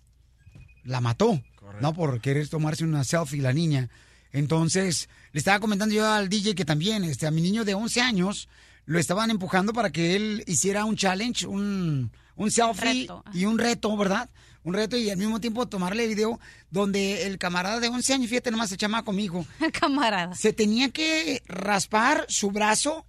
la 0.85 1.01
mató, 1.01 1.43
¿no? 1.81 1.93
Por 1.93 2.21
querer 2.21 2.49
tomarse 2.49 2.85
una 2.85 3.03
selfie 3.05 3.43
la 3.43 3.53
niña. 3.53 3.91
Entonces, 4.33 5.09
le 5.33 5.39
estaba 5.39 5.61
comentando 5.61 5.95
yo 5.95 6.11
al 6.11 6.29
DJ 6.29 6.55
que 6.55 6.65
también, 6.65 7.05
este, 7.05 7.27
a 7.27 7.31
mi 7.31 7.41
niño 7.41 7.65
de 7.65 7.75
11 7.75 8.01
años, 8.01 8.49
lo 8.87 8.99
estaban 8.99 9.31
empujando 9.31 9.73
para 9.73 9.91
que 9.91 10.17
él 10.17 10.43
hiciera 10.47 10.85
un 10.85 10.97
challenge, 10.97 11.47
un, 11.47 12.11
un 12.37 12.51
selfie 12.51 13.03
Reto, 13.03 13.25
y 13.33 13.45
un 13.45 13.59
reto, 13.59 13.97
¿verdad? 13.97 14.29
Un 14.63 14.75
reto 14.75 14.97
y 14.97 15.09
al 15.09 15.17
mismo 15.17 15.41
tiempo 15.41 15.69
tomarle 15.69 16.07
video 16.07 16.39
donde 16.71 17.27
el 17.27 17.39
camarada 17.39 17.81
de 17.81 17.89
11 17.89 18.15
años, 18.15 18.29
fíjate 18.29 18.51
nomás, 18.51 18.69
se 18.69 18.77
chama 18.77 19.05
conmigo. 19.05 19.47
Camarada. 19.73 20.35
Se 20.35 20.53
tenía 20.53 20.91
que 20.91 21.43
raspar 21.47 22.27
su 22.29 22.51
brazo 22.51 23.07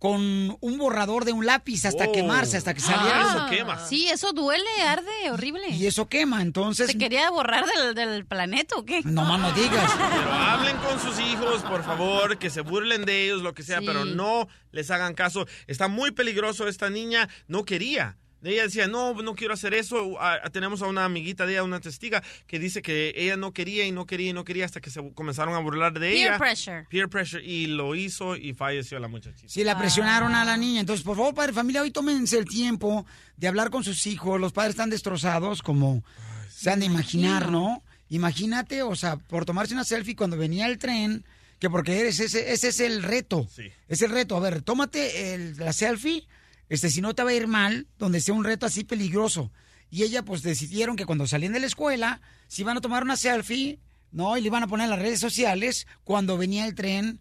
con 0.00 0.56
un 0.60 0.78
borrador 0.78 1.26
de 1.26 1.32
un 1.32 1.44
lápiz 1.44 1.84
hasta 1.84 2.06
Oh. 2.06 2.12
quemarse, 2.12 2.56
hasta 2.56 2.72
que 2.72 2.80
saliera. 2.80 3.46
Ah, 3.68 3.86
Sí, 3.86 4.08
eso 4.08 4.32
duele, 4.32 4.64
arde, 4.82 5.30
horrible. 5.30 5.68
Y 5.68 5.86
eso 5.86 6.08
quema, 6.08 6.40
entonces... 6.40 6.86
¿Se 6.86 6.96
quería 6.96 7.30
borrar 7.30 7.66
del, 7.66 7.94
del 7.94 8.24
planeta 8.24 8.76
o 8.76 8.84
qué? 8.86 9.02
No 9.04 9.24
más 9.26 9.38
no 9.38 9.52
digas. 9.60 9.92
Pero 10.10 10.32
hablen 10.32 10.76
con 10.78 10.98
sus 10.98 11.20
hijos, 11.20 11.60
por 11.62 11.84
favor, 11.84 12.38
que 12.38 12.48
se 12.48 12.62
burlen 12.62 13.04
de 13.04 13.24
ellos, 13.26 13.42
lo 13.42 13.52
que 13.52 13.62
sea, 13.62 13.80
Sí. 13.80 13.84
pero 13.86 14.06
no 14.06 14.48
les 14.72 14.90
hagan 14.90 15.12
caso. 15.12 15.46
Está 15.66 15.86
muy 15.88 16.12
peligroso 16.12 16.66
esta 16.66 16.88
niña, 16.88 17.28
no 17.46 17.66
quería. 17.66 18.16
Ella 18.42 18.62
decía, 18.62 18.86
no, 18.86 19.12
no 19.14 19.34
quiero 19.34 19.52
hacer 19.54 19.74
eso. 19.74 20.16
Tenemos 20.52 20.80
a 20.82 20.86
una 20.86 21.04
amiguita 21.04 21.44
de 21.44 21.52
ella, 21.52 21.62
una 21.62 21.80
testiga, 21.80 22.22
que 22.46 22.58
dice 22.58 22.80
que 22.80 23.12
ella 23.16 23.36
no 23.36 23.52
quería 23.52 23.84
y 23.86 23.92
no 23.92 24.06
quería 24.06 24.30
y 24.30 24.32
no 24.32 24.44
quería 24.44 24.64
hasta 24.64 24.80
que 24.80 24.88
se 24.90 25.12
comenzaron 25.12 25.54
a 25.54 25.58
burlar 25.58 25.92
de 25.92 26.00
Peer 26.00 26.12
ella. 26.28 26.38
pressure. 26.38 26.86
Peer 26.88 27.08
pressure. 27.08 27.44
Y 27.44 27.66
lo 27.66 27.94
hizo 27.94 28.36
y 28.36 28.54
falleció 28.54 28.98
la 28.98 29.08
muchachita. 29.08 29.46
Sí, 29.46 29.62
la 29.62 29.78
presionaron 29.78 30.34
a 30.34 30.44
la 30.44 30.56
niña. 30.56 30.80
Entonces, 30.80 31.04
por 31.04 31.16
favor, 31.16 31.34
padre, 31.34 31.52
familia, 31.52 31.82
hoy 31.82 31.90
tómense 31.90 32.38
el 32.38 32.46
tiempo 32.46 33.04
de 33.36 33.48
hablar 33.48 33.68
con 33.70 33.84
sus 33.84 34.06
hijos. 34.06 34.40
Los 34.40 34.52
padres 34.52 34.70
están 34.70 34.88
destrozados, 34.90 35.60
como 35.62 36.02
se 36.50 36.70
han 36.70 36.80
de 36.80 36.86
imaginar, 36.86 37.50
¿no? 37.50 37.82
Imagínate, 38.08 38.82
o 38.82 38.96
sea, 38.96 39.16
por 39.16 39.44
tomarse 39.44 39.72
una 39.74 39.84
selfie 39.84 40.16
cuando 40.16 40.36
venía 40.36 40.66
el 40.66 40.78
tren, 40.78 41.24
que 41.58 41.70
porque 41.70 42.00
eres 42.00 42.20
ese, 42.20 42.52
ese 42.52 42.68
es 42.68 42.80
el 42.80 43.02
reto. 43.02 43.46
Es 43.88 44.02
el 44.02 44.10
reto. 44.10 44.36
A 44.36 44.40
ver, 44.40 44.62
tómate 44.62 45.34
el- 45.34 45.56
la 45.58 45.72
selfie, 45.72 46.26
este, 46.70 46.88
si 46.88 47.02
no 47.02 47.14
te 47.14 47.22
va 47.22 47.30
a 47.30 47.34
ir 47.34 47.48
mal, 47.48 47.86
donde 47.98 48.20
sea 48.20 48.32
un 48.32 48.44
reto 48.44 48.64
así 48.64 48.84
peligroso. 48.84 49.52
Y 49.90 50.04
ella, 50.04 50.24
pues, 50.24 50.42
decidieron 50.42 50.96
que 50.96 51.04
cuando 51.04 51.26
salían 51.26 51.52
de 51.52 51.60
la 51.60 51.66
escuela, 51.66 52.22
si 52.46 52.62
iban 52.62 52.78
a 52.78 52.80
tomar 52.80 53.02
una 53.02 53.16
selfie, 53.16 53.80
¿no? 54.12 54.38
Y 54.38 54.40
le 54.40 54.46
iban 54.46 54.62
a 54.62 54.68
poner 54.68 54.84
en 54.84 54.90
las 54.90 55.00
redes 55.00 55.20
sociales 55.20 55.86
cuando 56.04 56.38
venía 56.38 56.64
el 56.64 56.76
tren, 56.76 57.20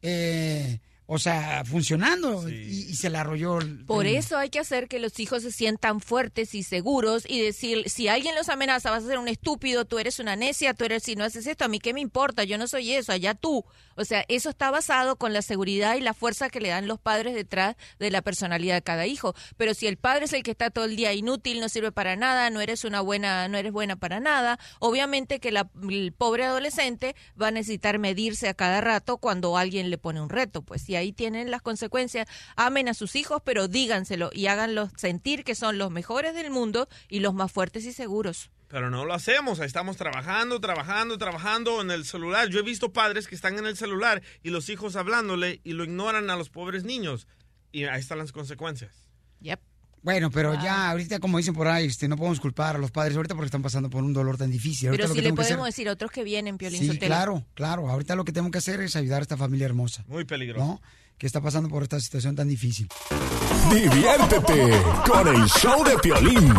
eh, 0.00 0.80
o 1.06 1.18
sea, 1.18 1.64
funcionando. 1.64 2.48
Y, 2.48 2.54
y 2.54 2.94
se 2.96 3.10
le 3.10 3.18
arrolló. 3.18 3.58
el 3.60 3.84
Por 3.84 4.06
eso 4.06 4.38
hay 4.38 4.48
que 4.50 4.58
hacer 4.58 4.88
que 4.88 4.98
los 4.98 5.18
hijos 5.20 5.42
se 5.42 5.52
sientan 5.52 6.00
fuertes 6.00 6.54
y 6.54 6.62
seguros 6.62 7.24
y 7.28 7.40
decir, 7.42 7.88
si 7.90 8.08
alguien 8.08 8.34
los 8.34 8.48
amenaza, 8.48 8.90
vas 8.90 9.04
a 9.04 9.06
ser 9.06 9.18
un 9.18 9.28
estúpido, 9.28 9.84
tú 9.84 9.98
eres 9.98 10.18
una 10.18 10.36
necia, 10.36 10.74
tú 10.74 10.84
eres, 10.84 11.02
si 11.02 11.14
no 11.16 11.24
haces 11.24 11.46
esto, 11.46 11.64
a 11.64 11.68
mí 11.68 11.78
qué 11.78 11.92
me 11.94 12.00
importa, 12.00 12.44
yo 12.44 12.56
no 12.58 12.66
soy 12.66 12.92
eso, 12.92 13.12
allá 13.12 13.34
tú. 13.34 13.64
O 13.96 14.04
sea, 14.04 14.24
eso 14.28 14.50
está 14.50 14.70
basado 14.70 15.16
con 15.16 15.32
la 15.32 15.42
seguridad 15.42 15.96
y 15.96 16.00
la 16.00 16.14
fuerza 16.14 16.48
que 16.48 16.60
le 16.60 16.68
dan 16.70 16.88
los 16.88 16.98
padres 16.98 17.34
detrás 17.34 17.76
de 17.98 18.10
la 18.10 18.22
personalidad 18.22 18.74
de 18.74 18.82
cada 18.82 19.06
hijo. 19.06 19.34
Pero 19.56 19.74
si 19.74 19.86
el 19.86 19.98
padre 19.98 20.24
es 20.24 20.32
el 20.32 20.42
que 20.42 20.50
está 20.50 20.70
todo 20.70 20.86
el 20.86 20.96
día 20.96 21.12
inútil, 21.12 21.60
no 21.60 21.68
sirve 21.68 21.92
para 21.92 22.16
nada, 22.16 22.50
no 22.50 22.60
eres 22.60 22.84
una 22.84 23.00
buena, 23.02 23.46
no 23.48 23.56
eres 23.58 23.72
buena 23.72 23.96
para 23.96 24.18
nada, 24.20 24.58
obviamente 24.80 25.38
que 25.38 25.52
la- 25.52 25.70
el 25.88 26.12
pobre 26.12 26.44
adolescente 26.44 27.14
va 27.40 27.48
a 27.48 27.50
necesitar 27.50 27.98
medirse 27.98 28.48
a 28.48 28.54
cada 28.54 28.80
rato 28.80 29.18
cuando 29.18 29.56
alguien 29.56 29.90
le 29.90 29.98
pone 29.98 30.20
un 30.20 30.28
reto, 30.28 30.62
pues 30.62 30.82
y 30.94 30.96
ahí 30.96 31.12
tienen 31.12 31.50
las 31.50 31.60
consecuencias. 31.60 32.28
Amen 32.54 32.88
a 32.88 32.94
sus 32.94 33.16
hijos, 33.16 33.42
pero 33.44 33.66
díganselo 33.66 34.30
y 34.32 34.46
háganlos 34.46 34.90
sentir 34.96 35.42
que 35.42 35.56
son 35.56 35.76
los 35.76 35.90
mejores 35.90 36.34
del 36.34 36.50
mundo 36.50 36.88
y 37.08 37.18
los 37.18 37.34
más 37.34 37.50
fuertes 37.50 37.84
y 37.84 37.92
seguros. 37.92 38.50
Pero 38.68 38.90
no 38.90 39.04
lo 39.04 39.12
hacemos, 39.12 39.58
estamos 39.58 39.96
trabajando, 39.96 40.60
trabajando, 40.60 41.18
trabajando 41.18 41.82
en 41.82 41.90
el 41.90 42.04
celular. 42.04 42.48
Yo 42.48 42.60
he 42.60 42.62
visto 42.62 42.92
padres 42.92 43.26
que 43.26 43.34
están 43.34 43.58
en 43.58 43.66
el 43.66 43.76
celular 43.76 44.22
y 44.44 44.50
los 44.50 44.68
hijos 44.68 44.94
hablándole 44.94 45.60
y 45.64 45.72
lo 45.72 45.82
ignoran 45.82 46.30
a 46.30 46.36
los 46.36 46.48
pobres 46.48 46.84
niños. 46.84 47.26
Y 47.72 47.84
ahí 47.84 47.98
están 47.98 48.18
las 48.18 48.30
consecuencias. 48.30 49.08
Yep. 49.40 49.73
Bueno, 50.04 50.30
pero 50.30 50.52
ya 50.62 50.90
ahorita, 50.90 51.18
como 51.18 51.38
dicen 51.38 51.54
por 51.54 51.66
ahí, 51.66 51.86
este, 51.86 52.08
no 52.08 52.16
podemos 52.18 52.38
culpar 52.38 52.76
a 52.76 52.78
los 52.78 52.90
padres 52.90 53.16
ahorita 53.16 53.34
porque 53.34 53.46
están 53.46 53.62
pasando 53.62 53.88
por 53.88 54.04
un 54.04 54.12
dolor 54.12 54.36
tan 54.36 54.50
difícil. 54.50 54.88
Ahorita 54.90 55.04
Pero 55.04 55.08
lo 55.08 55.14
que 55.14 55.20
le 55.22 55.28
tengo 55.28 55.36
que 55.36 55.42
podemos 55.44 55.62
hacer- 55.66 55.72
decir 55.72 55.88
a 55.88 55.92
otros 55.92 56.10
que 56.10 56.22
vienen, 56.22 56.58
Piolín 56.58 56.80
Sí, 56.80 56.86
Sotelo. 56.88 57.06
claro, 57.06 57.44
claro. 57.54 57.88
Ahorita 57.90 58.14
lo 58.14 58.24
que 58.26 58.32
tengo 58.32 58.50
que 58.50 58.58
hacer 58.58 58.80
es 58.82 58.94
ayudar 58.96 59.20
a 59.20 59.22
esta 59.22 59.38
familia 59.38 59.64
hermosa. 59.64 60.04
Muy 60.06 60.24
peligroso. 60.26 60.62
¿No? 60.62 60.82
Que 61.16 61.26
está 61.26 61.40
pasando 61.40 61.70
por 61.70 61.82
esta 61.82 61.98
situación 62.00 62.36
tan 62.36 62.48
difícil. 62.48 62.86
Diviértete 63.72 64.72
con 65.08 65.26
el 65.28 65.46
show 65.48 65.82
de 65.84 65.96
Piolín. 65.98 66.52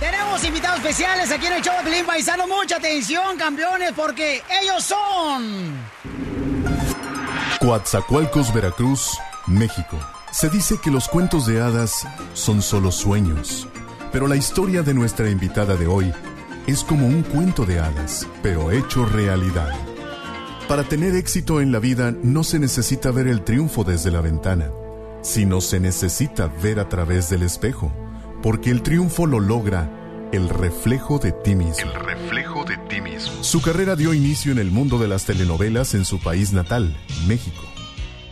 Tenemos 0.00 0.42
invitados 0.44 0.78
especiales 0.78 1.30
aquí 1.30 1.46
en 1.46 1.52
el 1.52 1.62
show 1.62 1.74
de 1.76 1.82
Pelín 1.90 2.06
Paisano. 2.06 2.46
Mucha 2.48 2.76
atención, 2.76 3.36
campeones, 3.36 3.92
porque 3.94 4.42
ellos 4.62 4.82
son... 4.84 5.74
Coatzacoalcos, 7.60 8.52
Veracruz, 8.54 9.18
México. 9.46 9.98
Se 10.34 10.50
dice 10.50 10.78
que 10.82 10.90
los 10.90 11.06
cuentos 11.06 11.46
de 11.46 11.60
hadas 11.60 12.08
son 12.32 12.60
solo 12.60 12.90
sueños, 12.90 13.68
pero 14.10 14.26
la 14.26 14.34
historia 14.34 14.82
de 14.82 14.92
nuestra 14.92 15.30
invitada 15.30 15.76
de 15.76 15.86
hoy 15.86 16.12
es 16.66 16.82
como 16.82 17.06
un 17.06 17.22
cuento 17.22 17.64
de 17.64 17.78
hadas, 17.78 18.26
pero 18.42 18.72
hecho 18.72 19.06
realidad. 19.06 19.70
Para 20.66 20.82
tener 20.82 21.14
éxito 21.14 21.60
en 21.60 21.70
la 21.70 21.78
vida 21.78 22.12
no 22.24 22.42
se 22.42 22.58
necesita 22.58 23.12
ver 23.12 23.28
el 23.28 23.44
triunfo 23.44 23.84
desde 23.84 24.10
la 24.10 24.22
ventana, 24.22 24.72
sino 25.22 25.60
se 25.60 25.78
necesita 25.78 26.48
ver 26.48 26.80
a 26.80 26.88
través 26.88 27.30
del 27.30 27.44
espejo, 27.44 27.92
porque 28.42 28.70
el 28.70 28.82
triunfo 28.82 29.26
lo 29.26 29.38
logra 29.38 29.88
el 30.32 30.48
reflejo 30.48 31.20
de 31.20 31.30
ti 31.30 31.54
mismo. 31.54 31.92
El 31.92 31.94
reflejo 31.94 32.64
de 32.64 32.76
ti 32.88 33.00
mismo. 33.00 33.44
Su 33.44 33.62
carrera 33.62 33.94
dio 33.94 34.12
inicio 34.12 34.50
en 34.50 34.58
el 34.58 34.72
mundo 34.72 34.98
de 34.98 35.06
las 35.06 35.26
telenovelas 35.26 35.94
en 35.94 36.04
su 36.04 36.18
país 36.18 36.52
natal, 36.52 36.96
México. 37.28 37.73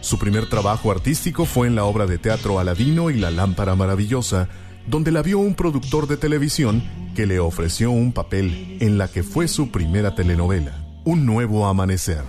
Su 0.02 0.18
primer 0.18 0.48
trabajo 0.48 0.90
artístico 0.90 1.46
fue 1.46 1.68
en 1.68 1.76
la 1.76 1.84
obra 1.84 2.06
de 2.06 2.18
teatro 2.18 2.58
Aladino 2.58 3.08
y 3.10 3.18
la 3.18 3.30
lámpara 3.30 3.76
maravillosa, 3.76 4.48
donde 4.88 5.12
la 5.12 5.22
vio 5.22 5.38
un 5.38 5.54
productor 5.54 6.08
de 6.08 6.16
televisión 6.16 6.82
que 7.14 7.24
le 7.24 7.38
ofreció 7.38 7.92
un 7.92 8.12
papel 8.12 8.78
en 8.80 8.98
la 8.98 9.06
que 9.06 9.22
fue 9.22 9.46
su 9.46 9.70
primera 9.70 10.16
telenovela, 10.16 10.84
Un 11.04 11.24
nuevo 11.24 11.66
amanecer. 11.68 12.22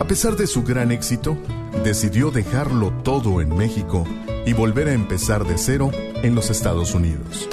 A 0.00 0.06
pesar 0.06 0.36
de 0.36 0.46
su 0.46 0.62
gran 0.62 0.90
éxito, 0.90 1.36
decidió 1.84 2.30
dejarlo 2.30 2.90
todo 3.02 3.42
en 3.42 3.54
México 3.54 4.04
y 4.46 4.54
volver 4.54 4.88
a 4.88 4.94
empezar 4.94 5.46
de 5.46 5.58
cero 5.58 5.90
en 6.24 6.34
los 6.34 6.48
Estados 6.48 6.94
Unidos. 6.94 7.48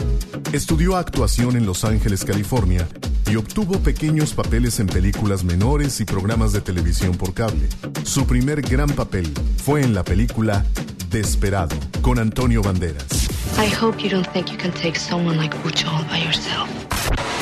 Estudió 0.53 0.95
actuación 0.95 1.57
en 1.57 1.65
Los 1.65 1.83
Ángeles, 1.83 2.23
California, 2.23 2.87
y 3.29 3.35
obtuvo 3.35 3.79
pequeños 3.79 4.33
papeles 4.33 4.79
en 4.79 4.87
películas 4.87 5.43
menores 5.43 5.99
y 5.99 6.05
programas 6.05 6.53
de 6.53 6.61
televisión 6.61 7.17
por 7.17 7.33
cable. 7.33 7.67
Su 8.03 8.25
primer 8.25 8.61
gran 8.61 8.89
papel 8.89 9.31
fue 9.63 9.81
en 9.81 9.93
la 9.93 10.03
película 10.03 10.65
Desperado, 11.09 11.75
con 12.01 12.17
Antonio 12.17 12.61
Banderas. 12.61 13.29
I 13.57 13.69
hope 13.81 14.01
you 14.01 14.09
don't 14.09 14.27
think 14.31 14.49
you 14.49 14.57
can 14.57 14.71
take 14.71 14.97
someone 14.97 15.37
like 15.37 15.55
Ucho 15.65 15.89
all 15.89 16.05
by 16.05 16.23
yourself. 16.23 16.69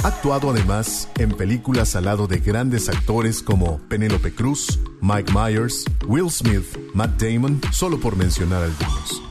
Ha 0.03 0.07
actuado 0.07 0.49
además 0.49 1.09
en 1.19 1.29
películas 1.29 1.95
al 1.95 2.05
lado 2.05 2.25
de 2.25 2.39
grandes 2.39 2.89
actores 2.89 3.43
como 3.43 3.77
Penélope 3.87 4.33
Cruz, 4.33 4.79
Mike 5.01 5.31
Myers, 5.31 5.85
Will 6.07 6.31
Smith, 6.31 6.65
Matt 6.95 7.21
Damon, 7.21 7.61
solo 7.71 7.99
por 7.99 8.15
mencionar 8.15 8.63
algunos. 8.63 9.21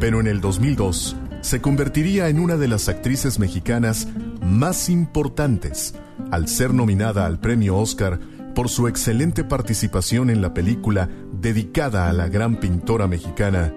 Pero 0.00 0.20
en 0.20 0.26
el 0.26 0.40
2002 0.40 1.16
se 1.42 1.60
convertiría 1.60 2.28
en 2.28 2.40
una 2.40 2.56
de 2.56 2.68
las 2.68 2.88
actrices 2.88 3.38
mexicanas 3.38 4.08
más 4.42 4.88
importantes 4.88 5.94
al 6.30 6.48
ser 6.48 6.74
nominada 6.74 7.26
al 7.26 7.38
premio 7.38 7.76
Oscar 7.76 8.18
por 8.54 8.68
su 8.68 8.88
excelente 8.88 9.44
participación 9.44 10.30
en 10.30 10.42
la 10.42 10.52
película 10.52 11.08
dedicada 11.32 12.08
a 12.08 12.12
la 12.12 12.28
gran 12.28 12.58
pintora 12.58 13.06
mexicana 13.06 13.72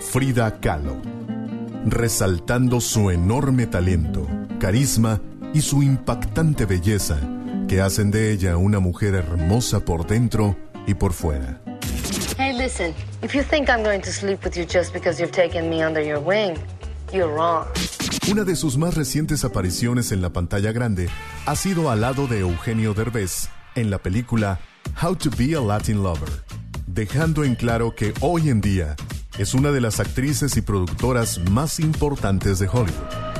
Frida 0.00 0.60
Kahlo 0.60 1.00
resaltando 1.84 2.80
su 2.80 3.10
enorme 3.10 3.66
talento, 3.66 4.26
carisma 4.58 5.20
y 5.52 5.60
su 5.60 5.82
impactante 5.82 6.64
belleza, 6.64 7.18
que 7.68 7.80
hacen 7.80 8.10
de 8.10 8.32
ella 8.32 8.56
una 8.56 8.78
mujer 8.78 9.14
hermosa 9.14 9.84
por 9.84 10.06
dentro 10.06 10.56
y 10.86 10.94
por 10.94 11.12
fuera. 11.12 11.61
Listen, 12.62 12.94
if 13.22 13.34
you 13.34 13.42
think 13.42 13.68
I'm 13.68 13.82
going 13.82 14.00
to 14.02 14.12
sleep 14.12 14.44
with 14.44 14.56
you 14.56 14.64
just 14.64 14.92
because 14.92 15.20
you've 15.20 15.32
taken 15.32 15.68
me 15.68 15.82
under 15.82 16.00
your 16.00 16.20
wing, 16.20 16.56
you're 17.12 17.26
wrong. 17.26 17.66
Una 18.30 18.44
de 18.44 18.54
sus 18.54 18.76
más 18.76 18.94
recientes 18.94 19.44
apariciones 19.44 20.12
en 20.12 20.22
la 20.22 20.30
pantalla 20.30 20.70
grande 20.70 21.08
ha 21.46 21.56
sido 21.56 21.90
al 21.90 22.02
lado 22.02 22.28
de 22.28 22.38
Eugenio 22.38 22.94
Derbez 22.94 23.48
en 23.74 23.90
la 23.90 23.98
película 23.98 24.60
How 25.02 25.16
to 25.16 25.30
Be 25.36 25.56
a 25.56 25.60
Latin 25.60 26.04
Lover, 26.04 26.28
dejando 26.86 27.42
en 27.42 27.56
claro 27.56 27.96
que 27.96 28.14
hoy 28.20 28.48
en 28.48 28.60
día 28.60 28.94
es 29.38 29.54
una 29.54 29.72
de 29.72 29.80
las 29.80 29.98
actrices 29.98 30.56
y 30.56 30.60
productoras 30.60 31.40
más 31.50 31.80
importantes 31.80 32.60
de 32.60 32.68
Hollywood. 32.68 33.32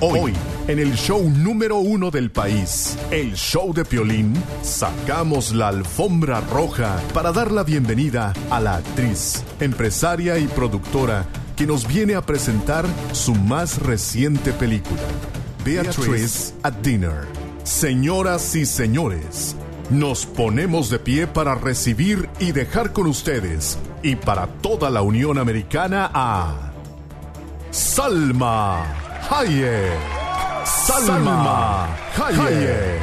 Hoy, 0.00 0.32
en 0.68 0.78
el 0.78 0.94
show 0.94 1.28
número 1.28 1.78
uno 1.78 2.10
del 2.10 2.30
país, 2.30 2.96
el 3.10 3.34
show 3.34 3.74
de 3.74 3.84
Piolín, 3.84 4.34
sacamos 4.62 5.52
la 5.52 5.68
alfombra 5.68 6.40
roja 6.40 7.00
para 7.12 7.32
dar 7.32 7.50
la 7.50 7.64
bienvenida 7.64 8.32
a 8.50 8.60
la 8.60 8.76
actriz, 8.76 9.42
empresaria 9.60 10.38
y 10.38 10.46
productora 10.46 11.26
que 11.56 11.66
nos 11.66 11.86
viene 11.86 12.14
a 12.14 12.22
presentar 12.22 12.86
su 13.12 13.34
más 13.34 13.78
reciente 13.78 14.52
película, 14.52 15.02
Beatrice 15.64 16.54
at 16.62 16.74
Dinner. 16.74 17.26
Señoras 17.64 18.54
y 18.54 18.64
señores, 18.66 19.56
nos 19.90 20.26
ponemos 20.26 20.90
de 20.90 20.98
pie 20.98 21.26
para 21.26 21.54
recibir 21.54 22.28
y 22.38 22.52
dejar 22.52 22.92
con 22.92 23.06
ustedes 23.06 23.78
y 24.02 24.16
para 24.16 24.46
toda 24.46 24.90
la 24.90 25.02
Unión 25.02 25.38
Americana 25.38 26.10
a 26.12 26.72
Salma 27.70 28.84
Hayek. 29.30 30.21
Salma 30.72 31.86
Hayek. 32.16 33.02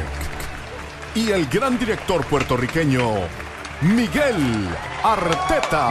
Y 1.14 1.30
el 1.30 1.46
gran 1.46 1.78
director 1.78 2.24
puertorriqueño 2.26 3.14
Miguel 3.82 4.68
Arteta. 5.02 5.90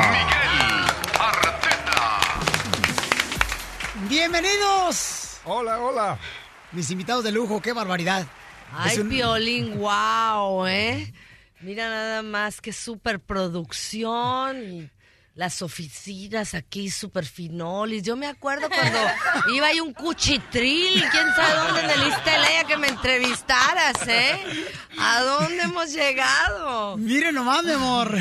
¡Bienvenidos! 4.10 5.40
Hola, 5.46 5.80
hola. 5.80 6.18
Mis 6.74 6.92
invitados 6.92 7.24
de 7.24 7.32
lujo, 7.32 7.60
qué 7.62 7.72
barbaridad. 7.74 8.28
Ay, 8.76 8.92
Es 8.94 9.00
un- 9.00 9.10
Piolín, 9.10 9.80
wow, 9.80 10.68
¿eh? 10.68 11.12
Mira 11.62 11.90
nada 11.90 12.22
más 12.24 12.62
que 12.62 12.72
superproducción 12.72 14.90
las 15.40 15.62
oficinas 15.62 16.54
aquí, 16.54 16.90
super 16.90 17.26
finolis. 17.26 18.04
Yo 18.04 18.18
me 18.18 18.28
acuerdo 18.28 18.68
cuando 18.68 19.00
iba 19.56 19.68
ahí 19.68 19.80
un 19.80 19.94
cuchitril, 19.94 21.02
quién 21.10 21.28
sabe 21.34 21.56
dónde 21.56 21.80
en 21.80 22.02
el 22.02 22.08
Istelea 22.10 22.64
que 22.68 22.76
me 22.76 22.90
entrevistaras, 22.90 24.06
¿eh? 24.06 24.38
¿A 25.00 25.22
dónde 25.22 25.64
hemos 25.64 25.94
llegado? 25.94 26.98
Miren 26.98 27.36
nomás, 27.36 27.64
mi 27.64 27.72
amor. 27.72 28.18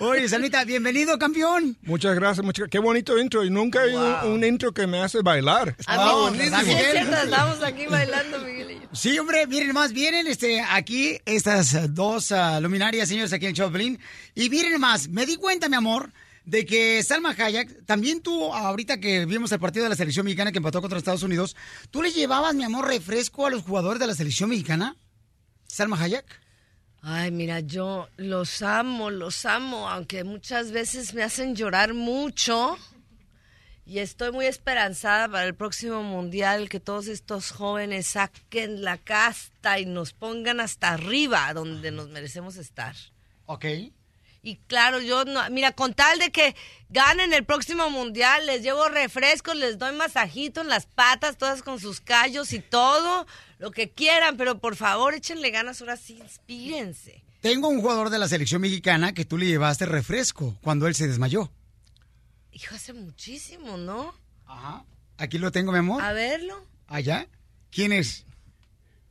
Oye, 0.00 0.30
Sanita, 0.30 0.64
bienvenido, 0.64 1.18
campeón. 1.18 1.76
Muchas 1.82 2.14
gracias, 2.14 2.42
muchas 2.42 2.68
Qué 2.70 2.78
bonito 2.78 3.18
intro. 3.18 3.44
Y 3.44 3.50
nunca 3.50 3.82
hay 3.82 3.94
un, 3.94 4.32
un 4.32 4.42
intro 4.42 4.72
que 4.72 4.86
me 4.86 5.02
hace 5.02 5.20
bailar. 5.20 5.76
Cierto, 5.78 7.16
estamos 7.16 7.62
aquí 7.62 7.84
bailando, 7.84 8.38
Miguel 8.38 8.70
y 8.70 8.74
yo. 8.76 8.88
Sí, 8.94 9.18
hombre, 9.18 9.46
miren 9.46 9.74
más, 9.74 9.92
vienen 9.92 10.26
este, 10.26 10.62
aquí 10.62 11.18
estas 11.26 11.94
dos 11.94 12.32
ah, 12.32 12.60
luminarias, 12.60 13.10
señores, 13.10 13.34
aquí 13.34 13.44
en 13.44 13.54
Choplin. 13.54 14.00
Y 14.34 14.48
miren 14.48 14.80
más, 14.80 15.06
me 15.08 15.26
di 15.26 15.36
cuenta, 15.36 15.68
mi 15.68 15.76
amor, 15.76 16.10
de 16.44 16.66
que 16.66 17.02
Salma 17.02 17.34
Hayek, 17.36 17.84
también 17.86 18.22
tú, 18.22 18.52
ahorita 18.52 18.98
que 18.98 19.26
vimos 19.26 19.52
el 19.52 19.60
partido 19.60 19.84
de 19.84 19.90
la 19.90 19.96
selección 19.96 20.24
mexicana 20.24 20.52
que 20.52 20.58
empató 20.58 20.80
contra 20.80 20.98
Estados 20.98 21.22
Unidos, 21.22 21.56
¿tú 21.90 22.02
le 22.02 22.12
llevabas, 22.12 22.54
mi 22.54 22.64
amor, 22.64 22.86
refresco 22.86 23.46
a 23.46 23.50
los 23.50 23.62
jugadores 23.62 24.00
de 24.00 24.06
la 24.06 24.14
selección 24.14 24.50
mexicana? 24.50 24.96
Salma 25.66 26.00
Hayek. 26.00 26.24
Ay, 27.02 27.30
mira, 27.30 27.60
yo 27.60 28.08
los 28.16 28.62
amo, 28.62 29.10
los 29.10 29.46
amo, 29.46 29.88
aunque 29.88 30.24
muchas 30.24 30.70
veces 30.70 31.14
me 31.14 31.22
hacen 31.22 31.54
llorar 31.54 31.94
mucho. 31.94 32.76
Y 33.86 33.98
estoy 33.98 34.30
muy 34.30 34.46
esperanzada 34.46 35.26
para 35.28 35.44
el 35.46 35.54
próximo 35.54 36.02
mundial 36.02 36.68
que 36.68 36.78
todos 36.78 37.08
estos 37.08 37.50
jóvenes 37.50 38.06
saquen 38.06 38.82
la 38.82 38.98
casta 38.98 39.80
y 39.80 39.86
nos 39.86 40.12
pongan 40.12 40.60
hasta 40.60 40.90
arriba 40.90 41.52
donde 41.54 41.90
nos 41.90 42.08
merecemos 42.08 42.56
estar. 42.56 42.94
Ok. 43.46 43.64
Y 44.42 44.56
claro, 44.56 45.00
yo 45.00 45.24
no, 45.24 45.48
mira, 45.50 45.72
con 45.72 45.92
tal 45.92 46.18
de 46.18 46.30
que 46.30 46.56
ganen 46.88 47.32
el 47.34 47.44
próximo 47.44 47.90
mundial, 47.90 48.46
les 48.46 48.62
llevo 48.62 48.88
refrescos, 48.88 49.54
les 49.54 49.78
doy 49.78 49.94
masajito 49.94 50.62
en 50.62 50.68
las 50.68 50.86
patas, 50.86 51.36
todas 51.36 51.62
con 51.62 51.78
sus 51.78 52.00
callos 52.00 52.52
y 52.54 52.60
todo, 52.60 53.26
lo 53.58 53.70
que 53.70 53.90
quieran, 53.90 54.38
pero 54.38 54.58
por 54.58 54.76
favor 54.76 55.14
échenle 55.14 55.50
ganas, 55.50 55.80
ahora 55.82 55.96
sí, 55.98 56.18
inspírense. 56.18 57.22
Tengo 57.42 57.68
un 57.68 57.80
jugador 57.80 58.08
de 58.10 58.18
la 58.18 58.28
selección 58.28 58.62
mexicana 58.62 59.12
que 59.12 59.24
tú 59.24 59.36
le 59.36 59.46
llevaste 59.46 59.84
refresco 59.86 60.56
cuando 60.62 60.86
él 60.86 60.94
se 60.94 61.06
desmayó. 61.06 61.50
Hijo, 62.52 62.74
hace 62.74 62.92
muchísimo, 62.92 63.76
¿no? 63.76 64.14
Ajá. 64.46 64.84
Aquí 65.18 65.38
lo 65.38 65.52
tengo, 65.52 65.70
mi 65.70 65.78
amor. 65.78 66.02
A 66.02 66.12
verlo. 66.12 66.66
¿Allá? 66.86 67.26
¿Quién 67.70 67.92
es? 67.92 68.24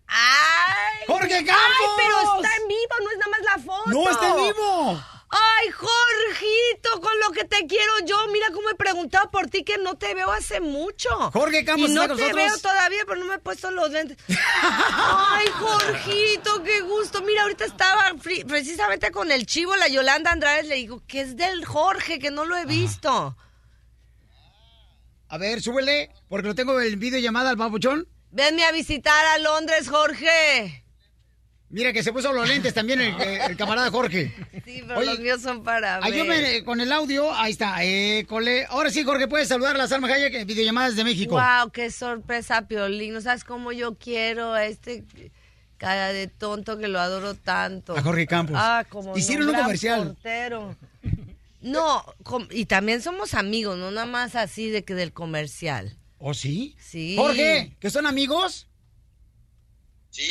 ¡Ay! 0.07 1.05
¡Jorge 1.07 1.35
¡Ay, 1.35 1.45
Campos! 1.45 1.89
pero 1.97 2.35
está 2.35 2.55
en 2.57 2.67
vivo, 2.67 2.95
no 3.03 3.11
es 3.11 3.17
nada 3.17 3.31
más 3.31 3.41
la 3.41 3.63
foto! 3.63 3.89
¡No, 3.91 4.09
está 4.09 4.27
en 4.27 4.35
vivo! 4.35 5.03
¡Ay, 5.31 5.69
Jorgito, 5.69 7.01
con 7.01 7.11
lo 7.19 7.31
que 7.31 7.43
te 7.45 7.67
quiero 7.67 7.93
yo! 8.05 8.17
Mira 8.31 8.47
cómo 8.51 8.67
he 8.69 8.75
preguntado 8.75 9.29
por 9.29 9.47
ti 9.47 9.63
que 9.63 9.77
no 9.77 9.95
te 9.95 10.15
veo 10.15 10.31
hace 10.31 10.59
mucho. 10.59 11.09
Jorge 11.31 11.63
Campos 11.63 11.89
Y 11.89 11.93
no 11.93 12.01
está 12.01 12.15
te 12.15 12.21
nosotros. 12.21 12.45
veo 12.45 12.57
todavía, 12.57 13.03
pero 13.05 13.19
no 13.19 13.25
me 13.27 13.35
he 13.35 13.39
puesto 13.39 13.69
los 13.69 13.91
lentes. 13.91 14.17
¡Ay, 14.63 15.47
Jorgito, 15.51 16.63
qué 16.63 16.81
gusto! 16.81 17.21
Mira, 17.21 17.43
ahorita 17.43 17.65
estaba 17.65 18.09
fri- 18.15 18.43
precisamente 18.47 19.11
con 19.11 19.31
el 19.31 19.45
chivo, 19.45 19.75
la 19.75 19.87
Yolanda 19.87 20.31
Andrade, 20.31 20.63
le 20.63 20.75
digo 20.75 21.03
que 21.07 21.21
es 21.21 21.35
del 21.37 21.63
Jorge, 21.63 22.17
que 22.17 22.31
no 22.31 22.45
lo 22.45 22.57
he 22.57 22.65
visto. 22.65 23.37
A 25.27 25.37
ver, 25.37 25.61
súbele, 25.61 26.09
porque 26.27 26.47
lo 26.47 26.55
tengo 26.55 26.81
en 26.81 26.99
videollamada 26.99 27.51
al 27.51 27.55
babuchón. 27.55 28.07
Venme 28.31 28.65
a 28.65 28.71
visitar 28.71 29.25
a 29.27 29.37
Londres, 29.37 29.87
Jorge. 29.89 30.83
Mira 31.71 31.93
que 31.93 32.01
se 32.01 32.11
puso 32.11 32.33
los 32.33 32.47
lentes 32.47 32.73
también 32.73 32.99
el, 32.99 33.13
el 33.21 33.55
camarada 33.55 33.91
Jorge. 33.91 34.33
Sí, 34.65 34.83
pero 34.87 35.01
los 35.01 35.19
míos 35.19 35.41
son 35.41 35.63
para 35.63 35.99
ver. 35.99 36.05
Ayúdame 36.13 36.63
con 36.63 36.81
el 36.81 36.91
audio. 36.91 37.31
Ahí 37.33 37.51
está. 37.51 37.83
Eh, 37.83 38.25
cole. 38.27 38.65
Ahora 38.69 38.89
sí, 38.89 39.03
Jorge, 39.03 39.27
puedes 39.27 39.47
saludar 39.47 39.75
a 39.75 39.77
la 39.77 39.87
Salma 39.87 40.07
Hayek 40.07 40.33
en 40.33 40.47
videollamadas 40.47 40.95
de 40.95 41.03
México. 41.03 41.35
Wow, 41.39 41.69
qué 41.71 41.91
sorpresa, 41.91 42.67
Piolín. 42.67 43.13
No 43.13 43.21
sabes 43.21 43.43
cómo 43.43 43.71
yo 43.71 43.95
quiero 43.99 44.53
a 44.53 44.65
este 44.65 45.03
cara 45.77 46.11
de 46.11 46.27
tonto 46.27 46.79
que 46.79 46.87
lo 46.87 46.99
adoro 46.99 47.35
tanto. 47.35 47.95
A 47.95 48.01
Jorge 48.01 48.25
Campos. 48.25 48.55
Ah, 48.59 48.83
como 48.89 49.15
Hicieron 49.15 49.49
un 49.49 49.55
comercial. 49.55 50.07
portero. 50.07 50.75
No, 51.61 52.03
y 52.51 52.65
también 52.65 53.01
somos 53.01 53.33
amigos, 53.33 53.77
no 53.77 53.91
nada 53.91 54.07
más 54.07 54.35
así 54.35 54.69
de 54.69 54.85
que 54.85 54.95
del 54.95 55.11
comercial. 55.11 55.97
¿Oh, 56.17 56.33
sí? 56.33 56.75
Sí. 56.79 57.15
Jorge, 57.17 57.75
¿que 57.79 57.89
son 57.89 58.07
amigos? 58.07 58.67
Sí, 60.09 60.23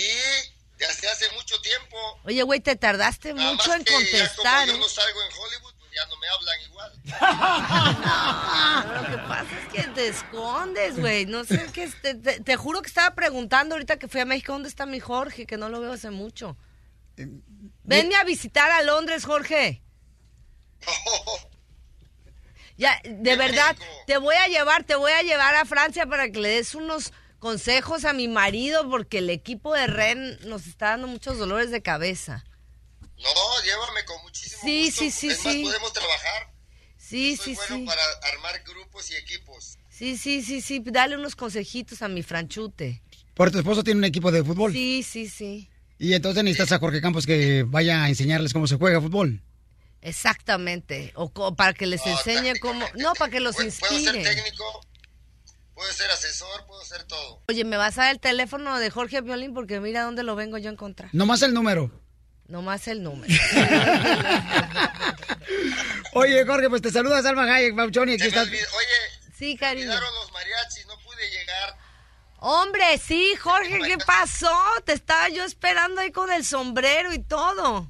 desde 0.79 1.09
hace 1.11 1.31
mucho 1.33 1.61
tiempo. 1.61 1.97
Oye, 2.25 2.43
güey, 2.43 2.61
te 2.61 2.77
tardaste 2.77 3.35
Nada 3.35 3.53
mucho 3.53 3.75
en 3.75 3.85
que 3.85 3.93
ya 3.93 3.97
contestar. 3.99 4.61
como 4.67 4.73
yo 4.73 4.77
¿eh? 4.77 4.79
no 4.81 4.89
salgo 4.89 5.21
en 5.23 5.29
Hollywood, 5.39 5.75
pues 5.79 5.91
ya 5.95 6.07
no 6.07 6.17
me 6.19 6.29
hablan 6.29 6.61
igual. 6.63 6.93
No, 8.89 9.03
lo 9.03 9.09
que 9.11 9.19
pasa 9.29 9.47
es 9.61 9.73
que 9.73 9.83
te 9.91 10.09
escondes, 10.09 10.99
güey. 10.99 11.27
No 11.27 11.45
sé 11.45 11.67
qué. 11.73 11.89
Te, 12.03 12.15
te- 12.15 12.41
te 12.41 12.57
juro 12.57 12.81
que 12.83 12.89
estaba 12.89 13.15
preguntando 13.15 13.75
ahorita 13.75 13.99
que 13.99 14.09
fui 14.09 14.21
a 14.21 14.25
México 14.25 14.53
dónde 14.53 14.69
está 14.69 14.87
mi 14.87 15.01
Jorge, 15.01 15.47
que 15.47 15.57
no 15.57 15.69
lo 15.69 15.81
veo 15.81 15.93
hace 15.93 16.11
mucho. 16.11 16.57
Venme 17.83 18.15
a 18.17 18.25
visitar 18.25 18.71
a 18.71 18.83
Londres, 18.83 19.25
Jorge. 19.25 19.83
Ya, 22.77 23.01
de 23.05 23.35
verdad, 23.35 23.77
te 24.07 24.19
voy 24.19 24.37
a 24.37 24.47
llevar, 24.47 24.85
te 24.85 24.95
voy 24.95 25.11
a 25.11 25.23
llevar 25.23 25.57
a 25.57 25.65
Francia 25.65 26.07
para 26.07 26.31
que 26.31 26.39
le 26.39 26.51
des 26.51 26.77
unos 26.77 27.13
consejos 27.39 28.05
a 28.05 28.13
mi 28.13 28.29
marido 28.29 28.89
porque 28.91 29.19
el 29.19 29.31
equipo 29.31 29.75
de 29.75 29.87
Ren 29.87 30.39
nos 30.49 30.67
está 30.67 30.91
dando 30.91 31.07
muchos 31.07 31.39
dolores 31.39 31.71
de 31.71 31.83
cabeza. 31.83 32.45
No, 33.17 33.63
llévame 33.65 34.05
con 34.05 34.23
muchísimo 34.23 34.63
Sí, 34.63 34.87
gusto. 34.87 35.01
sí, 35.01 35.11
sí, 35.11 35.29
es 35.29 35.45
más, 35.45 35.53
sí. 35.55 35.63
podemos 35.65 35.93
trabajar. 35.93 36.53
Sí, 36.97 37.37
Soy 37.37 37.55
sí, 37.55 37.61
bueno 37.69 37.77
sí. 37.79 37.85
para 37.87 38.03
armar 38.33 38.63
grupos 38.65 39.11
y 39.11 39.17
equipos. 39.17 39.79
Sí, 39.89 40.17
sí, 40.17 40.43
sí, 40.43 40.61
sí. 40.61 40.83
Dale 40.85 41.17
unos 41.17 41.35
consejitos 41.35 42.03
a 42.03 42.09
mi 42.09 42.23
franchute. 42.23 43.03
Porque 43.35 43.53
tu 43.53 43.59
esposo 43.59 43.83
tiene 43.83 43.99
un 43.99 44.05
equipo 44.05 44.31
de 44.31 44.45
fútbol. 44.45 44.73
Sí, 44.73 45.03
sí, 45.03 45.29
sí. 45.29 45.69
Y 45.99 46.13
entonces 46.15 46.45
necesitas 46.45 46.71
a 46.73 46.79
Jorge 46.79 47.01
Campos 47.01 47.27
que 47.27 47.65
vaya 47.67 48.05
a 48.05 48.09
enseñarles 48.09 48.53
cómo 48.53 48.67
se 48.69 48.77
juega 48.77 49.01
fútbol. 49.01 49.43
Exactamente. 50.01 51.13
O 51.17 51.31
para 51.57 51.73
que 51.75 51.87
les 51.87 52.05
enseñe 52.07 52.59
cómo. 52.61 52.87
No, 52.97 53.15
para 53.15 53.31
que 53.31 53.41
los 53.41 53.57
Puedo 53.57 53.71
ser 53.71 53.89
inspire. 53.91 54.23
técnico, 54.23 54.81
puedo 55.79 55.93
ser 55.93 56.11
asesor, 56.11 56.67
puedo 56.67 56.85
ser 56.85 57.05
todo. 57.05 57.41
Oye, 57.49 57.65
¿me 57.65 57.77
vas 57.77 57.97
a 57.99 58.03
dar 58.03 58.11
el 58.11 58.19
teléfono 58.21 58.79
de 58.81 58.91
Jorge 58.91 59.21
Violín? 59.21 59.55
Porque 59.55 59.79
mira 59.79 60.03
dónde 60.03 60.25
lo 60.25 60.35
vengo 60.35 60.59
yo 60.59 60.71
a 60.71 60.73
encontrar. 60.73 61.09
Nomás 61.13 61.41
el 61.43 61.55
número. 61.55 61.93
Nomás 62.49 62.89
el 62.89 63.03
número. 63.05 63.33
Oye, 66.15 66.45
Jorge, 66.47 66.69
pues 66.69 66.83
te 66.83 66.91
saluda 66.91 67.23
Salma 67.23 67.45
Hayek, 67.45 67.75
Bauchoni, 67.77 68.15
aquí 68.15 68.25
estás. 68.25 68.49
Sí, 69.39 69.57
cariño. 69.57 69.87
los 69.89 70.33
mariachis, 70.33 70.85
no 70.87 70.99
pude 70.99 71.31
llegar. 71.31 71.77
Hombre, 72.41 72.99
sí, 72.99 73.37
Jorge, 73.41 73.79
¿qué 73.87 73.99
pasó? 73.99 74.51
Te 74.85 74.95
estaba 74.95 75.29
yo 75.29 75.45
esperando 75.45 76.01
ahí 76.01 76.11
con 76.11 76.33
el 76.33 76.45
sombrero 76.45 77.13
y 77.13 77.23
todo. 77.23 77.89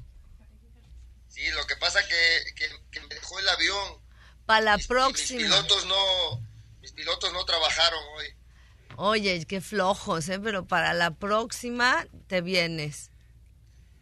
Sí, 1.27 1.47
lo 1.51 1.65
que 1.65 1.75
pasa 1.77 1.99
que, 2.07 2.53
que, 2.55 2.69
que 2.91 2.99
me 3.07 3.15
dejó 3.15 3.39
el 3.39 3.49
avión. 3.49 3.93
Para 4.45 4.61
la 4.61 4.77
Mis 4.77 4.87
próxima. 4.87 5.39
pilotos 5.41 5.85
no, 5.85 6.39
mis 6.41 6.48
pilotos 6.99 7.31
no 7.31 7.45
trabajaron 7.45 7.99
hoy. 8.17 8.25
Oye, 8.97 9.45
qué 9.45 9.61
flojos, 9.61 10.27
¿eh? 10.27 10.37
Pero 10.43 10.67
para 10.67 10.93
la 10.93 11.11
próxima 11.11 12.05
te 12.27 12.41
vienes. 12.41 13.11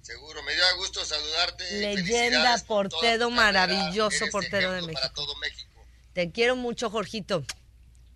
Seguro, 0.01 0.41
me 0.41 0.55
dio 0.55 0.63
gusto 0.77 1.05
saludarte. 1.05 1.79
Leyenda, 1.79 2.57
portero 2.65 3.29
maravilloso, 3.29 4.23
Eres 4.23 4.31
portero 4.31 4.71
de 4.71 4.81
México. 4.81 4.99
Para 4.99 5.13
todo 5.13 5.35
México. 5.35 5.85
Te 6.13 6.31
quiero 6.31 6.55
mucho, 6.55 6.89
Jorgito. 6.89 7.43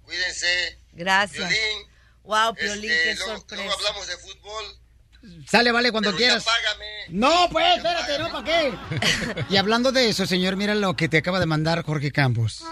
Cuídense. 0.03 0.79
Gracias. 0.93 1.47
Violín, 1.47 1.87
Wow, 2.23 2.55
Piolín, 2.55 2.89
este, 2.91 3.03
qué 3.03 3.15
luego, 3.15 3.31
sorpresa. 3.37 3.63
luego 3.63 3.77
hablamos 3.77 4.07
de 4.07 4.17
fútbol. 4.17 5.45
Sale, 5.47 5.71
vale, 5.71 5.91
cuando 5.91 6.09
Pero 6.09 6.17
quieras. 6.17 6.43
págame. 6.43 6.85
No, 7.09 7.49
pues, 7.51 7.77
espérate, 7.77 8.17
¿no? 8.17 8.31
¿Para 8.31 8.43
qué? 8.43 9.45
y 9.51 9.57
hablando 9.57 9.91
de 9.91 10.09
eso, 10.09 10.25
señor, 10.25 10.55
mira 10.55 10.73
lo 10.73 10.95
que 10.95 11.07
te 11.09 11.17
acaba 11.17 11.39
de 11.39 11.45
mandar 11.45 11.83
Jorge 11.83 12.11
Campos. 12.11 12.63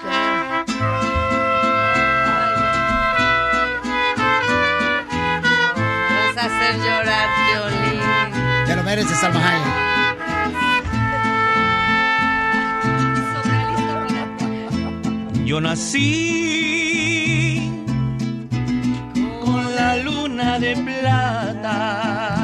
Hacer 6.40 6.76
llorar, 6.78 7.28
Piolín. 7.46 8.02
Te 8.66 8.76
lo 8.76 8.84
mereces, 8.84 9.20
Salma 9.20 9.40
Hayek. 9.40 9.90
Yo 15.46 15.60
nací 15.60 16.00
con 19.44 19.76
la 19.76 19.96
luna 19.98 20.60
de 20.60 20.76
plata 20.76 22.39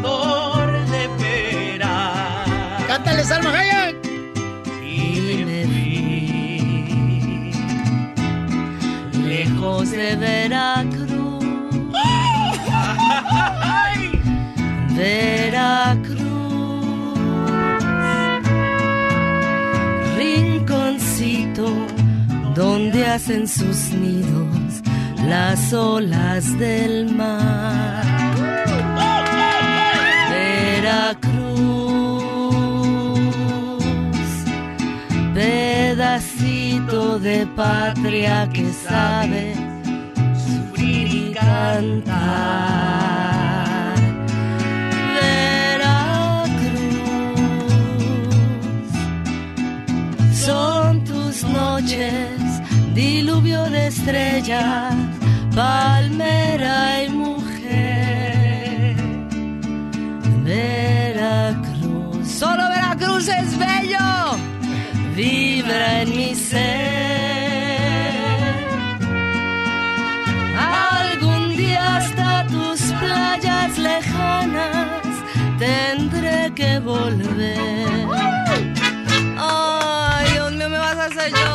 trovador 0.00 0.70
de 0.90 1.08
pera. 1.18 2.44
¡Échale, 2.88 3.24
Salma 3.24 3.50
Hayek! 3.58 3.96
Y 4.82 5.44
me 5.44 5.60
fui 5.66 7.52
lejos 9.22 9.90
de 9.90 10.16
Veracruz. 10.16 11.42
Veracruz, 14.96 16.18
rinconcito 20.16 21.66
donde 22.54 23.06
hacen 23.06 23.48
sus 23.48 23.90
nidos 23.92 24.82
las 25.26 25.72
olas 25.72 26.58
del 26.58 27.14
mar. 27.14 28.41
Veracruz, 30.92 31.24
pedacito 35.34 37.18
de 37.18 37.46
patria 37.56 38.46
que 38.52 38.70
sabe 38.72 39.54
sufrir 40.44 41.06
y 41.14 41.32
cantar. 41.32 42.12
Veracruz, 45.16 46.12
son 50.34 51.04
tus 51.04 51.42
noches, 51.44 52.38
diluvio 52.94 53.64
de 53.70 53.86
estrellas, 53.86 54.94
palmera 55.54 57.04
y 57.04 57.08
mujer. 57.08 57.41
Veracruz, 60.44 62.28
solo 62.28 62.68
Veracruz 62.68 63.28
es 63.28 63.56
bello, 63.56 64.36
vibra 65.14 66.02
en 66.02 66.16
mi 66.16 66.34
ser. 66.34 66.62
Algún 70.58 71.56
día 71.56 71.96
hasta 71.96 72.46
tus 72.48 72.80
playas 73.00 73.78
lejanas 73.78 75.14
tendré 75.60 76.52
que 76.54 76.80
volver. 76.80 78.08
Ay, 79.38 80.32
Dios 80.32 80.52
mío, 80.52 80.68
me 80.68 80.78
vas 80.78 80.96
a 80.96 81.04
hacer 81.04 81.30
llorar. 81.30 81.51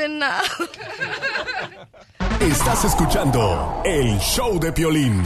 Condenado. 0.00 0.44
Estás 2.40 2.84
escuchando 2.86 3.82
el 3.84 4.18
show 4.18 4.58
de 4.58 4.72
Piolín. 4.72 5.22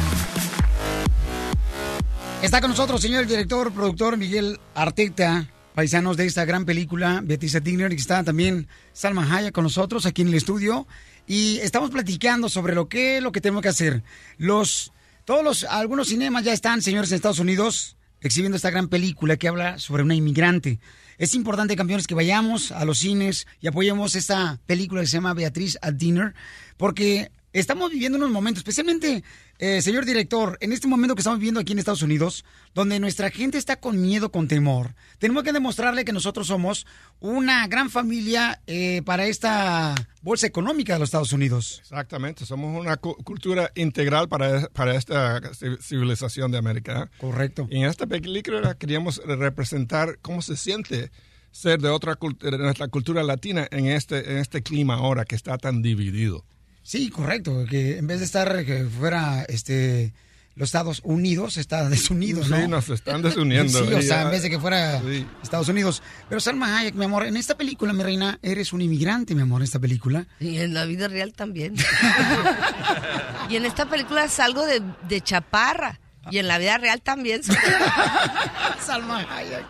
Está 2.42 2.60
con 2.60 2.70
nosotros, 2.70 3.00
señor 3.00 3.22
el 3.22 3.28
director, 3.28 3.72
productor 3.72 4.16
Miguel 4.16 4.58
Arteta, 4.74 5.48
paisanos 5.74 6.16
de 6.16 6.26
esta 6.26 6.44
gran 6.44 6.64
película, 6.64 7.20
Beatriz 7.22 7.62
Digner, 7.62 7.92
y 7.92 7.96
está 7.96 8.24
también 8.24 8.66
Salma 8.92 9.22
Hayek 9.32 9.54
con 9.54 9.64
nosotros 9.64 10.06
aquí 10.06 10.22
en 10.22 10.28
el 10.28 10.34
estudio. 10.34 10.86
Y 11.26 11.58
estamos 11.58 11.90
platicando 11.90 12.48
sobre 12.48 12.74
lo 12.74 12.88
que 12.88 13.20
lo 13.20 13.32
que 13.32 13.40
tenemos 13.40 13.62
que 13.62 13.68
hacer. 13.68 14.02
Los, 14.36 14.92
todos 15.24 15.44
los, 15.44 15.64
algunos 15.64 16.08
cinemas 16.08 16.44
ya 16.44 16.52
están, 16.52 16.82
señores, 16.82 17.12
en 17.12 17.16
Estados 17.16 17.38
Unidos, 17.38 17.96
exhibiendo 18.20 18.56
esta 18.56 18.70
gran 18.70 18.88
película 18.88 19.36
que 19.36 19.48
habla 19.48 19.78
sobre 19.78 20.02
una 20.02 20.14
inmigrante. 20.14 20.80
Es 21.18 21.34
importante, 21.34 21.76
campeones, 21.76 22.06
que 22.06 22.14
vayamos 22.14 22.72
a 22.72 22.84
los 22.84 22.98
cines 22.98 23.46
y 23.60 23.68
apoyemos 23.68 24.16
esta 24.16 24.60
película 24.66 25.00
que 25.00 25.06
se 25.06 25.16
llama 25.16 25.34
Beatriz 25.34 25.78
at 25.82 25.94
Dinner, 25.94 26.34
porque 26.76 27.30
estamos 27.60 27.90
viviendo 27.90 28.18
unos 28.18 28.30
momentos, 28.30 28.58
especialmente, 28.60 29.24
eh, 29.58 29.80
señor 29.80 30.04
director, 30.04 30.58
en 30.60 30.72
este 30.72 30.86
momento 30.88 31.14
que 31.14 31.20
estamos 31.20 31.38
viviendo 31.38 31.60
aquí 31.60 31.72
en 31.72 31.78
Estados 31.78 32.02
Unidos, 32.02 32.44
donde 32.74 33.00
nuestra 33.00 33.30
gente 33.30 33.56
está 33.56 33.76
con 33.76 34.00
miedo, 34.02 34.30
con 34.30 34.48
temor. 34.48 34.94
Tenemos 35.18 35.42
que 35.44 35.52
demostrarle 35.52 36.04
que 36.04 36.12
nosotros 36.12 36.46
somos 36.48 36.86
una 37.20 37.66
gran 37.68 37.88
familia 37.90 38.60
eh, 38.66 39.02
para 39.04 39.26
esta 39.26 39.94
bolsa 40.20 40.46
económica 40.46 40.94
de 40.94 40.98
los 40.98 41.06
Estados 41.08 41.32
Unidos. 41.32 41.78
Exactamente, 41.80 42.44
somos 42.44 42.78
una 42.78 42.96
cu- 42.96 43.16
cultura 43.24 43.70
integral 43.74 44.28
para, 44.28 44.68
para 44.70 44.94
esta 44.96 45.40
ci- 45.52 45.78
civilización 45.80 46.50
de 46.50 46.58
América. 46.58 47.10
Correcto. 47.18 47.66
Y 47.70 47.78
en 47.78 47.84
esta 47.84 48.06
película 48.06 48.74
queríamos 48.74 49.22
representar 49.24 50.18
cómo 50.20 50.42
se 50.42 50.56
siente 50.56 51.10
ser 51.52 51.80
de 51.80 51.88
otra 51.88 52.18
de 52.40 52.58
nuestra 52.58 52.88
cultura 52.88 53.22
latina 53.22 53.68
en 53.70 53.86
este, 53.86 54.32
en 54.32 54.38
este 54.38 54.62
clima 54.62 54.94
ahora 54.94 55.24
que 55.24 55.36
está 55.36 55.56
tan 55.56 55.82
dividido. 55.82 56.44
Sí, 56.84 57.08
correcto, 57.08 57.64
que 57.68 57.98
en 57.98 58.06
vez 58.06 58.20
de 58.20 58.26
estar 58.26 58.64
que 58.64 58.84
fuera 58.84 59.44
este 59.48 60.12
los 60.56 60.68
Estados 60.68 61.00
Unidos, 61.02 61.56
está 61.56 61.88
desunidos, 61.88 62.48
¿no? 62.48 62.56
Sí, 62.56 62.68
nos 62.68 62.88
están 62.88 63.22
desuniendo. 63.22 63.84
Sí, 63.84 63.92
o 63.92 64.02
sea, 64.02 64.22
en 64.22 64.30
vez 64.30 64.42
de 64.42 64.50
que 64.50 64.60
fuera 64.60 65.02
Estados 65.42 65.68
Unidos. 65.68 66.00
Pero 66.28 66.40
Salma 66.40 66.78
Hayek, 66.78 66.94
mi 66.94 67.06
amor, 67.06 67.26
en 67.26 67.36
esta 67.36 67.56
película, 67.56 67.92
mi 67.92 68.04
reina, 68.04 68.38
eres 68.40 68.72
un 68.72 68.80
inmigrante, 68.80 69.34
mi 69.34 69.42
amor, 69.42 69.62
en 69.62 69.64
esta 69.64 69.80
película. 69.80 70.26
Y 70.38 70.58
en 70.58 70.72
la 70.74 70.84
vida 70.84 71.08
real 71.08 71.32
también. 71.32 71.74
y 73.50 73.56
en 73.56 73.64
esta 73.64 73.86
película 73.86 74.28
salgo 74.28 74.64
de, 74.64 74.80
de 75.08 75.20
chaparra. 75.22 75.98
Y 76.30 76.38
en 76.38 76.48
la 76.48 76.58
vida 76.58 76.78
real 76.78 77.02
también. 77.02 77.42
Salma 78.80 79.26
Hayek. 79.30 79.66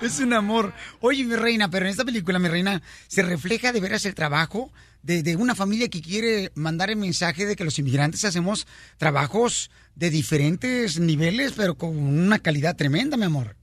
Es 0.00 0.18
un 0.20 0.32
amor. 0.32 0.72
Oye, 1.00 1.24
mi 1.24 1.36
reina, 1.36 1.70
pero 1.70 1.86
en 1.86 1.90
esta 1.90 2.04
película, 2.04 2.38
mi 2.38 2.48
reina, 2.48 2.82
se 3.08 3.22
refleja 3.22 3.72
de 3.72 3.80
veras 3.80 4.04
el 4.06 4.14
trabajo 4.14 4.72
de, 5.02 5.22
de 5.22 5.36
una 5.36 5.54
familia 5.54 5.88
que 5.88 6.00
quiere 6.00 6.52
mandar 6.54 6.90
el 6.90 6.96
mensaje 6.96 7.46
de 7.46 7.56
que 7.56 7.64
los 7.64 7.78
inmigrantes 7.78 8.24
hacemos 8.24 8.66
trabajos 8.98 9.70
de 9.94 10.10
diferentes 10.10 10.98
niveles, 10.98 11.52
pero 11.56 11.76
con 11.76 11.96
una 11.96 12.38
calidad 12.38 12.76
tremenda, 12.76 13.16
mi 13.16 13.24
amor. 13.24 13.56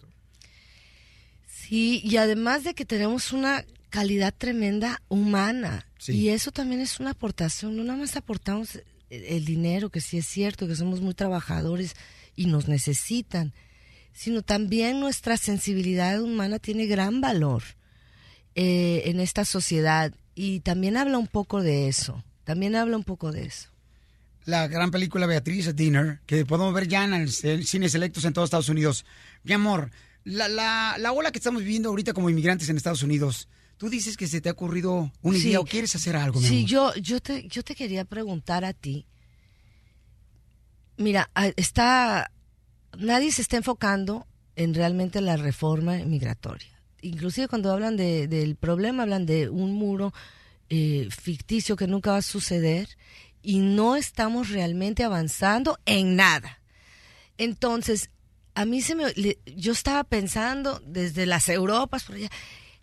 Sí, 1.47 2.01
y 2.03 2.17
además 2.17 2.63
de 2.63 2.73
que 2.73 2.85
tenemos 2.85 3.33
una 3.33 3.65
calidad 3.89 4.33
tremenda 4.37 5.01
humana. 5.09 5.85
Y 6.07 6.29
eso 6.29 6.51
también 6.51 6.79
es 6.81 6.99
una 6.99 7.11
aportación. 7.11 7.75
No 7.75 7.83
nada 7.83 7.99
más 7.99 8.15
aportamos 8.15 8.75
el, 9.09 9.23
el 9.23 9.45
dinero, 9.45 9.89
que 9.89 9.99
sí 9.99 10.17
es 10.17 10.27
cierto, 10.27 10.67
que 10.67 10.75
somos 10.75 11.01
muy 11.01 11.13
trabajadores 11.13 11.95
y 12.37 12.45
nos 12.45 12.69
necesitan, 12.69 13.53
sino 14.13 14.41
también 14.43 15.01
nuestra 15.01 15.35
sensibilidad 15.35 16.21
humana 16.21 16.59
tiene 16.59 16.85
gran 16.85 17.19
valor 17.19 17.63
eh, 18.55 19.03
en 19.05 19.19
esta 19.19 19.43
sociedad. 19.43 20.13
Y 20.35 20.59
también 20.61 20.95
habla 20.97 21.17
un 21.17 21.27
poco 21.27 21.61
de 21.61 21.87
eso. 21.89 22.23
También 22.45 22.75
habla 22.75 22.95
un 22.95 23.03
poco 23.03 23.31
de 23.31 23.45
eso. 23.45 23.69
La 24.45 24.67
gran 24.67 24.91
película 24.91 25.25
Beatriz 25.25 25.67
at 25.67 25.75
Dinner, 25.75 26.21
que 26.25 26.45
podemos 26.45 26.73
ver 26.73 26.87
ya 26.87 27.03
en 27.03 27.13
el 27.13 27.31
c- 27.31 27.63
cines 27.63 27.91
selectos 27.91 28.23
en 28.23 28.31
todos 28.33 28.47
Estados 28.47 28.69
Unidos. 28.69 29.03
Mi 29.43 29.51
amor, 29.53 29.91
la, 30.23 30.47
la, 30.47 30.95
la 30.99 31.11
ola 31.11 31.31
que 31.31 31.39
estamos 31.39 31.61
viviendo 31.63 31.89
ahorita 31.89 32.13
como 32.13 32.29
inmigrantes 32.29 32.69
en 32.69 32.77
Estados 32.77 33.03
Unidos, 33.03 33.49
tú 33.77 33.89
dices 33.89 34.15
que 34.15 34.27
se 34.27 34.39
te 34.39 34.47
ha 34.47 34.53
ocurrido 34.53 35.11
una 35.21 35.37
Sí. 35.37 35.47
idea 35.49 35.59
o 35.59 35.65
quieres 35.65 35.93
hacer 35.95 36.15
algo, 36.15 36.39
mi 36.39 36.47
Sí, 36.47 36.57
amor? 36.59 36.69
yo, 36.69 36.95
yo, 36.95 37.19
te, 37.19 37.47
yo 37.49 37.61
te 37.63 37.75
quería 37.75 38.05
preguntar 38.05 38.63
a 38.63 38.71
ti. 38.73 39.05
Mira, 40.97 41.29
está, 41.55 42.31
nadie 42.97 43.31
se 43.31 43.41
está 43.41 43.57
enfocando 43.57 44.25
en 44.55 44.73
realmente 44.73 45.21
la 45.21 45.37
reforma 45.37 45.97
migratoria. 45.97 46.69
Inclusive 47.01 47.47
cuando 47.47 47.71
hablan 47.71 47.95
de- 47.97 48.27
del 48.27 48.55
problema, 48.55 49.03
hablan 49.03 49.25
de 49.25 49.49
un 49.49 49.73
muro 49.73 50.13
eh, 50.69 51.07
ficticio 51.11 51.75
que 51.75 51.87
nunca 51.87 52.11
va 52.11 52.17
a 52.17 52.21
suceder 52.21 52.89
y 53.41 53.59
no 53.59 53.95
estamos 53.95 54.49
realmente 54.49 55.03
avanzando 55.03 55.77
en 55.85 56.15
nada. 56.17 56.59
Entonces, 57.37 58.09
a 58.55 58.65
mí 58.65 58.81
se 58.81 58.95
me, 58.95 59.03
yo 59.55 59.71
estaba 59.71 60.03
pensando 60.03 60.81
desde 60.85 61.25
las 61.25 61.47
Europas, 61.49 62.03
por 62.03 62.15
allá, 62.15 62.29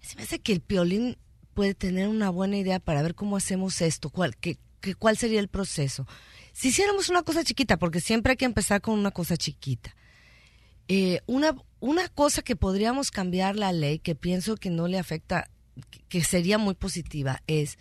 se 0.01 0.17
me 0.17 0.23
hace 0.23 0.39
que 0.39 0.53
el 0.53 0.61
piolín 0.61 1.19
puede 1.53 1.75
tener 1.75 2.09
una 2.09 2.31
buena 2.31 2.57
idea 2.57 2.79
para 2.79 3.03
ver 3.03 3.15
cómo 3.15 3.37
hacemos 3.37 3.81
esto, 3.81 4.09
cuál, 4.11 4.37
qué, 4.37 4.57
qué- 4.81 4.95
cuál 4.95 5.17
sería 5.19 5.41
el 5.41 5.49
proceso. 5.49 6.07
Si 6.55 6.69
hiciéramos 6.69 7.09
una 7.09 7.23
cosa 7.25 7.43
chiquita, 7.43 7.77
porque 7.79 8.01
siempre 8.01 8.31
hay 8.31 8.37
que 8.37 8.45
empezar 8.45 8.81
con 8.81 8.97
una 8.97 9.11
cosa 9.11 9.37
chiquita. 9.37 9.95
Eh, 10.87 11.21
una, 11.27 11.57
una 11.81 12.09
cosa 12.09 12.43
que 12.43 12.55
podríamos 12.57 13.11
cambiar 13.11 13.57
la 13.57 13.73
ley, 13.73 13.99
que 13.99 14.15
pienso 14.15 14.55
que 14.57 14.71
no 14.71 14.87
le 14.87 14.99
afecta, 14.99 15.51
que- 16.09 16.23
sería 16.23 16.57
muy 16.57 16.75
positiva, 16.75 17.43
es, 17.49 17.77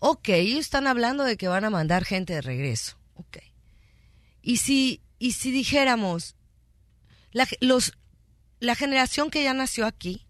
ok, 0.00 0.28
ellos 0.28 0.60
están 0.60 0.86
hablando 0.86 1.24
de 1.24 1.38
que 1.38 1.48
van 1.48 1.64
a 1.64 1.70
mandar 1.70 2.04
gente 2.04 2.34
de 2.34 2.42
regreso, 2.42 2.98
ok. 3.14 3.38
Y 4.42 4.58
si, 4.58 5.00
y 5.18 5.32
si 5.32 5.50
dijéramos, 5.50 6.36
la, 7.32 7.48
los, 7.60 7.96
la 8.60 8.74
generación 8.74 9.30
que 9.30 9.42
ya 9.42 9.54
nació 9.54 9.86
aquí 9.86 10.26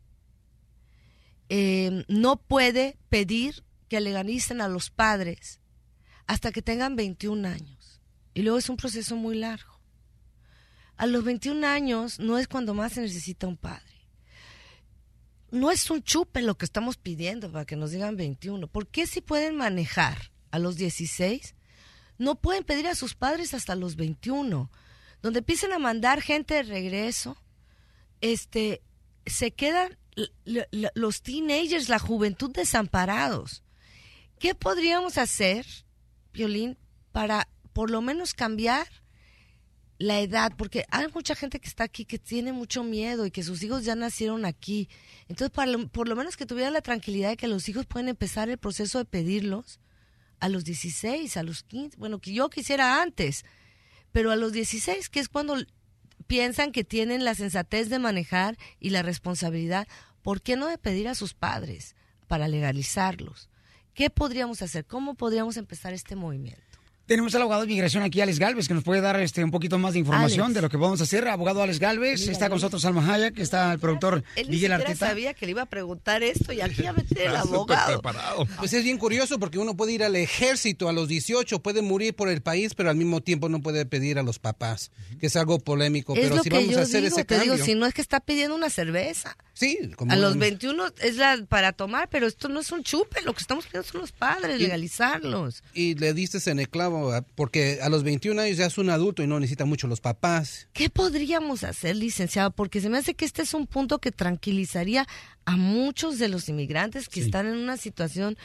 eh, 1.49 2.05
no 2.09 2.37
puede 2.37 2.97
pedir 3.09 3.65
que 3.89 4.01
legalicen 4.01 4.61
a 4.61 4.69
los 4.69 4.91
padres 4.91 5.61
hasta 6.27 6.53
que 6.53 6.63
tengan 6.63 6.97
21 6.97 7.47
años. 7.49 8.01
Y 8.35 8.43
luego 8.43 8.59
es 8.59 8.69
un 8.69 8.77
proceso 8.77 9.17
muy 9.17 9.37
largo. 9.37 9.81
A 10.97 11.07
los 11.07 11.25
21 11.25 11.67
años 11.67 12.19
no 12.19 12.39
es 12.39 12.49
cuando 12.49 12.75
más 12.75 12.95
se 12.95 13.03
necesita 13.03 13.47
un 13.47 13.57
padre. 13.57 13.83
No 15.51 15.71
es 15.71 15.91
un 15.91 16.03
chupe 16.03 16.43
lo 16.43 16.57
que 16.57 16.65
estamos 16.65 16.97
pidiendo 16.97 17.51
para 17.53 17.65
que 17.65 17.77
nos 17.77 17.91
digan 17.91 18.17
21. 18.17 18.67
¿Por 18.67 18.89
qué 18.89 19.07
si 19.07 19.21
pueden 19.21 19.57
manejar 19.57 20.33
a 20.51 20.59
los 20.59 20.77
16 20.77 21.55
no 22.19 22.37
pueden 22.37 22.65
pedir 22.65 22.87
a 22.87 22.95
sus 22.95 23.15
padres 23.15 23.55
hasta 23.55 23.75
los 23.75 23.97
21. 23.97 24.71
Donde 25.23 25.41
empiecen 25.41 25.73
a 25.73 25.79
mandar 25.79 26.23
gente 26.23 26.55
de 26.55 26.63
regreso, 26.63 27.37
este, 28.21 28.83
se 29.25 29.53
quedan 29.53 29.99
los 30.95 31.23
teenagers, 31.23 31.89
la 31.89 31.99
juventud 31.99 32.51
desamparados. 32.51 33.63
¿Qué 34.39 34.55
podríamos 34.55 35.19
hacer, 35.19 35.67
Violín, 36.37 36.77
para 37.13 37.49
por 37.73 37.91
lo 37.91 38.03
menos 38.03 38.35
cambiar 38.35 38.87
la 39.99 40.21
edad? 40.21 40.53
Porque 40.57 40.85
hay 40.91 41.07
mucha 41.15 41.35
gente 41.35 41.59
que 41.59 41.69
está 41.69 41.85
aquí 41.85 42.05
que 42.05 42.19
tiene 42.19 42.53
mucho 42.53 42.85
miedo 42.85 43.27
y 43.27 43.31
que 43.31 43.43
sus 43.43 43.63
hijos 43.63 43.85
ya 43.85 43.95
nacieron 43.95 44.45
aquí. 44.45 44.89
Entonces, 45.29 45.51
para 45.51 45.73
por 45.89 46.09
lo 46.09 46.17
menos 46.17 46.37
que 46.37 46.47
tuvieran 46.47 46.75
la 46.75 46.83
tranquilidad 46.83 47.31
de 47.31 47.37
que 47.37 47.49
los 47.49 47.69
hijos 47.69 47.87
pueden 47.87 48.09
empezar 48.09 48.49
el 48.49 48.59
proceso 48.59 48.99
de 48.99 49.07
pedirlos 49.07 49.81
a 50.39 50.49
los 50.49 50.65
16, 50.65 51.37
a 51.37 51.43
los 51.43 51.63
15, 51.63 51.97
bueno, 51.97 52.19
que 52.19 52.35
yo 52.35 52.51
quisiera 52.51 53.01
antes, 53.03 53.45
pero 54.13 54.31
a 54.31 54.37
los 54.37 54.53
16, 54.53 55.09
que 55.09 55.21
es 55.21 55.29
cuando 55.29 55.57
piensan 56.27 56.73
que 56.73 56.85
tienen 56.85 57.25
la 57.25 57.35
sensatez 57.35 57.89
de 57.89 57.99
manejar 57.99 58.59
y 58.79 58.91
la 58.91 59.03
responsabilidad, 59.03 59.89
¿por 60.23 60.43
qué 60.43 60.57
no 60.57 60.67
de 60.67 60.77
pedir 60.77 61.09
a 61.09 61.15
sus 61.15 61.35
padres 61.35 61.97
para 62.27 62.49
legalizarlos? 62.49 63.49
¿Qué 63.97 64.11
podríamos 64.11 64.61
hacer? 64.61 64.85
¿Cómo 64.85 65.15
podríamos 65.15 65.57
empezar 65.57 65.95
este 65.95 66.17
movimiento? 66.17 66.61
Tenemos 67.07 67.35
al 67.35 67.43
abogado 67.43 67.63
de 67.63 67.69
inmigración 67.69 68.03
aquí, 68.03 68.21
Alex 68.21 68.39
Galvez, 68.39 68.69
que 68.69 68.75
nos 68.75 68.83
puede 68.85 69.01
dar 69.01 69.19
este 69.21 69.43
un 69.43 69.51
poquito 69.51 69.79
más 69.79 69.95
de 69.95 70.01
información 70.01 70.47
Alex. 70.47 70.55
de 70.57 70.61
lo 70.61 70.69
que 70.69 70.77
podemos 70.77 71.01
hacer. 71.01 71.27
Abogado 71.29 71.63
Alex 71.63 71.79
Galvez, 71.79 72.21
Mira, 72.21 72.33
está 72.33 72.49
con 72.51 72.57
nosotros 72.57 72.83
Salma 72.83 73.15
Hayek, 73.15 73.33
que 73.35 73.43
está 73.43 73.73
el 73.73 73.79
productor 73.79 74.23
Él 74.35 74.49
ni 74.49 74.57
Miguel 74.57 74.73
siquiera 74.73 74.75
Arteta. 74.77 75.07
sabía 75.07 75.33
que 75.33 75.47
le 75.47 75.53
iba 75.53 75.63
a 75.63 75.67
preguntar 75.67 76.23
esto 76.23 76.53
y 76.53 76.61
aquí 76.61 76.83
ya 76.83 76.93
mete 76.93 77.25
el 77.25 77.37
abogado. 77.37 78.03
Pues 78.59 78.75
es 78.75 78.85
bien 78.85 78.99
curioso 78.99 79.39
porque 79.39 79.59
uno 79.59 79.77
puede 79.77 79.93
ir 79.93 80.05
al 80.05 80.15
ejército 80.17 80.91
a 80.91 80.93
los 80.93 81.09
18, 81.09 81.63
puede 81.63 81.81
morir 81.81 82.15
por 82.15 82.29
el 82.29 82.43
país, 82.43 82.75
pero 82.75 82.91
al 82.91 82.97
mismo 82.97 83.23
tiempo 83.23 83.49
no 83.49 83.63
puede 83.63 83.87
pedir 83.87 84.19
a 84.19 84.23
los 84.23 84.39
papás, 84.39 84.91
que 85.19 85.29
es 85.29 85.37
algo 85.37 85.59
polémico. 85.59 86.13
Es 86.15 86.21
pero 86.21 86.37
lo 86.37 86.43
si 86.43 86.51
que 86.51 86.57
vamos 86.57 86.71
yo 86.73 86.81
a 86.81 86.83
hacer 86.83 87.03
digo, 87.03 87.15
ese 87.15 87.25
te 87.25 87.37
cambio, 87.37 87.55
digo, 87.55 87.65
si 87.65 87.75
no 87.77 87.87
es 87.87 87.95
que 87.95 88.03
está 88.03 88.21
pidiendo 88.21 88.55
una 88.57 88.69
cerveza. 88.69 89.39
Sí, 89.59 89.79
como 89.97 90.13
A 90.13 90.17
los 90.17 90.37
21 90.37 90.85
es 91.01 91.17
la 91.17 91.45
para 91.49 91.73
tomar, 91.73 92.09
pero 92.11 92.27
esto 92.27 92.49
no 92.49 92.61
es 92.61 92.71
un 92.71 92.83
chupe, 92.85 93.23
lo 93.23 93.33
que 93.33 93.41
estamos 93.41 93.65
pidiendo 93.67 93.89
son 93.91 94.03
los 94.03 94.13
padres, 94.13 94.61
Y- 94.61 94.65
legalizarlos. 94.65 95.63
y 95.75 95.95
le 95.95 96.13
diste 96.13 96.39
en 96.51 96.59
el 96.59 96.69
clavo, 96.69 97.13
porque 97.35 97.79
a 97.83 97.89
los 97.89 98.03
21 98.03 98.39
años 98.41 98.59
ya 98.59 98.67
es 98.67 98.77
un 98.79 98.91
adulto 98.91 99.23
y 99.23 99.27
no 99.27 99.41
necesita 99.41 99.65
mucho 99.65 99.87
los 99.89 100.01
papás. 100.01 100.69
¿Qué 100.75 100.91
podríamos 100.91 101.65
hacer, 101.65 101.97
licenciado? 101.97 102.51
Porque 102.51 102.81
se 102.83 102.91
me 102.91 102.99
hace 102.99 103.15
que 103.15 103.25
este 103.25 103.41
es 103.43 103.55
un 103.55 103.67
punto 103.67 103.99
que 103.99 104.13
tranquilizaría 104.13 105.07
a 105.47 105.57
muchos 105.57 106.19
de 106.19 106.29
los 106.29 106.49
inmigrantes 106.51 107.09
que 107.09 107.21
están 107.21 107.47
en 107.47 107.57
una 107.57 107.77
situación 107.79 108.37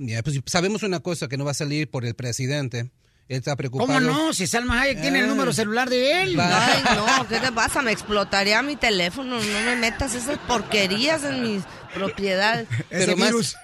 Ya, 0.00 0.22
pues 0.22 0.40
sabemos 0.46 0.82
una 0.82 1.00
cosa, 1.00 1.28
que 1.28 1.36
no 1.36 1.44
va 1.44 1.50
a 1.52 1.54
salir 1.54 1.88
por 1.90 2.04
el 2.04 2.14
presidente. 2.14 2.90
Él 3.28 3.36
está 3.36 3.54
preocupado. 3.56 3.86
¿Cómo 3.88 4.00
no? 4.00 4.32
Si 4.32 4.46
Salma 4.46 4.80
Hayek 4.80 5.02
tiene 5.02 5.18
el 5.18 5.26
Ah. 5.26 5.28
número 5.28 5.52
celular 5.52 5.90
de 5.90 6.22
él. 6.22 6.40
Ay, 6.40 6.82
no, 6.96 7.28
¿qué 7.28 7.38
te 7.40 7.52
pasa? 7.52 7.82
Me 7.82 7.92
explotaría 7.92 8.62
mi 8.62 8.76
teléfono. 8.76 9.38
No 9.38 9.60
me 9.66 9.76
metas 9.76 10.14
esas 10.14 10.38
porquerías 10.38 11.22
en 11.24 11.42
mis 11.42 11.62
propiedades. 11.92 12.66
Pero 12.88 13.16
más- 13.18 13.56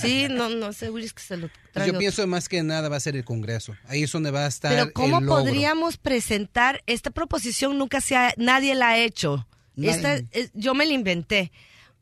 Sí, 0.00 0.26
no, 0.28 0.48
no, 0.48 0.68
ese 0.70 0.90
virus 0.90 1.12
que 1.12 1.22
se 1.22 1.36
lo 1.36 1.48
trae 1.72 1.86
yo 1.86 1.98
pienso 1.98 2.26
más 2.26 2.48
que 2.48 2.62
nada 2.62 2.88
va 2.88 2.96
a 2.96 3.00
ser 3.00 3.14
el 3.16 3.24
Congreso. 3.24 3.76
Ahí 3.88 4.02
es 4.02 4.10
donde 4.12 4.30
va 4.30 4.44
a 4.44 4.48
estar 4.48 4.72
Pero 4.72 4.92
¿cómo 4.92 5.18
el 5.18 5.26
logro. 5.26 5.42
podríamos 5.44 5.96
presentar 5.96 6.82
esta 6.86 7.10
proposición? 7.10 7.78
Nunca 7.78 8.00
se 8.00 8.16
ha, 8.16 8.34
nadie 8.36 8.74
la 8.74 8.88
ha 8.90 8.98
hecho. 8.98 9.46
Nadie. 9.76 9.90
Esta 9.96 10.14
es- 10.32 10.50
yo 10.54 10.74
me 10.74 10.86
la 10.86 10.92
inventé. 10.92 11.52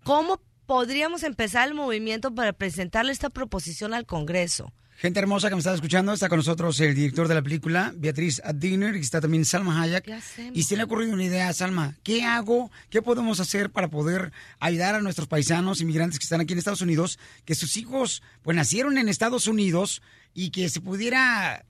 ¿Cómo 0.02 0.40
podríamos 0.66 1.22
empezar 1.24 1.68
el 1.68 1.74
movimiento 1.74 2.34
para 2.34 2.52
presentarle 2.52 3.12
esta 3.12 3.28
proposición 3.30 3.92
al 3.94 4.06
Congreso? 4.06 4.72
Gente 5.02 5.18
hermosa 5.18 5.48
que 5.48 5.56
me 5.56 5.58
está 5.58 5.74
escuchando, 5.74 6.12
está 6.12 6.28
con 6.28 6.36
nosotros 6.36 6.78
el 6.78 6.94
director 6.94 7.26
de 7.26 7.34
la 7.34 7.42
película, 7.42 7.92
Beatriz 7.96 8.40
Adiner, 8.44 8.94
y 8.94 9.00
está 9.00 9.20
también 9.20 9.44
Salma 9.44 9.82
Hayek. 9.82 10.08
Y 10.54 10.62
se 10.62 10.76
le 10.76 10.82
ha 10.82 10.84
ocurrido 10.84 11.12
una 11.12 11.24
idea, 11.24 11.52
Salma, 11.52 11.96
¿qué 12.04 12.22
hago? 12.22 12.70
¿Qué 12.88 13.02
podemos 13.02 13.40
hacer 13.40 13.70
para 13.70 13.88
poder 13.88 14.30
ayudar 14.60 14.94
a 14.94 15.00
nuestros 15.00 15.26
paisanos 15.26 15.80
inmigrantes 15.80 16.20
que 16.20 16.22
están 16.22 16.40
aquí 16.40 16.52
en 16.52 16.60
Estados 16.60 16.82
Unidos, 16.82 17.18
que 17.44 17.56
sus 17.56 17.76
hijos 17.76 18.22
pues 18.42 18.56
nacieron 18.56 18.96
en 18.96 19.08
Estados 19.08 19.48
Unidos 19.48 20.02
y 20.34 20.50
que 20.50 20.68
se 20.68 20.80
pudiera 20.80 21.66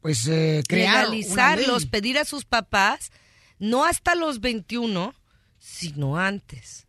pues 0.00 0.26
eh, 0.26 0.64
crear 0.66 1.08
Legalizarlos, 1.08 1.86
pedir 1.86 2.18
a 2.18 2.24
sus 2.24 2.44
papás, 2.44 3.12
no 3.60 3.84
hasta 3.84 4.16
los 4.16 4.40
21, 4.40 5.14
sino 5.60 6.18
antes. 6.18 6.88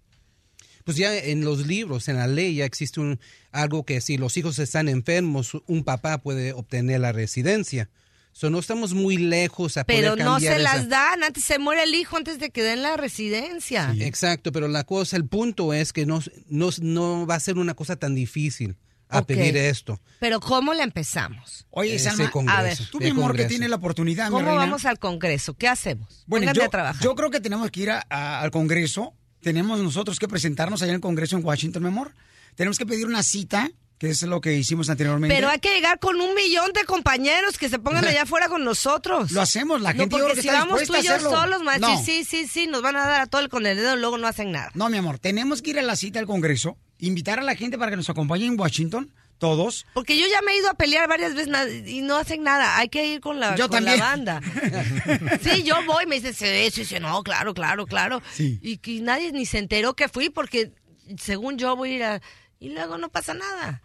Pues 0.84 0.98
ya 0.98 1.16
en 1.16 1.46
los 1.46 1.66
libros, 1.66 2.08
en 2.10 2.18
la 2.18 2.28
ley, 2.28 2.56
ya 2.56 2.66
existe 2.66 3.00
un, 3.00 3.20
algo 3.52 3.86
que 3.86 4.02
si 4.02 4.18
los 4.18 4.36
hijos 4.38 4.60
están 4.60 4.90
enfermos, 4.90 5.52
un 5.68 5.84
papá 5.84 6.18
puede 6.20 6.54
obtener 6.54 7.00
la 7.00 7.12
residencia. 7.12 7.90
So, 8.36 8.50
no 8.50 8.58
estamos 8.58 8.94
muy 8.94 9.18
lejos 9.18 9.78
a 9.78 9.84
Pero 9.84 10.12
poder 10.14 10.26
no 10.26 10.32
cambiar 10.34 10.54
se 10.56 10.60
las 10.64 10.76
esa- 10.80 10.88
dan, 10.88 11.24
antes 11.24 11.44
se 11.44 11.60
muere 11.60 11.84
el 11.84 11.94
hijo 11.94 12.18
antes 12.18 12.40
de 12.40 12.50
que 12.50 12.64
den 12.64 12.82
la 12.82 12.98
residencia. 12.98 13.94
Exacto, 14.00 14.52
pero 14.52 14.68
la 14.68 14.84
cosa, 14.86 15.16
el 15.18 15.26
punto 15.28 15.72
es 15.74 15.94
que 15.94 16.06
no, 16.08 16.20
no, 16.48 16.70
no 16.82 17.28
va 17.28 17.36
a 17.36 17.40
ser 17.40 17.58
una 17.60 17.76
cosa 17.76 17.96
tan 17.96 18.16
difícil 18.16 18.76
a 19.08 19.22
pedir 19.24 19.56
esto. 19.56 20.02
Pero 20.20 20.40
¿cómo 20.40 20.74
la 20.74 20.84
empezamos? 20.84 21.68
Oye, 21.70 21.96
Ese 21.96 22.10
Salma, 22.10 22.32
Congreso, 22.32 22.58
a 22.60 22.64
ver, 22.64 22.78
tú, 22.92 22.98
mi 22.98 23.06
el 23.06 23.12
amor, 23.12 23.36
que 23.36 23.46
tienes 23.46 23.70
la 23.70 23.76
oportunidad, 23.76 24.26
mi 24.26 24.32
¿Cómo 24.32 24.46
reina. 24.48 24.62
vamos 24.62 24.86
al 24.86 24.98
Congreso? 24.98 25.54
¿Qué 25.54 25.68
hacemos? 25.68 26.24
Bueno, 26.26 26.52
yo, 26.54 26.64
a 26.64 26.70
trabajar. 26.70 27.04
yo 27.04 27.14
creo 27.14 27.30
que 27.30 27.40
tenemos 27.40 27.70
que 27.70 27.82
ir 27.82 27.92
a- 27.92 28.04
a- 28.10 28.42
al 28.42 28.50
Congreso. 28.50 29.14
Tenemos 29.44 29.80
nosotros 29.82 30.20
que 30.20 30.28
presentarnos 30.28 30.82
allá 30.82 30.92
en 30.92 30.96
el 30.96 31.02
Congreso 31.02 31.38
en 31.38 31.46
Washington, 31.46 31.84
mi 31.84 31.90
amor. 31.90 32.14
Tenemos 32.56 32.78
que 32.78 32.86
pedir 32.86 33.06
una 33.06 33.24
cita, 33.24 33.70
que 33.98 34.10
es 34.10 34.24
lo 34.24 34.42
que 34.42 34.54
hicimos 34.56 34.90
anteriormente. 34.90 35.36
Pero 35.36 35.50
hay 35.50 35.60
que 35.60 35.74
llegar 35.76 36.00
con 36.00 36.20
un 36.20 36.34
millón 36.34 36.72
de 36.74 36.84
compañeros 36.86 37.58
que 37.58 37.68
se 37.70 37.78
pongan 37.80 38.06
allá 38.06 38.24
afuera 38.24 38.48
con 38.48 38.64
nosotros. 38.64 39.32
Lo 39.32 39.42
hacemos, 39.42 39.82
la 39.82 39.94
gente 39.94 40.06
No, 40.06 40.12
yo 40.12 40.18
creo 40.18 40.28
porque 40.28 40.36
que 40.38 40.42
si 40.44 40.48
está 40.48 40.60
vamos 40.66 40.84
tú 40.84 40.96
y 40.96 41.02
yo 41.04 41.20
solos, 41.20 41.62
maestro, 41.64 41.90
No. 41.90 42.04
sí, 42.04 42.24
sí, 42.24 42.48
sí, 42.48 42.68
nos 42.68 42.82
van 42.82 42.96
a 42.96 43.06
dar 43.06 43.22
a 43.22 43.28
todo 43.28 43.42
el 43.42 43.50
con 43.50 43.66
el 43.66 43.76
dedo 43.78 43.96
luego 43.96 44.18
no 44.18 44.28
hacen 44.28 44.52
nada. 44.52 44.72
No, 44.76 44.90
mi 44.90 44.98
amor, 44.98 45.20
tenemos 45.20 45.62
que 45.62 45.72
ir 45.72 45.80
a 45.80 45.82
la 45.82 45.96
cita 45.96 46.20
al 46.20 46.26
Congreso, 46.26 46.78
invitar 47.00 47.40
a 47.40 47.44
la 47.44 47.56
gente 47.56 47.78
para 47.78 47.92
que 47.92 47.98
nos 47.98 48.10
acompañe 48.10 48.46
en 48.46 48.58
Washington, 48.60 49.12
todos. 49.44 49.86
Porque 49.94 50.18
yo 50.18 50.26
ya 50.26 50.42
me 50.42 50.54
he 50.54 50.60
ido 50.60 50.70
a 50.70 50.74
pelear 50.76 51.10
varias 51.10 51.36
veces 51.36 51.54
y 51.86 52.00
no 52.00 52.16
hacen 52.16 52.44
nada. 52.44 52.78
Hay 52.78 52.88
que 52.88 53.06
ir 53.06 53.20
con 53.20 53.42
la, 53.42 53.58
Yo 53.58 53.68
con 53.68 53.84
la 53.84 53.98
banda. 53.98 54.40
Sí, 55.42 55.64
yo 55.64 55.76
voy, 55.86 56.06
me 56.06 56.22
dicen, 56.22 56.34
sí, 56.34 56.72
sí, 56.72 56.86
sí, 56.86 56.96
no, 57.02 57.22
claro, 57.24 57.54
claro, 57.54 57.86
claro. 57.86 58.22
Sí. 58.32 58.58
Y 58.62 58.78
que 58.78 59.02
nadie 59.02 59.34
ni 59.34 59.46
se 59.46 59.58
enteró 59.58 59.96
que 59.96 60.08
fui 60.08 60.30
porque 60.30 60.72
según 61.20 61.58
yo 61.58 61.76
voy 61.76 61.90
a 61.92 61.96
ir 61.96 62.04
a... 62.04 62.22
Y 62.62 62.70
luego 62.70 62.98
no 62.98 63.10
pasa 63.10 63.34
nada. 63.34 63.82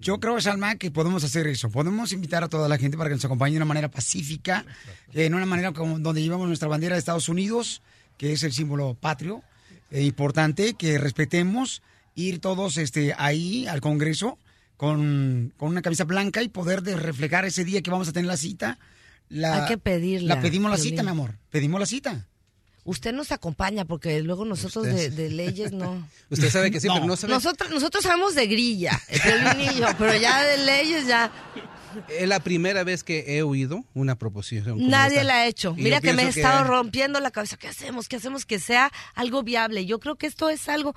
Yo 0.00 0.18
creo, 0.18 0.40
Salma, 0.40 0.74
que 0.74 0.90
podemos 0.90 1.22
hacer 1.22 1.46
eso. 1.46 1.70
Podemos 1.70 2.12
invitar 2.12 2.42
a 2.42 2.48
toda 2.48 2.68
la 2.68 2.78
gente 2.78 2.96
para 2.96 3.08
que 3.08 3.14
nos 3.14 3.24
acompañe 3.24 3.52
de 3.52 3.58
una 3.58 3.64
manera 3.64 3.88
pacífica, 3.88 4.66
en 5.14 5.34
una 5.34 5.46
manera 5.46 5.70
como 5.70 6.00
donde 6.00 6.20
llevamos 6.20 6.48
nuestra 6.48 6.66
bandera 6.66 6.96
de 6.96 6.98
Estados 6.98 7.28
Unidos, 7.28 7.80
que 8.18 8.32
es 8.32 8.42
el 8.42 8.52
símbolo 8.52 8.94
patrio, 8.94 9.44
e 9.92 10.02
importante, 10.02 10.74
que 10.74 10.98
respetemos, 10.98 11.80
ir 12.16 12.40
todos 12.40 12.76
este, 12.76 13.14
ahí 13.16 13.68
al 13.68 13.80
Congreso 13.80 14.36
con, 14.76 15.52
con 15.56 15.70
una 15.70 15.82
camisa 15.82 16.04
blanca 16.04 16.42
y 16.42 16.48
poder 16.48 16.82
de 16.82 16.96
reflejar 16.96 17.44
ese 17.44 17.64
día 17.64 17.82
que 17.82 17.90
vamos 17.90 18.08
a 18.08 18.12
tener 18.12 18.26
la 18.26 18.36
cita. 18.36 18.78
La, 19.28 19.62
Hay 19.62 19.68
que 19.68 19.78
pedirla, 19.78 20.36
La 20.36 20.40
pedimos 20.40 20.70
la 20.70 20.76
cita, 20.76 21.02
mi 21.02 21.10
amor. 21.10 21.34
Pedimos 21.50 21.80
la 21.80 21.86
cita. 21.86 22.26
Usted 22.86 23.12
nos 23.12 23.32
acompaña 23.32 23.84
porque 23.84 24.22
luego 24.22 24.44
nosotros 24.44 24.84
de, 24.86 25.30
leyes 25.30 25.72
no. 25.72 26.08
Usted 26.30 26.50
sabe 26.50 26.70
que 26.70 26.78
sí, 26.78 26.86
pero 26.92 27.04
no 27.04 27.16
sabe. 27.16 27.32
Nosotros, 27.32 27.68
nosotros 27.70 28.04
sabemos 28.04 28.36
de 28.36 28.46
grilla, 28.46 29.00
el 29.08 29.74
yo, 29.76 29.88
pero 29.98 30.16
ya 30.16 30.44
de 30.44 30.58
leyes 30.58 31.04
ya 31.08 31.32
Es 32.08 32.28
la 32.28 32.38
primera 32.38 32.84
vez 32.84 33.02
que 33.02 33.24
he 33.26 33.42
oído 33.42 33.84
una 33.92 34.16
proposición. 34.16 34.88
nadie 34.88 35.16
esta. 35.16 35.24
la 35.24 35.34
ha 35.34 35.46
hecho. 35.46 35.74
Y 35.76 35.82
Mira 35.82 36.00
que 36.00 36.12
me 36.12 36.22
he 36.22 36.28
estado 36.28 36.62
rompiendo 36.62 37.18
la 37.18 37.32
cabeza. 37.32 37.56
¿Qué 37.56 37.66
hacemos? 37.66 38.08
¿Qué 38.08 38.16
hacemos? 38.16 38.46
Que 38.46 38.60
sea 38.60 38.92
algo 39.16 39.42
viable. 39.42 39.84
Yo 39.84 39.98
creo 39.98 40.14
que 40.14 40.28
esto 40.28 40.48
es 40.48 40.68
algo 40.68 40.94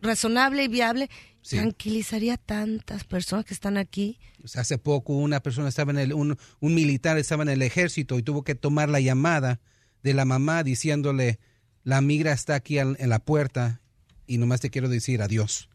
razonable 0.00 0.62
y 0.62 0.68
viable. 0.68 1.10
Sí. 1.42 1.56
Tranquilizaría 1.56 2.34
a 2.34 2.36
tantas 2.38 3.02
personas 3.04 3.44
que 3.44 3.52
están 3.52 3.76
aquí. 3.76 4.18
Hace 4.54 4.78
poco 4.78 5.14
una 5.14 5.40
persona 5.42 5.68
estaba 5.68 5.90
en 5.90 5.98
el, 5.98 6.12
un, 6.14 6.38
un 6.60 6.74
militar 6.74 7.18
estaba 7.18 7.42
en 7.42 7.48
el 7.48 7.62
ejército 7.62 8.16
y 8.18 8.22
tuvo 8.22 8.44
que 8.44 8.54
tomar 8.54 8.88
la 8.88 9.00
llamada 9.00 9.60
de 10.04 10.14
la 10.14 10.24
mamá 10.24 10.62
diciéndole, 10.62 11.40
la 11.84 12.00
migra 12.00 12.32
está 12.32 12.54
aquí 12.54 12.78
al- 12.78 12.96
en 13.00 13.08
la 13.10 13.18
puerta 13.18 13.80
y 14.26 14.38
nomás 14.38 14.60
te 14.60 14.70
quiero 14.70 14.88
decir 14.88 15.20
adiós. 15.20 15.68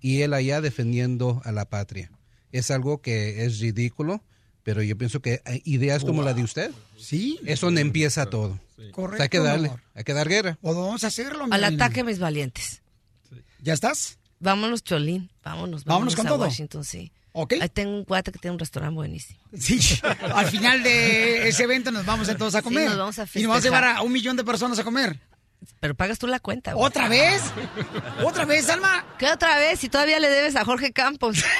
Y 0.00 0.22
él 0.22 0.34
allá 0.34 0.60
defendiendo 0.60 1.40
a 1.44 1.52
la 1.52 1.64
patria. 1.70 2.10
Es 2.50 2.70
algo 2.72 3.00
que 3.00 3.44
es 3.44 3.60
ridículo, 3.60 4.22
pero 4.64 4.82
yo 4.82 4.98
pienso 4.98 5.20
que 5.22 5.40
ideas 5.64 6.04
como 6.04 6.22
la 6.22 6.34
de 6.34 6.42
usted, 6.42 6.72
Sí. 6.98 7.38
es 7.46 7.60
donde 7.60 7.80
empieza 7.82 8.26
todo. 8.26 8.58
Correcto, 8.92 9.02
O 9.04 9.16
sea, 9.16 9.22
hay 9.24 9.28
que 9.28 9.38
darle, 9.38 9.70
hay 9.94 10.04
que 10.04 10.12
dar 10.12 10.28
guerra. 10.28 10.58
O 10.60 10.74
vamos 10.74 11.04
a 11.04 11.06
hacerlo, 11.06 11.46
mi 11.46 11.54
Al 11.54 11.62
ataque, 11.64 12.02
mis 12.02 12.18
valientes. 12.18 12.82
¿Ya 13.62 13.72
estás? 13.72 14.18
Vámonos, 14.44 14.84
Cholín. 14.84 15.30
Vámonos, 15.42 15.84
Vámonos 15.84 16.14
con 16.14 16.26
a 16.26 16.30
todo. 16.30 16.44
Washington, 16.44 16.84
sí. 16.84 17.10
¿Ok? 17.32 17.54
Ahí 17.60 17.68
tengo 17.68 17.96
un 17.96 18.04
cuate 18.04 18.30
que 18.30 18.38
tiene 18.38 18.52
un 18.52 18.58
restaurante 18.60 18.94
buenísimo. 18.94 19.40
Sí, 19.58 19.80
al 20.34 20.46
final 20.46 20.82
de 20.84 21.48
ese 21.48 21.64
evento 21.64 21.90
nos 21.90 22.06
vamos 22.06 22.28
a 22.28 22.36
todos 22.36 22.54
a 22.54 22.58
Sí, 22.58 22.64
comer. 22.64 22.88
nos 22.88 22.98
vamos 22.98 23.18
a 23.18 23.22
y 23.34 23.38
nos 23.40 23.48
vamos 23.48 23.56
a 23.56 23.60
llevar 23.64 23.82
festejar. 23.82 23.96
a 23.96 24.02
un 24.02 24.12
millón 24.12 24.36
de 24.36 24.44
personas 24.44 24.78
a 24.78 24.84
comer. 24.84 25.18
Pero 25.80 25.94
pagas 25.94 26.18
tú 26.18 26.26
la 26.26 26.38
cuenta. 26.40 26.74
güey. 26.74 26.84
¿Otra 26.86 27.08
vez? 27.08 27.42
¿Otra 28.22 28.44
vez, 28.44 28.68
Alma? 28.68 29.04
¿Qué 29.18 29.30
otra 29.30 29.56
vez? 29.58 29.80
Si 29.80 29.88
todavía 29.88 30.20
le 30.20 30.28
debes 30.28 30.54
a 30.56 30.64
Jorge 30.64 30.92
Campos. 30.92 31.38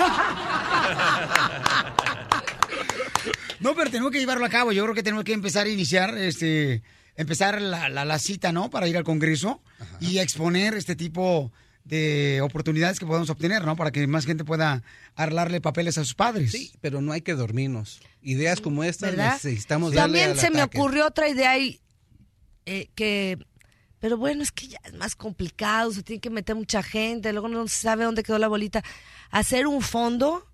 No, 3.61 3.75
pero 3.75 3.91
tenemos 3.91 4.13
que 4.13 4.19
llevarlo 4.19 4.45
a 4.45 4.49
cabo. 4.51 4.73
Yo 4.73 4.83
creo 4.83 4.95
que 4.95 5.03
tenemos 5.03 5.25
que 5.25 5.33
empezar 5.33 5.67
a 5.67 5.71
iniciar, 5.71 6.19
este, 6.19 6.83
empezar 7.17 7.63
la, 7.63 7.89
la- 7.89 8.05
la 8.05 8.19
cita, 8.19 8.53
¿no? 8.53 8.69
Para 8.69 8.89
ir 8.89 8.97
al 8.99 9.05
Congreso 9.05 9.63
y 10.01 10.19
exponer 10.19 10.75
este 10.75 10.97
tipo 10.97 11.51
de 11.85 12.41
oportunidades 12.43 12.99
que 12.99 13.07
podemos 13.07 13.29
obtener, 13.29 13.65
¿no? 13.65 13.77
Para 13.77 13.93
que 13.93 14.07
más 14.07 14.25
gente 14.25 14.45
pueda 14.45 14.83
arlarle 15.15 15.61
papeles 15.61 15.99
a 15.99 16.05
sus 16.05 16.15
padres. 16.15 16.51
Sí, 16.51 16.73
pero 16.81 17.03
no 17.03 17.13
hay 17.13 17.21
que 17.21 17.35
dormirnos. 17.35 18.01
Ideas 18.23 18.61
como 18.61 18.85
estas 18.85 19.11
¿verdad? 19.11 19.35
necesitamos 19.35 19.93
darle 19.93 20.03
También 20.03 20.31
al 20.31 20.39
se 20.39 20.51
me 20.51 20.63
ocurrió 20.63 21.07
otra 21.07 21.29
idea 21.29 21.59
y 21.59 21.81
eh, 22.65 22.89
que, 22.95 23.39
pero 23.99 24.17
bueno, 24.17 24.43
es 24.43 24.51
que 24.51 24.69
ya 24.69 24.81
es 24.85 24.95
más 24.95 25.15
complicado, 25.15 25.93
se 25.93 26.03
tiene 26.03 26.21
que 26.21 26.31
meter 26.31 26.57
mucha 26.57 26.83
gente, 26.83 27.33
luego 27.33 27.49
no 27.49 27.69
se 27.69 27.79
sabe 27.79 28.05
dónde 28.05 28.23
quedó 28.23 28.39
la 28.39 28.49
bolita. 28.49 28.83
Hacer 29.31 29.67
un 29.67 29.83
fondo 29.83 30.47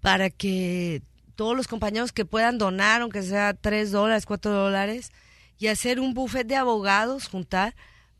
para 0.00 0.30
que 0.30 1.02
todos 1.34 1.56
los 1.56 1.66
compañeros 1.66 2.12
que 2.12 2.24
puedan 2.24 2.58
donar, 2.58 3.02
aunque 3.02 3.22
sea 3.22 3.54
tres 3.54 3.90
dólares, 3.90 4.26
cuatro 4.26 4.52
dólares, 4.52 5.10
y 5.58 5.66
hacer 5.66 5.98
un 5.98 6.14
buffet 6.14 6.46
de 6.46 6.54
abogados, 6.54 7.26
juntar, 7.26 7.74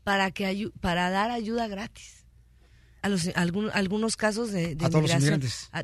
para 0.09 0.31
que 0.31 0.45
ayu- 0.51 0.71
para 0.81 1.11
dar 1.11 1.29
ayuda 1.29 1.67
gratis. 1.67 2.25
A 3.03 3.09
los 3.09 3.27
algún- 3.35 3.69
algunos 3.73 4.17
casos 4.17 4.51
de, 4.51 4.73
de 4.75 4.85
A 4.85 4.89
todos 4.89 5.03
los 5.03 5.11
inmigrantes. 5.13 5.69
A- 5.71 5.83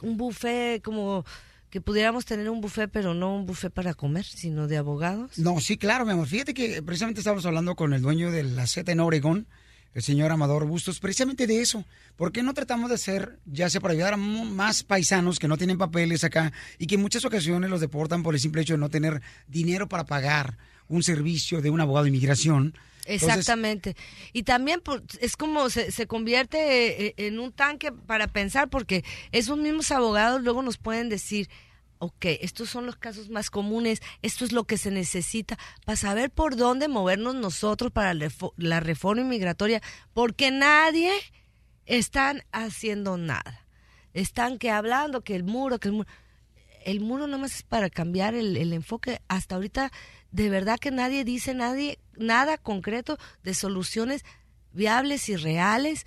un 0.00 0.16
buffet 0.16 0.80
como 0.80 1.24
que 1.70 1.80
pudiéramos 1.80 2.24
tener 2.24 2.48
un 2.50 2.60
buffet, 2.60 2.88
pero 2.88 3.14
no 3.14 3.34
un 3.34 3.46
buffet 3.46 3.72
para 3.72 3.94
comer, 3.94 4.24
sino 4.24 4.68
de 4.68 4.76
abogados. 4.76 5.38
No, 5.38 5.58
sí, 5.60 5.76
claro, 5.76 6.04
mi 6.06 6.12
amor. 6.12 6.28
Fíjate 6.28 6.54
que 6.54 6.82
precisamente 6.82 7.18
estábamos 7.20 7.44
hablando 7.46 7.74
con 7.74 7.92
el 7.94 8.00
dueño 8.00 8.30
de 8.30 8.44
la 8.44 8.64
Z 8.68 8.92
en 8.92 9.00
Oregón, 9.00 9.48
el 9.92 10.02
señor 10.04 10.30
Amador 10.30 10.66
Bustos, 10.66 11.00
precisamente 11.00 11.48
de 11.48 11.60
eso. 11.60 11.84
¿Por 12.14 12.30
qué 12.30 12.44
no 12.44 12.54
tratamos 12.54 12.90
de 12.90 12.94
hacer, 12.94 13.40
ya 13.44 13.68
sea 13.68 13.80
para 13.80 13.94
ayudar 13.94 14.14
a 14.14 14.16
más 14.16 14.84
paisanos 14.84 15.40
que 15.40 15.48
no 15.48 15.56
tienen 15.56 15.78
papeles 15.78 16.22
acá 16.22 16.52
y 16.78 16.86
que 16.86 16.94
en 16.94 17.02
muchas 17.02 17.24
ocasiones 17.24 17.68
los 17.70 17.80
deportan 17.80 18.22
por 18.22 18.34
el 18.34 18.40
simple 18.40 18.62
hecho 18.62 18.74
de 18.74 18.78
no 18.78 18.88
tener 18.88 19.20
dinero 19.48 19.88
para 19.88 20.04
pagar 20.04 20.58
un 20.86 21.02
servicio 21.02 21.60
de 21.60 21.70
un 21.70 21.80
abogado 21.80 22.04
de 22.04 22.10
inmigración? 22.10 22.74
Exactamente. 23.06 23.96
Y 24.32 24.44
también 24.44 24.80
por- 24.80 25.02
es 25.20 25.36
como 25.36 25.68
se, 25.70 26.06
convierte 26.06 27.06
eh, 27.08 27.14
en 27.18 27.38
un 27.38 27.52
tanque 27.52 27.92
para 27.92 28.28
pensar, 28.28 28.68
porque 28.70 29.04
esos 29.32 29.58
mismos 29.58 29.90
abogados 29.90 30.42
luego 30.42 30.62
nos 30.62 30.78
pueden 30.78 31.08
decir, 31.08 31.48
ok, 31.98 32.24
estos 32.40 32.68
son 32.70 32.86
los 32.86 32.96
casos 32.96 33.28
más 33.30 33.50
comunes, 33.50 34.00
esto 34.22 34.44
es 34.44 34.52
lo 34.52 34.64
que 34.64 34.76
se 34.78 34.90
necesita 34.90 35.58
para 35.84 35.96
saber 35.96 36.30
por 36.30 36.56
dónde 36.56 36.88
movernos 36.88 37.34
nosotros 37.34 37.92
para 37.92 38.12
la 38.14 38.26
refo- 38.26 38.52
la 38.56 38.80
reforma 38.80 39.22
inmigratoria, 39.22 39.80
porque 40.12 40.50
nadie 40.50 41.12
están 41.86 42.42
haciendo 42.52 43.16
nada. 43.16 43.66
Están 44.12 44.58
que 44.58 44.70
hablando 44.70 45.22
que 45.22 45.34
el 45.34 45.44
muro, 45.44 45.78
que 45.78 45.88
el 45.88 45.94
muro 45.94 46.08
el 46.84 47.00
muro 47.00 47.26
nomás 47.26 47.54
es 47.56 47.62
para 47.62 47.88
cambiar 47.88 48.34
el 48.34 48.70
enfoque. 48.74 49.22
Hasta 49.26 49.54
ahorita, 49.54 49.90
de 50.34 50.50
verdad 50.50 50.80
que 50.80 50.90
nadie 50.90 51.22
dice 51.22 51.54
nadie, 51.54 52.00
nada 52.16 52.58
concreto 52.58 53.18
de 53.44 53.54
soluciones 53.54 54.24
viables 54.72 55.28
y 55.28 55.36
reales 55.36 56.06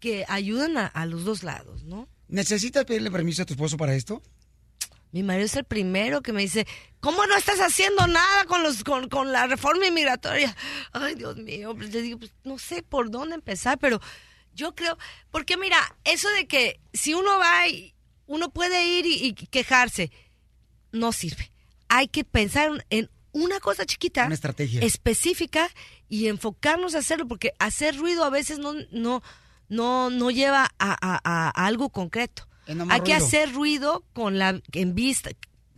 que 0.00 0.24
ayudan 0.28 0.76
a, 0.76 0.86
a 0.86 1.06
los 1.06 1.24
dos 1.24 1.44
lados, 1.44 1.84
¿no? 1.84 2.08
¿Necesitas 2.26 2.84
pedirle 2.84 3.08
permiso 3.08 3.42
a 3.42 3.46
tu 3.46 3.52
esposo 3.52 3.76
para 3.76 3.94
esto? 3.94 4.20
Mi 5.12 5.22
marido 5.22 5.46
es 5.46 5.54
el 5.54 5.62
primero 5.62 6.22
que 6.22 6.32
me 6.32 6.42
dice, 6.42 6.66
¿cómo 6.98 7.24
no 7.26 7.36
estás 7.36 7.60
haciendo 7.60 8.04
nada 8.08 8.46
con 8.46 8.64
los 8.64 8.82
con, 8.82 9.08
con 9.08 9.30
la 9.30 9.46
reforma 9.46 9.86
inmigratoria? 9.86 10.56
Ay, 10.90 11.14
Dios 11.14 11.36
mío, 11.36 11.72
pues 11.76 11.94
le 11.94 12.02
digo, 12.02 12.18
pues, 12.18 12.32
no 12.42 12.58
sé 12.58 12.82
por 12.82 13.12
dónde 13.12 13.36
empezar, 13.36 13.78
pero 13.78 14.00
yo 14.54 14.74
creo, 14.74 14.98
porque 15.30 15.56
mira, 15.56 15.78
eso 16.02 16.28
de 16.30 16.48
que 16.48 16.80
si 16.92 17.14
uno 17.14 17.38
va 17.38 17.68
y 17.68 17.94
uno 18.26 18.50
puede 18.50 18.98
ir 18.98 19.06
y, 19.06 19.24
y 19.24 19.34
quejarse, 19.34 20.10
no 20.90 21.12
sirve. 21.12 21.52
Hay 21.88 22.08
que 22.08 22.24
pensar 22.24 22.84
en 22.90 23.08
una 23.32 23.60
cosa 23.60 23.84
chiquita, 23.86 24.24
Una 24.26 24.34
estrategia. 24.34 24.80
específica 24.82 25.68
y 26.08 26.28
enfocarnos 26.28 26.94
a 26.94 26.98
hacerlo, 26.98 27.26
porque 27.28 27.52
hacer 27.58 27.96
ruido 27.96 28.24
a 28.24 28.30
veces 28.30 28.58
no, 28.58 28.72
no, 28.90 29.22
no, 29.68 30.10
no 30.10 30.30
lleva 30.30 30.64
a, 30.78 30.92
a- 31.00 31.20
a- 31.24 31.50
algo 31.66 31.90
concreto. 31.90 32.46
Hay 32.90 33.00
que 33.00 33.14
hacer 33.14 33.52
ruido 33.52 34.04
con 34.12 34.38
la 34.38 34.60
en 34.72 34.94
vista, 34.94 35.30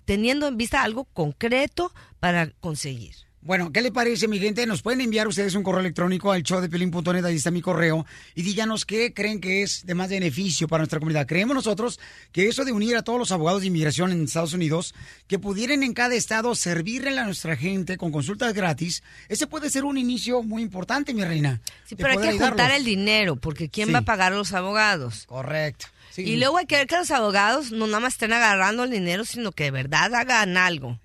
teniendo 0.04 0.48
en 0.48 0.56
vista 0.56 0.82
algo 0.82 1.04
concreto 1.04 1.92
para 2.18 2.50
conseguir. 2.60 3.14
Bueno, 3.42 3.72
¿qué 3.72 3.80
le 3.80 3.90
parece, 3.90 4.28
mi 4.28 4.38
gente? 4.38 4.66
Nos 4.66 4.82
pueden 4.82 5.00
enviar 5.00 5.26
ustedes 5.26 5.54
un 5.54 5.62
correo 5.62 5.80
electrónico 5.80 6.30
al 6.30 6.42
show 6.42 6.60
de 6.60 6.68
Pelín.net, 6.68 7.24
ahí 7.24 7.36
está 7.36 7.50
mi 7.50 7.62
correo, 7.62 8.04
y 8.34 8.42
díganos 8.42 8.84
qué 8.84 9.14
creen 9.14 9.40
que 9.40 9.62
es 9.62 9.86
de 9.86 9.94
más 9.94 10.10
beneficio 10.10 10.68
para 10.68 10.82
nuestra 10.82 10.98
comunidad. 10.98 11.26
Creemos 11.26 11.54
nosotros 11.54 11.98
que 12.32 12.48
eso 12.48 12.66
de 12.66 12.72
unir 12.72 12.96
a 12.98 13.02
todos 13.02 13.18
los 13.18 13.32
abogados 13.32 13.62
de 13.62 13.68
inmigración 13.68 14.12
en 14.12 14.24
Estados 14.24 14.52
Unidos, 14.52 14.94
que 15.26 15.38
pudieran 15.38 15.82
en 15.82 15.94
cada 15.94 16.14
estado 16.16 16.54
servirle 16.54 17.18
a 17.18 17.24
nuestra 17.24 17.56
gente 17.56 17.96
con 17.96 18.12
consultas 18.12 18.52
gratis, 18.52 19.02
ese 19.30 19.46
puede 19.46 19.70
ser 19.70 19.84
un 19.86 19.96
inicio 19.96 20.42
muy 20.42 20.60
importante, 20.60 21.14
mi 21.14 21.24
reina. 21.24 21.62
Sí, 21.86 21.96
pero 21.96 22.10
hay 22.10 22.18
que 22.18 22.38
juntar 22.38 22.72
el 22.72 22.84
dinero, 22.84 23.36
porque 23.36 23.70
¿quién 23.70 23.86
Sí. 23.86 23.92
va 23.94 24.00
a 24.00 24.04
pagar 24.04 24.34
a 24.34 24.36
los 24.36 24.52
abogados? 24.52 25.24
Correcto. 25.26 25.86
Sí. 26.10 26.22
Y 26.22 26.36
luego 26.36 26.58
hay 26.58 26.66
que 26.66 26.76
ver 26.76 26.86
que 26.86 26.96
los 26.96 27.10
abogados 27.10 27.72
no 27.72 27.86
nada 27.86 28.00
más 28.00 28.12
estén 28.14 28.34
agarrando 28.34 28.84
el 28.84 28.90
dinero, 28.90 29.24
sino 29.24 29.52
que 29.52 29.64
de 29.64 29.70
verdad 29.70 30.14
hagan 30.14 30.58
algo. 30.58 30.98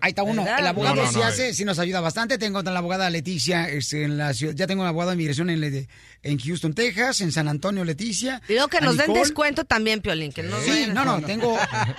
Ahí 0.00 0.10
está 0.10 0.22
uno. 0.22 0.42
¿Verdad? 0.42 0.60
El 0.60 0.66
abogado 0.66 0.96
No, 0.96 1.02
no, 1.02 1.12
sí 1.12 1.18
no, 1.18 1.24
hace, 1.24 1.54
sí 1.54 1.64
nos 1.64 1.78
ayuda 1.78 2.00
bastante. 2.00 2.38
Tengo 2.38 2.58
a 2.58 2.62
la 2.62 2.78
abogada 2.78 3.08
Leticia 3.10 3.68
este, 3.68 4.04
en 4.04 4.18
la 4.18 4.34
ciudad. 4.34 4.54
Ya 4.54 4.66
tengo 4.66 4.82
una 4.82 4.90
abogada 4.90 5.12
de 5.12 5.16
inmigración 5.16 5.50
en, 5.50 5.88
en 6.22 6.38
Houston, 6.38 6.74
Texas, 6.74 7.20
en 7.20 7.32
San 7.32 7.48
Antonio, 7.48 7.84
Leticia. 7.84 8.42
Y 8.48 8.54
luego 8.54 8.68
que 8.68 8.80
nos 8.80 8.96
den 8.96 9.12
descuento 9.12 9.64
también, 9.64 10.00
Piolín, 10.00 10.32
que 10.32 10.42
no 10.42 10.58
Sí, 10.60 10.86
no, 10.92 11.04
no, 11.04 11.20
tengo 11.22 11.56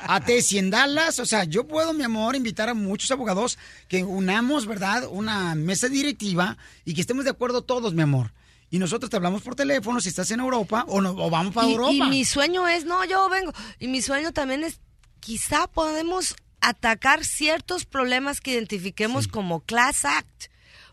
a 0.08 0.22
Tessy 0.22 0.58
en 0.58 0.70
Dallas. 0.70 1.20
O 1.20 1.26
sea, 1.26 1.46
yo 1.46 1.68
puedo, 1.68 1.94
mi 1.94 2.04
amor, 2.04 2.36
invitar 2.36 2.70
a 2.70 2.74
muchos 2.74 3.10
abogados 3.12 3.58
que 3.88 4.04
unamos, 4.04 4.66
¿verdad? 4.66 5.06
Una 5.10 5.56
mesa 5.56 5.88
directiva 5.88 6.58
y 6.86 6.94
que 6.94 7.02
estemos 7.02 7.24
de 7.24 7.32
acuerdo 7.32 7.62
todos, 7.62 7.94
mi 7.94 8.02
amor. 8.02 8.34
Y 8.72 8.78
nosotros 8.78 9.10
te 9.10 9.16
hablamos 9.16 9.42
por 9.42 9.56
teléfono 9.56 10.00
si 10.00 10.10
estás 10.10 10.30
en 10.32 10.42
Europa 10.42 10.86
o, 10.88 11.02
no, 11.02 11.12
o 11.12 11.30
vamos 11.30 11.54
para 11.54 11.68
y, 11.68 11.72
Europa. 11.72 11.92
y 11.92 12.02
mi 12.02 12.26
sueño 12.26 12.68
es, 12.68 12.86
no, 12.86 13.04
yo 13.06 13.28
vengo. 13.30 13.52
Y 13.80 13.88
mi 13.88 14.02
sueño 14.02 14.32
también 14.32 14.64
es, 14.64 14.80
quizá 15.20 15.68
podemos 15.68 16.36
atacar 16.62 17.24
ciertos 17.26 17.86
problemas 17.86 18.42
que 18.42 18.52
identifiquemos 18.52 19.28
como 19.28 19.62
Class 19.62 20.06
Act. 20.06 20.46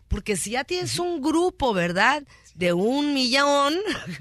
Porque 0.07 0.37
si 0.37 0.51
ya 0.51 0.63
tienes 0.63 0.99
un 0.99 1.21
grupo, 1.21 1.73
¿verdad? 1.73 2.23
De 2.55 2.73
un 2.73 3.13
millón, 3.13 3.75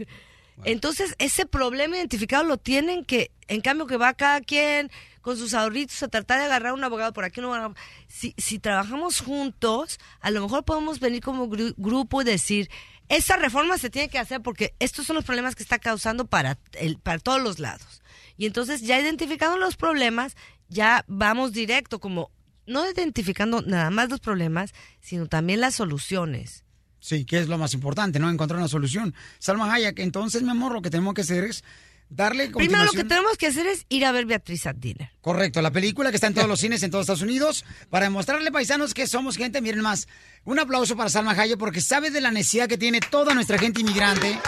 entonces 0.64 1.14
ese 1.18 1.46
problema 1.46 1.96
identificado 1.96 2.44
lo 2.44 2.56
tienen 2.56 3.04
que, 3.04 3.30
en 3.48 3.60
cambio 3.60 3.86
que 3.86 3.96
va 3.96 4.14
cada 4.14 4.40
quien 4.40 4.90
con 5.20 5.36
sus 5.36 5.54
ahorritos 5.54 6.02
a 6.02 6.08
tratar 6.08 6.38
de 6.38 6.44
agarrar 6.46 6.72
un 6.72 6.84
abogado 6.84 7.12
por 7.12 7.24
aquí, 7.24 7.40
no, 7.40 7.74
si, 8.08 8.34
si 8.38 8.58
trabajamos 8.60 9.20
juntos, 9.20 9.98
a 10.20 10.30
lo 10.30 10.40
mejor 10.40 10.64
podemos 10.64 11.00
venir 11.00 11.20
como 11.20 11.48
gru- 11.48 11.74
grupo 11.76 12.22
y 12.22 12.24
decir, 12.24 12.70
esta 13.08 13.36
reforma 13.36 13.76
se 13.78 13.90
tiene 13.90 14.08
que 14.08 14.18
hacer 14.20 14.40
porque 14.40 14.74
estos 14.78 15.06
son 15.06 15.16
los 15.16 15.24
problemas 15.24 15.54
que 15.56 15.62
está 15.64 15.78
causando 15.78 16.26
para, 16.26 16.58
el, 16.74 16.98
para 16.98 17.18
todos 17.18 17.42
los 17.42 17.58
lados. 17.58 18.02
Y 18.38 18.46
entonces 18.46 18.82
ya 18.82 19.00
identificando 19.00 19.56
los 19.56 19.76
problemas, 19.76 20.36
ya 20.68 21.04
vamos 21.08 21.52
directo, 21.52 21.98
como 21.98 22.30
no 22.66 22.88
identificando 22.90 23.62
nada 23.62 23.90
más 23.90 24.10
los 24.10 24.20
problemas, 24.20 24.72
sino 25.00 25.26
también 25.26 25.60
las 25.60 25.74
soluciones. 25.74 26.64
Sí, 27.00 27.24
que 27.24 27.38
es 27.38 27.48
lo 27.48 27.58
más 27.58 27.74
importante, 27.74 28.18
¿no? 28.18 28.28
Encontrar 28.28 28.58
una 28.58 28.68
solución. 28.68 29.14
Salma 29.38 29.72
Hayek, 29.72 30.00
entonces, 30.00 30.42
mi 30.42 30.50
amor, 30.50 30.72
lo 30.72 30.82
que 30.82 30.90
tenemos 30.90 31.14
que 31.14 31.20
hacer 31.20 31.44
es 31.44 31.62
darle 32.08 32.50
Primero 32.50 32.84
lo 32.84 32.92
que 32.92 33.04
tenemos 33.04 33.36
que 33.36 33.48
hacer 33.48 33.66
es 33.66 33.84
ir 33.88 34.04
a 34.04 34.12
ver 34.12 34.26
Beatriz 34.26 34.66
at 34.66 34.76
Dinner. 34.76 35.10
Correcto, 35.20 35.60
la 35.60 35.70
película 35.70 36.10
que 36.10 36.16
está 36.16 36.28
en 36.28 36.34
todos 36.34 36.48
los 36.48 36.60
cines 36.60 36.82
en 36.82 36.90
todos 36.90 37.04
Estados 37.04 37.22
Unidos 37.22 37.64
para 37.90 38.06
demostrarle 38.06 38.50
paisanos 38.50 38.94
que 38.94 39.06
somos 39.06 39.36
gente, 39.36 39.60
miren 39.60 39.82
más. 39.82 40.08
Un 40.44 40.58
aplauso 40.58 40.96
para 40.96 41.10
Salma 41.10 41.32
Hayek 41.32 41.58
porque 41.58 41.80
sabe 41.80 42.10
de 42.10 42.20
la 42.20 42.30
necesidad 42.30 42.68
que 42.68 42.78
tiene 42.78 43.00
toda 43.00 43.34
nuestra 43.34 43.58
gente 43.58 43.80
inmigrante. 43.80 44.38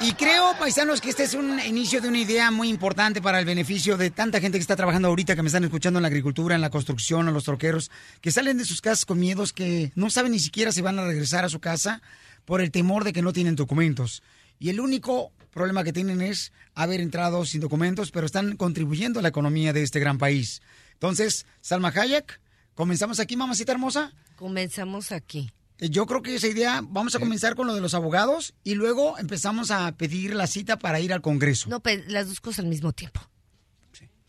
Y 0.00 0.12
creo, 0.12 0.54
paisanos, 0.60 1.00
que 1.00 1.10
este 1.10 1.24
es 1.24 1.34
un 1.34 1.58
inicio 1.58 2.00
de 2.00 2.06
una 2.06 2.20
idea 2.20 2.52
muy 2.52 2.68
importante 2.68 3.20
para 3.20 3.40
el 3.40 3.44
beneficio 3.44 3.96
de 3.96 4.10
tanta 4.10 4.40
gente 4.40 4.56
que 4.56 4.62
está 4.62 4.76
trabajando 4.76 5.08
ahorita, 5.08 5.34
que 5.34 5.42
me 5.42 5.48
están 5.48 5.64
escuchando 5.64 5.98
en 5.98 6.02
la 6.02 6.08
agricultura, 6.08 6.54
en 6.54 6.60
la 6.60 6.70
construcción, 6.70 7.26
a 7.26 7.32
los 7.32 7.42
troqueros, 7.42 7.90
que 8.20 8.30
salen 8.30 8.58
de 8.58 8.64
sus 8.64 8.80
casas 8.80 9.04
con 9.04 9.18
miedos, 9.18 9.52
que 9.52 9.90
no 9.96 10.08
saben 10.08 10.30
ni 10.30 10.38
siquiera 10.38 10.70
si 10.70 10.82
van 10.82 11.00
a 11.00 11.04
regresar 11.04 11.44
a 11.44 11.48
su 11.48 11.58
casa 11.58 12.00
por 12.44 12.60
el 12.60 12.70
temor 12.70 13.02
de 13.02 13.12
que 13.12 13.22
no 13.22 13.32
tienen 13.32 13.56
documentos. 13.56 14.22
Y 14.60 14.68
el 14.68 14.78
único 14.78 15.32
problema 15.50 15.82
que 15.82 15.92
tienen 15.92 16.20
es 16.20 16.52
haber 16.76 17.00
entrado 17.00 17.44
sin 17.44 17.60
documentos, 17.60 18.12
pero 18.12 18.24
están 18.24 18.56
contribuyendo 18.56 19.18
a 19.18 19.22
la 19.22 19.30
economía 19.30 19.72
de 19.72 19.82
este 19.82 19.98
gran 19.98 20.16
país. 20.16 20.62
Entonces, 20.92 21.44
Salma 21.60 21.92
Hayek, 21.92 22.40
comenzamos 22.76 23.18
aquí, 23.18 23.36
mamacita 23.36 23.72
hermosa. 23.72 24.12
Comenzamos 24.36 25.10
aquí. 25.10 25.50
Eh, 25.78 25.90
Yo 25.90 26.06
creo 26.06 26.22
que 26.22 26.34
esa 26.34 26.46
idea, 26.48 26.80
vamos 26.82 27.14
a 27.14 27.18
comenzar 27.18 27.54
con 27.54 27.66
lo 27.66 27.74
de 27.74 27.80
los 27.80 27.94
abogados 27.94 28.54
y 28.64 28.74
luego 28.74 29.18
empezamos 29.18 29.70
a 29.70 29.92
pedir 29.96 30.34
la 30.34 30.46
cita 30.46 30.78
para 30.78 31.00
ir 31.00 31.12
al 31.12 31.20
Congreso. 31.22 31.68
No, 31.70 31.80
pe- 31.80 32.04
las 32.08 32.28
dos 32.28 32.40
cosas 32.40 32.60
al 32.60 32.66
mismo 32.66 32.92
tiempo. 32.92 33.20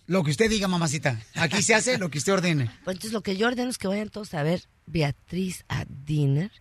Lo 0.08 0.24
que 0.24 0.32
usted 0.32 0.50
diga, 0.50 0.68
mamacita. 0.68 1.22
Aquí 1.36 1.62
se 1.62 1.76
hace 1.76 1.98
lo 2.00 2.10
que 2.10 2.18
usted 2.18 2.34
ordene. 2.34 2.66
Pues 2.84 2.96
entonces 2.96 3.12
lo 3.14 3.22
que 3.22 3.38
yo 3.38 3.48
ordeno 3.48 3.70
es 3.70 3.78
que 3.78 3.88
vayan 3.88 4.10
todos 4.10 4.34
a 4.34 4.42
ver 4.44 4.64
Beatriz 4.88 5.66
at 5.68 5.88
Dinner, 5.88 6.52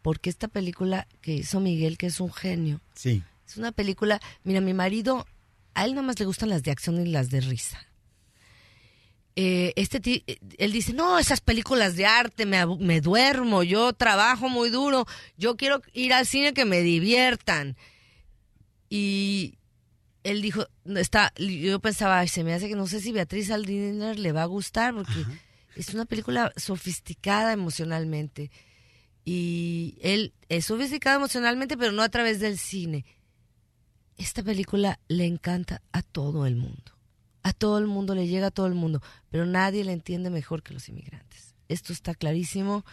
porque 0.00 0.30
esta 0.30 0.48
película 0.48 1.06
que 1.20 1.34
hizo 1.34 1.60
Miguel, 1.60 1.98
que 1.98 2.06
es 2.06 2.18
un 2.20 2.32
genio, 2.32 2.80
Sí. 2.94 3.22
es 3.46 3.56
una 3.58 3.72
película, 3.72 4.20
mira, 4.42 4.60
mi 4.62 4.72
marido, 4.72 5.26
a 5.74 5.84
él 5.84 5.90
nada 5.94 6.06
más 6.06 6.18
le 6.18 6.24
gustan 6.24 6.48
las 6.48 6.62
de 6.62 6.70
acción 6.70 6.98
y 7.06 7.10
las 7.10 7.28
de 7.30 7.40
risa. 7.42 7.78
Eh, 9.36 9.72
este 9.76 9.98
ti- 10.00 10.22
eh, 10.26 10.38
él 10.58 10.72
dice, 10.72 10.92
no, 10.92 11.18
esas 11.18 11.40
películas 11.40 11.96
de 11.96 12.06
arte, 12.06 12.46
me, 12.46 12.64
me 12.78 13.00
duermo, 13.00 13.62
yo 13.62 13.92
trabajo 13.92 14.48
muy 14.48 14.70
duro, 14.70 15.06
yo 15.36 15.56
quiero 15.56 15.82
ir 15.92 16.12
al 16.14 16.26
cine 16.26 16.54
que 16.54 16.64
me 16.64 16.82
diviertan. 16.82 17.76
Y 18.88 19.58
él 20.22 20.40
dijo, 20.42 20.66
está, 20.84 21.32
yo 21.36 21.80
pensaba, 21.80 22.20
"Ay, 22.20 22.28
se 22.28 22.44
me 22.44 22.54
hace 22.54 22.68
que 22.68 22.76
no 22.76 22.86
sé 22.86 23.00
si 23.00 23.12
Beatriz 23.12 23.50
Aldiner 23.50 24.18
le 24.18 24.32
va 24.32 24.42
a 24.42 24.46
gustar, 24.46 24.94
porque 24.94 25.24
es 25.76 25.92
una 25.94 26.04
película 26.04 26.52
sofisticada 26.56 27.52
emocionalmente. 27.52 28.50
Y 29.24 29.96
él 30.02 30.32
es 30.48 30.66
sofisticado 30.66 31.16
emocionalmente, 31.16 31.76
pero 31.76 31.92
no 31.92 32.02
a 32.02 32.08
través 32.08 32.40
del 32.40 32.58
cine. 32.58 33.04
Esta 34.16 34.42
película 34.42 35.00
le 35.08 35.24
encanta 35.26 35.82
a 35.92 36.02
todo 36.02 36.46
el 36.46 36.54
mundo. 36.56 36.92
A 37.44 37.52
todo 37.52 37.78
el 37.78 37.86
mundo, 37.86 38.14
le 38.16 38.26
llega 38.26 38.48
a 38.48 38.50
todo 38.50 38.66
el 38.66 38.74
mundo, 38.74 39.00
pero 39.30 39.46
nadie 39.46 39.84
la 39.84 39.92
entiende 39.92 40.30
mejor 40.30 40.62
que 40.64 40.74
los 40.74 40.88
inmigrantes. 40.88 41.54
Esto 41.68 41.92
está 41.92 42.14
clarísimo 42.14 42.84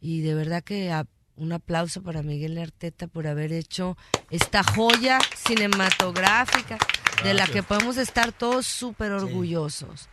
y 0.00 0.20
de 0.20 0.34
verdad 0.34 0.62
que 0.62 0.90
a- 0.92 1.06
un 1.36 1.52
aplauso 1.52 2.02
para 2.02 2.22
Miguel 2.22 2.58
Arteta 2.58 3.06
por 3.08 3.26
haber 3.26 3.52
hecho 3.52 3.96
esta 4.30 4.62
joya 4.62 5.18
cinematográfica 5.36 6.78
de 7.24 7.34
la 7.34 7.46
que 7.46 7.62
podemos 7.62 7.96
estar 7.96 8.32
todos 8.32 8.66
súper 8.66 9.12
orgullosos. 9.12 10.08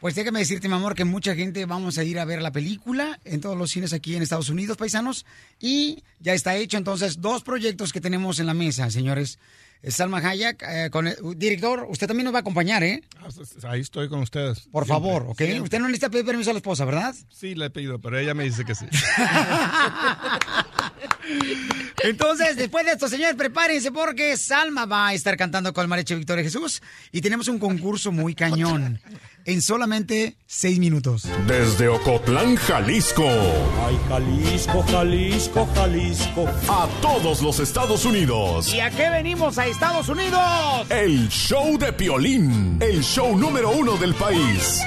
Pues 0.00 0.14
déjame 0.14 0.40
decirte, 0.40 0.68
mi 0.68 0.74
amor, 0.74 0.94
que 0.94 1.04
mucha 1.04 1.34
gente 1.34 1.64
vamos 1.64 1.96
a 1.98 2.04
ir 2.04 2.18
a 2.18 2.24
ver 2.26 2.42
la 2.42 2.52
película 2.52 3.18
en 3.24 3.40
todos 3.40 3.56
los 3.56 3.70
cines 3.70 3.92
aquí 3.94 4.14
en 4.14 4.22
Estados 4.22 4.50
Unidos, 4.50 4.76
paisanos. 4.76 5.24
Y 5.58 6.04
ya 6.20 6.34
está 6.34 6.54
hecho, 6.56 6.76
entonces, 6.76 7.20
dos 7.20 7.42
proyectos 7.42 7.92
que 7.92 8.00
tenemos 8.00 8.38
en 8.38 8.46
la 8.46 8.54
mesa, 8.54 8.90
señores. 8.90 9.38
Eh, 9.82 9.90
Salma 9.90 10.18
Hayek, 10.18 10.62
eh, 10.62 10.88
con 10.90 11.06
el- 11.06 11.16
director, 11.36 11.86
usted 11.88 12.06
también 12.06 12.24
nos 12.24 12.34
va 12.34 12.38
a 12.38 12.40
acompañar, 12.40 12.82
¿eh? 12.82 13.02
Ahí 13.68 13.80
estoy 13.80 14.08
con 14.08 14.20
ustedes. 14.20 14.60
Por 14.72 14.84
Siempre, 14.84 15.08
favor, 15.08 15.22
¿ok? 15.28 15.36
siempre. 15.38 15.60
Usted 15.60 15.78
no 15.78 15.86
necesita 15.86 16.10
pedir 16.10 16.24
permiso 16.26 16.50
a 16.50 16.54
la 16.54 16.58
esposa, 16.58 16.84
¿verdad? 16.84 17.14
Sí, 17.30 17.54
le 17.54 17.66
he 17.66 17.70
pedido, 17.70 18.00
pero 18.00 18.18
ella 18.18 18.34
me 18.34 18.44
dice 18.44 18.64
que 18.64 18.74
sí. 18.74 18.86
Entonces, 22.02 22.56
después 22.56 22.84
de 22.84 22.92
esto, 22.92 23.08
señores, 23.08 23.34
prepárense 23.36 23.90
porque 23.90 24.36
Salma 24.36 24.86
va 24.86 25.08
a 25.08 25.14
estar 25.14 25.36
cantando 25.36 25.72
con 25.72 25.82
el 25.82 25.88
mariachi 25.88 26.14
Victoria 26.14 26.44
Jesús 26.44 26.82
y 27.10 27.20
tenemos 27.20 27.48
un 27.48 27.58
concurso 27.58 28.12
muy 28.12 28.34
cañón 28.34 29.00
en 29.44 29.62
solamente 29.62 30.36
seis 30.46 30.78
minutos. 30.78 31.26
Desde 31.46 31.88
Ocotlán, 31.88 32.56
Jalisco. 32.56 33.24
Ay, 33.24 33.98
Jalisco, 34.08 34.82
Jalisco, 34.90 35.68
Jalisco. 35.74 36.46
A 36.68 36.88
todos 37.00 37.42
los 37.42 37.60
Estados 37.60 38.04
Unidos. 38.04 38.72
¿Y 38.74 38.80
a 38.80 38.90
qué 38.90 39.08
venimos 39.08 39.56
a 39.58 39.66
Estados 39.66 40.08
Unidos? 40.08 40.90
El 40.90 41.28
show 41.28 41.78
de 41.78 41.92
Piolín. 41.92 42.78
El 42.80 43.02
show 43.02 43.36
número 43.38 43.70
uno 43.70 43.96
del 43.96 44.14
país. 44.14 44.80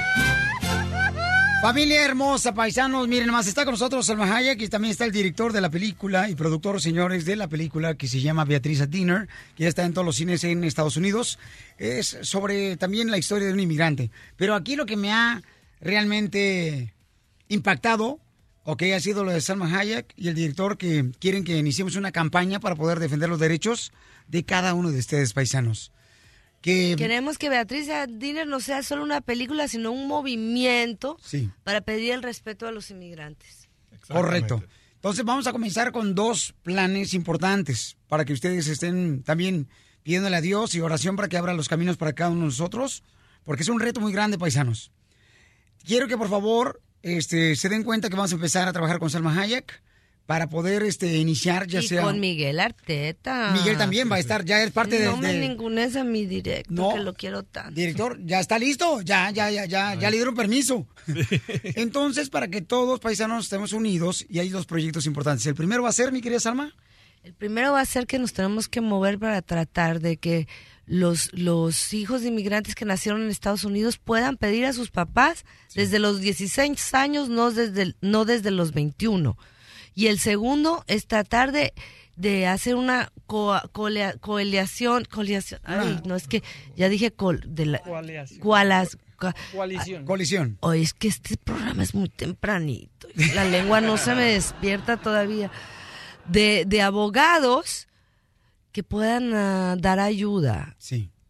Familia 1.60 2.06
hermosa, 2.06 2.54
paisanos, 2.54 3.06
miren 3.06 3.30
más, 3.30 3.46
está 3.46 3.66
con 3.66 3.72
nosotros 3.72 4.06
Salma 4.06 4.34
Hayek 4.34 4.62
y 4.62 4.68
también 4.68 4.92
está 4.92 5.04
el 5.04 5.12
director 5.12 5.52
de 5.52 5.60
la 5.60 5.68
película 5.68 6.30
y 6.30 6.34
productor, 6.34 6.80
señores, 6.80 7.26
de 7.26 7.36
la 7.36 7.48
película 7.48 7.96
que 7.96 8.08
se 8.08 8.22
llama 8.22 8.46
Beatriz 8.46 8.80
at 8.80 8.88
Dinner, 8.88 9.28
que 9.54 9.64
ya 9.64 9.68
está 9.68 9.84
en 9.84 9.92
todos 9.92 10.06
los 10.06 10.16
cines 10.16 10.42
en 10.44 10.64
Estados 10.64 10.96
Unidos. 10.96 11.38
Es 11.76 12.16
sobre 12.22 12.78
también 12.78 13.10
la 13.10 13.18
historia 13.18 13.46
de 13.46 13.52
un 13.52 13.60
inmigrante. 13.60 14.10
Pero 14.38 14.54
aquí 14.54 14.74
lo 14.74 14.86
que 14.86 14.96
me 14.96 15.12
ha 15.12 15.42
realmente 15.82 16.94
impactado, 17.48 18.20
ok, 18.64 18.84
ha 18.96 19.00
sido 19.00 19.22
lo 19.22 19.30
de 19.30 19.42
Salma 19.42 19.78
Hayek 19.78 20.14
y 20.16 20.28
el 20.28 20.34
director 20.34 20.78
que 20.78 21.10
quieren 21.18 21.44
que 21.44 21.58
iniciemos 21.58 21.94
una 21.94 22.10
campaña 22.10 22.58
para 22.60 22.74
poder 22.74 23.00
defender 23.00 23.28
los 23.28 23.38
derechos 23.38 23.92
de 24.28 24.44
cada 24.44 24.72
uno 24.72 24.90
de 24.90 24.98
ustedes, 24.98 25.34
paisanos. 25.34 25.92
Que, 26.60 26.94
Queremos 26.98 27.38
que 27.38 27.48
Beatriz 27.48 27.88
Diner 28.08 28.46
no 28.46 28.60
sea 28.60 28.82
solo 28.82 29.02
una 29.02 29.20
película, 29.22 29.66
sino 29.68 29.92
un 29.92 30.06
movimiento 30.08 31.16
Sí. 31.22 31.50
para 31.64 31.80
pedir 31.80 32.12
el 32.12 32.22
respeto 32.22 32.66
a 32.66 32.72
los 32.72 32.90
inmigrantes. 32.90 33.68
Correcto. 34.08 34.62
Entonces 34.96 35.24
vamos 35.24 35.46
a 35.46 35.52
comenzar 35.52 35.92
con 35.92 36.14
dos 36.14 36.54
planes 36.62 37.14
importantes 37.14 37.96
para 38.08 38.24
que 38.26 38.34
ustedes 38.34 38.66
estén 38.66 39.22
también 39.22 39.68
pidiéndole 40.02 40.36
a 40.36 40.40
Dios 40.42 40.74
y 40.74 40.80
oración 40.80 41.16
para 41.16 41.28
que 41.28 41.38
abra 41.38 41.54
los 41.54 41.68
caminos 41.68 41.96
para 41.96 42.12
cada 42.12 42.30
uno 42.30 42.40
de 42.40 42.46
nosotros, 42.46 43.02
porque 43.44 43.62
es 43.62 43.68
un 43.70 43.80
reto 43.80 44.00
muy 44.00 44.12
grande, 44.12 44.36
paisanos. 44.38 44.92
Quiero 45.86 46.08
que 46.08 46.18
por 46.18 46.28
favor 46.28 46.82
este, 47.02 47.56
se 47.56 47.70
den 47.70 47.82
cuenta 47.84 48.10
que 48.10 48.16
vamos 48.16 48.32
a 48.32 48.34
empezar 48.34 48.68
a 48.68 48.72
trabajar 48.72 48.98
con 48.98 49.08
Salma 49.08 49.34
Hayek 49.40 49.82
para 50.30 50.48
poder 50.48 50.84
este, 50.84 51.16
iniciar 51.18 51.66
ya 51.66 51.80
y 51.80 51.88
sea... 51.88 52.02
con 52.02 52.20
Miguel 52.20 52.60
Arteta. 52.60 53.50
Miguel 53.52 53.76
también 53.76 54.08
va 54.08 54.14
a 54.14 54.20
estar, 54.20 54.44
ya 54.44 54.62
es 54.62 54.70
parte 54.70 54.96
de- 55.00 55.06
No 55.06 55.16
me 55.16 55.32
de- 55.32 55.40
ningunes 55.48 55.96
a 55.96 56.04
mi 56.04 56.24
directo, 56.24 56.72
No. 56.72 56.94
que 56.94 57.00
lo 57.00 57.14
quiero 57.14 57.42
tanto. 57.42 57.72
Director, 57.74 58.16
ya 58.24 58.38
está 58.38 58.56
listo, 58.56 59.00
ya, 59.00 59.32
ya, 59.32 59.50
ya, 59.50 59.64
ya, 59.64 59.96
ya 59.96 60.08
le 60.08 60.16
dieron 60.18 60.36
permiso. 60.36 60.86
Entonces, 61.64 62.30
para 62.30 62.46
que 62.46 62.60
todos 62.62 63.00
paisanos 63.00 63.46
estemos 63.46 63.72
unidos, 63.72 64.24
y 64.28 64.38
hay 64.38 64.50
dos 64.50 64.66
proyectos 64.66 65.04
importantes. 65.06 65.44
El 65.46 65.56
primero 65.56 65.82
va 65.82 65.88
a 65.88 65.92
ser, 65.92 66.12
mi 66.12 66.20
querida 66.20 66.38
Salma. 66.38 66.76
El 67.24 67.34
primero 67.34 67.72
va 67.72 67.80
a 67.80 67.84
ser 67.84 68.06
que 68.06 68.20
nos 68.20 68.32
tenemos 68.32 68.68
que 68.68 68.80
mover 68.80 69.18
para 69.18 69.42
tratar 69.42 69.98
de 69.98 70.16
que 70.16 70.46
los, 70.86 71.30
los 71.32 71.92
hijos 71.92 72.22
de 72.22 72.28
inmigrantes 72.28 72.76
que 72.76 72.84
nacieron 72.84 73.22
en 73.22 73.30
Estados 73.30 73.64
Unidos 73.64 73.98
puedan 73.98 74.36
pedir 74.36 74.64
a 74.64 74.72
sus 74.72 74.92
papás 74.92 75.44
desde 75.74 75.98
los 75.98 76.20
16 76.20 76.94
años, 76.94 77.28
no 77.28 77.50
desde, 77.50 77.94
no 78.00 78.24
desde 78.24 78.52
los 78.52 78.72
21. 78.72 79.36
Y 79.94 80.06
el 80.06 80.18
segundo 80.18 80.84
es 80.86 81.06
tratar 81.06 81.52
de, 81.52 81.72
de 82.16 82.46
hacer 82.46 82.74
una 82.76 83.12
co- 83.26 83.60
colea- 83.72 84.16
coaliación, 84.18 85.04
coaliación, 85.04 85.60
ay, 85.64 86.00
no 86.04 86.14
es 86.16 86.26
que 86.28 86.42
ya 86.76 86.88
dije 86.88 87.10
col, 87.10 87.42
de 87.46 87.66
la, 87.66 87.78
Coaliación. 87.80 88.40
coalas- 88.40 88.96
co- 89.16 89.32
Coalición. 89.52 90.04
Colisión. 90.06 90.56
Oye, 90.60 90.82
es 90.82 90.94
que 90.94 91.08
este 91.08 91.36
programa 91.36 91.82
es 91.82 91.94
muy 91.94 92.08
tempranito. 92.08 93.08
La 93.34 93.44
lengua 93.44 93.80
no 93.80 93.96
se 93.98 94.14
me 94.14 94.24
despierta 94.32 94.96
todavía. 94.96 95.50
De, 96.26 96.64
de 96.66 96.80
abogados 96.82 97.88
que 98.72 98.82
puedan 98.84 99.34
ah, 99.34 99.74
dar 99.78 99.98
ayuda 99.98 100.76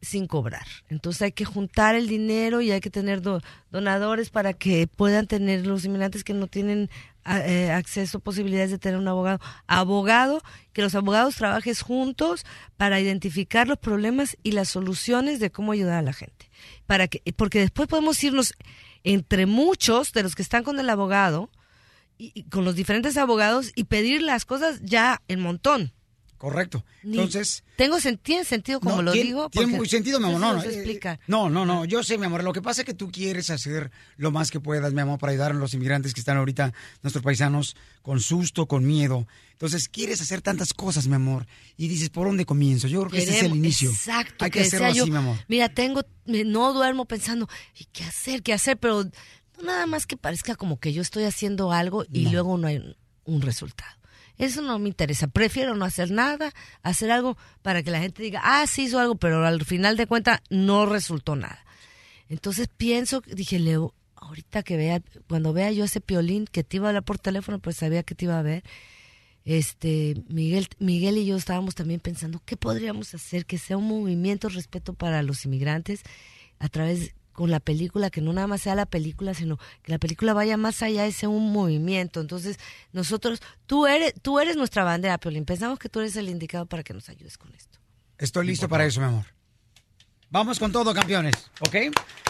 sin 0.02 0.26
cobrar. 0.26 0.66
Entonces 0.88 1.22
hay 1.22 1.32
que 1.32 1.44
juntar 1.44 1.94
el 1.94 2.06
dinero 2.06 2.60
y 2.60 2.70
hay 2.70 2.80
que 2.80 2.90
tener 2.90 3.22
do- 3.22 3.40
donadores 3.70 4.30
para 4.30 4.52
que 4.52 4.86
puedan 4.86 5.26
tener 5.26 5.66
los 5.66 5.84
inmigrantes 5.84 6.22
que 6.24 6.34
no 6.34 6.46
tienen 6.48 6.90
ah, 7.24 7.40
eh, 7.40 7.70
acceso, 7.70 8.20
posibilidades 8.20 8.70
de 8.70 8.78
tener 8.78 8.98
un 8.98 9.08
abogado. 9.08 9.40
Abogado, 9.66 10.42
que 10.72 10.82
los 10.82 10.94
abogados 10.94 11.36
trabajen 11.36 11.74
juntos 11.74 12.44
para 12.76 13.00
identificar 13.00 13.68
los 13.68 13.78
problemas 13.78 14.36
y 14.42 14.52
las 14.52 14.68
soluciones 14.68 15.40
de 15.40 15.50
cómo 15.50 15.72
ayudar 15.72 15.98
a 15.98 16.02
la 16.02 16.12
gente. 16.12 16.50
Para 16.86 17.08
que, 17.08 17.22
porque 17.34 17.60
después 17.60 17.88
podemos 17.88 18.22
irnos 18.22 18.54
entre 19.04 19.46
muchos 19.46 20.12
de 20.12 20.22
los 20.22 20.34
que 20.34 20.42
están 20.42 20.64
con 20.64 20.78
el 20.78 20.90
abogado 20.90 21.50
y, 22.18 22.32
y 22.34 22.44
con 22.44 22.64
los 22.64 22.74
diferentes 22.74 23.16
abogados 23.16 23.72
y 23.74 23.84
pedir 23.84 24.22
las 24.22 24.44
cosas 24.44 24.80
ya 24.82 25.22
en 25.28 25.40
montón. 25.40 25.92
Correcto. 26.40 26.86
Entonces, 27.02 27.64
tengo 27.76 27.98
tiene 28.22 28.44
sentido 28.46 28.80
como 28.80 28.96
No, 28.96 29.02
lo 29.02 29.12
tiene- 29.12 29.26
digo. 29.26 29.50
Tiene 29.50 29.76
muy 29.76 29.86
sentido, 29.86 30.18
mi 30.18 30.24
amor. 30.24 30.40
No, 30.40 30.54
no, 30.54 30.62
eh, 30.62 30.68
explica. 30.68 31.20
no, 31.26 31.50
no, 31.50 31.66
no, 31.66 31.84
yo 31.84 32.02
sé, 32.02 32.16
mi 32.16 32.24
amor. 32.24 32.42
Lo 32.42 32.54
que 32.54 32.62
pasa 32.62 32.80
es 32.80 32.86
que 32.86 32.94
tú 32.94 33.10
quieres 33.10 33.50
hacer 33.50 33.90
lo 34.16 34.30
más 34.30 34.50
que 34.50 34.58
puedas, 34.58 34.94
mi 34.94 35.02
amor, 35.02 35.18
para 35.18 35.32
ayudar 35.32 35.50
a 35.50 35.54
los 35.54 35.74
inmigrantes 35.74 36.14
que 36.14 36.20
están 36.20 36.38
ahorita, 36.38 36.72
nuestros 37.02 37.22
paisanos, 37.22 37.76
con 38.00 38.20
susto, 38.20 38.64
con 38.64 38.86
miedo. 38.86 39.28
Entonces, 39.52 39.90
quieres 39.90 40.22
hacer 40.22 40.40
tantas 40.40 40.72
cosas, 40.72 41.08
mi 41.08 41.14
amor. 41.14 41.46
Y 41.76 41.88
dices, 41.88 42.08
¿por 42.08 42.26
dónde 42.26 42.46
comienzo? 42.46 42.88
Yo 42.88 43.00
creo 43.00 43.10
que 43.10 43.18
ese 43.22 43.36
es 43.36 43.42
el 43.42 43.54
inicio. 43.54 43.90
Exacto. 43.90 44.42
Hay 44.46 44.50
que 44.50 44.60
hacerlo 44.62 44.86
decía 44.86 44.96
yo, 44.96 45.02
así, 45.02 45.10
mi 45.10 45.18
amor. 45.18 45.36
Mira, 45.46 45.68
tengo, 45.68 46.00
no 46.24 46.72
duermo 46.72 47.04
pensando, 47.04 47.50
¿y 47.78 47.84
qué 47.92 48.04
hacer? 48.04 48.42
¿Qué 48.42 48.54
hacer? 48.54 48.78
Pero 48.78 49.04
no 49.04 49.10
nada 49.62 49.84
más 49.84 50.06
que 50.06 50.16
parezca 50.16 50.54
como 50.54 50.80
que 50.80 50.94
yo 50.94 51.02
estoy 51.02 51.24
haciendo 51.24 51.70
algo 51.70 52.06
y 52.10 52.30
luego 52.30 52.56
no 52.56 52.66
hay 52.66 52.96
un 53.24 53.42
resultado. 53.42 53.99
Eso 54.40 54.62
no 54.62 54.78
me 54.78 54.88
interesa. 54.88 55.26
Prefiero 55.26 55.76
no 55.76 55.84
hacer 55.84 56.10
nada, 56.10 56.54
hacer 56.82 57.10
algo 57.10 57.36
para 57.60 57.82
que 57.82 57.90
la 57.90 58.00
gente 58.00 58.22
diga, 58.22 58.40
ah, 58.42 58.66
sí 58.66 58.84
hizo 58.84 58.98
algo, 58.98 59.16
pero 59.16 59.44
al 59.44 59.66
final 59.66 59.98
de 59.98 60.06
cuentas 60.06 60.40
no 60.48 60.86
resultó 60.86 61.36
nada. 61.36 61.62
Entonces 62.30 62.66
pienso, 62.74 63.22
dije, 63.26 63.58
Leo, 63.58 63.92
ahorita 64.16 64.62
que 64.62 64.78
vea, 64.78 65.02
cuando 65.28 65.52
vea 65.52 65.70
yo 65.72 65.84
ese 65.84 66.00
piolín 66.00 66.46
que 66.46 66.64
te 66.64 66.78
iba 66.78 66.86
a 66.86 66.88
hablar 66.88 67.02
por 67.02 67.18
teléfono, 67.18 67.58
pues 67.58 67.76
sabía 67.76 68.02
que 68.02 68.14
te 68.14 68.24
iba 68.24 68.38
a 68.38 68.42
ver. 68.42 68.64
Este, 69.44 70.14
Miguel, 70.28 70.68
Miguel 70.78 71.18
y 71.18 71.26
yo 71.26 71.36
estábamos 71.36 71.74
también 71.74 72.00
pensando 72.00 72.40
qué 72.46 72.56
podríamos 72.56 73.12
hacer 73.14 73.44
que 73.44 73.58
sea 73.58 73.76
un 73.76 73.88
movimiento 73.88 74.48
de 74.48 74.54
respeto 74.54 74.94
para 74.94 75.22
los 75.22 75.44
inmigrantes 75.44 76.00
a 76.58 76.70
través 76.70 77.14
con 77.40 77.50
la 77.50 77.58
película, 77.58 78.10
que 78.10 78.20
no 78.20 78.34
nada 78.34 78.46
más 78.46 78.60
sea 78.60 78.74
la 78.74 78.84
película, 78.84 79.32
sino 79.32 79.56
que 79.82 79.90
la 79.90 79.98
película 79.98 80.34
vaya 80.34 80.58
más 80.58 80.82
allá 80.82 81.06
y 81.06 81.12
sea 81.12 81.30
un 81.30 81.52
movimiento. 81.52 82.20
Entonces, 82.20 82.58
nosotros, 82.92 83.40
tú 83.64 83.86
eres, 83.86 84.12
tú 84.20 84.40
eres 84.40 84.56
nuestra 84.56 84.84
bandera, 84.84 85.16
Piolín. 85.16 85.46
Pensamos 85.46 85.78
que 85.78 85.88
tú 85.88 86.00
eres 86.00 86.16
el 86.16 86.28
indicado 86.28 86.66
para 86.66 86.82
que 86.82 86.92
nos 86.92 87.08
ayudes 87.08 87.38
con 87.38 87.50
esto. 87.54 87.78
Estoy 88.18 88.46
listo 88.46 88.68
para 88.68 88.84
eso, 88.84 89.00
mi 89.00 89.06
amor. 89.06 89.24
Vamos 90.30 90.60
con 90.60 90.70
todo, 90.70 90.94
campeones, 90.94 91.34
¿ok? 91.60 91.74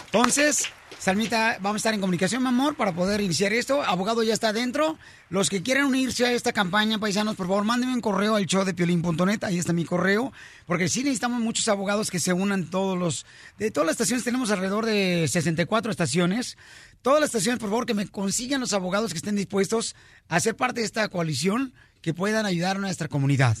Entonces, 0.05 0.65
Salmita, 0.97 1.57
vamos 1.61 1.75
a 1.75 1.77
estar 1.77 1.93
en 1.93 2.01
comunicación, 2.01 2.41
mi 2.41 2.49
amor, 2.49 2.75
para 2.75 2.93
poder 2.93 3.21
iniciar 3.21 3.53
esto. 3.53 3.83
Abogado 3.83 4.23
ya 4.23 4.33
está 4.33 4.49
adentro. 4.49 4.97
Los 5.29 5.51
que 5.51 5.61
quieran 5.61 5.85
unirse 5.85 6.25
a 6.25 6.31
esta 6.31 6.51
campaña, 6.51 6.97
paisanos, 6.97 7.35
por 7.35 7.47
favor, 7.47 7.63
mándenme 7.63 7.93
un 7.93 8.01
correo 8.01 8.35
al 8.35 8.47
show 8.47 8.65
de 8.65 8.73
piolín.net. 8.73 9.43
Ahí 9.43 9.59
está 9.59 9.71
mi 9.71 9.85
correo. 9.85 10.33
Porque 10.65 10.89
sí 10.89 11.03
necesitamos 11.03 11.41
muchos 11.41 11.67
abogados 11.67 12.09
que 12.09 12.19
se 12.19 12.33
unan 12.33 12.71
todos 12.71 12.97
los... 12.97 13.25
De 13.59 13.69
todas 13.69 13.85
las 13.85 13.93
estaciones 13.93 14.23
tenemos 14.23 14.49
alrededor 14.49 14.85
de 14.85 15.27
64 15.27 15.91
estaciones. 15.91 16.57
Todas 17.03 17.19
las 17.19 17.29
estaciones, 17.29 17.59
por 17.59 17.69
favor, 17.69 17.85
que 17.85 17.93
me 17.93 18.07
consigan 18.07 18.61
los 18.61 18.73
abogados 18.73 19.11
que 19.11 19.17
estén 19.17 19.35
dispuestos 19.35 19.95
a 20.27 20.39
ser 20.39 20.55
parte 20.55 20.81
de 20.81 20.87
esta 20.87 21.07
coalición 21.09 21.73
que 22.01 22.15
puedan 22.15 22.47
ayudar 22.47 22.77
a 22.77 22.79
nuestra 22.79 23.07
comunidad. 23.07 23.57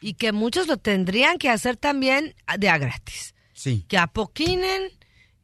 Y 0.00 0.14
que 0.14 0.32
muchos 0.32 0.66
lo 0.66 0.78
tendrían 0.78 1.38
que 1.38 1.50
hacer 1.50 1.76
también 1.76 2.34
de 2.58 2.68
a 2.70 2.78
gratis. 2.78 3.31
Sí. 3.62 3.84
Que 3.86 3.96
apoquinen 3.96 4.90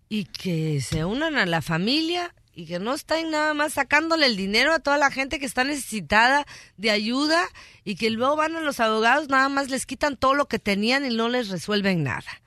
y 0.08 0.24
que 0.24 0.80
se 0.80 1.04
unan 1.04 1.36
a 1.36 1.46
la 1.46 1.62
familia 1.62 2.34
y 2.52 2.66
que 2.66 2.80
no 2.80 2.94
estén 2.94 3.30
nada 3.30 3.54
más 3.54 3.74
sacándole 3.74 4.26
el 4.26 4.36
dinero 4.36 4.72
a 4.72 4.80
toda 4.80 4.98
la 4.98 5.12
gente 5.12 5.38
que 5.38 5.46
está 5.46 5.62
necesitada 5.62 6.44
de 6.76 6.90
ayuda 6.90 7.40
y 7.84 7.94
que 7.94 8.10
luego 8.10 8.34
van 8.34 8.56
a 8.56 8.60
los 8.60 8.80
abogados, 8.80 9.28
nada 9.28 9.48
más 9.48 9.70
les 9.70 9.86
quitan 9.86 10.16
todo 10.16 10.34
lo 10.34 10.48
que 10.48 10.58
tenían 10.58 11.06
y 11.06 11.14
no 11.14 11.28
les 11.28 11.48
resuelven 11.48 12.02
nada. 12.02 12.42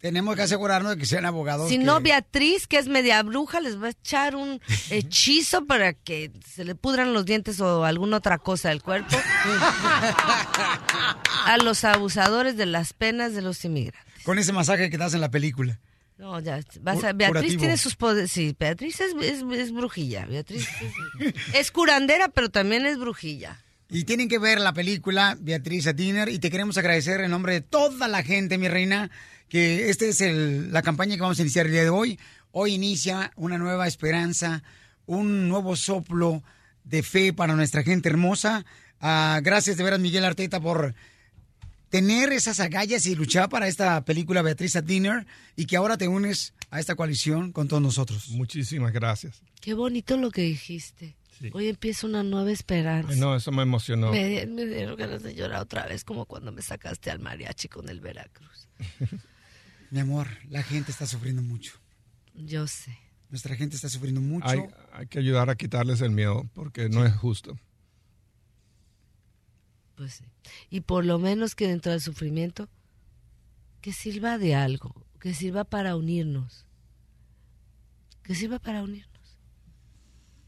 Tenemos 0.00 0.34
que 0.34 0.42
asegurarnos 0.42 0.90
de 0.92 0.98
que 0.98 1.06
sean 1.06 1.26
abogados. 1.26 1.68
Si 1.68 1.78
que- 1.78 1.84
no, 1.84 2.00
Beatriz, 2.00 2.66
que 2.66 2.78
es 2.78 2.88
media 2.88 3.22
bruja, 3.22 3.60
les 3.60 3.80
va 3.80 3.86
a 3.86 3.90
echar 3.90 4.34
un 4.34 4.60
hechizo 4.90 5.64
para 5.66 5.92
que 5.92 6.32
se 6.44 6.64
le 6.64 6.74
pudran 6.74 7.12
los 7.12 7.24
dientes 7.24 7.60
o 7.60 7.84
alguna 7.84 8.16
otra 8.16 8.38
cosa 8.38 8.70
del 8.70 8.82
cuerpo 8.82 9.16
a 11.44 11.56
los 11.58 11.84
abusadores 11.84 12.56
de 12.56 12.66
las 12.66 12.92
penas 12.92 13.32
de 13.34 13.42
los 13.42 13.64
inmigrantes. 13.64 14.05
Con 14.26 14.38
ese 14.38 14.52
masaje 14.52 14.90
que 14.90 14.98
das 14.98 15.14
en 15.14 15.22
la 15.22 15.30
película. 15.30 15.80
No, 16.18 16.38
ya, 16.40 16.60
vas 16.80 17.04
a- 17.04 17.12
Cu- 17.12 17.16
Beatriz 17.18 17.28
curativo. 17.28 17.60
tiene 17.60 17.76
sus 17.76 17.94
poderes. 17.96 18.32
Sí, 18.32 18.54
Beatriz 18.58 19.00
es, 19.00 19.14
es, 19.22 19.42
es 19.58 19.72
brujilla. 19.72 20.26
Beatriz 20.26 20.66
es, 21.20 21.34
es 21.54 21.70
curandera, 21.70 22.28
pero 22.28 22.50
también 22.50 22.84
es 22.86 22.98
brujilla. 22.98 23.58
Y 23.88 24.04
tienen 24.04 24.28
que 24.28 24.38
ver 24.38 24.60
la 24.60 24.72
película 24.72 25.36
Beatriz 25.40 25.86
a 25.86 25.92
Dinner 25.92 26.28
y 26.28 26.38
te 26.40 26.50
queremos 26.50 26.76
agradecer 26.76 27.20
en 27.20 27.30
nombre 27.30 27.52
de 27.54 27.60
toda 27.60 28.08
la 28.08 28.22
gente, 28.24 28.58
mi 28.58 28.66
reina, 28.68 29.10
que 29.48 29.90
esta 29.90 30.06
es 30.06 30.20
el- 30.20 30.72
la 30.72 30.82
campaña 30.82 31.14
que 31.14 31.20
vamos 31.22 31.38
a 31.38 31.42
iniciar 31.42 31.66
el 31.66 31.72
día 31.72 31.82
de 31.84 31.90
hoy. 31.90 32.18
Hoy 32.50 32.74
inicia 32.74 33.30
una 33.36 33.58
nueva 33.58 33.86
esperanza, 33.86 34.62
un 35.04 35.48
nuevo 35.48 35.76
soplo 35.76 36.42
de 36.82 37.02
fe 37.02 37.32
para 37.32 37.54
nuestra 37.54 37.82
gente 37.84 38.08
hermosa. 38.08 38.64
Ah, 39.00 39.38
gracias 39.42 39.76
de 39.76 39.84
veras, 39.84 40.00
Miguel 40.00 40.24
Arteta, 40.24 40.58
por 40.60 40.94
tener 41.96 42.30
esas 42.30 42.60
agallas 42.60 43.06
y 43.06 43.14
luchar 43.14 43.48
para 43.48 43.68
esta 43.68 44.04
película 44.04 44.42
Beatriz 44.42 44.76
a 44.76 44.82
Dinner 44.82 45.26
y 45.56 45.64
que 45.64 45.78
ahora 45.78 45.96
te 45.96 46.08
unes 46.08 46.52
a 46.68 46.78
esta 46.78 46.94
coalición 46.94 47.52
con 47.52 47.68
todos 47.68 47.82
nosotros. 47.82 48.28
Muchísimas 48.28 48.92
gracias. 48.92 49.42
Qué 49.62 49.72
bonito 49.72 50.18
lo 50.18 50.30
que 50.30 50.42
dijiste. 50.42 51.16
Sí. 51.38 51.50
Hoy 51.54 51.68
empieza 51.68 52.06
una 52.06 52.22
nueva 52.22 52.52
esperanza. 52.52 53.14
Ay, 53.14 53.18
no, 53.18 53.34
eso 53.34 53.50
me 53.50 53.62
emocionó. 53.62 54.10
Me, 54.10 54.44
me 54.46 54.66
dieron 54.66 54.94
ganas 54.96 55.22
de 55.22 55.34
llorar 55.34 55.62
otra 55.62 55.86
vez, 55.86 56.04
como 56.04 56.26
cuando 56.26 56.52
me 56.52 56.60
sacaste 56.60 57.10
al 57.10 57.18
mariachi 57.18 57.68
con 57.68 57.88
el 57.88 58.00
Veracruz. 58.00 58.68
Mi 59.90 60.00
amor, 60.00 60.28
la 60.50 60.62
gente 60.62 60.90
está 60.90 61.06
sufriendo 61.06 61.40
mucho. 61.40 61.80
Yo 62.34 62.66
sé. 62.66 62.98
Nuestra 63.30 63.56
gente 63.56 63.74
está 63.74 63.88
sufriendo 63.88 64.20
mucho. 64.20 64.46
Hay, 64.46 64.60
hay 64.92 65.06
que 65.06 65.18
ayudar 65.18 65.48
a 65.48 65.56
quitarles 65.56 66.02
el 66.02 66.10
miedo 66.10 66.46
porque 66.52 66.90
no 66.90 67.06
es 67.06 67.14
justo. 67.16 67.58
Pues 69.94 70.12
sí. 70.12 70.24
Y 70.70 70.80
por 70.80 71.04
lo 71.04 71.18
menos 71.18 71.54
que 71.54 71.68
dentro 71.68 71.92
del 71.92 72.00
sufrimiento, 72.00 72.68
que 73.80 73.92
sirva 73.92 74.38
de 74.38 74.54
algo, 74.54 75.06
que 75.20 75.34
sirva 75.34 75.64
para 75.64 75.96
unirnos. 75.96 76.66
Que 78.22 78.34
sirva 78.34 78.58
para 78.58 78.82
unirnos. 78.82 79.38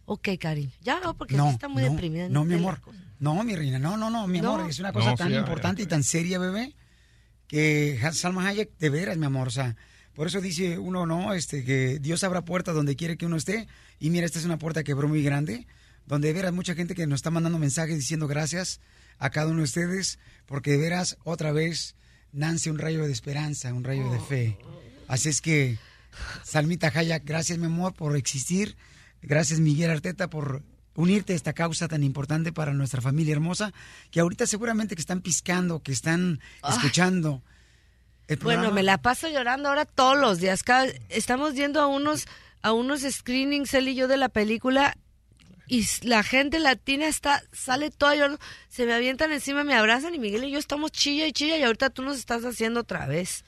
Ok, 0.05 0.29
cariño. 0.41 0.73
Ya, 0.81 1.01
no, 1.01 1.17
porque 1.17 1.37
sí 1.37 1.49
está 1.49 1.69
muy 1.69 1.83
no, 1.83 1.91
deprimida. 1.91 2.29
No, 2.29 2.45
mi 2.45 2.55
amor. 2.55 2.81
No, 3.21 3.43
mi 3.45 3.55
reina. 3.55 3.79
No, 3.79 3.97
no, 3.97 4.11
no, 4.11 4.27
mi 4.27 4.41
No. 4.41 4.55
amor. 4.55 4.71
Es 4.71 4.79
una 4.81 4.93
cosa 4.93 5.11
No, 5.11 5.17
tan 5.17 5.29
sí, 5.29 5.35
ya, 5.35 5.41
importante 5.41 5.83
ya. 5.83 5.85
y 5.85 5.89
tan 5.89 6.03
seria, 6.03 6.39
bebé, 6.39 6.75
que 7.47 8.01
Salma 8.13 8.47
Hayek, 8.49 8.77
de 8.79 8.91
veras, 8.91 9.17
mi 9.19 9.27
amor. 9.27 9.49
O 9.49 9.51
sea, 9.51 9.77
por 10.15 10.27
eso 10.27 10.41
dice 10.41 10.79
uno, 10.79 11.07
no, 11.07 11.35
este, 11.35 11.65
que 11.65 11.99
Dios 11.99 12.25
abra 12.25 12.45
puertas 12.45 12.75
donde 12.75 12.97
quiere 12.97 13.17
que 13.17 13.27
uno 13.27 13.37
esté. 13.37 13.69
Y 14.01 14.11
mira, 14.11 14.27
esta 14.27 14.39
es 14.39 14.45
una 14.45 14.59
puerta 14.59 14.83
que 14.83 14.93
abrió 14.93 15.09
muy 15.09 15.23
grande, 15.23 15.67
donde 16.07 16.29
de 16.29 16.35
veras 16.35 16.53
mucha 16.53 16.75
gente 16.75 16.95
que 16.95 17.07
nos 17.07 17.19
está 17.19 17.31
mandando 17.31 17.59
mensajes 17.59 17.97
diciendo 17.97 18.27
gracias 18.27 18.81
a 19.19 19.31
cada 19.31 19.49
uno 19.49 19.59
de 19.59 19.65
ustedes, 19.65 20.19
porque 20.47 20.73
de 20.73 20.79
veras, 20.79 21.19
otra 21.25 21.53
vez, 21.53 21.95
nace 22.33 22.71
un 22.71 22.79
rayo 22.79 23.05
de 23.07 23.13
esperanza, 23.13 23.73
un 23.75 23.85
rayo 23.85 24.11
de 24.11 24.21
fe. 24.21 24.59
Así 25.09 25.29
es 25.29 25.41
que, 25.41 25.79
Salmita 26.45 26.91
Hayek, 26.95 27.25
gracias, 27.25 27.59
mi 27.59 27.67
amor, 27.67 27.95
por 27.95 28.17
existir. 28.17 28.77
Gracias, 29.23 29.61
Miguel 29.61 29.91
Arteta, 29.91 30.29
por 30.31 30.63
unirte 30.95 31.33
a 31.33 31.37
esta 31.37 31.53
causa 31.53 31.87
tan 31.89 32.03
importante 32.03 32.53
para 32.53 32.73
nuestra 32.73 33.01
familia 33.01 33.33
hermosa, 33.33 33.73
que 34.11 34.21
ahorita 34.21 34.47
seguramente 34.47 34.95
que 34.97 35.01
están 35.01 35.21
piscando, 35.21 35.81
que 35.83 35.93
están 35.93 36.41
Ay. 36.63 36.75
escuchando. 36.77 37.43
el 38.27 38.37
Bueno, 38.39 38.71
me 38.73 38.83
la 38.83 38.99
paso 38.99 39.29
llorando 39.29 39.69
ahora 39.71 39.85
todos 39.87 40.19
los 40.19 40.39
días. 40.39 40.63
Cada- 40.63 40.87
estamos 41.09 41.55
yendo 41.55 41.81
a 41.81 41.87
unos, 41.87 42.27
a 42.63 42.73
unos 42.73 43.01
screenings, 43.03 43.73
él 43.75 43.89
y 43.89 43.95
yo, 43.95 44.07
de 44.09 44.17
la 44.19 44.29
película. 44.29 44.97
Y 45.69 45.85
la 46.03 46.23
gente 46.23 46.59
latina 46.59 47.07
está, 47.09 47.43
sale 47.53 47.91
toda 47.91 48.15
llorando. 48.15 48.39
Se 48.69 48.87
me 48.87 48.93
avientan 48.95 49.33
encima, 49.33 49.65
me 49.65 49.75
abrazan 49.75 50.15
y 50.15 50.19
Miguel 50.19 50.45
y 50.45 50.51
yo 50.51 50.59
estamos 50.59 50.93
chilla 50.93 51.27
y 51.27 51.33
chilla 51.33 51.59
y 51.59 51.63
ahorita 51.63 51.91
tú 51.91 52.03
nos 52.03 52.17
estás 52.19 52.45
haciendo 52.45 52.81
otra 52.81 53.07
vez. 53.07 53.45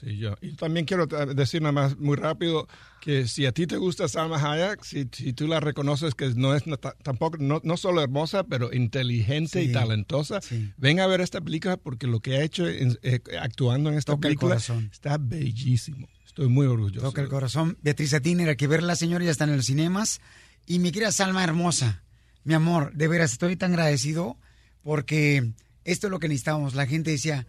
Sí, 0.00 0.18
yo. 0.18 0.34
Y 0.42 0.50
también 0.52 0.86
quiero 0.86 1.04
eh, 1.04 1.34
decir 1.34 1.62
nada 1.62 1.72
más 1.72 1.96
muy 1.98 2.16
rápido 2.16 2.68
que 3.00 3.26
si 3.28 3.46
a 3.46 3.52
ti 3.52 3.66
te 3.66 3.76
gusta 3.76 4.08
Salma 4.08 4.36
Hayek, 4.38 4.82
si, 4.84 5.08
si 5.12 5.32
tú 5.32 5.46
la 5.46 5.60
reconoces 5.60 6.14
que 6.14 6.28
no 6.34 6.54
es 6.54 6.64
tampoco 7.02 7.36
no, 7.38 7.60
no 7.64 7.76
solo 7.76 8.02
hermosa, 8.02 8.44
pero 8.44 8.72
inteligente 8.72 9.62
Sí, 9.62 9.70
y 9.70 9.72
talentosa, 9.72 10.40
ven 10.78 11.00
a 11.00 11.06
ver 11.06 11.20
esta 11.20 11.40
película 11.40 11.76
porque 11.76 12.06
lo 12.06 12.20
que 12.20 12.36
ha 12.36 12.42
hecho 12.42 12.66
en- 12.68 12.98
eh, 13.02 13.20
actuando 13.40 13.90
en 13.90 13.98
esta 13.98 14.12
Toca 14.14 14.28
el 14.28 14.36
película 14.36 14.56
está 14.90 15.16
bellísimo. 15.18 16.08
Estoy 16.26 16.48
muy 16.48 16.66
orgulloso. 16.66 17.06
Toca 17.06 17.20
el 17.22 17.28
corazón. 17.28 17.78
Beatriz 17.82 18.12
Atiner, 18.14 18.48
hay 18.48 18.56
que 18.56 18.66
verla, 18.66 18.96
señora, 18.96 19.24
ya 19.24 19.30
está 19.30 19.44
en 19.44 19.56
los 19.56 19.66
cinemas. 19.66 20.20
Y 20.66 20.78
mi 20.78 20.92
querida 20.92 21.12
Salma 21.12 21.44
hermosa, 21.44 22.02
mi 22.44 22.54
amor, 22.54 22.92
de 22.94 23.08
veras 23.08 23.32
estoy 23.32 23.56
tan 23.56 23.72
agradecido 23.72 24.36
porque 24.82 25.52
esto 25.84 26.06
es 26.06 26.10
lo 26.10 26.18
que 26.18 26.28
necesitábamos. 26.28 26.74
La 26.74 26.86
gente 26.86 27.10
decía, 27.10 27.46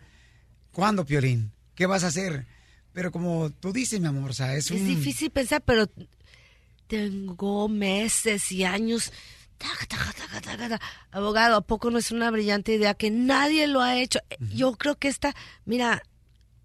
¿cuándo, 0.71 1.05
Piolín? 1.05 1.51
¿Qué 1.75 1.85
vas 1.85 2.03
a 2.03 2.07
hacer? 2.07 2.45
Pero 2.93 3.11
como 3.11 3.49
tú 3.49 3.73
dices, 3.73 3.99
mi 3.99 4.07
amor, 4.07 4.31
o 4.31 4.33
sea, 4.33 4.55
es, 4.55 4.71
Es 4.71 4.81
un... 4.81 4.87
difícil 4.87 5.29
pensar, 5.29 5.61
pero 5.61 5.89
tengo 6.87 7.67
meses 7.67 8.51
y 8.51 8.63
años. 8.63 9.11
Taca, 9.57 9.85
taca, 9.85 10.13
taca, 10.13 10.41
taca, 10.41 10.57
taca. 10.57 10.81
Abogado, 11.11 11.57
¿a 11.57 11.61
poco 11.61 11.91
no 11.91 11.97
es 11.97 12.11
una 12.11 12.31
brillante 12.31 12.73
idea 12.73 12.93
que 12.93 13.11
nadie 13.11 13.67
lo 13.67 13.81
ha 13.81 13.97
hecho? 13.97 14.19
Yo 14.53 14.73
creo 14.73 14.95
que 14.95 15.07
esta, 15.07 15.33
mira, 15.65 16.03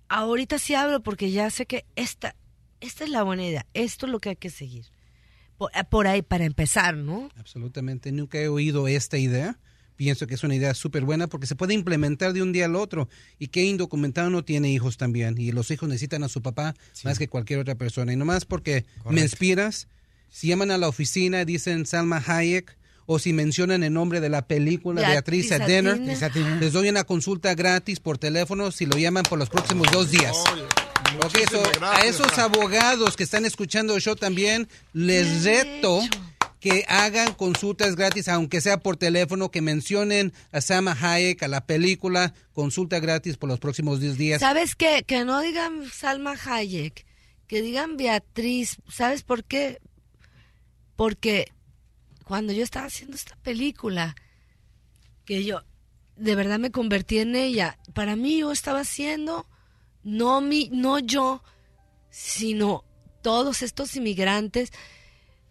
ahorita 0.08 0.58
sí 0.58 0.74
hablo 0.74 1.02
porque 1.02 1.30
ya 1.30 1.50
sé 1.50 1.66
que 1.66 1.84
esta, 1.96 2.34
esta 2.80 3.04
es 3.04 3.10
la 3.10 3.22
buena 3.22 3.46
idea. 3.46 3.66
Esto 3.74 4.06
es 4.06 4.12
lo 4.12 4.18
que 4.18 4.30
hay 4.30 4.36
que 4.36 4.50
seguir. 4.50 4.86
Por, 5.60 5.70
eh, 5.76 5.84
por 5.84 6.06
ahí, 6.06 6.22
para 6.22 6.46
empezar, 6.46 6.96
¿no? 6.96 7.28
Absolutamente. 7.36 8.12
Nunca 8.12 8.38
he 8.38 8.48
oído 8.48 8.88
esta 8.88 9.18
idea. 9.18 9.58
Pienso 9.94 10.26
que 10.26 10.32
es 10.32 10.42
una 10.42 10.54
idea 10.54 10.72
súper 10.72 11.04
buena 11.04 11.26
porque 11.26 11.46
se 11.46 11.54
puede 11.54 11.74
implementar 11.74 12.32
de 12.32 12.40
un 12.42 12.50
día 12.50 12.64
al 12.64 12.76
otro. 12.76 13.10
Y 13.38 13.48
que 13.48 13.62
indocumentado 13.62 14.30
no 14.30 14.42
tiene 14.42 14.72
hijos 14.72 14.96
también. 14.96 15.34
Y 15.36 15.52
los 15.52 15.70
hijos 15.70 15.86
necesitan 15.86 16.24
a 16.24 16.30
su 16.30 16.40
papá 16.40 16.74
más 17.04 17.18
que 17.18 17.28
cualquier 17.28 17.58
otra 17.58 17.74
persona. 17.74 18.10
Y 18.10 18.16
nomás 18.16 18.46
porque 18.46 18.86
me 19.10 19.20
inspiras, 19.20 19.86
si 20.30 20.48
llaman 20.48 20.70
a 20.70 20.78
la 20.78 20.88
oficina, 20.88 21.44
dicen 21.44 21.84
Salma 21.84 22.24
Hayek, 22.26 22.78
o 23.04 23.18
si 23.18 23.34
mencionan 23.34 23.82
el 23.82 23.92
nombre 23.92 24.22
de 24.22 24.30
la 24.30 24.46
película 24.46 25.02
Beatriz 25.02 25.52
at 25.52 25.66
Dinner, 25.66 26.00
les 26.00 26.72
doy 26.72 26.88
una 26.88 27.04
consulta 27.04 27.54
gratis 27.54 28.00
por 28.00 28.16
teléfono 28.16 28.70
si 28.70 28.86
lo 28.86 28.96
llaman 28.96 29.24
por 29.24 29.38
los 29.38 29.50
próximos 29.50 29.88
dos 29.92 30.10
días. 30.10 30.38
So, 31.50 31.62
a 31.82 32.04
esos 32.04 32.38
abogados 32.38 33.16
que 33.16 33.24
están 33.24 33.44
escuchando 33.44 33.96
el 33.96 34.00
show 34.00 34.14
también, 34.14 34.68
les 34.92 35.44
reto 35.44 36.02
que 36.60 36.84
hagan 36.88 37.34
consultas 37.34 37.96
gratis, 37.96 38.28
aunque 38.28 38.60
sea 38.60 38.78
por 38.78 38.96
teléfono, 38.96 39.50
que 39.50 39.62
mencionen 39.62 40.32
a 40.52 40.60
Sama 40.60 40.96
Hayek, 41.00 41.42
a 41.42 41.48
la 41.48 41.66
película, 41.66 42.34
consulta 42.52 43.00
gratis 43.00 43.36
por 43.36 43.48
los 43.48 43.58
próximos 43.58 43.98
10 43.98 44.18
días. 44.18 44.40
¿Sabes 44.40 44.76
qué? 44.76 45.02
Que 45.04 45.24
no 45.24 45.40
digan 45.40 45.90
Salma 45.90 46.36
Hayek, 46.44 47.06
que 47.46 47.62
digan 47.62 47.96
Beatriz. 47.96 48.76
¿Sabes 48.88 49.22
por 49.22 49.42
qué? 49.44 49.80
Porque 50.96 51.50
cuando 52.24 52.52
yo 52.52 52.62
estaba 52.62 52.86
haciendo 52.86 53.16
esta 53.16 53.36
película, 53.36 54.14
que 55.24 55.44
yo 55.44 55.62
de 56.16 56.34
verdad 56.36 56.58
me 56.58 56.70
convertí 56.70 57.18
en 57.18 57.34
ella, 57.34 57.78
para 57.94 58.14
mí 58.14 58.38
yo 58.38 58.52
estaba 58.52 58.80
haciendo, 58.80 59.46
no, 60.02 60.40
mi, 60.40 60.68
no 60.72 60.98
yo, 60.98 61.42
sino 62.10 62.84
todos 63.22 63.62
estos 63.62 63.94
inmigrantes 63.96 64.70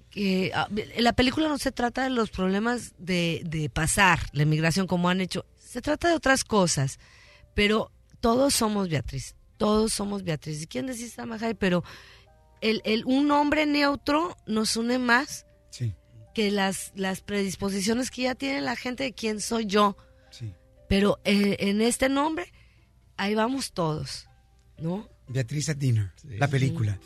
que 0.09 0.51
ah, 0.55 0.67
la 0.97 1.13
película 1.13 1.47
no 1.49 1.57
se 1.57 1.71
trata 1.71 2.03
de 2.03 2.09
los 2.09 2.31
problemas 2.31 2.93
de, 2.97 3.41
de 3.45 3.69
pasar 3.69 4.19
la 4.33 4.43
inmigración 4.43 4.87
como 4.87 5.07
han 5.09 5.21
hecho, 5.21 5.45
se 5.57 5.81
trata 5.81 6.09
de 6.09 6.15
otras 6.15 6.43
cosas, 6.43 6.97
pero 7.53 7.91
todos 8.19 8.55
somos 8.55 8.89
Beatriz, 8.89 9.35
todos 9.57 9.93
somos 9.93 10.23
Beatriz. 10.23 10.63
¿Y 10.63 10.67
quién 10.67 10.87
decís 10.87 11.13
Salma 11.13 11.35
Hayek? 11.35 11.57
Pero 11.57 11.83
el, 12.61 12.81
el, 12.85 13.05
un 13.05 13.27
nombre 13.27 13.65
neutro 13.65 14.35
nos 14.47 14.75
une 14.75 14.97
más 14.99 15.45
Sí. 15.69 15.93
que 16.33 16.49
las, 16.49 16.91
las 16.95 17.21
predisposiciones 17.21 18.09
que 18.09 18.23
ya 18.23 18.33
tiene 18.35 18.61
la 18.61 18.75
gente 18.75 19.03
de 19.03 19.13
quién 19.13 19.39
soy 19.39 19.67
yo. 19.67 19.95
Sí. 20.31 20.53
Pero 20.87 21.19
eh, 21.23 21.57
en 21.59 21.81
este 21.81 22.09
nombre, 22.09 22.51
ahí 23.17 23.35
vamos 23.35 23.71
todos, 23.73 24.27
¿no? 24.81 25.07
Beatriz 25.27 25.69
at 25.69 25.77
Dinner, 25.77 26.11
la 26.23 26.47
película. 26.47 26.97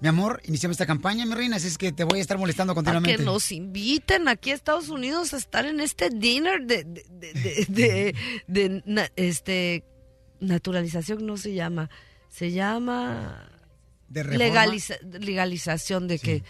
Mi 0.00 0.08
amor, 0.08 0.42
iniciamos 0.46 0.74
esta 0.74 0.84
campaña, 0.86 1.24
mi 1.26 1.34
reina, 1.34 1.56
así 1.56 1.68
es 1.68 1.78
que 1.78 1.92
te 1.92 2.02
voy 2.02 2.18
a 2.18 2.22
estar 2.22 2.36
molestando 2.36 2.74
continuamente. 2.74 3.18
que 3.18 3.24
nos 3.24 3.52
inviten 3.52 4.26
aquí 4.26 4.50
a 4.50 4.54
Estados 4.54 4.88
Unidos 4.88 5.32
a 5.32 5.36
estar 5.36 5.64
en 5.64 5.78
este 5.78 6.10
dinner 6.10 6.66
de, 6.66 6.82
de, 6.84 7.04
de, 7.08 7.64
de- 7.68 8.14
de- 8.48 8.82
na- 8.86 9.08
este 9.16 9.84
naturalización 10.40 11.24
no 11.24 11.36
se 11.36 11.54
llama, 11.54 11.88
se 12.28 12.50
llama 12.50 13.48
¿De 14.08 14.24
legaliza- 14.24 14.98
legalización 15.02 16.08
de 16.08 16.18
que 16.18 16.42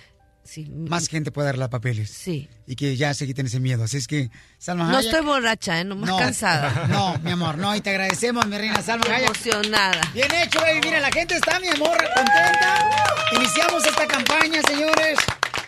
sí, 0.44 0.66
Más 0.70 1.08
gente 1.08 1.30
puede 1.32 1.46
dar 1.46 1.58
los 1.58 1.68
papeles. 1.68 2.10
Sí. 2.10 2.48
Y 2.66 2.76
que 2.76 2.96
ya 2.96 3.12
se 3.14 3.26
quiten 3.26 3.46
ese 3.46 3.60
miedo. 3.60 3.84
Así 3.84 3.96
es 3.96 4.06
que, 4.06 4.30
Salma 4.58 4.90
no 4.90 4.98
Hayek- 4.98 5.04
estoy 5.06 5.24
borracha, 5.24 5.80
¿eh? 5.80 5.84
nomás 5.84 6.08
No, 6.10 6.18
cansada. 6.18 6.86
No, 6.90 7.18
mi 7.18 7.30
amor, 7.32 7.58
no, 7.58 7.74
y 7.76 7.80
te 7.80 7.90
agradecemos, 7.90 8.46
mi 8.46 8.56
reina 8.58 8.80
Salma 8.82 9.04
Hayek. 9.06 9.26
Emocionada. 9.28 10.00
Bien 10.14 10.28
hecho, 10.34 10.60
baby. 10.60 10.80
Mira, 10.84 11.00
la 11.00 11.10
gente 11.10 11.34
está, 11.36 11.58
mi 11.60 11.68
amor, 11.68 11.96
contenta. 12.14 12.88
Iniciamos 13.36 13.84
esta 13.86 14.06
campaña, 14.06 14.60
señores. 14.68 15.18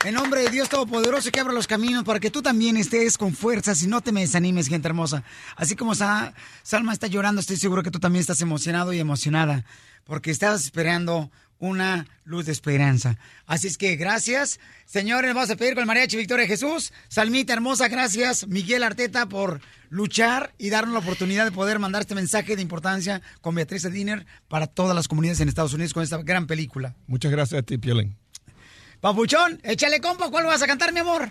En 0.05 0.13
nombre 0.15 0.43
de 0.43 0.51
Dios 0.51 0.69
Todopoderoso 0.69 1.31
que 1.31 1.41
abra 1.41 1.55
los 1.55 1.67
caminos 1.67 2.05
para 2.05 2.21
que 2.21 2.31
tú 2.31 2.43
también 2.43 2.77
estés 2.77 3.17
con 3.17 3.35
fuerzas 3.35 3.83
y 3.83 3.87
no 3.87 4.03
te 4.03 4.13
me 4.13 4.21
desanimes, 4.21 4.69
gente 4.69 4.87
hermosa. 4.87 5.25
Así 5.57 5.77
como 5.77 5.95
Sa- 5.95 6.35
Salma 6.63 6.93
está 6.93 7.07
llorando, 7.07 7.41
estoy 7.41 7.57
seguro 7.57 7.83
que 7.83 7.91
tú 7.91 7.99
también 8.01 8.21
estás 8.21 8.43
emocionado 8.43 8.93
y 8.93 8.99
emocionada 9.01 9.65
porque 10.05 10.31
estás 10.31 10.65
esperando 10.65 11.31
una 11.65 12.07
luz 12.24 12.47
de 12.47 12.53
esperanza. 12.53 13.19
Así 13.47 13.69
es 13.69 13.78
que 13.78 13.97
gracias. 13.97 14.61
Señores, 14.85 15.35
vamos 15.35 15.51
a 15.51 15.57
pedir 15.57 15.74
con 15.74 15.82
el 15.82 15.86
mariachi 15.86 16.16
Victoria 16.16 16.47
Jesús. 16.47 16.93
Salmita 17.09 17.53
hermosa, 17.53 17.89
gracias. 17.89 18.47
Miguel 18.47 18.82
Arteta 18.82 19.27
por 19.27 19.61
luchar 19.89 20.53
y 20.59 20.70
darnos 20.70 20.93
la 20.93 20.99
oportunidad 20.99 21.45
de 21.45 21.53
poder 21.53 21.78
mandar 21.78 22.03
este 22.03 22.15
mensaje 22.15 22.57
de 22.57 22.62
importancia 22.62 23.23
con 23.41 23.55
Beatriz 23.55 23.91
Diner 23.91 24.27
para 24.49 24.66
todas 24.66 24.95
las 24.95 25.09
comunidades 25.09 25.41
en 25.41 25.49
Estados 25.49 25.73
Unidos 25.73 25.95
con 25.95 26.03
esta 26.03 26.19
gran 26.19 26.47
película. 26.47 26.95
Muchas 27.07 27.32
gracias 27.32 27.61
a 27.61 27.62
ti, 27.62 27.78
Piolín. 27.78 28.16
Papuchón, 29.01 29.61
échale 29.62 30.01
compa, 30.01 30.31
¿cuál 30.31 30.47
vas 30.47 30.62
a 30.62 30.66
cantar, 30.66 30.93
mi 30.93 31.01
amor? 31.01 31.31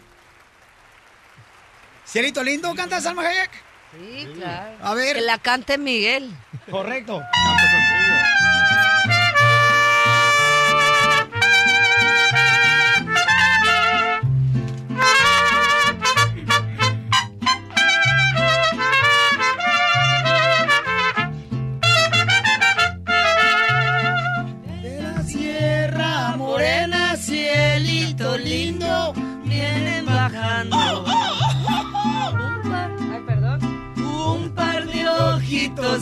Cielito 2.06 2.44
lindo, 2.44 2.74
canta 2.76 3.02
Salma 3.02 3.24
Hayek. 3.24 3.52
Sí, 3.94 4.28
claro. 4.36 4.78
A 4.82 4.94
ver. 4.96 5.16
Que 5.16 5.22
la 5.22 5.38
cante 5.38 5.78
Miguel. 5.78 6.32
Correcto. 6.70 7.22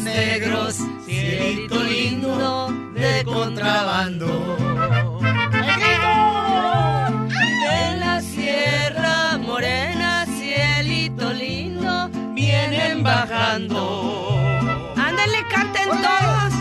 Negros, 0.03 0.77
cielito 1.05 1.83
lindo 1.83 2.73
de 2.93 3.23
contrabando. 3.23 4.57
De 7.63 7.97
la 7.97 8.21
Sierra 8.21 9.37
Morena, 9.37 10.25
cielito 10.37 11.31
lindo, 11.33 12.09
vienen 12.33 13.03
bajando. 13.03 14.39
Ándale, 14.95 15.45
canten 15.49 15.89
todos. 15.89 16.53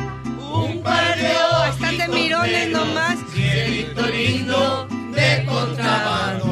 Un 0.52 0.82
par 0.82 1.16
de 1.16 1.32
Están 1.70 1.98
de 1.98 2.08
mirones 2.08 2.70
nomás. 2.70 3.18
Cielito 3.32 4.06
lindo 4.06 4.86
de 5.12 5.44
contrabando. 5.46 6.49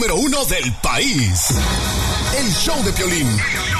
Número 0.00 0.16
uno 0.16 0.44
del 0.46 0.72
país. 0.82 1.48
El 2.38 2.54
show 2.54 2.82
de 2.82 2.92
Piolín. 2.92 3.79